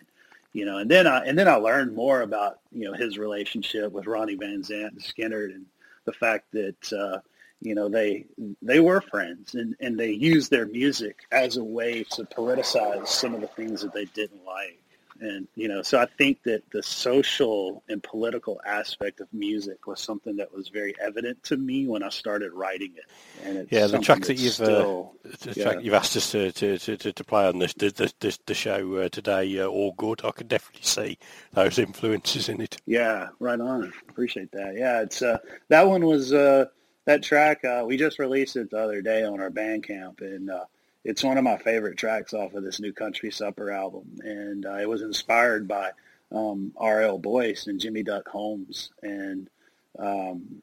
you 0.53 0.65
know, 0.65 0.77
and 0.77 0.89
then 0.89 1.07
I 1.07 1.25
and 1.25 1.37
then 1.37 1.47
I 1.47 1.55
learned 1.55 1.95
more 1.95 2.21
about 2.21 2.59
you 2.71 2.85
know 2.85 2.93
his 2.93 3.17
relationship 3.17 3.91
with 3.91 4.07
Ronnie 4.07 4.35
Van 4.35 4.61
Zant 4.61 4.89
and 4.89 5.01
Skynyrd, 5.01 5.55
and 5.55 5.65
the 6.05 6.13
fact 6.13 6.45
that 6.53 6.93
uh, 6.93 7.19
you 7.61 7.75
know 7.75 7.89
they 7.89 8.25
they 8.61 8.79
were 8.79 9.01
friends, 9.01 9.55
and 9.55 9.75
and 9.79 9.99
they 9.99 10.11
used 10.11 10.51
their 10.51 10.67
music 10.67 11.19
as 11.31 11.57
a 11.57 11.63
way 11.63 12.03
to 12.11 12.23
politicize 12.23 13.07
some 13.07 13.33
of 13.33 13.41
the 13.41 13.47
things 13.47 13.81
that 13.81 13.93
they 13.93 14.05
didn't 14.05 14.45
like. 14.45 14.81
And 15.19 15.47
you 15.55 15.67
know, 15.67 15.81
so 15.81 15.99
I 15.99 16.05
think 16.05 16.43
that 16.43 16.69
the 16.71 16.83
social 16.83 17.83
and 17.89 18.03
political 18.03 18.61
aspect 18.65 19.19
of 19.19 19.27
music 19.33 19.87
was 19.87 19.99
something 19.99 20.35
that 20.37 20.53
was 20.53 20.69
very 20.69 20.93
evident 21.01 21.43
to 21.45 21.57
me 21.57 21.87
when 21.87 22.03
I 22.03 22.09
started 22.09 22.51
writing 22.53 22.93
it. 22.95 23.05
And 23.43 23.57
it's 23.57 23.71
Yeah, 23.71 23.87
the 23.87 23.99
track 23.99 24.21
that 24.25 24.37
you've 24.37 24.53
still, 24.53 25.15
uh, 25.25 25.29
the 25.41 25.53
yeah. 25.53 25.63
track 25.63 25.83
you've 25.83 25.93
asked 25.93 26.15
us 26.17 26.31
to 26.31 26.51
to, 26.51 26.77
to, 26.77 27.11
to, 27.13 27.23
play 27.23 27.47
on 27.47 27.59
this 27.59 27.73
the 27.73 27.89
the, 27.89 28.13
the, 28.19 28.37
the 28.45 28.53
show 28.53 28.97
uh, 28.97 29.09
today, 29.09 29.59
uh, 29.59 29.65
all 29.65 29.93
good. 29.93 30.21
I 30.23 30.31
can 30.31 30.47
definitely 30.47 30.83
see 30.83 31.17
those 31.53 31.79
influences 31.79 32.49
in 32.49 32.61
it. 32.61 32.77
Yeah, 32.85 33.29
right 33.39 33.59
on. 33.59 33.91
Appreciate 34.09 34.51
that. 34.51 34.75
Yeah, 34.77 35.01
it's 35.01 35.21
uh, 35.21 35.39
that 35.69 35.87
one 35.87 36.05
was 36.05 36.33
uh, 36.33 36.65
that 37.07 37.23
track. 37.23 37.63
Uh, 37.63 37.83
we 37.87 37.97
just 37.97 38.19
released 38.19 38.57
it 38.57 38.69
the 38.69 38.77
other 38.77 39.01
day 39.01 39.23
on 39.23 39.39
our 39.39 39.49
Bandcamp, 39.49 40.21
and 40.21 40.49
uh, 40.49 40.65
it's 41.03 41.23
one 41.23 41.37
of 41.37 41.43
my 41.43 41.57
favorite 41.57 41.97
tracks 41.97 42.33
off 42.33 42.53
of 42.53 42.63
this 42.63 42.81
new 42.81 42.91
Country 42.91 43.31
Supper 43.31 43.71
album. 43.71 44.19
And 44.19 44.65
uh, 44.65 44.75
it 44.75 44.89
was 44.89 45.01
inspired 45.01 45.69
by 45.69 45.91
um, 46.33 46.73
R.L. 46.75 47.17
Boyce 47.17 47.67
and 47.67 47.79
Jimmy 47.79 48.03
Duck 48.03 48.27
Holmes, 48.27 48.91
and 49.01 49.49
um, 49.97 50.61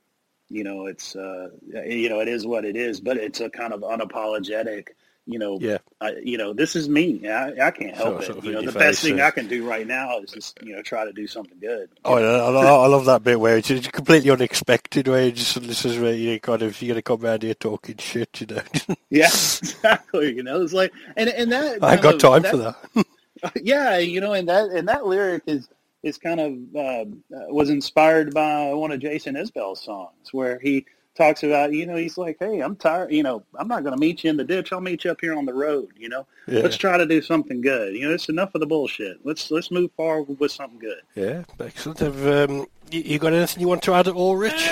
you 0.51 0.65
know, 0.65 0.87
it's 0.87 1.17
uh, 1.17 1.49
you 1.87 2.11
know, 2.11 2.21
it 2.21 2.29
is 2.29 2.47
what 2.47 2.67
it 2.67 2.77
is, 2.77 3.01
but 3.01 3.17
it's 3.17 3.41
a 3.41 3.49
kind 3.49 3.73
of 3.73 3.81
unapologetic. 3.81 4.89
You 5.27 5.39
know, 5.39 5.59
Yeah. 5.59 5.79
I, 6.01 6.17
you 6.23 6.37
know, 6.37 6.53
this 6.53 6.77
is 6.77 6.89
me. 6.89 7.29
I, 7.29 7.69
I 7.69 7.71
can't 7.71 7.95
help 7.95 8.23
it. 8.23 8.45
You 8.45 8.53
know, 8.53 8.63
the 8.63 8.73
best 8.73 9.01
thing 9.01 9.21
I 9.21 9.31
can 9.31 9.47
do 9.47 9.67
right 9.67 9.87
now 9.87 10.19
is 10.19 10.31
just 10.31 10.59
you 10.63 10.75
know 10.75 10.83
try 10.83 11.05
to 11.05 11.13
do 11.13 11.27
something 11.27 11.59
good. 11.61 11.89
Oh, 12.05 12.17
I, 12.17 12.51
I, 12.51 12.87
love 12.87 13.05
that 13.07 13.23
bit 13.23 13.39
where 13.39 13.57
it's 13.57 13.69
completely 13.89 14.31
unexpected, 14.31 15.09
where 15.09 15.25
you 15.25 15.33
just 15.33 15.63
this 15.63 15.85
is 15.85 15.99
where 15.99 16.13
you 16.13 16.39
kind 16.41 16.63
of 16.63 16.81
you're 16.83 16.95
gonna 16.95 17.03
come 17.03 17.25
around 17.25 17.43
here 17.43 17.55
talking 17.55 17.97
shit, 17.99 18.41
you 18.41 18.47
know. 18.49 18.63
Yeah, 19.11 19.27
exactly. 19.29 20.35
You 20.35 20.43
know, 20.43 20.61
it's 20.61 20.73
like, 20.73 20.93
and 21.17 21.29
and 21.29 21.53
that 21.53 21.83
I 21.83 21.97
got 21.97 22.15
of- 22.15 22.21
time 22.21 22.43
for 22.43 22.57
that. 22.57 22.77
yeah, 23.63 23.99
you 23.99 24.21
know, 24.21 24.33
and 24.33 24.49
that 24.49 24.71
and 24.71 24.89
that 24.89 25.07
lyric 25.07 25.43
is 25.47 25.69
is 26.03 26.19
kind 26.19 26.41
of 26.41 26.77
uh, 26.77 27.37
uh, 27.37 27.47
was 27.49 27.71
inspired 27.71 28.35
by 28.35 28.73
one 28.75 28.93
of 28.93 29.01
Jason 29.01 29.35
Isbell's 29.37 29.83
songs, 29.83 30.33
where 30.33 30.59
he 30.59 30.87
talks 31.15 31.43
about, 31.43 31.73
you 31.73 31.87
know, 31.87 31.97
he's 31.97 32.19
like, 32.19 32.37
hey, 32.41 32.61
I'm 32.61 32.77
tired, 32.77 33.13
you 33.13 33.23
know, 33.23 33.45
I'm 33.57 33.69
not 33.69 33.83
going 33.85 33.95
to 33.95 34.01
meet 34.01 34.25
you 34.25 34.31
in 34.31 34.37
the 34.37 34.45
ditch. 34.45 34.73
I'll 34.73 34.81
meet 34.81 35.05
you 35.05 35.11
up 35.11 35.21
here 35.21 35.37
on 35.37 35.47
the 35.47 35.55
road. 35.55 35.89
You 35.97 36.09
know, 36.09 36.27
Yeah. 36.47 36.61
let's 36.61 36.77
try 36.77 36.97
to 36.97 37.07
do 37.07 37.23
something 37.23 37.61
good. 37.61 37.95
You 37.95 38.09
know, 38.09 38.15
it's 38.15 38.29
enough 38.29 38.55
of 38.55 38.61
the 38.61 38.67
bullshit. 38.67 39.19
Let's 39.25 39.51
let's 39.51 39.71
move 39.71 39.91
forward 39.97 40.39
with 40.39 40.53
something 40.53 40.79
good. 40.79 41.01
Yeah, 41.15 41.45
excellent. 41.61 42.01
Have 42.01 42.27
um, 42.27 42.67
you, 42.91 43.01
you 43.01 43.19
got 43.19 43.33
anything 43.33 43.61
you 43.61 43.69
want 43.69 43.83
to 43.83 43.95
add 43.95 44.09
at 44.09 44.15
all, 44.15 44.37
Rich? 44.37 44.71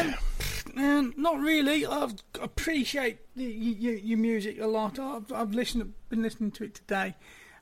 Um, 0.77 1.13
not 1.17 1.39
really. 1.39 1.85
I 1.87 2.09
appreciate 2.41 3.19
the, 3.37 3.45
your, 3.45 3.95
your 3.95 4.19
music 4.19 4.59
a 4.61 4.67
lot. 4.67 4.99
I've, 4.99 5.31
I've 5.33 5.53
listened, 5.53 5.93
been 6.09 6.23
listening 6.23 6.51
to 6.53 6.65
it 6.65 6.75
today. 6.75 7.15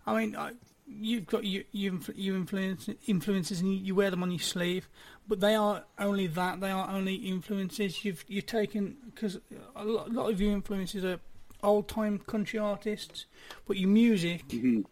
I 0.07 0.19
mean, 0.19 0.37
I, 0.37 0.53
you've 0.91 1.27
got 1.27 1.45
your 1.45 1.65
your, 1.73 1.99
your 2.15 2.37
influence, 2.37 2.89
influences, 3.07 3.61
and 3.61 3.73
you, 3.73 3.79
you 3.79 3.95
wear 3.95 4.11
them 4.11 4.23
on 4.23 4.31
your 4.31 4.41
sleeve. 4.41 4.89
But 5.29 5.41
they 5.41 5.55
are 5.55 5.85
only 5.99 6.27
that. 6.29 6.61
They 6.61 6.71
are 6.71 6.89
only 6.89 7.15
influences. 7.15 8.05
You've 8.05 8.25
you've 8.29 8.47
taken 8.47 8.97
because 9.07 9.39
a 9.77 9.85
lot, 9.85 10.09
a 10.09 10.13
lot 10.13 10.31
of 10.31 10.41
your 10.41 10.53
influences 10.53 11.05
are 11.05 11.21
old 11.63 11.89
time 11.89 12.19
country 12.19 12.59
artists, 12.59 13.27
but 13.67 13.77
your 13.77 13.89
music 13.89 14.45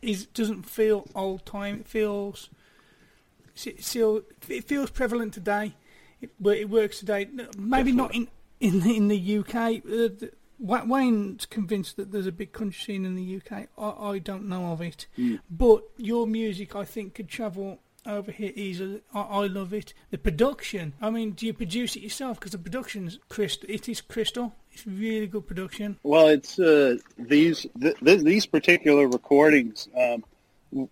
is 0.02 0.26
doesn't 0.26 0.64
feel 0.64 1.06
old 1.14 1.44
time. 1.46 1.80
It 1.80 1.88
feels 1.88 2.50
it 3.64 3.96
it 4.48 4.64
feels 4.64 4.90
prevalent 4.90 5.34
today, 5.34 5.74
it, 6.20 6.30
but 6.40 6.56
it 6.56 6.70
works 6.70 7.00
today. 7.00 7.28
Maybe 7.56 7.92
not 7.92 8.14
in 8.14 8.28
in 8.60 8.80
the, 8.80 8.96
in 8.96 9.08
the 9.08 9.38
UK. 9.38 9.54
Uh, 9.54 9.78
the, 10.18 10.32
Wayne's 10.58 11.46
convinced 11.46 11.96
that 11.96 12.10
there's 12.12 12.26
a 12.26 12.32
big 12.32 12.52
country 12.52 12.80
scene 12.82 13.04
in 13.04 13.14
the 13.14 13.36
UK. 13.36 13.68
I, 13.78 14.10
I 14.10 14.18
don't 14.18 14.48
know 14.48 14.72
of 14.72 14.80
it, 14.80 15.06
Mm. 15.18 15.40
but 15.50 15.82
your 15.96 16.26
music, 16.26 16.74
I 16.74 16.84
think, 16.84 17.14
could 17.14 17.28
travel 17.28 17.78
over 18.06 18.30
here 18.32 18.52
easily. 18.54 19.02
I, 19.12 19.20
I 19.20 19.46
love 19.46 19.72
it. 19.74 19.92
The 20.10 20.18
production. 20.18 20.94
I 21.00 21.10
mean, 21.10 21.32
do 21.32 21.46
you 21.46 21.52
produce 21.52 21.94
it 21.96 22.00
yourself? 22.02 22.38
Because 22.40 22.52
the 22.52 22.58
production's 22.58 23.18
crystal. 23.28 23.68
It 23.70 23.88
is 23.88 24.00
crystal. 24.00 24.54
It's 24.72 24.86
really 24.86 25.26
good 25.26 25.46
production. 25.46 25.98
Well, 26.02 26.28
it's 26.28 26.58
uh, 26.58 26.96
these 27.18 27.66
th- 27.80 27.96
th- 28.04 28.22
these 28.22 28.46
particular 28.46 29.06
recordings. 29.08 29.88
Um, 29.96 30.24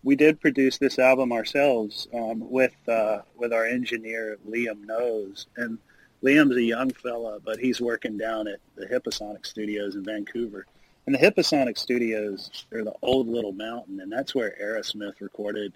we 0.03 0.17
did 0.17 0.41
produce 0.41 0.79
this 0.79 0.99
album 0.99 1.33
ourselves 1.33 2.09
um, 2.15 2.51
with 2.51 2.73
uh, 2.89 3.19
with 3.37 3.53
our 3.53 3.67
engineer 3.67 4.39
Liam 4.49 4.87
Knows, 4.87 5.47
and 5.57 5.79
Liam's 6.23 6.57
a 6.57 6.63
young 6.63 6.91
fella, 6.91 7.39
but 7.45 7.59
he's 7.59 7.81
working 7.81 8.17
down 8.17 8.49
at 8.49 8.61
the 8.75 8.87
Hipposonic 8.87 9.47
Studios 9.47 9.95
in 9.95 10.05
Vancouver. 10.05 10.67
And 11.07 11.15
the 11.15 11.19
Hipposonic 11.19 11.79
Studios 11.79 12.67
are 12.73 12.83
the 12.83 12.95
old 13.03 13.29
little 13.29 13.53
mountain, 13.53 14.01
and 14.01 14.11
that's 14.11 14.35
where 14.35 14.57
Aerosmith 14.61 15.21
recorded, 15.21 15.73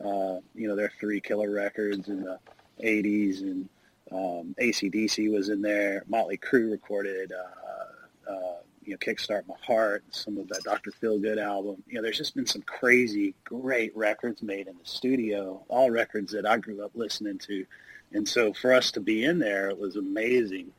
uh, 0.00 0.38
you 0.54 0.66
know, 0.66 0.76
their 0.76 0.92
three 0.98 1.20
killer 1.20 1.50
records 1.50 2.08
in 2.08 2.22
the 2.22 2.38
'80s, 2.82 3.42
and 3.42 3.68
um, 4.10 4.54
ACDC 4.60 5.30
was 5.30 5.50
in 5.50 5.60
there. 5.60 6.04
Motley 6.08 6.38
Crue 6.38 6.70
recorded, 6.70 7.32
uh, 7.32 8.30
uh, 8.30 8.56
you 8.82 8.92
know, 8.92 8.98
Kickstart 8.98 9.46
My 9.46 9.56
Heart, 9.60 10.04
some 10.10 10.38
of 10.38 10.48
that 10.48 10.62
Dr. 10.64 10.90
Feelgood 10.90 11.38
album. 11.38 11.82
You 11.86 11.96
know, 11.96 12.02
there's 12.02 12.18
just 12.18 12.34
been 12.34 12.46
some 12.46 12.62
crazy, 12.62 13.34
great 13.44 13.94
records 13.94 14.42
made 14.42 14.68
in 14.68 14.78
the 14.78 14.86
studio, 14.86 15.64
all 15.68 15.90
records 15.90 16.32
that 16.32 16.46
I 16.46 16.56
grew 16.56 16.82
up 16.82 16.92
listening 16.94 17.38
to. 17.40 17.66
And 18.14 18.28
so 18.28 18.52
for 18.52 18.72
us 18.72 18.90
to 18.92 19.00
be 19.00 19.24
in 19.24 19.38
there, 19.38 19.70
it 19.70 19.78
was 19.78 19.96
amazing. 19.96 20.72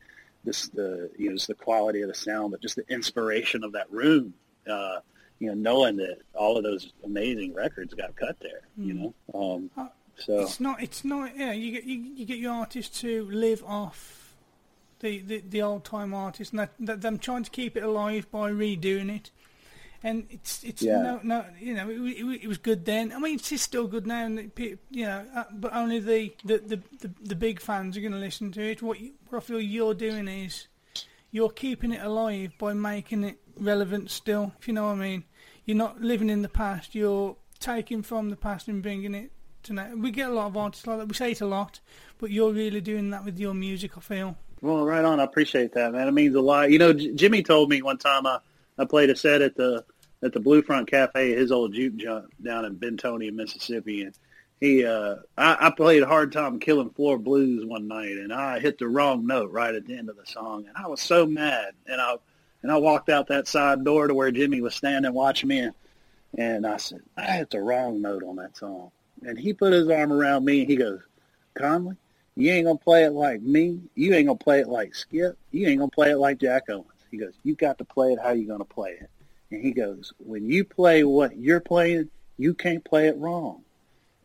This, 0.44 0.68
the, 0.68 1.10
you 1.18 1.28
know, 1.28 1.36
just 1.36 1.48
the 1.48 1.54
quality 1.54 2.02
of 2.02 2.08
the 2.08 2.14
sound, 2.14 2.50
but 2.50 2.60
just 2.60 2.76
the 2.76 2.84
inspiration 2.88 3.64
of 3.64 3.72
that 3.72 3.90
room. 3.90 4.34
Uh, 4.68 5.00
you 5.38 5.48
know, 5.48 5.54
knowing 5.54 5.96
that 5.96 6.18
all 6.34 6.56
of 6.56 6.62
those 6.62 6.92
amazing 7.04 7.54
records 7.54 7.92
got 7.94 8.14
cut 8.16 8.36
there. 8.40 8.62
You 8.78 8.94
know, 8.94 9.14
um, 9.34 9.70
so 10.16 10.40
It's 10.40 10.60
not. 10.60 10.82
It's 10.82 11.04
not. 11.04 11.36
Yeah, 11.36 11.52
you 11.52 11.72
get 11.72 11.84
you, 11.84 11.98
you 11.98 12.24
get 12.24 12.38
your 12.38 12.52
artists 12.52 13.00
to 13.00 13.28
live 13.30 13.62
off 13.64 14.34
the 15.00 15.18
the, 15.20 15.42
the 15.48 15.62
old 15.62 15.84
time 15.84 16.14
artists, 16.14 16.52
and 16.52 16.60
that, 16.60 16.70
that 16.80 17.00
them 17.00 17.18
trying 17.18 17.44
to 17.44 17.50
keep 17.50 17.76
it 17.76 17.82
alive 17.82 18.30
by 18.30 18.50
redoing 18.50 19.14
it. 19.14 19.30
And 20.04 20.26
it's 20.30 20.62
it's 20.62 20.82
Yeah. 20.82 21.00
no 21.02 21.20
no 21.24 21.44
you 21.58 21.74
know 21.74 21.88
it, 21.88 21.96
it, 21.98 22.42
it 22.44 22.46
was 22.46 22.58
good 22.58 22.84
then. 22.84 23.10
I 23.10 23.18
mean 23.18 23.36
it's 23.36 23.60
still 23.62 23.86
good 23.88 24.06
now, 24.06 24.26
and 24.26 24.38
it, 24.38 24.78
you 24.90 25.06
know, 25.06 25.24
uh, 25.34 25.44
but 25.50 25.74
only 25.74 25.98
the 25.98 26.34
the, 26.44 26.58
the, 26.58 26.80
the, 27.00 27.10
the 27.22 27.34
big 27.34 27.58
fans 27.60 27.96
are 27.96 28.00
going 28.00 28.12
to 28.12 28.18
listen 28.18 28.52
to 28.52 28.60
it. 28.62 28.82
What, 28.82 29.00
you, 29.00 29.12
what 29.30 29.38
I 29.38 29.40
feel 29.40 29.60
you're 29.60 29.94
doing 29.94 30.28
is 30.28 30.68
you're 31.30 31.48
keeping 31.50 31.92
it 31.92 32.02
alive 32.02 32.52
by 32.58 32.74
making 32.74 33.24
it 33.24 33.38
relevant 33.58 34.10
still. 34.10 34.52
If 34.60 34.68
you 34.68 34.74
know 34.74 34.84
what 34.84 34.92
I 34.92 34.96
mean, 34.96 35.24
you're 35.64 35.76
not 35.76 36.02
living 36.02 36.28
in 36.28 36.42
the 36.42 36.48
past. 36.50 36.94
You're 36.94 37.36
taking 37.58 38.02
from 38.02 38.28
the 38.28 38.36
past 38.36 38.68
and 38.68 38.82
bringing 38.82 39.14
it 39.14 39.30
to 39.62 39.72
now. 39.72 39.90
We 39.96 40.10
get 40.10 40.28
a 40.28 40.34
lot 40.34 40.48
of 40.48 40.56
artists 40.58 40.86
like 40.86 40.98
that. 40.98 41.08
We 41.08 41.14
say 41.14 41.30
it 41.32 41.40
a 41.40 41.46
lot, 41.46 41.80
but 42.18 42.30
you're 42.30 42.52
really 42.52 42.82
doing 42.82 43.08
that 43.10 43.24
with 43.24 43.38
your 43.38 43.54
music. 43.54 43.96
I 43.96 44.00
feel. 44.00 44.36
Well, 44.60 44.84
right 44.84 45.04
on. 45.04 45.18
I 45.18 45.24
appreciate 45.24 45.72
that, 45.72 45.92
man. 45.92 46.08
It 46.08 46.12
means 46.12 46.34
a 46.34 46.40
lot. 46.42 46.70
You 46.70 46.78
know, 46.78 46.92
J- 46.92 47.14
Jimmy 47.14 47.42
told 47.42 47.70
me 47.70 47.80
one 47.80 47.96
time 47.98 48.26
I, 48.26 48.38
I 48.78 48.84
played 48.84 49.08
a 49.10 49.16
set 49.16 49.40
at 49.40 49.56
the 49.56 49.84
at 50.24 50.32
the 50.32 50.40
Blue 50.40 50.62
Front 50.62 50.90
Cafe, 50.90 51.34
his 51.34 51.52
old 51.52 51.74
juke 51.74 51.96
joint 51.96 52.24
down 52.42 52.64
in 52.64 52.76
Bentonia, 52.76 53.32
Mississippi, 53.32 54.02
and 54.02 54.14
he 54.60 54.84
uh, 54.84 55.16
I, 55.36 55.66
I 55.66 55.70
played 55.70 56.02
Hard 56.02 56.32
Time 56.32 56.58
Killing 56.58 56.90
Floor 56.90 57.18
Blues 57.18 57.66
one 57.66 57.86
night, 57.88 58.12
and 58.16 58.32
I 58.32 58.58
hit 58.58 58.78
the 58.78 58.88
wrong 58.88 59.26
note 59.26 59.52
right 59.52 59.74
at 59.74 59.86
the 59.86 59.96
end 59.96 60.08
of 60.08 60.16
the 60.16 60.26
song, 60.26 60.64
and 60.66 60.76
I 60.76 60.88
was 60.88 61.02
so 61.02 61.26
mad, 61.26 61.74
and 61.86 62.00
I 62.00 62.16
and 62.62 62.72
I 62.72 62.78
walked 62.78 63.10
out 63.10 63.28
that 63.28 63.46
side 63.46 63.84
door 63.84 64.08
to 64.08 64.14
where 64.14 64.30
Jimmy 64.30 64.62
was 64.62 64.74
standing 64.74 65.12
watching 65.12 65.50
me, 65.50 65.58
and, 65.58 65.74
and 66.38 66.66
I 66.66 66.78
said 66.78 67.02
I 67.16 67.32
hit 67.32 67.50
the 67.50 67.60
wrong 67.60 68.00
note 68.00 68.22
on 68.22 68.36
that 68.36 68.56
song, 68.56 68.90
and 69.22 69.38
he 69.38 69.52
put 69.52 69.74
his 69.74 69.90
arm 69.90 70.10
around 70.12 70.44
me, 70.46 70.60
and 70.60 70.70
he 70.70 70.76
goes, 70.76 71.00
Connely. 71.54 71.96
You 72.36 72.50
ain't 72.50 72.66
gonna 72.66 72.78
play 72.78 73.04
it 73.04 73.12
like 73.12 73.42
me. 73.42 73.80
You 73.94 74.12
ain't 74.14 74.26
gonna 74.26 74.36
play 74.36 74.58
it 74.58 74.68
like 74.68 74.94
Skip. 74.96 75.38
You 75.52 75.68
ain't 75.68 75.78
gonna 75.78 75.90
play 75.90 76.10
it 76.10 76.16
like 76.16 76.38
Jack 76.38 76.64
Owens. 76.68 76.88
He 77.12 77.16
goes, 77.16 77.34
you 77.44 77.54
got 77.54 77.78
to 77.78 77.84
play 77.84 78.12
it 78.12 78.18
how 78.20 78.32
you 78.32 78.48
gonna 78.48 78.64
play 78.64 78.98
it. 79.00 79.08
And 79.54 79.64
he 79.64 79.70
goes, 79.70 80.12
when 80.18 80.46
you 80.46 80.64
play 80.64 81.04
what 81.04 81.36
you're 81.36 81.60
playing, 81.60 82.10
you 82.36 82.54
can't 82.54 82.84
play 82.84 83.06
it 83.06 83.16
wrong. 83.18 83.62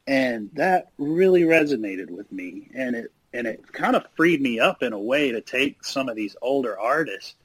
And 0.07 0.49
that 0.53 0.89
really 0.97 1.43
resonated 1.43 2.09
with 2.09 2.31
me, 2.31 2.69
and 2.73 2.95
it 2.95 3.11
and 3.31 3.45
it 3.45 3.71
kind 3.71 3.95
of 3.95 4.07
freed 4.15 4.41
me 4.41 4.59
up 4.59 4.81
in 4.81 4.91
a 4.91 4.99
way 4.99 5.31
to 5.31 5.39
take 5.39 5.83
some 5.83 6.09
of 6.09 6.15
these 6.15 6.35
older 6.41 6.79
artists 6.79 7.35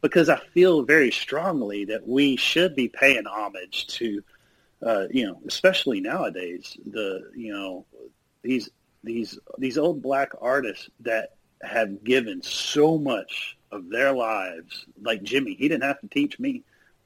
because 0.00 0.30
I 0.30 0.38
feel 0.54 0.84
very 0.84 1.10
strongly 1.10 1.84
that 1.86 2.08
we 2.08 2.36
should 2.36 2.74
be 2.74 2.88
paying 2.88 3.26
homage 3.26 3.88
to, 3.88 4.22
uh, 4.82 5.06
you 5.10 5.26
know, 5.26 5.38
especially 5.46 6.00
nowadays, 6.00 6.78
the 6.86 7.30
you 7.36 7.52
know 7.52 7.84
these 8.40 8.70
these 9.02 9.38
these 9.58 9.76
old 9.76 10.00
black 10.00 10.32
artists 10.40 10.88
that 11.00 11.34
have 11.62 12.04
given 12.04 12.42
so 12.42 12.96
much 12.96 13.58
of 13.70 13.90
their 13.90 14.12
lives, 14.12 14.86
like 15.02 15.22
Jimmy. 15.22 15.54
He 15.54 15.68
didn't 15.68 15.84
have 15.84 16.00
to 16.00 16.08
teach 16.08 16.38
me, 16.38 16.62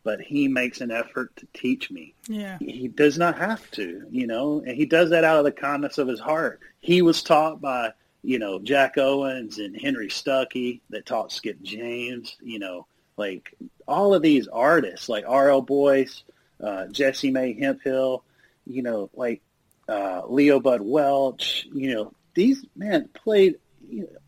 but 0.09 0.23
he 0.23 0.49
makes 0.49 0.81
an 0.81 0.91
effort 0.91 1.37
to 1.37 1.47
teach 1.53 1.91
me. 1.91 2.15
Yeah. 2.29 2.57
He 2.61 2.89
does 2.89 3.19
not 3.19 3.37
have 3.37 3.71
to, 3.73 4.07
you 4.11 4.27
know, 4.27 4.63
and 4.67 4.75
he 4.75 4.87
does 4.87 5.11
that 5.11 5.23
out 5.23 5.37
of 5.37 5.45
the 5.45 5.53
kindness 5.53 5.99
of 5.99 6.09
his 6.09 6.19
heart. 6.19 6.61
He 6.81 7.03
was 7.03 7.23
taught 7.23 7.61
by, 7.61 7.93
you 8.23 8.39
know, 8.39 8.59
Jack 8.59 8.97
Owens 8.97 9.59
and 9.59 9.79
Henry 9.79 10.09
Stuckey 10.09 10.81
that 10.89 11.05
taught 11.05 11.31
Skip 11.31 11.61
James, 11.61 12.39
you 12.41 12.59
know, 12.59 12.87
like 13.19 13.55
all 13.87 14.15
of 14.15 14.23
these 14.23 14.49
artists 14.49 15.11
like 15.11 15.27
R.L. 15.29 15.61
Boyce, 15.61 16.25
uh, 16.59 16.87
Jessie 16.87 17.31
Mae 17.31 17.53
Hemphill, 17.53 18.25
you 18.67 18.83
know, 18.83 19.11
like 19.13 19.43
uh, 19.91 20.23
Leo 20.27 20.59
Bud 20.59 20.81
Welch, 20.81 21.69
you 21.71 21.93
know, 21.93 22.15
these 22.33 22.65
men 22.75 23.11
played. 23.13 23.57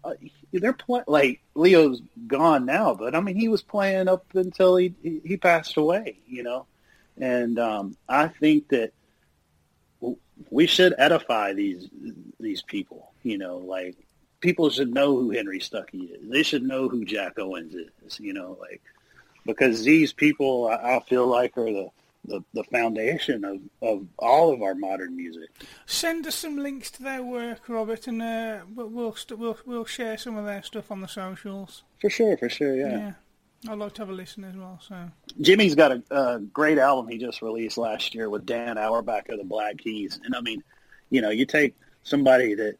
Uh, 0.05 0.15
they're 0.53 0.73
play, 0.73 1.03
like 1.07 1.41
Leo's 1.55 2.03
gone 2.27 2.67
now, 2.67 2.95
but 2.95 3.15
I 3.15 3.21
mean 3.21 3.37
he 3.37 3.49
was 3.49 3.63
playing 3.63 4.09
up 4.09 4.25
until 4.35 4.77
he 4.77 4.95
he, 5.03 5.21
he 5.25 5.37
passed 5.37 5.77
away. 5.77 6.19
You 6.27 6.43
know, 6.43 6.67
and 7.19 7.59
um, 7.59 7.97
I 8.09 8.29
think 8.29 8.69
that 8.69 8.93
we 10.51 10.67
should 10.67 10.95
edify 10.99 11.53
these 11.53 11.89
these 12.39 12.63
people. 12.63 13.13
You 13.23 13.39
know, 13.39 13.59
like 13.59 13.97
people 14.41 14.71
should 14.71 14.93
know 14.93 15.17
who 15.17 15.31
Henry 15.31 15.61
Stuckey 15.61 16.11
is. 16.13 16.29
They 16.29 16.43
should 16.43 16.63
know 16.63 16.89
who 16.89 17.05
Jack 17.05 17.39
Owens 17.39 17.75
is. 17.75 18.19
You 18.19 18.33
know, 18.33 18.57
like 18.61 18.83
because 19.47 19.85
these 19.85 20.13
people 20.13 20.69
I, 20.69 20.97
I 20.97 21.01
feel 21.01 21.27
like 21.27 21.57
are 21.57 21.73
the 21.73 21.91
the, 22.25 22.43
the 22.53 22.65
foundation 22.65 23.45
of, 23.45 23.61
of 23.83 24.07
all 24.19 24.53
of 24.53 24.63
our 24.63 24.75
modern 24.75 25.17
music. 25.17 25.51
Send 25.87 26.27
us 26.27 26.37
some 26.37 26.57
links 26.57 26.91
to 26.93 27.03
their 27.03 27.23
work, 27.23 27.69
Robert, 27.69 28.07
and 28.07 28.23
uh, 28.23 28.61
we'll 28.75 28.89
we'll, 28.89 29.17
we'll 29.37 29.59
we'll 29.65 29.85
share 29.85 30.19
some 30.19 30.37
of 30.37 30.45
their 30.45 30.63
stuff 30.63 30.91
on 30.91 31.01
the 31.01 31.09
socials. 31.09 31.83
For 32.01 32.11
sure, 32.11 32.37
for 32.37 32.49
sure, 32.49 32.77
yeah. 32.77 32.99
Yeah, 32.99 33.73
I'd 33.73 33.79
like 33.79 33.95
to 33.95 34.03
have 34.03 34.11
a 34.11 34.13
listen 34.13 34.45
as 34.45 34.57
well. 34.57 34.81
So 34.87 35.11
Jimmy's 35.41 35.75
got 35.75 35.93
a, 35.93 36.03
a 36.11 36.41
great 36.41 36.79
album 36.79 37.09
he 37.09 37.19
just 37.19 37.43
released 37.43 37.79
last 37.79 38.15
year 38.15 38.29
with 38.29 38.47
Dan 38.47 38.79
Auerbach 38.79 39.29
of 39.29 39.39
the 39.39 39.45
Black 39.45 39.79
Keys, 39.79 40.21
and 40.25 40.35
I 40.35 40.41
mean, 40.41 40.63
you 41.11 41.21
know, 41.21 41.31
you 41.31 41.47
take 41.47 41.75
somebody 42.03 42.55
that 42.55 42.77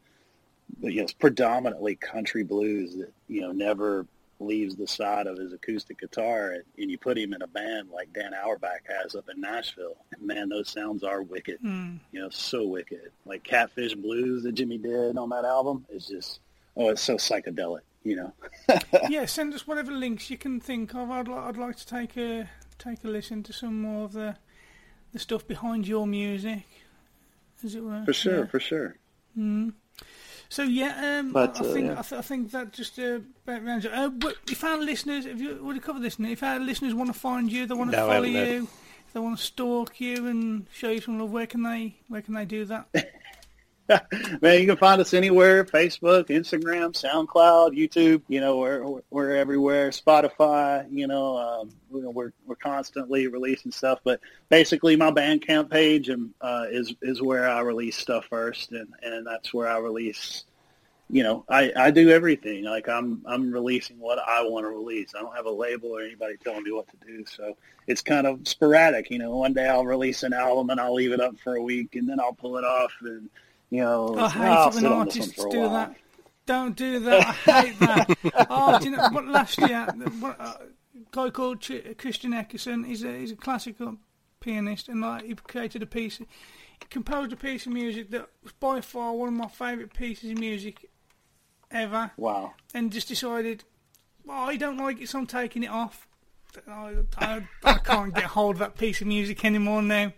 you 0.81 0.97
know 0.97 1.03
is 1.03 1.13
predominantly 1.13 1.95
country 1.95 2.43
blues 2.43 2.95
that 2.97 3.11
you 3.27 3.41
know 3.41 3.51
never 3.51 4.05
leaves 4.41 4.75
the 4.75 4.87
side 4.87 5.27
of 5.27 5.37
his 5.37 5.53
acoustic 5.53 5.99
guitar, 5.99 6.51
and, 6.51 6.63
and 6.77 6.89
you 6.91 6.97
put 6.97 7.17
him 7.17 7.33
in 7.33 7.41
a 7.41 7.47
band 7.47 7.89
like 7.89 8.11
Dan 8.13 8.33
Auerbach 8.33 8.81
has 8.87 9.15
up 9.15 9.29
in 9.33 9.39
Nashville, 9.39 9.95
and 10.11 10.21
man, 10.25 10.49
those 10.49 10.69
sounds 10.69 11.03
are 11.03 11.21
wicked. 11.21 11.59
Mm. 11.63 11.99
You 12.11 12.21
know, 12.21 12.29
so 12.29 12.65
wicked. 12.65 13.11
Like 13.25 13.43
Catfish 13.43 13.95
Blues 13.95 14.43
that 14.43 14.53
Jimmy 14.53 14.77
did 14.77 15.17
on 15.17 15.29
that 15.29 15.45
album 15.45 15.85
is 15.89 16.07
just 16.07 16.39
oh, 16.75 16.89
it's 16.89 17.01
so 17.01 17.15
psychedelic. 17.15 17.81
You 18.03 18.15
know. 18.15 18.33
yeah, 19.09 19.25
send 19.25 19.53
us 19.53 19.67
whatever 19.67 19.91
links 19.91 20.29
you 20.31 20.37
can 20.37 20.59
think 20.59 20.95
of. 20.95 21.11
I'd 21.11 21.27
li- 21.27 21.33
I'd 21.35 21.57
like 21.57 21.75
to 21.77 21.85
take 21.85 22.17
a 22.17 22.49
take 22.79 23.03
a 23.03 23.07
listen 23.07 23.43
to 23.43 23.53
some 23.53 23.81
more 23.81 24.05
of 24.05 24.13
the 24.13 24.35
the 25.13 25.19
stuff 25.19 25.47
behind 25.47 25.87
your 25.87 26.07
music, 26.07 26.63
as 27.63 27.75
it 27.75 27.83
were. 27.83 28.03
For 28.05 28.13
sure, 28.13 28.39
Yeah. 28.39 28.45
for 28.47 28.59
sure. 28.59 28.95
Mm. 29.37 29.73
So 30.51 30.63
yeah, 30.63 31.19
um, 31.19 31.31
But, 31.31 31.55
I 31.55 31.59
uh, 31.61 31.73
think 31.73 31.85
yeah. 31.85 31.99
I, 31.99 32.01
th- 32.01 32.19
I 32.19 32.21
think 32.21 32.51
that 32.51 32.73
just 32.73 32.99
uh, 32.99 33.19
about 33.47 33.63
rounds 33.63 33.85
it. 33.85 33.93
Uh, 33.93 34.09
but 34.09 34.35
if 34.51 34.61
our 34.65 34.77
listeners, 34.77 35.25
if 35.25 35.39
you 35.39 35.57
already 35.63 35.79
covered 35.79 36.01
this, 36.01 36.19
if 36.19 36.43
our 36.43 36.59
listeners 36.59 36.93
want 36.93 37.07
to 37.13 37.17
find 37.17 37.49
you, 37.49 37.65
they 37.65 37.73
want 37.73 37.91
to 37.91 37.97
No, 37.97 38.07
follow 38.07 38.23
you, 38.23 38.67
if 39.07 39.13
they 39.13 39.19
want 39.21 39.37
to 39.39 39.43
stalk 39.45 40.01
you 40.01 40.27
and 40.27 40.65
show 40.73 40.89
you 40.89 40.99
some 40.99 41.17
love, 41.19 41.31
where 41.31 41.47
can 41.47 41.63
they 41.63 41.95
where 42.09 42.21
can 42.21 42.33
they 42.33 42.43
do 42.43 42.65
that? 42.65 42.85
Man, 44.41 44.61
you 44.61 44.67
can 44.67 44.77
find 44.77 45.01
us 45.01 45.13
anywhere: 45.13 45.65
Facebook, 45.65 46.27
Instagram, 46.27 46.93
SoundCloud, 46.93 47.77
YouTube. 47.77 48.21
You 48.27 48.39
know, 48.39 48.57
we're 48.57 49.01
we're- 49.09 49.39
everywhere. 49.39 49.89
Spotify. 49.89 50.85
You 50.91 51.07
know, 51.07 51.37
um, 51.37 51.71
we're 51.89 52.31
we're 52.45 52.55
constantly 52.55 53.27
releasing 53.27 53.71
stuff. 53.71 53.99
But 54.03 54.21
basically, 54.49 54.95
my 54.95 55.11
Bandcamp 55.11 55.69
page 55.69 56.09
um, 56.09 56.33
uh, 56.41 56.65
is 56.69 56.93
is 57.01 57.21
where 57.21 57.49
I 57.49 57.61
release 57.61 57.97
stuff 57.97 58.25
first, 58.29 58.71
and 58.71 58.87
and 59.01 59.25
that's 59.25 59.53
where 59.53 59.67
I 59.67 59.79
release, 59.79 60.45
you 61.09 61.23
know, 61.23 61.43
I, 61.49 61.73
I 61.75 61.91
do 61.91 62.09
everything. 62.09 62.63
Like 62.63 62.87
I'm 62.87 63.23
I'm 63.25 63.51
releasing 63.51 63.99
what 63.99 64.19
I 64.19 64.43
want 64.43 64.63
to 64.65 64.69
release. 64.69 65.13
I 65.15 65.21
don't 65.21 65.35
have 65.35 65.47
a 65.47 65.51
label 65.51 65.89
or 65.89 66.01
anybody 66.01 66.35
telling 66.41 66.63
me 66.63 66.71
what 66.71 66.87
to 66.89 66.97
do. 67.05 67.25
So 67.25 67.57
it's 67.87 68.01
kind 68.01 68.25
of 68.27 68.47
sporadic. 68.47 69.09
You 69.09 69.17
know, 69.19 69.35
one 69.35 69.53
day 69.53 69.67
I'll 69.67 69.85
release 69.85 70.23
an 70.23 70.33
album 70.33 70.69
and 70.69 70.79
I'll 70.79 70.93
leave 70.93 71.11
it 71.11 71.19
up 71.19 71.37
for 71.43 71.55
a 71.55 71.63
week 71.63 71.95
and 71.95 72.07
then 72.07 72.19
I'll 72.19 72.33
pull 72.33 72.57
it 72.57 72.63
off 72.63 72.93
and 73.01 73.29
you 73.71 73.81
know 73.81 74.15
I 74.15 74.29
hate 74.29 74.41
I'll 74.41 74.67
it 74.69 74.73
when 74.75 74.83
sit 74.83 74.91
on 74.91 75.05
this 75.05 75.17
one 75.17 75.27
artists 75.27 75.45
do 75.45 75.69
that. 75.69 75.95
Don't 76.45 76.75
do 76.75 76.99
that. 76.99 77.27
I 77.27 77.61
hate 77.61 77.79
that. 77.79 78.17
oh, 78.49 78.77
do 78.77 78.85
you 78.89 78.95
know 78.95 79.09
what? 79.09 79.27
Last 79.27 79.57
year, 79.57 79.87
what, 80.19 80.39
uh, 80.39 80.53
a 80.59 80.99
guy 81.11 81.29
called 81.29 81.61
Ch- 81.61 81.97
Christian 81.97 82.31
Eckerson. 82.31 82.85
He's 82.85 83.03
a 83.03 83.17
he's 83.17 83.31
a 83.31 83.35
classical 83.35 83.97
pianist, 84.39 84.89
and 84.89 85.01
like 85.01 85.25
he 85.25 85.35
created 85.35 85.81
a 85.81 85.85
piece. 85.85 86.17
He 86.17 86.27
composed 86.89 87.31
a 87.31 87.37
piece 87.37 87.65
of 87.65 87.73
music 87.73 88.11
that 88.11 88.27
was 88.43 88.53
by 88.53 88.81
far 88.81 89.13
one 89.13 89.29
of 89.29 89.33
my 89.35 89.47
favourite 89.47 89.93
pieces 89.93 90.31
of 90.31 90.39
music 90.39 90.89
ever. 91.69 92.11
Wow. 92.17 92.53
And 92.73 92.91
just 92.91 93.07
decided, 93.07 93.63
well, 94.25 94.49
I 94.49 94.57
don't 94.57 94.77
like 94.77 95.01
it, 95.01 95.09
so 95.09 95.19
I'm 95.19 95.27
taking 95.27 95.63
it 95.63 95.69
off. 95.69 96.07
I, 96.67 96.95
I, 97.17 97.47
I 97.63 97.73
can't 97.75 98.13
get 98.13 98.25
hold 98.25 98.55
of 98.55 98.59
that 98.59 98.77
piece 98.77 98.99
of 98.99 99.07
music 99.07 99.45
anymore 99.45 99.81
now. 99.81 100.11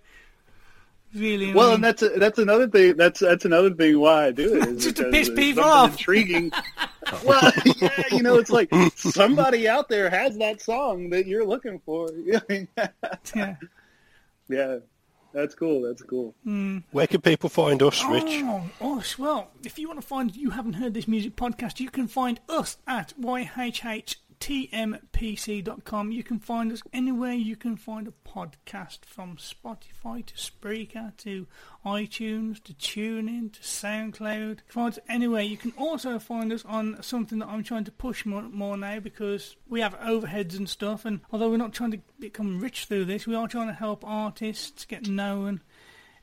Really. 1.15 1.53
Well, 1.53 1.73
annoying. 1.73 1.75
and 1.75 1.83
that's 1.83 2.19
that's 2.19 2.39
another 2.39 2.67
thing. 2.67 2.97
That's 2.97 3.19
that's 3.19 3.45
another 3.45 3.73
thing 3.73 3.99
why 3.99 4.27
I 4.27 4.31
do 4.31 4.55
it. 4.55 4.67
Is 4.67 4.83
Just 4.83 4.97
to 4.97 5.11
piss 5.11 5.29
people 5.29 5.63
off. 5.63 5.91
Intriguing. 5.91 6.51
well, 7.25 7.51
yeah, 7.79 8.03
you 8.11 8.23
know, 8.23 8.37
it's 8.37 8.49
like 8.49 8.73
somebody 8.95 9.67
out 9.67 9.89
there 9.89 10.09
has 10.09 10.37
that 10.37 10.61
song 10.61 11.09
that 11.11 11.27
you're 11.27 11.45
looking 11.45 11.79
for. 11.85 12.09
yeah. 13.35 13.55
Yeah, 14.49 14.77
that's 15.33 15.55
cool. 15.55 15.81
That's 15.83 16.01
cool. 16.01 16.35
Hmm. 16.43 16.79
Where 16.91 17.07
can 17.07 17.21
people 17.21 17.49
find 17.49 17.81
us, 17.81 18.03
Rich? 18.05 18.43
Oh, 18.81 18.97
us. 18.97 19.17
Well, 19.17 19.51
if 19.63 19.79
you 19.79 19.87
want 19.87 20.01
to 20.01 20.05
find 20.05 20.35
You 20.35 20.51
Haven't 20.51 20.73
Heard 20.73 20.93
This 20.93 21.07
Music 21.07 21.35
podcast, 21.35 21.79
you 21.79 21.89
can 21.89 22.07
find 22.07 22.39
us 22.49 22.77
at 22.87 23.13
yhhtmpc.com. 24.39 26.11
You 26.11 26.23
can 26.23 26.39
find 26.39 26.71
us 26.71 26.81
anywhere 26.91 27.33
you 27.33 27.55
can 27.55 27.77
find 27.77 28.07
a 28.07 28.13
podcast, 28.27 29.05
from 29.05 29.37
Spotify 29.37 30.25
to 30.25 30.33
Spreaker 30.33 31.15
to 31.17 31.47
iTunes 31.85 32.63
to 32.63 32.73
TuneIn 32.73 33.53
to 33.53 33.61
SoundCloud. 33.61 34.59
Find 34.67 34.93
us 34.93 34.99
anywhere. 35.07 35.41
You 35.41 35.57
can 35.57 35.73
also 35.77 36.19
find 36.19 36.51
us 36.51 36.65
on 36.65 37.01
something 37.03 37.39
that 37.39 37.47
I'm 37.47 37.63
trying 37.63 37.83
to 37.85 37.91
push 37.91 38.25
more, 38.25 38.43
more 38.43 38.77
now 38.77 38.99
because 38.99 39.55
we 39.67 39.81
have 39.81 39.99
overheads 39.99 40.57
and 40.57 40.67
stuff. 40.67 41.05
And 41.05 41.21
although 41.31 41.49
we're 41.49 41.57
not 41.57 41.73
trying 41.73 41.91
to 41.91 41.99
become 42.19 42.59
rich 42.59 42.85
through 42.85 43.05
this, 43.05 43.27
we 43.27 43.35
are 43.35 43.47
trying 43.47 43.67
to 43.67 43.73
help 43.73 44.03
artists 44.05 44.85
get 44.85 45.07
known 45.07 45.61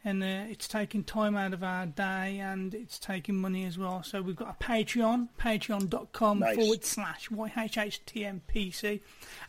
and 0.04 0.22
uh, 0.22 0.26
it's 0.50 0.66
taking 0.66 1.04
time 1.04 1.36
out 1.36 1.52
of 1.52 1.62
our 1.62 1.84
day 1.86 2.38
and 2.38 2.74
it's 2.74 2.98
taking 2.98 3.36
money 3.36 3.64
as 3.66 3.76
well. 3.78 4.02
So 4.02 4.22
we've 4.22 4.36
got 4.36 4.56
a 4.60 4.64
Patreon, 4.64 5.28
patreon.com 5.38 6.38
Nice. 6.38 6.56
forward 6.56 6.84
slash 6.84 7.28
YHHTMPC. 7.28 9.00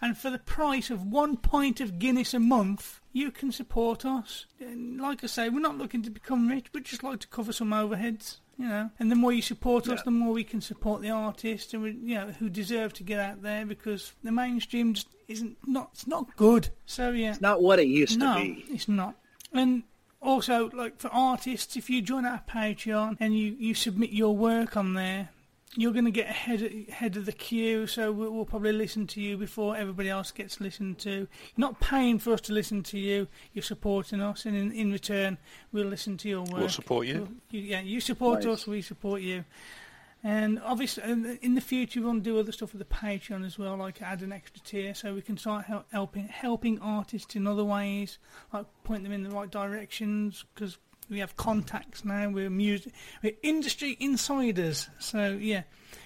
And 0.02 0.18
for 0.18 0.30
the 0.30 0.40
price 0.40 0.90
of 0.90 1.06
one 1.06 1.38
pint 1.38 1.80
of 1.80 2.00
Guinness 2.00 2.34
a 2.34 2.40
month, 2.40 3.00
you 3.14 3.32
can 3.32 3.52
support 3.52 4.06
us. 4.06 4.46
And 4.60 5.00
like 5.00 5.24
I 5.24 5.28
say, 5.28 5.50
we're 5.50 5.60
not 5.60 5.78
looking 5.78 6.02
to 6.04 6.10
become 6.10 6.48
rich, 6.48 6.68
but 6.72 6.84
just 6.84 7.04
like 7.04 7.20
to 7.22 7.28
cover 7.28 7.54
some 7.54 7.72
overheads. 7.72 8.38
You 8.58 8.68
know, 8.68 8.92
and 9.00 9.10
the 9.12 9.16
more 9.16 9.32
you 9.32 9.42
support 9.42 9.88
us, 9.90 10.04
the 10.04 10.12
more 10.12 10.34
we 10.34 10.44
can 10.44 10.62
support 10.62 11.02
the 11.02 11.10
artists, 11.10 11.74
and 11.74 11.82
we, 11.82 11.92
you 11.94 12.14
know 12.14 12.28
who 12.28 12.48
deserve 12.48 12.94
to 12.96 13.04
get 13.04 13.20
out 13.20 13.42
there 13.42 13.66
because 13.66 14.14
the 14.24 14.32
mainstream 14.32 14.94
just 14.94 15.08
isn't 15.28 15.58
not 15.66 15.90
it's 15.94 16.06
not 16.06 16.36
good. 16.36 16.70
So 16.86 17.10
yeah, 17.10 17.32
It's 17.32 17.42
not 17.42 17.64
what 17.64 17.80
it 17.80 17.88
used 17.88 18.20
no, 18.20 18.36
to 18.36 18.40
be. 18.40 18.66
it's 18.70 18.88
not. 18.88 19.16
And 19.52 19.82
also, 20.22 20.70
like 20.72 21.00
for 21.00 21.10
artists, 21.10 21.76
if 21.76 21.90
you 21.90 22.02
join 22.02 22.26
our 22.26 22.42
Patreon 22.50 23.18
and 23.20 23.38
you, 23.38 23.56
you 23.60 23.74
submit 23.74 24.12
your 24.12 24.36
work 24.36 24.78
on 24.78 24.94
there, 24.94 25.30
you're 25.78 25.94
going 25.94 26.06
to 26.06 26.12
get 26.12 26.28
ahead 26.30 26.62
of, 26.62 26.72
ahead 26.90 27.16
of 27.16 27.26
the 27.26 27.32
queue. 27.32 27.88
So 27.88 28.12
we'll, 28.12 28.30
we'll 28.32 28.46
probably 28.46 28.74
listen 28.74 29.08
to 29.08 29.22
you 29.22 29.38
before 29.38 29.76
everybody 29.78 30.10
else 30.10 30.30
gets 30.32 30.60
listened 30.60 31.00
to. 31.00 31.10
You're 31.12 31.28
not 31.56 31.80
paying 31.80 32.20
for 32.20 32.34
us 32.34 32.42
to 32.42 32.54
listen 32.54 32.84
to 32.84 33.00
you. 33.00 33.28
You're 33.54 33.64
supporting 33.64 34.20
us, 34.22 34.46
and 34.46 34.56
in, 34.56 34.72
in 34.74 34.92
return, 34.92 35.38
we'll 35.72 35.88
listen 35.88 36.18
to 36.18 36.30
your 36.30 36.42
work. 36.42 36.58
We'll 36.60 36.70
support 36.70 37.08
you. 37.08 37.20
We'll- 37.20 37.30
you- 37.52 37.62
yeah, 37.62 37.82
you 37.82 38.02
support 38.02 38.44
Nice. 38.44 38.54
us, 38.54 38.68
we 38.68 38.82
support 38.82 39.22
you. 39.22 39.46
And 40.24 40.60
obviously, 40.64 41.04
in 41.42 41.56
the 41.56 41.62
future, 41.62 42.00
we 42.00 42.06
want 42.06 42.24
to 42.24 42.30
do 42.30 42.40
other 42.40 42.52
stuff 42.52 42.74
with 42.74 42.80
the 42.88 42.96
Patreon 42.96 43.44
as 43.46 43.58
well, 43.58 43.76
like 43.76 44.02
add 44.02 44.22
an 44.22 44.32
extra 44.32 44.62
tier, 44.62 44.94
so 44.94 45.16
we 45.16 45.22
can 45.22 45.38
start 45.38 45.66
hel- 45.66 45.86
helping 45.92 46.28
helping 46.28 46.80
artists 46.80 47.36
in 47.36 47.48
other 47.48 47.64
ways, 47.64 48.20
like 48.54 48.66
point 48.84 49.04
them 49.04 49.12
in 49.12 49.24
the 49.24 49.32
right 49.32 49.50
directions. 49.50 50.46
Because 50.54 50.78
we 51.10 51.20
have 51.20 51.36
contacts 51.38 52.06
now, 52.06 52.30
we're 52.30 52.52
music, 52.52 52.94
we're 53.24 53.34
industry 53.42 53.98
insiders. 54.00 54.90
So 55.00 55.40
yeah, 55.42 55.64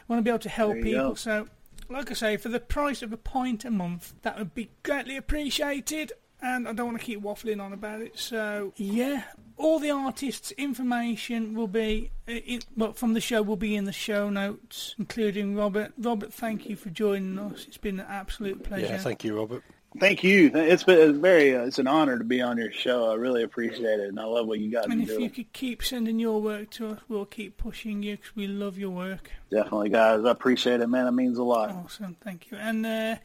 we 0.08 0.14
want 0.14 0.20
to 0.20 0.24
be 0.24 0.30
able 0.30 0.40
to 0.40 0.50
help 0.50 0.76
people. 0.76 1.10
go. 1.10 1.14
So, 1.16 1.48
like 1.90 2.10
I 2.10 2.14
say, 2.14 2.38
for 2.38 2.50
the 2.50 2.62
price 2.62 3.02
of 3.02 3.12
a 3.12 3.18
pint 3.18 3.66
a 3.66 3.72
month, 3.72 4.14
that 4.22 4.40
would 4.40 4.56
be 4.56 4.72
greatly 4.84 5.18
appreciated. 5.18 6.14
And 6.42 6.68
I 6.68 6.74
don't 6.74 6.88
want 6.88 7.00
to 7.00 7.06
keep 7.06 7.22
waffling 7.22 7.62
on 7.62 7.74
about 7.74 8.02
it. 8.02 8.20
So 8.20 8.74
yeah, 8.76 9.24
all 9.58 9.80
the 9.80 9.92
artists' 9.92 10.52
information 10.52 11.56
will 11.56 11.68
be, 11.68 12.12
uh, 12.28 12.34
in, 12.34 12.62
well, 12.76 12.94
from 12.94 13.14
the 13.14 13.22
show 13.22 13.42
will 13.42 13.56
be 13.56 13.76
in 13.76 13.86
the 13.86 13.94
show 13.94 14.30
notes, 14.30 14.96
including 15.00 15.56
Robert. 15.56 15.94
Robert, 15.98 16.34
thank 16.34 16.70
you 16.70 16.76
for 16.76 16.90
joining 16.90 17.40
us. 17.40 17.66
It's 17.68 17.78
been 17.78 18.00
an 18.00 18.08
absolute 18.10 18.64
pleasure. 18.64 18.86
Yeah, 18.86 18.98
thank 18.98 19.24
you, 19.24 19.38
Robert. 19.38 19.64
Thank 20.00 20.26
you. 20.26 20.52
It's 20.54 20.84
been 20.84 21.10
it's 21.10 21.18
very. 21.18 21.56
Uh, 21.56 21.66
it's 21.66 21.80
an 21.80 21.88
honor 21.88 22.18
to 22.18 22.24
be 22.26 22.42
on 22.42 22.58
your 22.58 22.72
show. 22.72 23.10
I 23.10 23.14
really 23.14 23.44
appreciate 23.44 24.02
it, 24.02 24.10
and 24.10 24.20
I 24.20 24.26
love 24.26 24.46
what 24.46 24.60
you 24.60 24.70
guys 24.70 24.86
and 24.90 25.10
are 25.10 25.14
if 25.14 25.20
you 25.20 25.30
could 25.30 25.54
keep 25.54 25.84
sending 25.84 26.20
your 26.20 26.42
work 26.42 26.70
to 26.72 26.90
us, 26.90 27.00
we'll 27.08 27.26
keep 27.26 27.56
pushing 27.56 28.04
you 28.04 28.18
because 28.18 28.36
we 28.36 28.48
love 28.48 28.78
your 28.78 28.90
work. 28.90 29.32
Definitely, 29.50 29.90
guys. 29.90 30.26
I 30.26 30.32
appreciate 30.32 30.82
it, 30.82 30.88
man. 30.88 31.08
It 31.08 31.12
means 31.12 31.38
a 31.38 31.44
lot. 31.44 31.70
Awesome, 31.72 32.18
thank 32.22 32.52
you. 32.52 32.58
And 32.58 32.86
uh, 32.86 33.16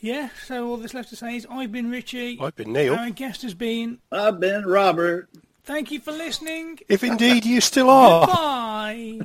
yeah, 0.00 0.28
so 0.44 0.68
all 0.68 0.76
that's 0.76 0.94
left 0.94 1.10
to 1.10 1.16
say 1.16 1.36
is 1.36 1.46
I've 1.50 1.72
been 1.72 1.90
Ritchie. 1.90 2.38
I've 2.40 2.56
been 2.56 2.72
Neil. 2.72 2.94
Our 2.94 3.10
guest 3.10 3.42
has 3.42 3.54
been. 3.54 3.98
I've 4.12 4.40
been 4.40 4.64
Robert. 4.64 5.28
Thank 5.64 5.90
you 5.90 5.98
for 5.98 6.12
listening. 6.12 6.78
If 6.88 7.02
indeed 7.02 7.44
you 7.44 7.60
still 7.60 7.90
are. 7.90 8.26
Bye. 8.28 9.20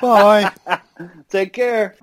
Bye. 0.00 0.52
Take 1.28 1.52
care. 1.52 1.96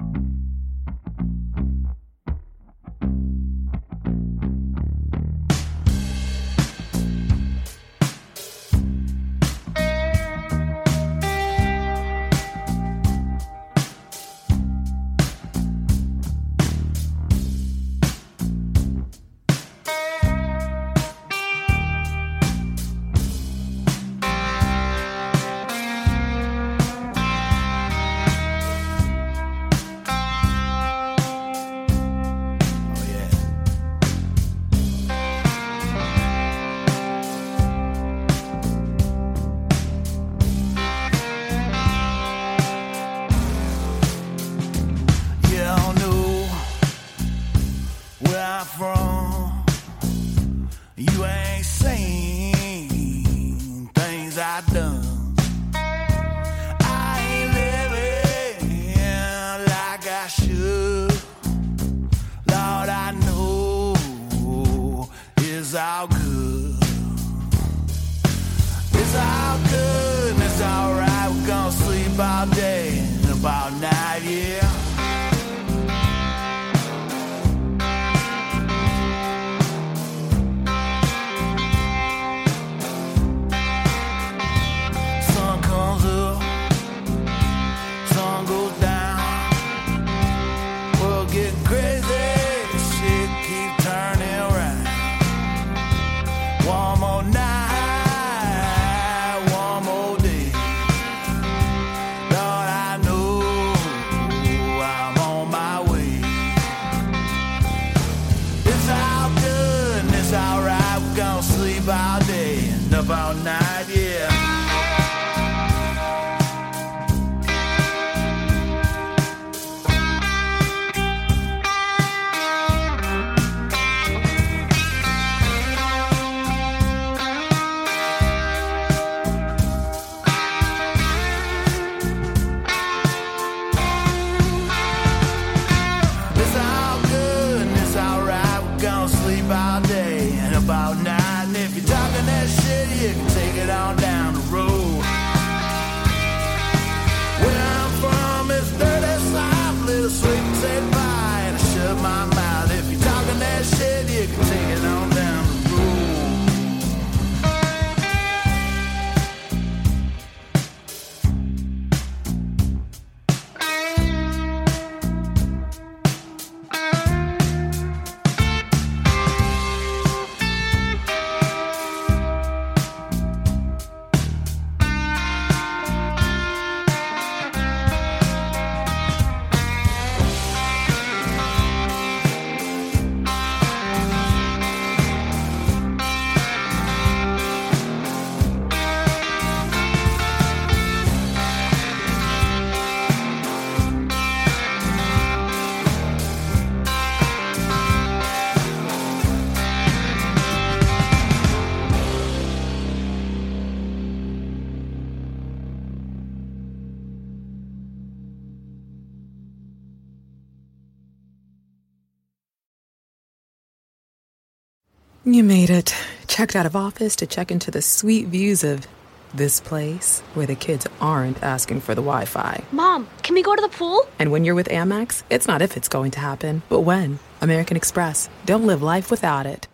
You 215.34 215.45
made 215.45 215.70
it. 215.70 215.95
Checked 216.28 216.58
out 216.58 216.66
of 216.66 216.76
office 216.76 217.16
to 217.16 217.26
check 217.26 217.52
into 217.52 217.72
the 217.72 217.82
sweet 217.82 218.28
views 218.28 218.66
of 218.66 218.86
this 219.34 219.62
place 219.62 220.20
where 220.34 220.45
the 220.45 220.56
kids 220.56 220.86
aren't 220.99 221.41
asking 221.41 221.80
for 221.80 221.95
the 221.95 222.02
Wi 222.02 222.26
Fi. 222.26 222.62
Mom, 222.74 223.08
can 223.24 223.36
we 223.36 223.41
go 223.41 223.56
to 223.56 223.62
the 223.62 223.70
pool? 223.70 224.06
And 224.20 224.30
when 224.30 224.44
you're 224.44 224.56
with 224.56 224.68
Amex, 224.68 225.24
it's 225.30 225.48
not 225.48 225.62
if 225.62 225.78
it's 225.78 225.88
going 225.88 226.12
to 226.12 226.20
happen, 226.20 226.64
but 226.68 226.82
when. 226.82 227.18
American 227.40 227.78
Express. 227.78 228.30
Don't 228.45 228.68
live 228.68 228.84
life 228.84 229.10
without 229.10 229.45
it. 229.45 229.70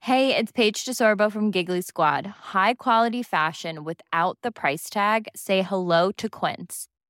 Hey, 0.00 0.34
it's 0.34 0.52
Paige 0.52 0.82
DeSorbo 0.86 1.30
from 1.30 1.50
Giggly 1.50 1.82
Squad. 1.82 2.26
High 2.54 2.72
quality 2.72 3.22
fashion 3.22 3.84
without 3.84 4.38
the 4.40 4.50
price 4.50 4.88
tag. 4.88 5.28
Say 5.36 5.60
hello 5.60 6.10
to 6.12 6.30
Quince. 6.30 6.88